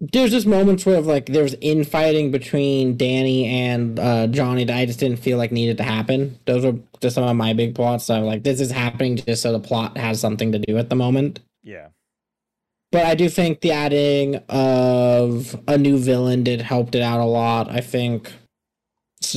there's 0.00 0.30
just 0.30 0.46
moments 0.46 0.86
where 0.86 1.00
like 1.00 1.26
there 1.26 1.42
was 1.42 1.54
infighting 1.60 2.30
between 2.30 2.96
Danny 2.96 3.46
and 3.46 3.98
uh, 3.98 4.26
Johnny 4.28 4.64
that 4.64 4.76
I 4.76 4.86
just 4.86 4.98
didn't 4.98 5.18
feel 5.18 5.36
like 5.36 5.52
needed 5.52 5.76
to 5.76 5.82
happen. 5.82 6.38
Those 6.46 6.64
were 6.64 6.78
just 7.00 7.14
some 7.14 7.24
of 7.24 7.36
my 7.36 7.52
big 7.52 7.74
plots. 7.74 8.04
So 8.04 8.20
like 8.20 8.42
this 8.42 8.60
is 8.60 8.70
happening 8.70 9.16
just 9.16 9.42
so 9.42 9.52
the 9.52 9.60
plot 9.60 9.96
has 9.98 10.20
something 10.20 10.52
to 10.52 10.58
do 10.58 10.78
at 10.78 10.88
the 10.88 10.96
moment. 10.96 11.40
Yeah. 11.62 11.88
But 12.92 13.06
I 13.06 13.14
do 13.14 13.28
think 13.28 13.60
the 13.60 13.72
adding 13.72 14.36
of 14.48 15.60
a 15.68 15.78
new 15.78 15.98
villain 15.98 16.42
did 16.42 16.60
helped 16.60 16.94
it 16.94 17.02
out 17.02 17.20
a 17.20 17.24
lot. 17.24 17.70
I 17.70 17.80
think 17.80 18.32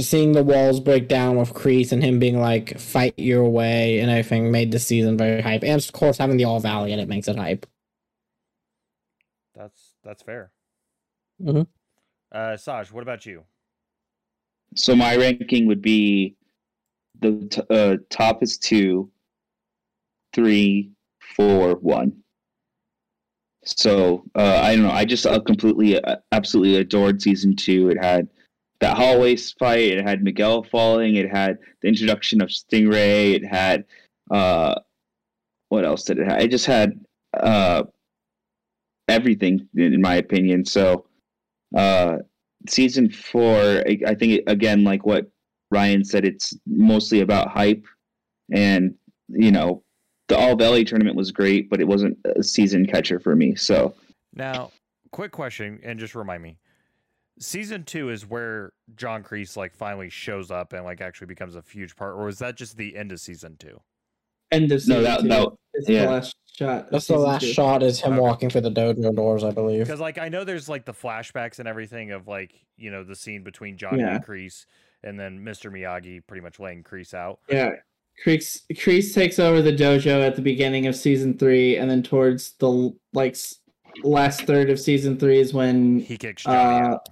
seeing 0.01 0.31
the 0.31 0.43
walls 0.43 0.79
break 0.79 1.07
down 1.07 1.35
with 1.35 1.53
Kreese 1.53 1.91
and 1.91 2.03
him 2.03 2.19
being 2.19 2.39
like 2.39 2.79
fight 2.79 3.13
your 3.17 3.47
way 3.47 3.99
and 3.99 4.09
everything 4.09 4.51
made 4.51 4.71
the 4.71 4.79
season 4.79 5.17
very 5.17 5.41
hype. 5.41 5.63
And 5.63 5.81
of 5.81 5.91
course 5.91 6.17
having 6.17 6.37
the 6.37 6.45
All 6.45 6.59
Valley 6.59 6.91
and 6.91 7.01
it 7.01 7.07
makes 7.07 7.27
it 7.27 7.35
hype. 7.35 7.65
That's 9.53 9.93
that's 10.03 10.23
fair. 10.23 10.51
Mhm. 11.41 11.67
Uh, 12.31 12.57
Saj, 12.57 12.91
what 12.91 13.03
about 13.03 13.25
you? 13.25 13.43
So 14.75 14.95
my 14.95 15.15
ranking 15.15 15.67
would 15.67 15.81
be 15.81 16.35
the 17.19 17.47
t- 17.49 17.61
uh, 17.69 17.97
top 18.09 18.41
is 18.41 18.57
two, 18.57 19.11
three, 20.33 20.91
four, 21.35 21.75
one. 21.75 22.23
So 23.65 24.25
uh, 24.35 24.59
I 24.63 24.75
don't 24.75 24.83
know. 24.85 24.91
I 24.91 25.05
just 25.05 25.25
uh, 25.25 25.39
completely, 25.39 26.01
uh, 26.01 26.17
absolutely 26.31 26.77
adored 26.77 27.21
season 27.21 27.55
two. 27.55 27.89
It 27.89 28.03
had 28.03 28.27
that 28.83 28.97
hallway 28.97 29.37
fight. 29.37 29.93
It 29.93 30.05
had 30.05 30.23
Miguel 30.23 30.61
falling. 30.61 31.15
It 31.15 31.29
had 31.29 31.57
the 31.81 31.87
introduction 31.87 32.41
of 32.41 32.49
Stingray. 32.49 33.33
It 33.33 33.45
had 33.45 33.85
uh, 34.29 34.75
what 35.69 35.85
else 35.85 36.03
did 36.03 36.19
it 36.19 36.27
have? 36.27 36.41
It 36.41 36.51
just 36.51 36.65
had 36.65 36.99
uh, 37.39 37.83
everything, 39.07 39.67
in 39.75 40.01
my 40.01 40.15
opinion. 40.15 40.65
So 40.65 41.05
uh, 41.75 42.17
season 42.67 43.09
four, 43.09 43.83
I 44.05 44.15
think 44.15 44.43
again, 44.47 44.83
like 44.83 45.05
what 45.05 45.31
Ryan 45.71 46.03
said, 46.03 46.25
it's 46.25 46.53
mostly 46.67 47.21
about 47.21 47.47
hype, 47.47 47.85
and 48.51 48.95
you 49.29 49.51
know, 49.51 49.81
the 50.27 50.37
All 50.37 50.57
Valley 50.57 50.83
tournament 50.83 51.15
was 51.15 51.31
great, 51.31 51.69
but 51.69 51.79
it 51.79 51.87
wasn't 51.87 52.17
a 52.35 52.43
season 52.43 52.85
catcher 52.85 53.21
for 53.21 53.33
me. 53.33 53.55
So 53.55 53.95
Now, 54.33 54.71
quick 55.11 55.31
question, 55.31 55.79
and 55.83 55.97
just 55.97 56.15
remind 56.15 56.43
me. 56.43 56.57
Season 57.39 57.83
two 57.83 58.09
is 58.09 58.25
where 58.27 58.73
John 58.95 59.23
Kreese 59.23 59.57
like 59.57 59.75
finally 59.75 60.09
shows 60.09 60.51
up 60.51 60.71
and 60.73 60.83
like 60.85 61.01
actually 61.01 61.27
becomes 61.27 61.55
a 61.55 61.63
huge 61.71 61.95
part, 61.95 62.15
or 62.15 62.27
is 62.29 62.39
that 62.39 62.55
just 62.55 62.77
the 62.77 62.95
end 62.95 63.11
of 63.11 63.19
season 63.19 63.55
two? 63.57 63.79
End 64.51 64.65
of 64.65 64.87
no, 64.87 65.01
season 65.01 65.03
that 65.03 65.21
two. 65.21 65.27
that 65.29 65.47
It's 65.73 65.89
yeah. 65.89 66.05
the 66.05 66.11
last 66.11 66.35
shot. 66.55 66.91
That's 66.91 67.07
the 67.07 67.17
last 67.17 67.41
two. 67.41 67.53
shot 67.53 67.81
is 67.81 67.99
him 67.99 68.13
Okay. 68.13 68.21
walking 68.21 68.49
through 68.51 68.61
the 68.61 68.71
dojo 68.71 69.15
doors, 69.15 69.43
I 69.43 69.49
believe. 69.51 69.85
Because 69.85 69.99
like 69.99 70.19
I 70.19 70.29
know 70.29 70.43
there's 70.43 70.69
like 70.69 70.85
the 70.85 70.93
flashbacks 70.93 71.57
and 71.59 71.67
everything 71.67 72.11
of 72.11 72.27
like 72.27 72.53
you 72.77 72.91
know 72.91 73.03
the 73.03 73.15
scene 73.15 73.43
between 73.43 73.77
John 73.77 73.99
Yeah. 73.99 74.15
and 74.15 74.25
Kreese, 74.25 74.65
and 75.03 75.19
then 75.19 75.39
Mr. 75.39 75.71
Miyagi 75.71 76.21
pretty 76.27 76.41
much 76.41 76.59
laying 76.59 76.83
Kreese 76.83 77.13
out. 77.15 77.39
Yeah. 77.49 77.71
Kreese, 78.23 78.61
Kreese 78.73 79.11
takes 79.15 79.39
over 79.39 79.59
the 79.63 79.73
dojo 79.73 80.21
at 80.21 80.35
the 80.35 80.41
beginning 80.43 80.85
of 80.85 80.95
season 80.95 81.35
three, 81.35 81.77
and 81.77 81.89
then 81.89 82.03
towards 82.03 82.53
the 82.59 82.95
like 83.13 83.35
last 84.03 84.41
third 84.41 84.69
of 84.69 84.79
season 84.79 85.17
three 85.17 85.39
is 85.39 85.51
when 85.51 85.99
He 85.99 86.15
kicks 86.17 86.43
Johnny 86.43 86.85
Uh, 86.85 86.89
out. 86.89 87.09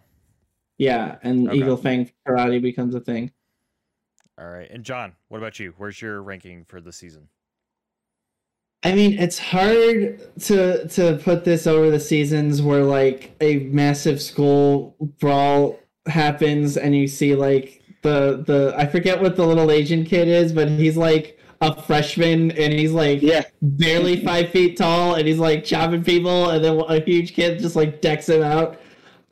Yeah, 0.82 1.18
and 1.22 1.48
Okay. 1.48 1.60
Eagle 1.60 1.78
Fang 1.78 2.10
karate 2.28 2.60
becomes 2.60 2.96
a 2.96 3.00
thing. 3.00 3.32
All 4.40 4.48
right, 4.48 4.68
and 4.72 4.84
John, 4.84 5.14
what 5.28 5.38
about 5.38 5.60
you? 5.60 5.76
Where's 5.78 6.02
your 6.02 6.24
ranking 6.24 6.66
for 6.66 6.82
the 6.82 6.92
season? 6.92 7.30
I 8.84 8.96
mean, 8.96 9.20
it's 9.20 9.38
hard 9.38 10.20
to 10.46 10.88
to 10.88 11.20
put 11.24 11.46
this 11.46 11.68
over 11.68 11.92
the 11.92 12.00
seasons 12.00 12.64
where 12.64 12.84
like 12.84 13.36
a 13.40 13.60
massive 13.60 14.20
school 14.20 14.96
brawl 15.20 15.78
happens 16.08 16.78
and 16.78 16.96
you 16.96 17.08
see 17.08 17.36
like 17.36 17.84
the 18.02 18.44
the 18.48 18.74
I 18.76 18.88
forget 18.88 19.22
what 19.22 19.36
the 19.36 19.46
little 19.46 19.70
Asian 19.70 20.04
kid 20.04 20.28
is, 20.28 20.52
but 20.52 20.68
he's 20.68 20.98
like 20.98 21.38
a 21.62 21.80
freshman 21.80 22.50
and 22.54 22.74
he's 22.74 22.92
like 22.92 23.22
yeah, 23.22 23.44
barely 23.62 24.26
five 24.26 24.50
feet 24.50 24.78
tall 24.78 25.14
and 25.14 25.28
he's 25.28 25.38
like 25.38 25.64
chopping 25.64 26.04
people 26.04 26.50
and 26.50 26.66
then 26.66 26.80
a 26.88 27.00
huge 27.02 27.36
kid 27.36 27.60
just 27.60 27.76
like 27.76 28.02
decks 28.02 28.28
him 28.30 28.42
out. 28.42 28.82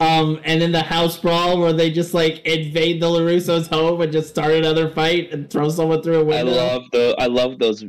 Um, 0.02 0.40
and 0.46 0.62
then 0.62 0.72
the 0.72 0.82
house 0.82 1.18
brawl 1.18 1.60
where 1.60 1.74
they 1.74 1.92
just 1.92 2.14
like 2.14 2.40
invade 2.46 3.02
the 3.02 3.08
LaRusso's 3.08 3.68
home 3.68 4.00
and 4.00 4.12
just 4.12 4.30
start 4.30 4.54
another 4.54 4.90
fight 4.90 5.32
and 5.34 5.50
throw 5.50 5.68
someone 5.70 6.02
through 6.02 6.20
a 6.22 6.22
I 6.22 6.44
window. 6.44 6.54
I 6.54 6.56
love 6.56 6.84
the 6.92 7.16
I 7.20 7.26
love 7.26 7.60
those 7.60 7.84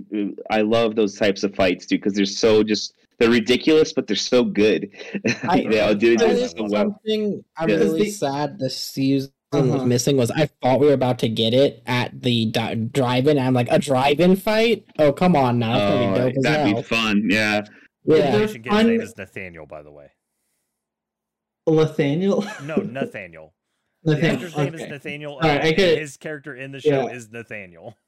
I 0.50 0.62
love 0.62 0.96
those 0.96 1.16
types 1.16 1.44
of 1.44 1.54
fights 1.54 1.86
too 1.86 1.96
because 1.98 2.14
they're 2.14 2.26
so 2.26 2.64
just 2.64 2.94
they're 3.20 3.30
ridiculous 3.30 3.92
but 3.92 4.08
they're 4.08 4.16
so 4.16 4.42
good. 4.42 4.90
I- 5.44 5.66
they 5.70 5.78
all 5.80 5.94
do 5.94 6.16
That 6.16 6.30
it 6.30 6.38
is 6.38 6.50
so 6.50 6.64
well. 6.64 6.70
something 6.70 7.44
I'm 7.56 7.68
Yeah. 7.68 7.76
really 7.76 8.02
The- 8.04 8.10
sad 8.10 8.58
this 8.58 8.76
season 8.76 9.30
Uh-huh. 9.52 9.66
was 9.66 9.84
missing 9.84 10.16
was 10.16 10.32
I 10.32 10.46
thought 10.62 10.80
we 10.80 10.86
were 10.88 10.92
about 10.94 11.20
to 11.20 11.28
get 11.28 11.54
it 11.54 11.80
at 11.86 12.22
the 12.22 12.46
di- 12.46 12.74
drive-in. 12.74 13.38
I'm 13.38 13.54
like 13.54 13.70
a 13.70 13.78
drive-in 13.78 14.34
fight. 14.34 14.84
Oh 14.98 15.12
come 15.12 15.36
on 15.36 15.60
now, 15.60 15.74
Oh, 15.76 15.88
gonna 16.14 16.26
be 16.26 16.32
dope 16.32 16.42
that'd 16.42 16.66
hell. 16.66 16.76
be 16.76 16.82
fun. 16.82 17.28
Yeah. 17.30 17.60
Yeah. 18.04 18.16
Yeah, 18.16 18.30
They're 18.32 18.42
Asian 18.44 18.62
kid's 18.64 18.84
name 18.84 19.00
is 19.00 19.14
Nathaniel, 19.16 19.66
by 19.66 19.82
the 19.82 19.92
way. 19.92 20.06
Nathaniel. 21.74 22.44
No, 22.64 22.76
Nathaniel. 22.76 23.54
The 24.02 24.14
Nathaniel. 24.14 24.34
actor's 24.36 24.56
name 24.56 24.74
is 24.74 24.80
Nathaniel. 24.88 25.32
All 25.34 25.40
right, 25.40 25.50
and 25.60 25.62
I 25.68 25.72
could- 25.74 25.98
His 25.98 26.16
character 26.16 26.54
in 26.54 26.72
the 26.72 26.80
show 26.80 27.08
Yeah. 27.08 27.14
is 27.14 27.30
Nathaniel. 27.30 27.98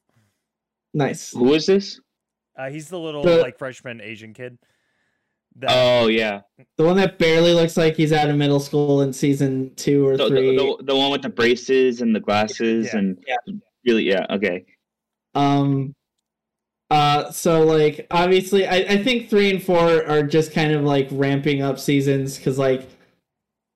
Nice. 0.95 1.33
Who 1.33 1.53
is 1.53 1.67
this? 1.67 2.01
Uh, 2.59 2.71
he's 2.71 2.89
the 2.89 2.99
little 2.99 3.23
The- 3.23 3.43
like 3.43 3.59
freshman 3.59 4.01
Asian 4.01 4.33
kid. 4.33 4.59
That, 5.57 5.71
Oh 5.71 6.07
yeah, 6.07 6.41
The 6.79 6.85
one 6.85 6.97
that 6.97 7.19
barely 7.19 7.53
looks 7.53 7.77
like 7.77 7.95
he's 7.95 8.11
out 8.11 8.31
of 8.31 8.37
middle 8.37 8.59
school 8.59 9.03
in 9.03 9.13
season 9.13 9.75
two 9.77 10.07
or 10.07 10.17
the, 10.17 10.29
three. 10.29 10.57
the, 10.57 10.77
the, 10.79 10.85
the 10.85 10.97
one 10.97 11.11
with 11.13 11.21
the 11.21 11.29
braces 11.29 12.01
and 12.01 12.17
the 12.17 12.21
glasses 12.21 12.87
Yeah. 12.87 12.99
and 12.99 13.19
Yeah. 13.27 13.37
really 13.85 14.05
yeah 14.05 14.25
okay. 14.31 14.65
Um 15.35 15.95
uh 16.91 17.31
so 17.33 17.65
like 17.65 18.07
obviously 18.11 18.67
I, 18.67 18.77
I 18.77 19.03
think 19.05 19.29
three 19.29 19.51
and 19.51 19.63
four 19.63 20.07
are 20.07 20.23
just 20.23 20.53
kind 20.53 20.73
of 20.73 20.85
like 20.85 21.09
ramping 21.11 21.61
up 21.61 21.79
seasons 21.79 22.39
because 22.39 22.59
like 22.59 22.89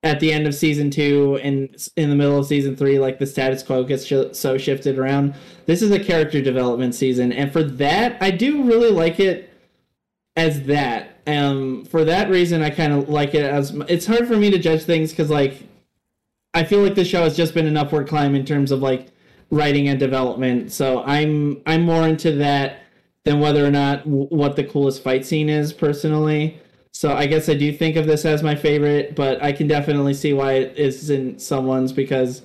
at 0.07 0.21
the 0.21 0.31
end 0.31 0.47
of 0.47 0.55
season 0.55 0.89
two 0.89 1.37
and 1.43 1.89
in 1.97 2.09
the 2.09 2.15
middle 2.15 2.39
of 2.39 2.45
season 2.45 2.77
three 2.77 2.97
like 2.97 3.19
the 3.19 3.25
status 3.25 3.61
quo 3.61 3.83
gets 3.83 4.05
sh- 4.05 4.31
so 4.31 4.57
shifted 4.57 4.97
around. 4.97 5.35
This 5.65 5.81
is 5.81 5.91
a 5.91 5.99
character 5.99 6.41
development 6.41 6.95
season 6.95 7.33
and 7.33 7.51
for 7.51 7.61
that 7.61 8.17
i 8.21 8.31
do 8.31 8.63
really 8.63 8.89
like 8.89 9.19
it 9.19 9.49
as 10.37 10.63
that. 10.63 11.19
Um 11.27 11.83
for 11.83 12.05
that 12.05 12.29
reason 12.29 12.61
i 12.61 12.69
kind 12.69 12.93
of 12.93 13.09
like 13.09 13.35
it 13.35 13.43
as 13.43 13.71
it's 13.89 14.05
hard 14.05 14.27
for 14.27 14.37
me 14.37 14.49
to 14.49 14.57
judge 14.57 14.83
things 14.83 15.11
because 15.11 15.29
like 15.29 15.61
i 16.53 16.63
feel 16.63 16.81
like 16.81 16.95
the 16.95 17.03
show 17.03 17.23
has 17.23 17.35
just 17.35 17.53
been 17.53 17.67
an 17.67 17.75
upward 17.75 18.07
climb 18.07 18.33
in 18.33 18.45
terms 18.45 18.71
of 18.71 18.81
like 18.81 19.09
writing 19.51 19.89
and 19.89 19.99
development. 19.99 20.71
So 20.71 21.03
i'm 21.03 21.61
i'm 21.65 21.81
more 21.83 22.07
into 22.07 22.31
that 22.33 22.79
than 23.25 23.41
whether 23.41 23.65
or 23.65 23.71
not 23.71 24.05
w- 24.05 24.27
what 24.27 24.55
the 24.55 24.63
coolest 24.63 25.03
fight 25.03 25.25
scene 25.25 25.49
is 25.49 25.73
personally 25.73 26.61
so 26.97 27.13
i 27.13 27.25
guess 27.25 27.47
i 27.47 27.53
do 27.53 27.71
think 27.71 27.95
of 27.95 28.07
this 28.07 28.25
as 28.25 28.41
my 28.41 28.55
favorite 28.55 29.15
but 29.15 29.41
i 29.43 29.51
can 29.51 29.67
definitely 29.67 30.13
see 30.13 30.33
why 30.33 30.53
it 30.53 30.77
isn't 30.77 31.41
someone's 31.41 31.93
because 31.93 32.41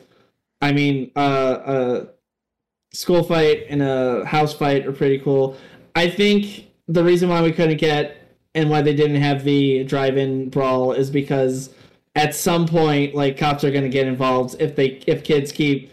i 0.60 0.72
mean 0.72 1.10
uh 1.16 1.58
a 1.66 2.06
school 2.92 3.22
fight 3.22 3.64
and 3.68 3.82
a 3.82 4.24
house 4.24 4.52
fight 4.52 4.86
are 4.86 4.92
pretty 4.92 5.18
cool. 5.18 5.56
I 5.94 6.08
think 6.08 6.68
the 6.88 7.02
reason 7.02 7.28
why 7.28 7.42
we 7.42 7.52
couldn't 7.52 7.78
get 7.78 8.18
and 8.54 8.68
why 8.68 8.82
they 8.82 8.94
didn't 8.94 9.20
have 9.20 9.44
the 9.44 9.84
drive-in 9.84 10.50
brawl 10.50 10.92
is 10.92 11.10
because 11.10 11.70
at 12.14 12.34
some 12.34 12.66
point 12.66 13.14
like 13.14 13.38
cops 13.38 13.64
are 13.64 13.70
going 13.70 13.84
to 13.84 13.88
get 13.88 14.06
involved 14.06 14.56
if 14.60 14.76
they 14.76 15.02
if 15.06 15.24
kids 15.24 15.50
keep 15.52 15.90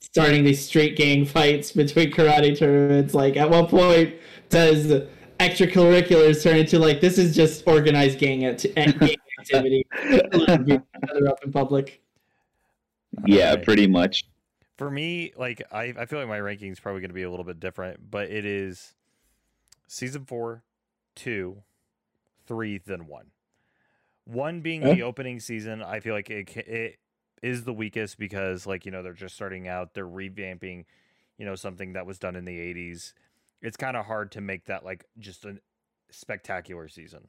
starting 0.00 0.44
these 0.44 0.62
street 0.64 0.96
gang 0.96 1.24
fights 1.36 1.72
between 1.72 2.10
karate 2.10 2.56
tournaments. 2.56 3.14
Like 3.14 3.36
at 3.36 3.48
what 3.48 3.68
point 3.68 4.14
does 4.50 5.06
extracurriculars 5.48 6.42
turn 6.42 6.56
into 6.56 6.78
like 6.78 7.00
this 7.00 7.18
is 7.18 7.34
just 7.34 7.66
organized 7.66 8.18
gang, 8.18 8.44
act- 8.46 8.66
gang 8.74 9.16
activity 9.40 9.86
other 10.02 11.28
up 11.28 11.42
in 11.44 11.52
public 11.52 12.02
Yeah, 13.26 13.50
Alright. 13.50 13.64
pretty 13.64 13.86
much. 13.86 14.24
For 14.78 14.90
me, 14.90 15.32
like 15.36 15.62
I, 15.70 15.92
I 15.98 16.06
feel 16.06 16.18
like 16.18 16.28
my 16.28 16.40
ranking 16.40 16.72
is 16.72 16.80
probably 16.80 17.00
going 17.02 17.10
to 17.10 17.14
be 17.14 17.22
a 17.22 17.30
little 17.30 17.44
bit 17.44 17.60
different, 17.60 18.10
but 18.10 18.30
it 18.30 18.44
is 18.44 18.94
season 19.86 20.24
four, 20.24 20.62
two, 21.14 21.62
three, 22.46 22.78
then 22.78 23.06
one. 23.06 23.26
One 24.24 24.60
being 24.60 24.82
Yeah. 24.82 24.94
the 24.94 25.02
opening 25.02 25.40
season, 25.40 25.82
I 25.82 26.00
feel 26.00 26.14
like 26.14 26.30
it 26.30 26.56
it 26.56 26.98
is 27.42 27.64
the 27.64 27.72
weakest 27.72 28.18
because 28.18 28.66
like 28.66 28.86
you 28.86 28.92
know 28.92 29.02
they're 29.02 29.12
just 29.12 29.34
starting 29.34 29.68
out, 29.68 29.94
they're 29.94 30.06
revamping, 30.06 30.84
you 31.38 31.44
know, 31.44 31.54
something 31.54 31.92
that 31.94 32.06
was 32.06 32.18
done 32.18 32.34
in 32.36 32.44
the 32.44 32.56
80s, 32.58 33.12
it's 33.62 33.76
kind 33.76 33.96
of 33.96 34.06
hard 34.06 34.32
to 34.32 34.40
make 34.40 34.64
that 34.66 34.84
like 34.84 35.04
just 35.18 35.44
a 35.44 35.56
spectacular 36.10 36.88
season. 36.88 37.28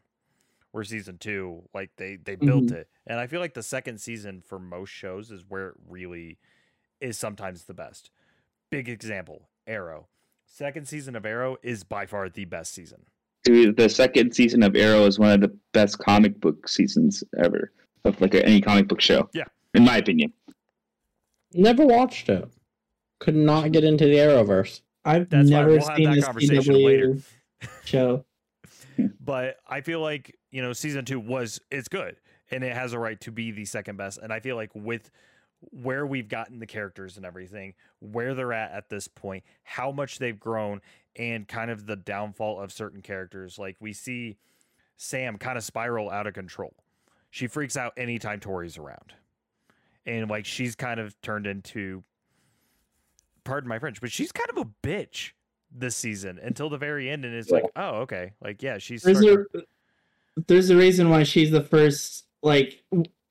Where 0.72 0.84
season 0.84 1.19
two, 1.19 1.69
like 1.73 1.91
they 1.97 2.15
they 2.15 2.35
built 2.35 2.65
Mhm. 2.65 2.72
it, 2.73 2.89
and 3.05 3.19
I 3.19 3.27
feel 3.27 3.39
like 3.39 3.53
the 3.53 3.61
second 3.64 3.99
season 4.01 4.41
for 4.41 4.57
most 4.57 4.89
shows 4.89 5.30
is 5.30 5.45
where 5.47 5.69
it 5.69 5.76
really 5.88 6.39
is 6.99 7.18
sometimes 7.18 7.65
the 7.65 7.76
best. 7.76 8.10
Big 8.72 8.89
example, 8.89 9.49
Arrow. 9.68 10.07
Second 10.47 10.88
season 10.88 11.15
of 11.15 11.26
Arrow 11.27 11.57
is 11.61 11.84
by 11.84 12.07
far 12.07 12.27
the 12.27 12.45
best 12.45 12.73
season. 12.73 13.05
Dude, 13.43 13.77
the 13.77 13.88
second 13.89 14.34
season 14.34 14.64
of 14.64 14.76
Arrow 14.76 15.05
is 15.05 15.19
one 15.19 15.31
of 15.31 15.41
the 15.41 15.55
best 15.73 15.99
comic 15.99 16.39
book 16.39 16.68
seasons 16.68 17.23
ever 17.38 17.72
of 18.05 18.19
like 18.19 18.34
any 18.34 18.60
comic 18.61 18.88
book 18.88 19.01
show. 19.01 19.30
Yeah. 19.34 19.45
in 19.76 19.84
my 19.85 19.97
opinion. 19.97 20.31
Never 21.53 21.85
watched 21.85 22.30
it. 22.30 22.47
Could 23.19 23.35
not 23.35 23.72
get 23.72 23.84
into 23.84 24.05
the 24.05 24.15
Arrowverse. 24.15 24.81
I've 25.06 25.30
That's 25.30 25.50
never 25.50 25.70
we'll 25.70 25.86
have 25.86 25.98
seen 25.98 26.10
that 26.10 26.16
this 26.16 26.26
conversation 26.26 26.74
CW 26.76 26.86
later. 26.86 27.18
show. 27.86 28.26
but 29.20 29.58
I 29.68 29.82
feel 29.82 30.02
like 30.02 30.38
you 30.52 30.62
know 30.62 30.74
season 30.74 31.06
two 31.06 31.20
was 31.20 31.60
it's 31.72 31.88
good 31.88 32.18
and 32.52 32.64
it 32.64 32.74
has 32.76 32.94
a 32.94 33.00
right 33.00 33.20
to 33.22 33.32
be 33.32 33.52
the 33.52 33.66
second 33.66 33.98
best. 33.98 34.20
And 34.22 34.32
I 34.32 34.40
feel 34.40 34.56
like 34.56 34.72
with 34.74 35.10
where 35.72 36.06
we've 36.06 36.28
gotten 36.28 36.60
the 36.60 36.68
characters 36.68 37.18
and 37.18 37.26
everything, 37.26 37.74
where 38.00 38.34
they're 38.34 38.54
at 38.54 38.72
at 38.72 38.90
this 38.90 39.08
point, 39.08 39.44
how 39.64 39.92
much 39.92 40.20
they've 40.20 40.40
grown, 40.40 40.82
and 41.16 41.48
kind 41.48 41.72
of 41.72 41.86
the 41.86 41.96
downfall 41.96 42.60
of 42.60 42.72
certain 42.72 43.02
characters. 43.02 43.58
Like 43.58 43.78
we 43.80 43.94
see 43.94 44.38
Sam 44.98 45.38
kind 45.38 45.58
of 45.58 45.64
spiral 45.64 46.10
out 46.10 46.28
of 46.28 46.34
control. 46.34 46.74
She 47.30 47.48
freaks 47.48 47.78
out 47.78 47.94
anytime 47.98 48.40
Tory's 48.40 48.78
around, 48.78 49.14
and 50.06 50.30
like 50.30 50.46
she's 50.46 50.76
kind 50.76 51.00
of 51.00 51.20
turned 51.22 51.48
into, 51.48 52.04
pardon 53.44 53.68
my 53.70 53.80
French, 53.80 54.02
but 54.02 54.11
she's 54.11 54.32
kind 54.32 54.49
of 54.49 54.57
a 54.57 54.88
bitch 54.88 55.32
this 55.76 55.95
season 55.95 56.40
until 56.41 56.70
the 56.70 56.78
very 56.78 57.10
end, 57.10 57.26
and 57.26 57.34
it's 57.34 57.49
like, 57.49 57.65
oh 57.76 58.02
okay, 58.02 58.34
like 58.41 58.61
yeah, 58.61 58.78
she's 58.78 59.02
There's 59.03 59.20
starting- 59.20 59.45
a 59.56 59.60
there's 60.48 60.70
a 60.70 60.76
reason 60.76 61.10
why 61.10 61.24
she's 61.24 61.52
the 61.52 61.64
first 61.64 62.26
like 62.41 62.84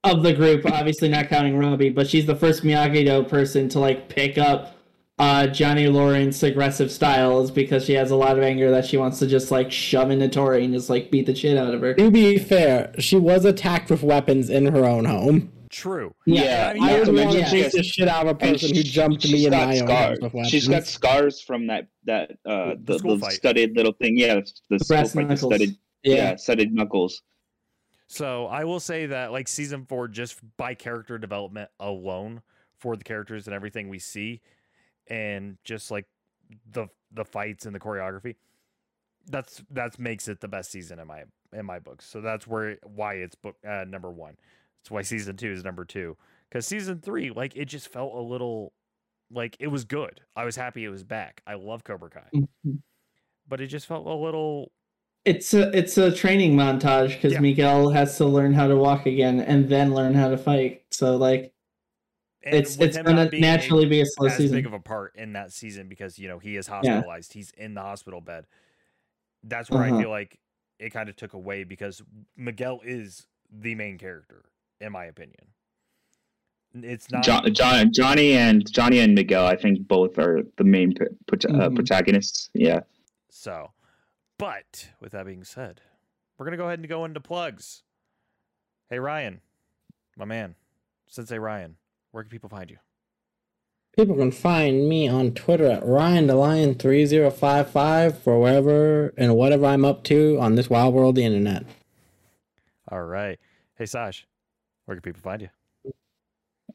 of 0.04 0.22
the 0.22 0.32
group, 0.32 0.64
obviously 0.66 1.08
not 1.08 1.28
counting 1.28 1.56
Robbie, 1.56 1.90
but 1.90 2.08
she's 2.08 2.26
the 2.26 2.34
first 2.36 2.62
Miyagi 2.64 3.04
Do 3.06 3.22
person 3.28 3.68
to 3.70 3.78
like 3.80 4.08
pick 4.08 4.38
up 4.38 4.76
uh, 5.18 5.46
Johnny 5.46 5.86
Lawrence 5.86 6.42
aggressive 6.42 6.90
style 6.90 7.40
is 7.42 7.50
because 7.52 7.84
she 7.84 7.92
has 7.92 8.10
a 8.10 8.16
lot 8.16 8.36
of 8.36 8.42
anger 8.42 8.70
that 8.72 8.84
she 8.84 8.96
wants 8.96 9.18
to 9.20 9.26
just 9.26 9.50
like 9.52 9.70
shove 9.70 10.10
into 10.10 10.28
Tory 10.28 10.64
and 10.64 10.74
just 10.74 10.90
like 10.90 11.10
beat 11.10 11.26
the 11.26 11.34
shit 11.34 11.56
out 11.56 11.74
of 11.74 11.80
her. 11.82 11.94
To 11.94 12.10
be 12.10 12.38
fair, 12.38 12.92
she 12.98 13.16
was 13.16 13.44
attacked 13.44 13.90
with 13.90 14.02
weapons 14.02 14.50
in 14.50 14.66
her 14.66 14.84
own 14.84 15.04
home. 15.04 15.51
True. 15.72 16.14
Yeah, 16.26 16.70
I 16.70 16.74
mean, 16.74 16.82
I 16.84 16.90
yeah, 16.90 16.98
would 16.98 17.04
to 17.06 17.12
want 17.12 17.32
to 17.32 17.38
mention 17.38 17.60
beat 17.62 17.72
the 17.72 17.82
shit 17.82 18.08
out 18.08 18.26
of 18.26 18.36
a 18.40 18.44
And 18.44 18.52
person 18.52 18.74
who 18.76 18.82
jumped 18.82 19.24
me 19.24 19.46
in 19.46 19.50
got 19.50 19.68
my 19.68 19.80
own 19.80 19.86
scars. 19.86 19.90
house 19.90 20.18
with 20.20 20.34
weapons. 20.34 20.50
She's 20.50 20.68
got 20.68 20.86
scars 20.86 21.40
from 21.40 21.66
that 21.66 21.88
that 22.04 22.32
uh 22.46 22.74
The 22.74 22.78
the, 22.84 22.98
skull 22.98 23.16
the, 23.16 23.30
studded 23.30 23.76
little 23.76 23.92
thing. 23.92 24.16
Yeah, 24.16 24.34
the, 24.36 24.52
the 24.70 24.84
skull 24.84 24.96
brass 24.96 25.14
fight, 25.14 25.28
the 25.28 25.36
studded 25.36 25.76
yeah. 26.04 26.14
yeah. 26.14 26.36
studded 26.36 26.72
knuckles. 26.72 27.22
So 28.06 28.46
I 28.46 28.64
will 28.64 28.80
say 28.80 29.06
that 29.06 29.32
like 29.32 29.48
season 29.48 29.86
four, 29.86 30.06
just 30.06 30.38
by 30.56 30.74
character 30.74 31.18
development 31.18 31.70
alone 31.80 32.42
for 32.78 32.96
the 32.96 33.04
characters 33.04 33.46
and 33.46 33.54
everything 33.54 33.88
we 33.88 33.98
see, 33.98 34.42
and 35.08 35.56
just 35.64 35.90
like 35.90 36.06
the 36.70 36.88
the 37.10 37.24
fights 37.24 37.64
and 37.66 37.74
the 37.74 37.80
choreography, 37.80 38.36
that's 39.26 39.62
that's 39.70 39.98
makes 39.98 40.28
it 40.28 40.40
the 40.40 40.48
best 40.48 40.70
season 40.70 40.98
in 40.98 41.06
my 41.06 41.24
in 41.52 41.64
my 41.64 41.78
books. 41.78 42.06
So 42.06 42.20
that's 42.20 42.46
where 42.46 42.76
why 42.82 43.14
it's 43.14 43.34
book 43.34 43.56
uh, 43.66 43.84
number 43.88 44.10
one. 44.10 44.36
That's 44.82 44.90
why 44.90 45.02
season 45.02 45.36
two 45.36 45.52
is 45.52 45.62
number 45.64 45.84
two. 45.84 46.16
Because 46.48 46.66
season 46.66 47.00
three, 47.00 47.30
like 47.30 47.56
it 47.56 47.66
just 47.66 47.88
felt 47.88 48.12
a 48.14 48.20
little 48.20 48.72
like 49.30 49.56
it 49.60 49.68
was 49.68 49.84
good. 49.84 50.20
I 50.34 50.44
was 50.44 50.56
happy 50.56 50.84
it 50.84 50.88
was 50.88 51.04
back. 51.04 51.40
I 51.46 51.54
love 51.54 51.84
Cobra 51.84 52.10
Kai, 52.10 52.28
Mhm. 52.34 52.82
but 53.48 53.60
it 53.60 53.68
just 53.68 53.86
felt 53.86 54.06
a 54.06 54.12
little 54.14 54.72
It's 55.24 55.54
a 55.54 55.70
it's 55.76 55.96
a 55.98 56.10
training 56.12 56.56
montage 56.56 57.10
because 57.14 57.34
Yeah. 57.34 57.38
Miguel 57.40 57.90
has 57.90 58.16
to 58.18 58.24
learn 58.26 58.52
how 58.54 58.66
to 58.66 58.76
walk 58.76 59.06
again 59.06 59.38
and 59.40 59.68
then 59.68 59.94
learn 59.94 60.14
how 60.14 60.28
to 60.28 60.36
fight. 60.36 60.84
So 60.90 61.16
like 61.16 61.54
and 62.42 62.56
it's 62.56 62.76
it's 62.78 62.96
gonna 62.98 63.30
a- 63.32 63.38
naturally 63.40 63.86
be 63.86 64.00
a 64.00 64.06
slow 64.06 64.26
as 64.26 64.36
season. 64.36 64.56
big 64.56 64.66
of 64.66 64.72
a 64.72 64.80
part 64.80 65.14
in 65.14 65.32
that 65.34 65.52
season 65.52 65.86
because 65.88 66.18
you 66.18 66.26
know 66.26 66.40
he 66.40 66.56
is 66.56 66.66
hospitalized. 66.66 67.32
He's 67.34 67.52
in 67.52 67.74
the 67.74 67.82
hospital 67.82 68.20
bed. 68.20 68.46
That's 69.44 69.70
where 69.70 69.84
I 69.84 69.90
Uh-huh. 69.90 70.00
feel 70.00 70.10
like 70.10 70.40
it 70.80 70.90
kind 70.90 71.08
of 71.08 71.14
took 71.14 71.34
away 71.34 71.62
because 71.62 72.02
Miguel 72.36 72.80
is 72.84 73.28
the 73.48 73.76
main 73.76 73.96
character, 73.98 74.46
in 74.82 74.92
my 74.92 75.04
opinion. 75.06 75.46
It's 76.74 77.10
not. 77.10 77.22
John, 77.22 77.52
John, 77.54 77.92
Johnny 77.92 78.32
and 78.32 78.70
Johnny 78.70 78.98
and 79.00 79.14
Miguel, 79.14 79.46
I 79.46 79.56
think 79.56 79.86
both 79.86 80.18
are 80.18 80.42
the 80.56 80.64
main 80.64 80.94
p- 80.94 81.04
prota- 81.30 81.54
uh, 81.60 81.68
Mhm. 81.68 81.74
protagonists. 81.76 82.50
Yeah. 82.54 82.80
So, 83.30 83.72
but 84.38 84.90
with 85.00 85.12
that 85.12 85.26
being 85.26 85.44
said, 85.44 85.82
we're 86.36 86.46
gonna 86.46 86.56
go 86.56 86.66
ahead 86.66 86.78
and 86.78 86.88
go 86.88 87.04
into 87.04 87.20
plugs. 87.20 87.82
Hey 88.88 88.98
Ryan, 88.98 89.40
my 90.16 90.24
man, 90.24 90.54
Sensei 91.06 91.38
Ryan, 91.38 91.76
where 92.10 92.22
can 92.22 92.30
people 92.30 92.48
find 92.50 92.70
you? 92.70 92.78
People 93.96 94.16
can 94.16 94.30
find 94.30 94.88
me 94.88 95.06
on 95.06 95.32
Twitter 95.34 95.66
at 95.66 95.84
Ryan 95.84 96.26
the 96.26 96.34
Lion 96.36 96.74
3055 96.74 98.18
for 98.22 98.40
wherever 98.40 99.12
and 99.18 99.36
whatever 99.36 99.66
I'm 99.66 99.84
up 99.84 100.02
to 100.04 100.38
on 100.40 100.54
this 100.54 100.70
wild 100.70 100.94
world 100.94 101.10
of 101.10 101.14
the 101.16 101.24
internet. 101.26 101.64
All 102.90 103.02
right. 103.02 103.38
Hey 103.76 103.84
Saj, 103.86 104.26
where 104.86 104.96
can 104.96 105.02
people 105.02 105.22
find 105.22 105.42
you? 105.42 105.48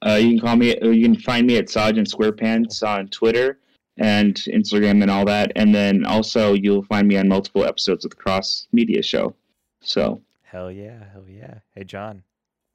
Uh, 0.05 0.15
you 0.15 0.29
can 0.31 0.39
call 0.39 0.55
me. 0.55 0.75
You 0.81 1.03
can 1.03 1.19
find 1.19 1.47
me 1.47 1.57
at 1.57 1.69
Sergeant 1.69 2.07
SquarePants 2.07 2.88
on 2.88 3.07
Twitter 3.07 3.59
and 3.97 4.35
Instagram 4.35 5.01
and 5.01 5.09
all 5.09 5.25
that. 5.25 5.51
And 5.55 5.73
then 5.73 6.05
also 6.05 6.53
you'll 6.53 6.84
find 6.84 7.07
me 7.07 7.17
on 7.17 7.27
multiple 7.27 7.65
episodes 7.65 8.05
of 8.05 8.11
the 8.11 8.17
Cross 8.17 8.67
Media 8.71 9.01
Show. 9.01 9.35
So 9.81 10.21
Hell 10.43 10.71
yeah, 10.71 11.03
hell 11.11 11.25
yeah. 11.27 11.59
Hey 11.75 11.84
John, 11.84 12.23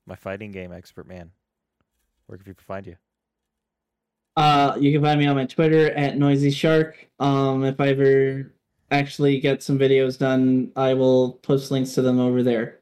my 0.07 0.15
fighting 0.15 0.53
game 0.53 0.73
expert 0.73 1.07
man. 1.07 1.31
Where 2.27 2.37
can 2.37 2.45
people 2.45 2.65
find 2.67 2.87
you? 2.87 2.97
Uh, 4.37 4.77
you 4.81 4.93
can 4.93 5.03
find 5.03 5.19
me 5.21 5.27
on 5.27 5.37
my 5.37 5.47
Twitter 5.47 5.91
at 5.93 6.17
Noisy 6.17 6.51
Shark. 6.51 7.09
Um, 7.19 7.65
if 7.65 7.81
I 7.81 7.89
ever 7.89 8.53
actually 8.91 9.41
get 9.41 9.63
some 9.63 9.79
videos 9.79 10.19
done, 10.19 10.73
I 10.77 10.95
will 10.95 11.33
post 11.43 11.71
links 11.71 11.93
to 11.95 12.03
them 12.03 12.19
over 12.19 12.43
there. 12.43 12.81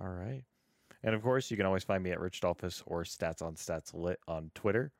All 0.00 0.08
right. 0.08 0.42
And 1.04 1.14
of 1.14 1.22
course, 1.22 1.50
you 1.50 1.56
can 1.58 1.66
always 1.66 1.84
find 1.84 2.02
me 2.02 2.12
at 2.12 2.18
Rich 2.18 2.40
Dolphus 2.40 2.82
or 2.86 3.04
Stats 3.04 3.42
on 3.42 3.56
Stats 3.56 3.92
Lit 3.92 4.18
on 4.26 4.50
Twitter, 4.54 4.90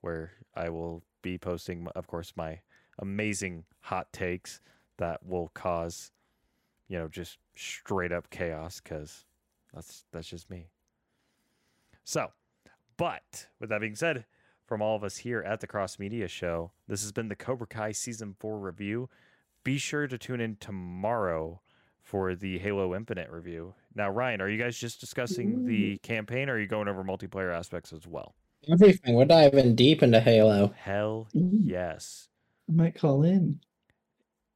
where 0.00 0.32
I 0.56 0.68
will 0.68 1.04
be 1.22 1.38
posting, 1.38 1.86
of 1.94 2.08
course, 2.08 2.32
my 2.36 2.58
amazing 2.98 3.64
hot 3.80 4.12
takes 4.12 4.60
that 4.98 5.24
will 5.24 5.52
cause, 5.54 6.10
you 6.88 6.98
know, 6.98 7.06
just 7.06 7.38
straight 7.54 8.10
up 8.10 8.30
chaos 8.30 8.80
because 8.82 9.26
that's 9.72 10.04
that's 10.10 10.28
just 10.28 10.50
me. 10.50 10.66
So, 12.02 12.32
but 12.96 13.46
with 13.60 13.70
that 13.70 13.80
being 13.80 13.94
said, 13.94 14.26
from 14.66 14.82
all 14.82 14.96
of 14.96 15.04
us 15.04 15.18
here 15.18 15.40
at 15.40 15.60
the 15.60 15.68
Cross 15.68 16.00
Media 16.00 16.26
Show, 16.26 16.72
this 16.88 17.02
has 17.02 17.12
been 17.12 17.28
the 17.28 17.36
Cobra 17.36 17.68
Kai 17.68 17.92
season 17.92 18.34
four 18.40 18.58
review. 18.58 19.08
Be 19.62 19.78
sure 19.78 20.08
to 20.08 20.18
tune 20.18 20.40
in 20.40 20.56
tomorrow 20.56 21.60
for 22.02 22.34
the 22.34 22.58
Halo 22.58 22.94
Infinite 22.94 23.30
review. 23.30 23.74
Now, 23.94 24.10
Ryan, 24.10 24.40
are 24.40 24.48
you 24.48 24.58
guys 24.58 24.76
just 24.76 25.00
discussing 25.00 25.66
the 25.66 25.92
mm. 25.92 26.02
campaign 26.02 26.48
or 26.48 26.54
are 26.54 26.60
you 26.60 26.66
going 26.66 26.88
over 26.88 27.04
multiplayer 27.04 27.54
aspects 27.54 27.92
as 27.92 28.06
well? 28.06 28.34
Everything. 28.70 29.14
We're 29.14 29.26
diving 29.26 29.74
deep 29.76 30.02
into 30.02 30.20
Halo. 30.20 30.74
Hell 30.76 31.28
mm. 31.34 31.60
yes. 31.64 32.28
I 32.68 32.72
might 32.72 32.94
call 32.94 33.22
in. 33.22 33.60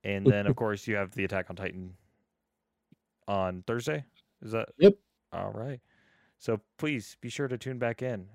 And 0.03 0.27
then, 0.31 0.47
of 0.47 0.57
course, 0.57 0.87
you 0.87 0.97
have 0.97 1.13
the 1.13 1.25
Attack 1.25 1.51
on 1.51 1.57
Titan 1.57 1.95
on 3.29 3.63
Thursday. 3.67 4.05
Is 4.43 4.53
that? 4.53 4.71
Yep. 4.79 4.95
All 5.33 5.53
right. 5.53 5.81
So 6.39 6.61
please 6.79 7.17
be 7.21 7.29
sure 7.29 7.49
to 7.49 7.59
tune 7.59 7.79
back 7.79 8.03
in 8.03 8.27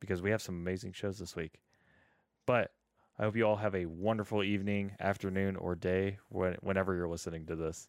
because 0.00 0.22
we 0.22 0.30
have 0.30 0.42
some 0.42 0.56
amazing 0.56 0.92
shows 0.92 1.18
this 1.18 1.36
week. 1.36 1.60
But 2.46 2.72
I 3.18 3.24
hope 3.24 3.36
you 3.36 3.44
all 3.44 3.56
have 3.56 3.74
a 3.74 3.86
wonderful 3.86 4.42
evening, 4.42 4.92
afternoon, 4.98 5.56
or 5.56 5.74
day 5.74 6.18
when, 6.28 6.56
whenever 6.60 6.94
you're 6.94 7.08
listening 7.08 7.46
to 7.46 7.56
this. 7.56 7.88